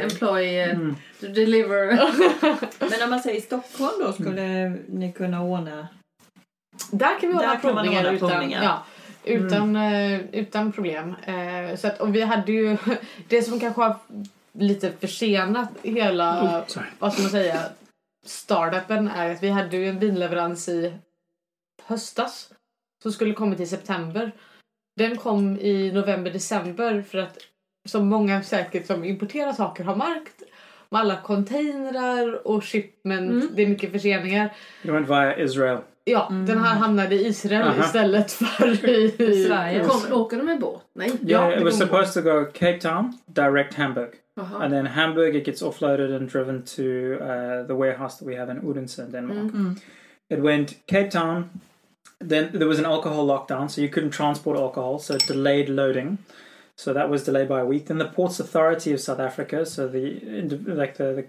employee 0.01 0.61
uh, 0.63 0.75
Mm. 0.75 0.95
to 1.19 1.27
deliver. 1.27 1.95
Men 2.89 3.03
om 3.03 3.09
man 3.09 3.19
säger 3.19 3.41
Stockholm 3.41 3.91
då 3.99 4.13
skulle 4.13 4.69
ni 4.87 5.11
kunna 5.17 5.43
ordna 5.43 5.87
Där 6.91 7.19
kan 7.19 7.29
vi 7.29 7.35
ordna 7.35 7.55
provningar, 7.57 7.99
ordna 7.99 8.13
utan, 8.13 8.29
provningar. 8.29 8.63
Ja, 8.63 8.83
utan, 9.23 9.75
eh, 9.75 10.19
utan 10.31 10.71
problem. 10.71 11.15
Eh, 11.25 11.75
så 11.77 11.87
att, 11.87 11.99
och 12.01 12.15
vi 12.15 12.21
hade 12.21 12.51
ju 12.51 12.77
det 13.27 13.41
som 13.41 13.59
kanske 13.59 13.81
har 13.81 13.95
lite 14.53 14.91
försenat 14.99 15.69
hela, 15.83 16.43
Oh, 16.43 16.81
vad 16.99 17.13
ska 17.13 17.21
man 17.21 17.31
säga, 17.31 17.63
startupen 18.29 19.07
är 19.07 19.31
att 19.31 19.43
vi 19.43 19.49
hade 19.49 19.77
ju 19.77 19.87
en 19.89 19.99
vinleverans 19.99 20.69
i 20.69 20.93
höstas 21.83 22.49
som 23.03 23.11
skulle 23.11 23.33
kommit 23.33 23.59
i 23.59 23.65
september. 23.65 24.31
Den 24.95 25.17
kom 25.17 25.57
i 25.59 25.91
november, 25.91 26.31
december 26.31 27.01
för 27.01 27.17
att 27.17 27.37
som 27.89 28.07
många 28.07 28.43
säkert 28.43 28.85
som 28.87 29.03
importerar 29.03 29.51
saker 29.53 29.83
har 29.83 29.95
märkt 29.95 30.43
med 30.89 31.01
alla 31.01 31.21
containrar 31.21 32.47
och 32.47 32.63
shipment, 32.63 33.31
Mm. 33.31 33.49
det 33.55 33.61
är 33.63 33.67
mycket 33.67 33.91
förseningar. 33.91 34.53
You 34.83 34.93
went 34.93 35.09
via 35.09 35.37
Israel. 35.39 35.77
Ja, 36.03 36.27
Mm. 36.31 36.45
den 36.45 36.59
här 36.63 36.75
hamnade 36.75 37.15
i 37.15 37.27
Israel 37.27 37.67
Aha. 37.67 37.79
istället 37.85 38.31
för 38.31 38.89
i 39.21 39.45
Sverige. 39.47 39.83
Kom, 39.85 40.21
åker 40.21 40.37
de 40.37 40.43
med 40.45 40.59
båt? 40.59 40.81
Nej. 40.93 41.11
Yeah, 41.27 41.49
det 41.49 41.57
it 41.57 41.63
was 41.63 41.77
supposed 41.77 42.13
to 42.13 42.21
go 42.31 42.45
Cape 42.45 42.79
Town, 42.79 43.17
direct 43.25 43.73
Hamburg. 43.73 44.09
Jaha. 44.37 44.63
And 44.63 44.73
then 44.73 44.85
Hamburg, 44.85 45.35
it 45.35 45.43
gets 45.43 45.61
offloaded 45.61 46.15
and 46.15 46.29
driven 46.29 46.63
to 46.63 47.17
uh, 47.21 47.63
the 47.63 47.75
warehouse 47.75 48.19
that 48.19 48.25
we 48.25 48.35
have 48.35 48.49
in 48.49 48.59
Odense, 48.59 48.97
Denmark. 48.97 49.47
Mm. 49.47 49.51
Mm. 49.51 49.81
It 50.29 50.41
went 50.41 50.85
Cape 50.87 51.09
Town. 51.09 51.61
Then 52.19 52.51
there 52.53 52.67
was 52.67 52.79
an 52.79 52.85
alcohol 52.85 53.25
lockdown, 53.27 53.69
so 53.69 53.81
you 53.81 53.89
couldn't 53.89 54.11
transport 54.11 54.57
alcohol, 54.57 54.99
so 54.99 55.15
it 55.15 55.25
delayed 55.27 55.69
loading. 55.69 56.17
So 56.75 56.93
that 56.93 57.09
was 57.09 57.23
delayed 57.23 57.49
by 57.49 57.61
a 57.61 57.65
week. 57.65 57.87
Then 57.87 57.97
the 57.97 58.07
Ports 58.07 58.39
Authority 58.39 58.91
of 58.91 58.99
South 58.99 59.19
Africa, 59.19 59.65
so 59.65 59.87
the 59.87 60.19
like 60.65 60.97
the, 60.97 61.13
the 61.13 61.27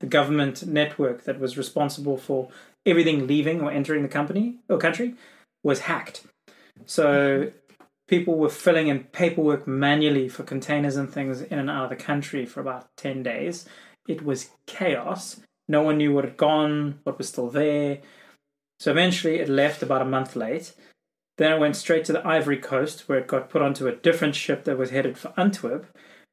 the 0.00 0.06
government 0.06 0.66
network 0.66 1.24
that 1.24 1.40
was 1.40 1.56
responsible 1.56 2.16
for 2.16 2.50
everything 2.84 3.26
leaving 3.26 3.60
or 3.60 3.70
entering 3.70 4.02
the 4.02 4.08
company 4.08 4.58
or 4.68 4.78
country, 4.78 5.14
was 5.62 5.80
hacked. 5.80 6.26
So 6.86 7.50
people 8.12 8.36
were 8.36 8.50
filling 8.50 8.88
in 8.88 9.04
paperwork 9.04 9.66
manually 9.66 10.28
for 10.28 10.42
containers 10.42 10.96
and 10.96 11.10
things 11.10 11.40
in 11.40 11.58
and 11.58 11.70
out 11.70 11.84
of 11.84 11.88
the 11.88 12.04
country 12.04 12.44
for 12.44 12.60
about 12.60 12.94
10 12.98 13.22
days. 13.22 13.64
It 14.06 14.22
was 14.22 14.50
chaos. 14.66 15.40
No 15.66 15.80
one 15.80 15.96
knew 15.96 16.12
what 16.12 16.24
had 16.24 16.36
gone, 16.36 16.98
what 17.04 17.16
was 17.16 17.28
still 17.30 17.48
there. 17.48 18.02
So 18.78 18.90
eventually 18.90 19.36
it 19.36 19.48
left 19.48 19.82
about 19.82 20.02
a 20.02 20.04
month 20.04 20.36
late. 20.36 20.74
Then 21.38 21.52
it 21.52 21.58
went 21.58 21.74
straight 21.74 22.04
to 22.04 22.12
the 22.12 22.26
Ivory 22.26 22.58
Coast 22.58 23.08
where 23.08 23.16
it 23.16 23.26
got 23.26 23.48
put 23.48 23.62
onto 23.62 23.86
a 23.86 23.96
different 23.96 24.34
ship 24.34 24.64
that 24.64 24.76
was 24.76 24.90
headed 24.90 25.16
for 25.16 25.32
Antwerp. 25.38 25.86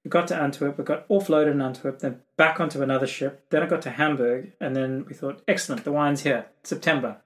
It 0.04 0.10
got 0.10 0.28
to 0.28 0.36
Antwerp, 0.36 0.78
it 0.78 0.86
got 0.86 1.08
offloaded 1.08 1.54
in 1.54 1.62
Antwerp, 1.62 2.00
then 2.00 2.24
back 2.36 2.60
onto 2.60 2.82
another 2.82 3.08
ship. 3.08 3.46
Then 3.52 3.64
it 3.64 3.70
got 3.70 3.84
to 3.84 3.92
Hamburg, 3.92 4.52
and 4.60 4.76
then 4.76 5.06
we 5.08 5.14
thought, 5.14 5.42
excellent, 5.48 5.86
the 5.86 5.94
wine's 5.94 6.24
here. 6.24 6.48
September. 6.62 7.22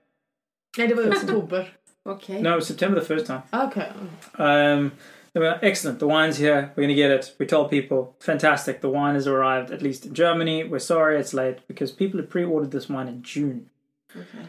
Nej. 0.77 1.82
Okej. 2.05 2.41
No, 2.41 2.53
it 2.53 2.55
was 2.55 2.67
September 2.67 2.99
the 2.99 3.05
first 3.05 3.25
time. 3.25 3.43
Okay. 3.53 3.91
Um, 4.37 4.91
they 5.33 5.39
were 5.39 5.57
excellent. 5.61 5.99
The 5.99 6.07
wine's 6.07 6.37
here. 6.37 6.71
We're 6.75 6.83
going 6.83 6.89
to 6.89 6.95
get 6.95 7.11
it. 7.11 7.35
We 7.39 7.45
told 7.45 7.69
people, 7.69 8.15
fantastic. 8.19 8.81
The 8.81 8.89
wine 8.89 9.15
has 9.15 9.25
arrived, 9.27 9.71
at 9.71 9.81
least 9.81 10.05
in 10.05 10.13
Germany. 10.13 10.63
We're 10.63 10.79
sorry 10.79 11.19
it's 11.19 11.33
late 11.33 11.59
because 11.67 11.91
people 11.91 12.19
had 12.19 12.29
pre-ordered 12.29 12.71
this 12.71 12.89
wine 12.89 13.07
in 13.07 13.23
June. 13.23 13.69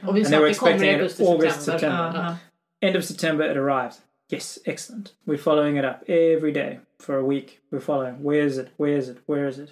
Och 0.06 0.14
vi 0.14 0.20
And 0.24 0.26
they 0.26 0.36
att 0.36 0.42
were 0.42 0.48
det 0.48 0.58
kommer 0.58 0.72
i 0.72 0.74
expecting 0.74 0.90
it 0.90 1.00
augusti, 1.00 1.24
August, 1.24 1.62
september. 1.62 1.78
September. 1.78 2.18
Ja. 2.18 2.20
Aha. 2.20 2.36
End 2.82 2.96
of 2.96 3.04
September, 3.04 3.44
it 3.50 3.56
arrived. 3.56 3.96
Yes, 4.28 4.58
excellent. 4.66 5.12
We're 5.26 5.38
following 5.38 5.76
it 5.78 5.84
up 5.84 6.02
every 6.08 6.52
day 6.52 6.80
for 6.98 7.16
a 7.18 7.24
week. 7.24 7.60
We're 7.70 7.80
following. 7.80 8.22
Where 8.22 8.42
is 8.42 8.58
it? 8.58 8.68
Where 8.76 8.96
is 8.98 9.08
it? 9.08 9.18
Where 9.26 9.48
is 9.48 9.58
it? 9.58 9.70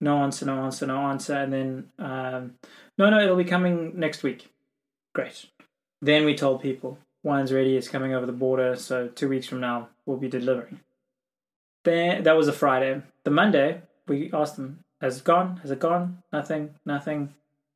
No 0.00 0.18
answer, 0.18 0.46
no 0.46 0.62
answer, 0.62 0.86
no 0.86 0.98
answer. 1.10 1.34
And 1.34 1.52
then, 1.52 1.90
um, 1.98 2.54
no, 2.96 3.10
no, 3.10 3.18
it'll 3.20 3.36
be 3.36 3.44
coming 3.50 3.98
next 3.98 4.22
week. 4.22 4.48
Great. 5.14 5.46
Then 6.00 6.24
we 6.24 6.34
told 6.34 6.62
people, 6.62 6.98
wine's 7.22 7.52
ready, 7.52 7.76
it's 7.76 7.88
coming 7.88 8.14
over 8.14 8.26
the 8.26 8.32
border, 8.32 8.76
so 8.76 9.08
two 9.08 9.28
weeks 9.28 9.46
from 9.46 9.60
now, 9.60 9.88
we'll 10.06 10.16
be 10.16 10.28
delivering. 10.28 10.80
Then, 11.84 12.22
that 12.24 12.36
was 12.36 12.48
a 12.48 12.52
Friday. 12.52 13.02
The 13.24 13.30
Monday, 13.30 13.82
we 14.06 14.30
asked 14.32 14.56
them, 14.56 14.80
has 15.00 15.18
it 15.18 15.24
gone? 15.24 15.58
Has 15.62 15.70
it 15.70 15.80
gone? 15.80 16.22
Nothing, 16.32 16.74
nothing. 16.84 17.34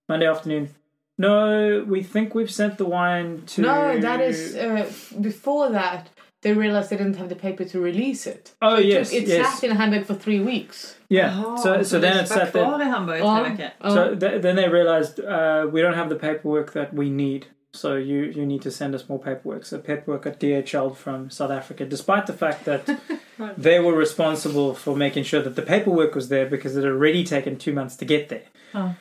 Monday 0.08 0.26
afternoon, 0.26 0.70
no, 1.18 1.84
we 1.86 2.02
think 2.02 2.34
we've 2.34 2.50
sent 2.50 2.78
the 2.78 2.84
wine 2.84 3.42
to. 3.46 3.60
No, 3.62 3.98
that 4.00 4.20
is 4.20 4.56
uh, 4.56 4.90
before 5.20 5.70
that. 5.70 6.10
They 6.42 6.52
realized 6.52 6.90
they 6.90 6.96
didn't 6.96 7.16
have 7.16 7.28
the 7.28 7.36
paper 7.36 7.64
to 7.64 7.80
release 7.80 8.26
it. 8.26 8.52
Oh, 8.60 8.74
it 8.76 8.86
yes, 8.86 9.10
took, 9.10 9.22
it 9.22 9.28
yes. 9.28 9.60
sat 9.60 9.70
in 9.70 9.76
Hamburg 9.76 10.06
for 10.06 10.14
three 10.14 10.40
weeks. 10.40 10.96
Yeah. 11.08 11.30
Jaha, 11.30 11.58
so 11.58 11.82
so 11.82 12.00
then 12.00 12.16
det 12.16 12.22
it 12.24 12.30
var 12.30 12.38
sat 12.38 12.52
there. 12.52 12.64
kvar 12.64 12.80
i 12.80 12.84
Hamburg 12.84 13.16
i 13.16 13.18
Ja. 13.18 13.38
tre 13.38 13.50
veckor. 13.50 13.70
Ja. 13.80 13.90
So 13.94 14.14
th- 14.16 14.42
then 14.42 14.56
they 14.56 14.68
realized 14.68 15.20
uh, 15.20 15.70
we 15.72 15.82
don't 15.82 15.94
have 15.94 16.08
the 16.08 16.18
paperwork 16.18 16.72
that 16.72 16.92
we 16.92 17.10
need. 17.10 17.46
So 17.74 17.96
you 17.96 18.24
you 18.24 18.44
need 18.44 18.62
to 18.62 18.70
send 18.70 18.94
us 18.94 19.08
more 19.08 19.18
paperwork. 19.18 19.64
So 19.64 19.78
paperwork 19.78 20.22
got 20.22 20.38
DHL'd 20.38 20.98
from 20.98 21.30
South 21.30 21.50
Africa, 21.50 21.86
despite 21.86 22.26
the 22.26 22.34
fact 22.34 22.66
that 22.66 23.00
they 23.56 23.78
were 23.80 23.94
responsible 23.94 24.74
for 24.74 24.94
making 24.94 25.24
sure 25.24 25.42
that 25.42 25.56
the 25.56 25.62
paperwork 25.62 26.14
was 26.14 26.28
there 26.28 26.46
because 26.46 26.76
it 26.76 26.84
had 26.84 26.92
already 26.92 27.24
taken 27.24 27.56
two 27.56 27.72
months 27.72 27.96
to 27.96 28.04
get 28.04 28.28
there. 28.28 28.44
Oh. 28.74 28.94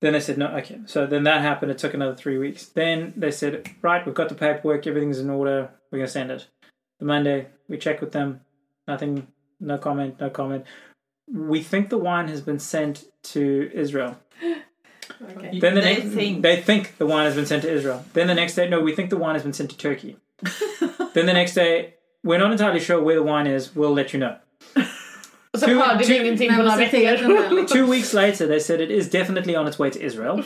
Then 0.00 0.12
they 0.12 0.20
said 0.20 0.38
no. 0.38 0.48
Okay. 0.58 0.80
So 0.86 1.06
then 1.06 1.24
that 1.24 1.40
happened. 1.40 1.72
It 1.72 1.78
took 1.78 1.94
another 1.94 2.14
three 2.14 2.38
weeks. 2.38 2.66
Then 2.66 3.12
they 3.16 3.32
said 3.32 3.68
right, 3.82 4.04
we've 4.06 4.14
got 4.14 4.28
the 4.28 4.36
paperwork. 4.36 4.86
Everything's 4.86 5.18
in 5.18 5.30
order. 5.30 5.70
We're 5.90 5.98
gonna 5.98 6.08
send 6.08 6.30
it. 6.30 6.46
The 7.00 7.06
Monday 7.06 7.48
we 7.68 7.76
check 7.76 8.00
with 8.00 8.12
them. 8.12 8.42
Nothing. 8.86 9.26
No 9.58 9.78
comment. 9.78 10.20
No 10.20 10.30
comment. 10.30 10.64
We 11.28 11.60
think 11.60 11.90
the 11.90 11.98
wine 11.98 12.28
has 12.28 12.40
been 12.40 12.60
sent 12.60 13.06
to 13.24 13.68
Israel. 13.74 14.16
Okej. 15.20 15.60
Then 15.60 15.74
the 15.74 15.80
They 15.80 15.94
next, 15.94 16.14
think. 16.14 16.42
they 16.42 16.56
think 16.62 16.96
the 16.98 17.06
wine 17.06 17.24
has 17.26 17.34
been 17.34 17.46
sent 17.46 17.62
to 17.62 17.70
Israel. 17.72 18.00
Then 18.12 18.26
the 18.26 18.34
next 18.34 18.54
day, 18.56 18.68
no, 18.68 18.80
we 18.80 18.92
think 18.94 19.10
the 19.10 19.16
wine 19.16 19.34
has 19.34 19.42
been 19.42 19.52
sent 19.54 19.70
to 19.70 19.76
Turkey. 19.76 20.16
then 21.14 21.26
the 21.26 21.32
next 21.32 21.54
day, 21.54 21.94
we're 22.22 22.38
not 22.38 22.52
entirely 22.52 22.80
sure 22.80 23.00
where 23.02 23.14
the 23.16 23.22
wine 23.22 23.46
is. 23.56 23.74
We'll 23.76 23.94
let 23.94 24.12
you 24.12 24.20
know. 24.20 24.36
Och 25.52 25.60
så 25.60 25.66
Two- 25.66 25.74
hörde 25.78 26.04
vi 26.04 26.16
ingenting 26.18 26.50
på 26.56 26.62
några 26.62 26.76
veckor. 26.76 27.66
Two 27.66 27.86
weeks 27.92 28.12
later, 28.14 28.46
they 28.46 28.60
said 28.60 28.80
it 28.80 28.90
is 28.90 29.10
definitely 29.10 29.56
on 29.56 29.66
its 29.68 29.78
way 29.78 29.90
to 29.90 29.98
Israel. 29.98 30.42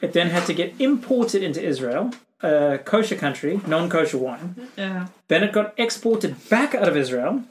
It 0.00 0.12
then 0.12 0.30
had 0.30 0.46
to 0.46 0.52
get 0.52 0.72
imported 0.78 1.42
into 1.42 1.60
Israel, 1.60 2.10
a 2.42 2.78
kosher 2.84 3.16
country, 3.16 3.60
non-kosher 3.66 4.18
wine. 4.18 4.54
Ja. 4.76 5.06
Then 5.28 5.42
it 5.44 5.52
got 5.52 5.66
exported 5.76 6.34
back 6.48 6.74
out 6.74 6.88
of 6.88 6.96
Israel, 6.96 7.42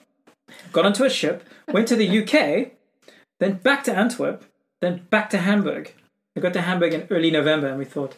got 0.72 0.86
onto 0.86 1.04
a 1.06 1.10
ship, 1.10 1.44
went 1.74 1.88
to 1.88 1.96
the 1.96 2.08
UK, 2.24 2.72
then 3.40 3.60
back 3.64 3.84
to 3.84 3.92
Antwerp, 3.92 4.42
then 4.82 5.02
back 5.10 5.30
to 5.30 5.38
Hamburg. 5.38 5.94
We 6.36 6.42
got 6.42 6.54
to 6.54 6.62
Hamburg 6.62 6.94
in 6.94 7.08
early 7.10 7.32
November 7.32 7.68
and 7.68 7.78
we 7.78 7.86
thought, 7.86 8.16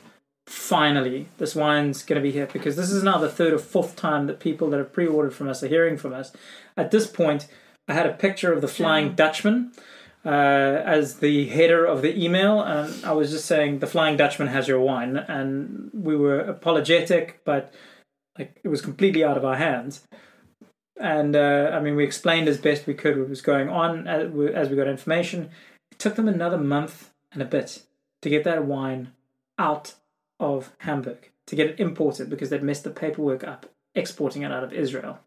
finally, 0.47 1.27
this 1.37 1.55
wine's 1.55 2.03
going 2.03 2.21
to 2.21 2.23
be 2.23 2.31
here 2.31 2.47
because 2.51 2.75
this 2.75 2.91
is 2.91 3.03
now 3.03 3.17
the 3.17 3.29
third 3.29 3.53
or 3.53 3.59
fourth 3.59 3.95
time 3.95 4.27
that 4.27 4.39
people 4.39 4.69
that 4.69 4.77
have 4.77 4.93
pre 4.93 5.07
ordered 5.07 5.33
from 5.33 5.49
us 5.49 5.63
are 5.63 5.67
hearing 5.67 5.97
from 5.97 6.13
us. 6.13 6.31
At 6.77 6.91
this 6.91 7.07
point, 7.07 7.47
I 7.87 7.93
had 7.93 8.05
a 8.05 8.13
picture 8.13 8.53
of 8.53 8.61
the 8.61 8.67
Flying 8.67 9.15
Dutchman. 9.15 9.71
Uh, 10.25 10.81
as 10.83 11.19
the 11.19 11.45
header 11.49 11.85
of 11.85 12.01
the 12.01 12.19
email, 12.19 12.59
and 12.59 13.05
I 13.05 13.11
was 13.11 13.29
just 13.29 13.45
saying 13.45 13.77
the 13.77 13.85
Flying 13.85 14.17
Dutchman 14.17 14.47
has 14.47 14.67
your 14.67 14.79
wine, 14.79 15.17
and 15.17 15.91
we 15.93 16.15
were 16.15 16.39
apologetic, 16.39 17.41
but 17.45 17.71
like 18.35 18.59
it 18.63 18.69
was 18.69 18.81
completely 18.81 19.23
out 19.23 19.37
of 19.37 19.45
our 19.45 19.57
hands. 19.57 20.07
And 20.99 21.35
uh, 21.35 21.69
I 21.73 21.79
mean, 21.79 21.95
we 21.95 22.03
explained 22.03 22.47
as 22.47 22.57
best 22.57 22.87
we 22.87 22.93
could 22.93 23.19
what 23.19 23.29
was 23.29 23.41
going 23.41 23.69
on 23.69 24.07
as 24.07 24.29
we, 24.31 24.53
as 24.53 24.69
we 24.69 24.75
got 24.75 24.87
information. 24.87 25.51
It 25.91 25.99
took 25.99 26.15
them 26.15 26.27
another 26.27 26.57
month 26.57 27.11
and 27.31 27.41
a 27.41 27.45
bit 27.45 27.83
to 28.25 28.29
get 28.31 28.43
that 28.43 28.65
wine 28.65 29.11
out 29.59 29.93
of 30.39 30.71
Hamburg, 30.79 31.29
to 31.45 31.55
get 31.55 31.67
it 31.67 31.79
imported 31.79 32.27
because 32.27 32.49
they'd 32.49 32.63
messed 32.63 32.83
the 32.83 32.89
paperwork 32.89 33.43
up 33.43 33.67
exporting 33.93 34.41
it 34.41 34.51
out 34.51 34.63
of 34.63 34.73
Israel. 34.73 35.19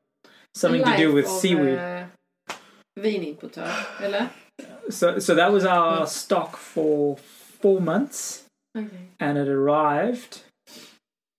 Something 0.53 0.85
to 0.85 0.97
do 0.97 1.13
with 1.13 1.29
seaweed. 1.29 1.79
eh, 1.79 2.07
Vinimportör, 2.99 4.03
eller? 4.03 4.31
So, 4.91 5.21
so 5.21 5.37
that 5.37 5.53
was 5.53 5.65
our 5.65 6.09
stock 6.09 6.57
for 6.57 7.17
four 7.19 7.81
months, 7.81 8.47
Okej. 8.77 8.91
and 9.21 9.39
it 9.39 9.47
arrived 9.47 10.43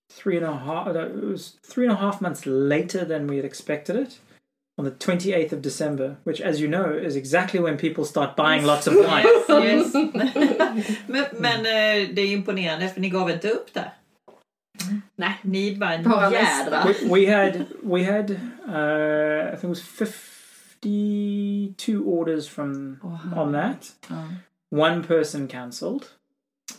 three 0.10 0.38
and 0.38 0.46
a 0.46 0.56
half. 0.60 0.88
It 0.96 1.22
was 1.22 1.58
three 1.62 1.84
and 1.88 1.94
a 1.94 1.98
half 1.98 2.22
months 2.22 2.46
later 2.46 3.04
than 3.04 3.28
we 3.28 3.36
had 3.36 3.44
expected 3.44 3.98
it, 3.98 4.20
on 4.80 4.86
the 4.86 4.92
twenty 5.06 5.34
eighth 5.34 5.54
of 5.54 5.62
December, 5.62 6.16
which, 6.24 6.42
as 6.42 6.60
you 6.62 6.68
know, 6.70 6.94
is 7.08 7.16
exactly 7.16 7.60
when 7.60 7.78
people 7.78 8.06
start 8.06 8.36
buying 8.38 8.66
lots 8.66 8.88
of 8.88 8.94
wine. 9.08 9.26
Yes, 9.26 9.94
yes. 9.94 9.94
men 11.08 11.26
men 11.40 11.60
eh, 11.60 12.10
det 12.14 12.22
är 12.22 12.32
imponerande 12.34 12.90
för 12.90 13.02
ni 13.02 13.10
gav 13.10 13.30
inte 13.30 13.50
upp 13.50 13.74
där. 13.74 13.92
Nej. 15.16 15.34
Ni 15.42 15.76
bara 15.78 15.98
Bara 15.98 16.32
jädra. 16.32 16.84
we, 16.86 16.94
we 17.26 17.36
had 17.36 17.66
we 17.84 18.04
had 18.04 18.32
uh, 18.32 19.48
I 19.54 19.58
think 19.58 19.64
it 19.64 19.70
was 19.70 19.82
fifty 19.82 21.74
two 21.78 22.04
orders 22.06 22.48
from 22.48 23.00
Wow. 23.04 23.40
on 23.44 23.52
that. 23.54 23.92
Ja. 24.10 24.24
One 24.72 25.04
person 25.04 25.48
cancelled. 25.48 26.06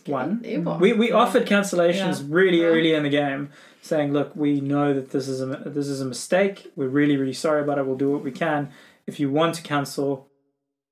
One. 0.07 0.39
Det 0.41 0.53
är 0.53 0.57
ju 0.57 0.61
bra. 0.63 0.77
We 0.77 0.93
we 0.93 1.13
offered 1.13 1.45
cancellations 1.47 2.21
really 2.31 2.57
Yeah. 2.61 2.71
early 2.77 2.95
in 2.95 3.03
the 3.03 3.09
game, 3.09 3.47
saying, 3.81 4.13
"Look, 4.13 4.35
we 4.35 4.61
know 4.61 4.93
that 4.93 5.11
this 5.11 5.27
is 5.27 5.41
a 5.41 5.45
this 5.65 5.87
is 5.87 6.01
a 6.01 6.05
mistake. 6.05 6.71
We're 6.75 6.87
really 6.89 7.17
really 7.17 7.33
sorry 7.33 7.61
about 7.61 7.77
it. 7.77 7.85
We'll 7.85 7.97
do 7.97 8.11
what 8.11 8.23
we 8.23 8.31
can. 8.31 8.67
If 9.07 9.19
you 9.19 9.31
want 9.31 9.55
to 9.55 9.61
cancel, 9.61 10.27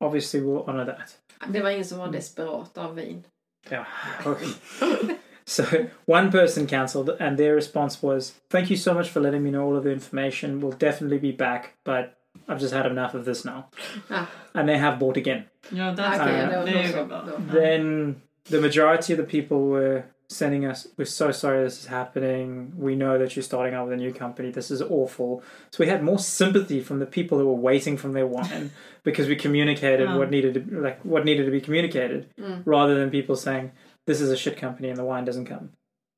obviously 0.01 0.41
we'll 0.41 0.63
honor 0.67 0.85
that." 0.85 1.17
Det 1.47 1.61
var 1.61 1.69
ingen 1.69 1.85
som 1.85 1.97
var 1.99 2.07
desperat 2.07 2.77
av 2.77 2.95
vin. 2.95 3.23
Yeah. 3.71 3.85
so 5.45 5.63
one 6.05 6.31
person 6.31 6.67
cancelled, 6.67 7.09
and 7.19 7.37
their 7.37 7.55
response 7.55 8.01
was, 8.07 8.33
"Thank 8.49 8.69
you 8.69 8.77
so 8.77 8.93
much 8.93 9.09
for 9.09 9.21
letting 9.21 9.43
me 9.43 9.51
know 9.51 9.67
all 9.67 9.77
of 9.77 9.83
the 9.83 9.91
information. 9.91 10.59
We'll 10.59 10.77
definitely 10.77 11.19
be 11.19 11.31
back, 11.37 11.73
but 11.85 12.17
I've 12.47 12.59
just 12.59 12.73
had 12.73 12.85
enough 12.85 13.13
of 13.15 13.25
this 13.25 13.45
now." 13.45 13.65
Ah. 14.09 14.29
And 14.53 14.67
they 14.67 14.77
have 14.77 14.97
bought 14.99 15.17
again. 15.17 15.43
Ja, 15.69 15.91
det, 15.91 16.07
Okej, 16.07 16.39
ja, 16.39 16.49
det 16.49 16.57
var 16.57 16.65
det 16.65 16.71
då 16.71 16.77
är 16.77 16.83
ju 16.83 16.91
så. 16.91 17.05
bra. 17.05 17.25
Då. 17.27 17.59
Then 17.59 18.15
the 18.49 18.59
majority 18.59 19.13
of 19.13 19.19
the 19.19 19.41
people 19.41 19.57
were 19.57 20.03
sending 20.30 20.65
us, 20.65 20.88
"We're 20.97 21.06
so 21.06 21.31
sorry 21.31 21.64
this 21.64 21.80
is 21.80 21.88
happening. 21.88 22.73
We 22.77 22.95
know 22.95 23.18
that 23.18 23.35
you're 23.35 23.43
starting 23.43 23.73
out 23.73 23.85
with 23.88 23.93
a 23.93 24.01
new 24.01 24.14
company. 24.14 24.51
This 24.51 24.69
is 24.72 24.81
awful." 24.81 25.43
So 25.72 25.84
we 25.84 25.88
had 25.89 26.03
more 26.03 26.19
sympathy 26.19 26.81
from 26.81 26.99
the 26.99 27.06
people 27.06 27.39
who 27.39 27.47
were 27.47 27.53
waiting 27.53 27.97
from 27.97 28.14
their 28.14 28.27
wine 28.27 28.72
because 29.03 29.27
we 29.27 29.35
communicated 29.35 30.07
Oh. 30.07 30.18
what 30.19 30.30
needed 30.31 30.53
to 30.53 30.80
like 30.81 31.03
what 31.03 31.26
needed 31.26 31.45
to 31.45 31.51
be 31.51 31.61
communicated, 31.61 32.27
Mm. 32.39 32.61
rather 32.65 32.95
than 32.95 33.10
people 33.10 33.35
saying, 33.35 33.72
"This 34.06 34.22
is 34.22 34.30
a 34.31 34.38
shit 34.38 34.57
company 34.57 34.89
and 34.89 34.97
the 34.97 35.03
wine 35.03 35.26
doesn't 35.26 35.45
come." 35.45 35.72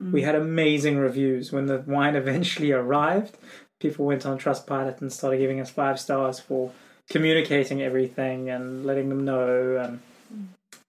Mm. 0.04 0.12
We 0.12 0.24
had 0.24 0.36
amazing 0.36 0.98
reviews 0.98 1.52
when 1.52 1.68
the 1.68 1.80
wine 1.88 2.16
eventually 2.24 2.72
arrived. 2.72 3.38
People 3.80 4.06
went 4.06 4.26
on 4.26 4.38
Trustpilot 4.38 5.02
and 5.02 5.12
started 5.12 5.38
giving 5.40 5.60
us 5.62 5.70
five 5.72 6.00
stars 6.00 6.40
for 6.40 6.72
communicating 7.10 7.82
everything 7.82 8.50
and 8.50 8.86
letting 8.86 9.10
them 9.10 9.26
know. 9.26 9.78
And 9.78 10.00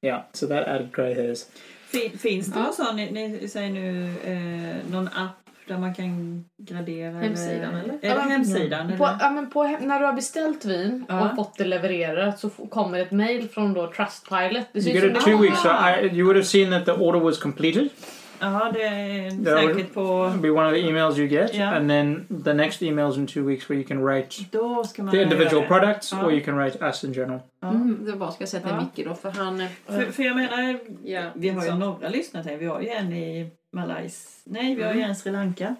yeah, 0.02 0.24
so 0.34 0.46
that 0.46 0.68
added 0.68 0.92
grey 0.92 1.14
hairs. 1.14 1.48
Fin, 1.92 2.18
finns 2.18 2.46
det 2.46 2.58
Ja. 2.58 2.64
någon 2.64 2.72
sån, 2.74 2.96
ni, 2.96 3.10
ni 3.40 3.48
säger 3.48 3.70
nu, 3.70 4.14
eh, 4.24 4.92
någon 4.92 5.08
app 5.08 5.38
där 5.68 5.78
man 5.78 5.94
kan 5.94 6.44
gradera? 6.58 7.10
Hemsidan, 7.18 7.74
eller? 7.74 7.94
Är 7.94 7.98
det 8.00 8.06
Ja, 8.08 8.18
hemsidan? 8.20 8.86
På, 8.98 9.06
eller? 9.06 9.16
ja, 9.20 9.30
men 9.30 9.50
på, 9.50 9.64
när 9.80 10.00
du 10.00 10.06
har 10.06 10.12
beställt 10.12 10.64
vin 10.64 11.04
Ja. 11.08 11.28
och 11.30 11.36
fått 11.36 11.58
det 11.58 11.64
levererat 11.64 12.38
så 12.38 12.48
kommer 12.50 12.98
ett 13.00 13.10
mail 13.10 13.48
från 13.48 13.72
då 13.74 13.92
Trustpilot. 13.92 14.66
Det 14.72 14.80
You 14.86 14.94
get 14.94 15.16
it 15.16 15.24
two 15.24 15.36
weeks. 15.42 15.62
So 15.62 15.68
I, 15.68 16.06
you 16.16 16.24
would 16.24 16.36
have 16.36 16.44
seen 16.46 16.70
that 16.70 16.84
the 16.84 16.92
order 16.92 17.20
was 17.20 17.38
completed. 17.38 17.88
Det 18.72 18.82
är 18.82 19.50
Ja, 19.50 19.56
säkert 19.68 19.94
på... 19.94 20.32
Be 20.42 20.50
one 20.50 20.68
of 20.68 20.74
the 20.74 20.88
emails 20.88 21.18
you 21.18 21.28
get, 21.28 21.54
Yeah. 21.54 21.76
and 21.76 21.88
then 21.90 22.26
the 22.44 22.52
next 22.54 22.82
emails 22.82 23.16
in 23.18 23.26
two 23.26 23.40
weeks 23.42 23.70
where 23.70 23.78
you 23.80 23.88
can 23.88 24.04
rate 24.06 24.28
Då 24.50 24.84
ska 24.84 25.02
man 25.02 25.12
the 25.12 25.22
individual 25.22 25.66
products, 25.66 26.12
Ja. 26.12 26.24
or 26.26 26.32
you 26.32 26.40
can 26.44 26.58
rate 26.58 26.78
us 26.86 27.04
in 27.04 27.12
general. 27.12 27.40
Ja. 27.60 27.68
Mm, 27.68 28.04
det 28.04 28.12
bara 28.12 28.30
ska 28.30 28.42
jag 28.42 28.48
sätta 28.48 28.68
Ja. 28.68 28.80
Micke 28.96 29.08
då 29.08 29.14
för 29.14 29.30
han... 29.30 29.62
För, 29.86 30.02
för 30.12 30.22
jag 30.22 30.36
menar, 30.36 30.78
Ja, 31.04 31.22
vi 31.34 31.48
har 31.48 31.62
ju 31.64 31.68
så. 31.70 31.76
några 31.76 32.08
lyssnare 32.08 32.44
till. 32.44 32.56
Vi 32.58 32.66
har 32.66 32.80
ju 32.80 32.88
en 32.88 33.12
i 33.12 33.50
Malais. 33.72 34.42
Nej, 34.44 34.74
vi 34.74 34.82
har 34.82 34.90
ju 34.90 34.96
Mm. 34.98 35.04
en 35.04 35.12
i 35.12 35.14
Sri 35.14 35.32
Lanka. 35.32 35.76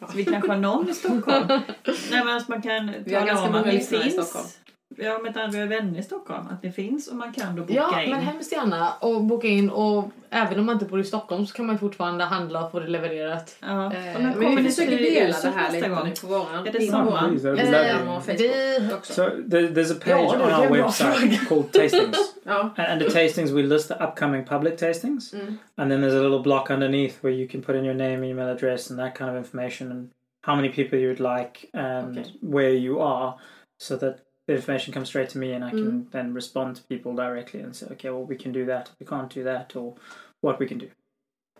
Så 0.00 0.16
vi 0.16 0.24
kanske 0.24 0.48
har 0.50 0.58
någon 0.58 0.88
i 0.90 0.94
Stockholm. 0.94 1.46
Nej 2.10 2.24
men 2.24 2.28
alltså 2.28 2.50
man 2.50 2.62
kan 2.62 2.92
Vi 3.04 3.10
tala 3.12 3.42
om 3.48 3.54
att 3.54 3.66
ni 3.66 3.72
lyssnare 3.72 4.00
i 4.06 4.10
finns. 4.10 4.58
Ja, 4.98 5.18
men 5.22 5.38
att 5.38 5.54
vi 5.54 5.58
har 5.60 5.66
vänner 5.66 5.98
i 5.98 6.02
Stockholm. 6.02 6.46
Att 6.50 6.62
det 6.62 6.72
finns 6.72 7.08
och 7.08 7.16
man 7.16 7.32
kan 7.32 7.56
då 7.56 7.62
boka 7.62 7.74
Ja, 7.74 8.02
in. 8.02 8.10
men 8.10 8.20
hemskt 8.20 8.52
gärna. 8.52 8.92
Och 9.00 9.24
boka 9.24 9.46
in. 9.46 9.70
Och 9.70 10.10
även 10.30 10.58
om 10.58 10.66
man 10.66 10.72
inte 10.72 10.84
bor 10.86 11.00
i 11.00 11.04
Stockholm 11.04 11.46
så 11.46 11.54
kan 11.56 11.66
man 11.66 11.78
fortfarande 11.78 12.24
handla 12.24 12.64
och 12.64 12.72
få 12.72 12.80
det 12.80 12.86
levererat. 12.86 13.56
Ja. 13.60 13.84
Eh, 13.92 14.20
Men 14.20 14.32
kommer 14.34 14.56
vi 14.56 14.62
ni 14.62 14.68
försöker 14.70 14.96
dela 14.98 15.36
det 15.42 15.48
här 15.48 15.72
lite 15.72 15.88
gång? 15.88 16.12
på 16.20 16.26
våran 16.26 16.66
Är 16.66 16.72
det 16.72 16.80
samma? 16.80 17.28
vi- 17.30 18.94
också. 18.94 19.12
So 19.14 19.22
there, 19.50 19.68
there's 19.68 19.92
a 19.92 19.98
page 20.04 20.10
Ja, 20.32 20.36
det 20.38 20.44
on 20.44 20.50
är 20.50 20.70
our 20.70 20.76
website 20.76 21.38
called 21.48 21.72
Tastings. 21.72 22.34
Ja. 22.44 22.74
And 22.76 22.92
under 22.92 23.10
Tastings, 23.10 23.50
we 23.50 23.62
list 23.62 23.88
the 23.88 23.94
upcoming 23.94 24.44
public 24.44 24.78
tastings. 24.78 25.34
Mm. 25.34 25.58
And 25.76 25.90
then 25.90 26.00
there's 26.02 26.18
a 26.18 26.22
little 26.22 26.42
block 26.42 26.70
underneath 26.70 27.24
where 27.24 27.32
you 27.34 27.48
can 27.48 27.62
put 27.62 27.76
in 27.76 27.84
your 27.84 27.94
name, 27.94 28.24
email 28.24 28.48
address, 28.48 28.90
and 28.90 28.98
that 29.00 29.18
kind 29.18 29.30
of 29.30 29.36
information, 29.36 29.90
and 29.92 30.10
how 30.46 30.54
many 30.56 30.68
people 30.68 30.98
you 30.98 31.08
would 31.08 31.20
like, 31.36 31.66
and 31.72 32.18
Okay. 32.18 32.30
where 32.40 32.70
you 32.74 33.00
are, 33.00 33.34
so 33.78 33.96
that 33.96 34.18
the 34.46 34.52
information 34.56 34.92
comes 34.94 35.08
straight 35.08 35.30
to 35.30 35.38
me, 35.38 35.54
and 35.56 35.64
I 35.64 35.70
can 35.70 35.78
Mm. 35.86 36.10
then 36.12 36.34
respond 36.34 36.76
to 36.76 36.82
people 36.88 37.12
directly 37.24 37.62
and 37.62 37.76
say, 37.76 37.86
okay, 37.92 38.10
well, 38.10 38.26
we 38.28 38.36
can 38.36 38.52
do 38.52 38.66
that, 38.66 38.92
we 39.00 39.06
can't 39.06 39.34
do 39.34 39.44
that, 39.44 39.76
or 39.76 39.94
what 40.42 40.60
we 40.60 40.66
can 40.68 40.78
do. 40.78 40.86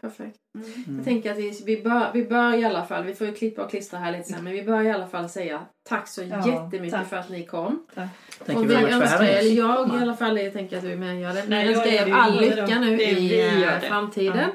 Perfekt. 0.01 0.37
Mm. 0.55 0.97
Jag 0.97 1.05
tänker 1.05 1.31
att 1.33 1.39
vi, 1.39 1.63
vi, 1.67 1.83
bör, 1.83 2.11
vi 2.15 2.25
bör 2.25 2.55
i 2.59 2.65
alla 2.65 2.85
fall, 2.85 3.05
vi 3.05 3.15
får 3.15 3.27
ju 3.27 3.33
klippa 3.33 3.65
och 3.65 3.71
klistra 3.71 3.99
här 3.99 4.13
lite 4.13 4.25
sen, 4.33 4.45
men 4.45 4.53
vi 4.53 4.63
bör 4.63 4.83
i 4.83 4.91
alla 4.91 5.07
fall 5.07 5.29
säga 5.29 5.67
tack 5.89 6.09
så 6.09 6.23
Ja, 6.23 6.49
jättemycket 6.49 6.91
tack. 6.99 7.09
för 7.09 7.17
att 7.17 7.31
ni 7.31 7.47
kom. 7.47 7.87
Thank 7.95 8.11
och 8.39 8.51
you 8.51 8.67
vi 8.67 8.75
very 8.75 8.85
much 8.85 8.93
for 8.95 9.03
önskar 9.03 9.25
er, 9.25 9.57
jag 9.57 9.89
i 9.89 10.03
alla 10.03 10.17
fall, 10.17 10.39
jag 10.41 10.53
tänker 10.53 10.77
att 10.77 10.83
du 10.83 10.93
är 10.93 10.97
med 10.97 11.15
och 11.15 11.21
gör 11.23 11.33
det, 11.35 11.57
jag 11.57 11.67
önskar 11.67 11.87
er 12.09 12.13
all 12.13 12.41
lycka 12.41 12.81
nu 12.81 13.03
i 13.03 13.63
eh, 13.65 13.79
framtiden 13.81 14.51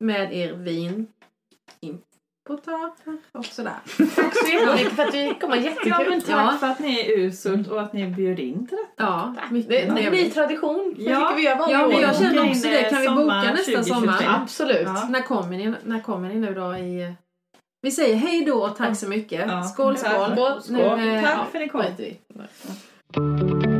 med 0.00 0.32
er 0.36 0.52
vin 0.52 1.06
importör 2.50 2.90
och 3.32 3.44
sådär. 3.44 3.72
Tack 4.16 4.36
så 4.36 4.46
jättemycket 4.52 4.92
för 4.92 5.02
att 5.02 5.14
vi 5.14 5.34
kom. 5.40 5.50
Ja, 5.50 5.56
Jättekul. 5.56 6.06
men 6.10 6.20
tack 6.20 6.30
Ja. 6.52 6.56
för 6.60 6.66
att 6.66 6.78
ni 6.78 7.00
är 7.00 7.18
uselt 7.18 7.68
och 7.68 7.80
att 7.82 7.92
ni 7.92 8.06
bjöd 8.06 8.38
in 8.38 8.66
till 8.66 8.76
det. 8.76 9.02
Ja, 9.04 9.34
Det 9.48 9.54
mycket 9.54 9.72
är 9.72 9.86
en 9.86 9.94
ny 10.12 10.30
tradition. 10.30 10.94
Det 10.96 11.02
Ja. 11.02 11.32
vi 11.36 11.42
gör 11.42 11.56
varje 11.56 11.74
Ja, 11.74 11.86
år. 11.86 11.92
jag 11.92 12.16
känner 12.16 12.34
Boka 12.40 12.50
också 12.50 12.68
det. 12.68 12.84
eh, 12.84 12.90
Kan 12.90 13.00
vi 13.00 13.08
boka 13.08 13.20
sommar 13.20 13.44
nästa 13.44 13.72
2023? 13.72 13.94
sommar? 13.94 14.40
Absolut. 14.42 14.82
Ja. 14.86 15.06
När 15.10 15.20
kommer 15.22 15.56
ni, 15.56 15.74
när 15.84 16.00
kommer 16.00 16.28
ni 16.28 16.34
nu 16.34 16.54
då 16.54 16.76
i... 16.76 17.14
Vi 17.82 17.90
säger 17.90 18.16
hej 18.16 18.44
då 18.44 18.54
och 18.64 18.76
tack 18.76 18.96
så 18.98 19.08
mycket. 19.08 19.44
Ja. 19.48 19.62
Skål, 19.62 19.96
Tack. 19.96 20.12
skål. 20.12 20.32
Skål. 20.36 20.52
Nu, 20.68 20.78
Skål. 20.78 20.98
eh, 21.08 21.22
Tack 21.22 21.34
ja, 21.38 21.46
för 21.52 21.58
att 21.58 21.98
ni 21.98 22.08
kom. 23.68 23.77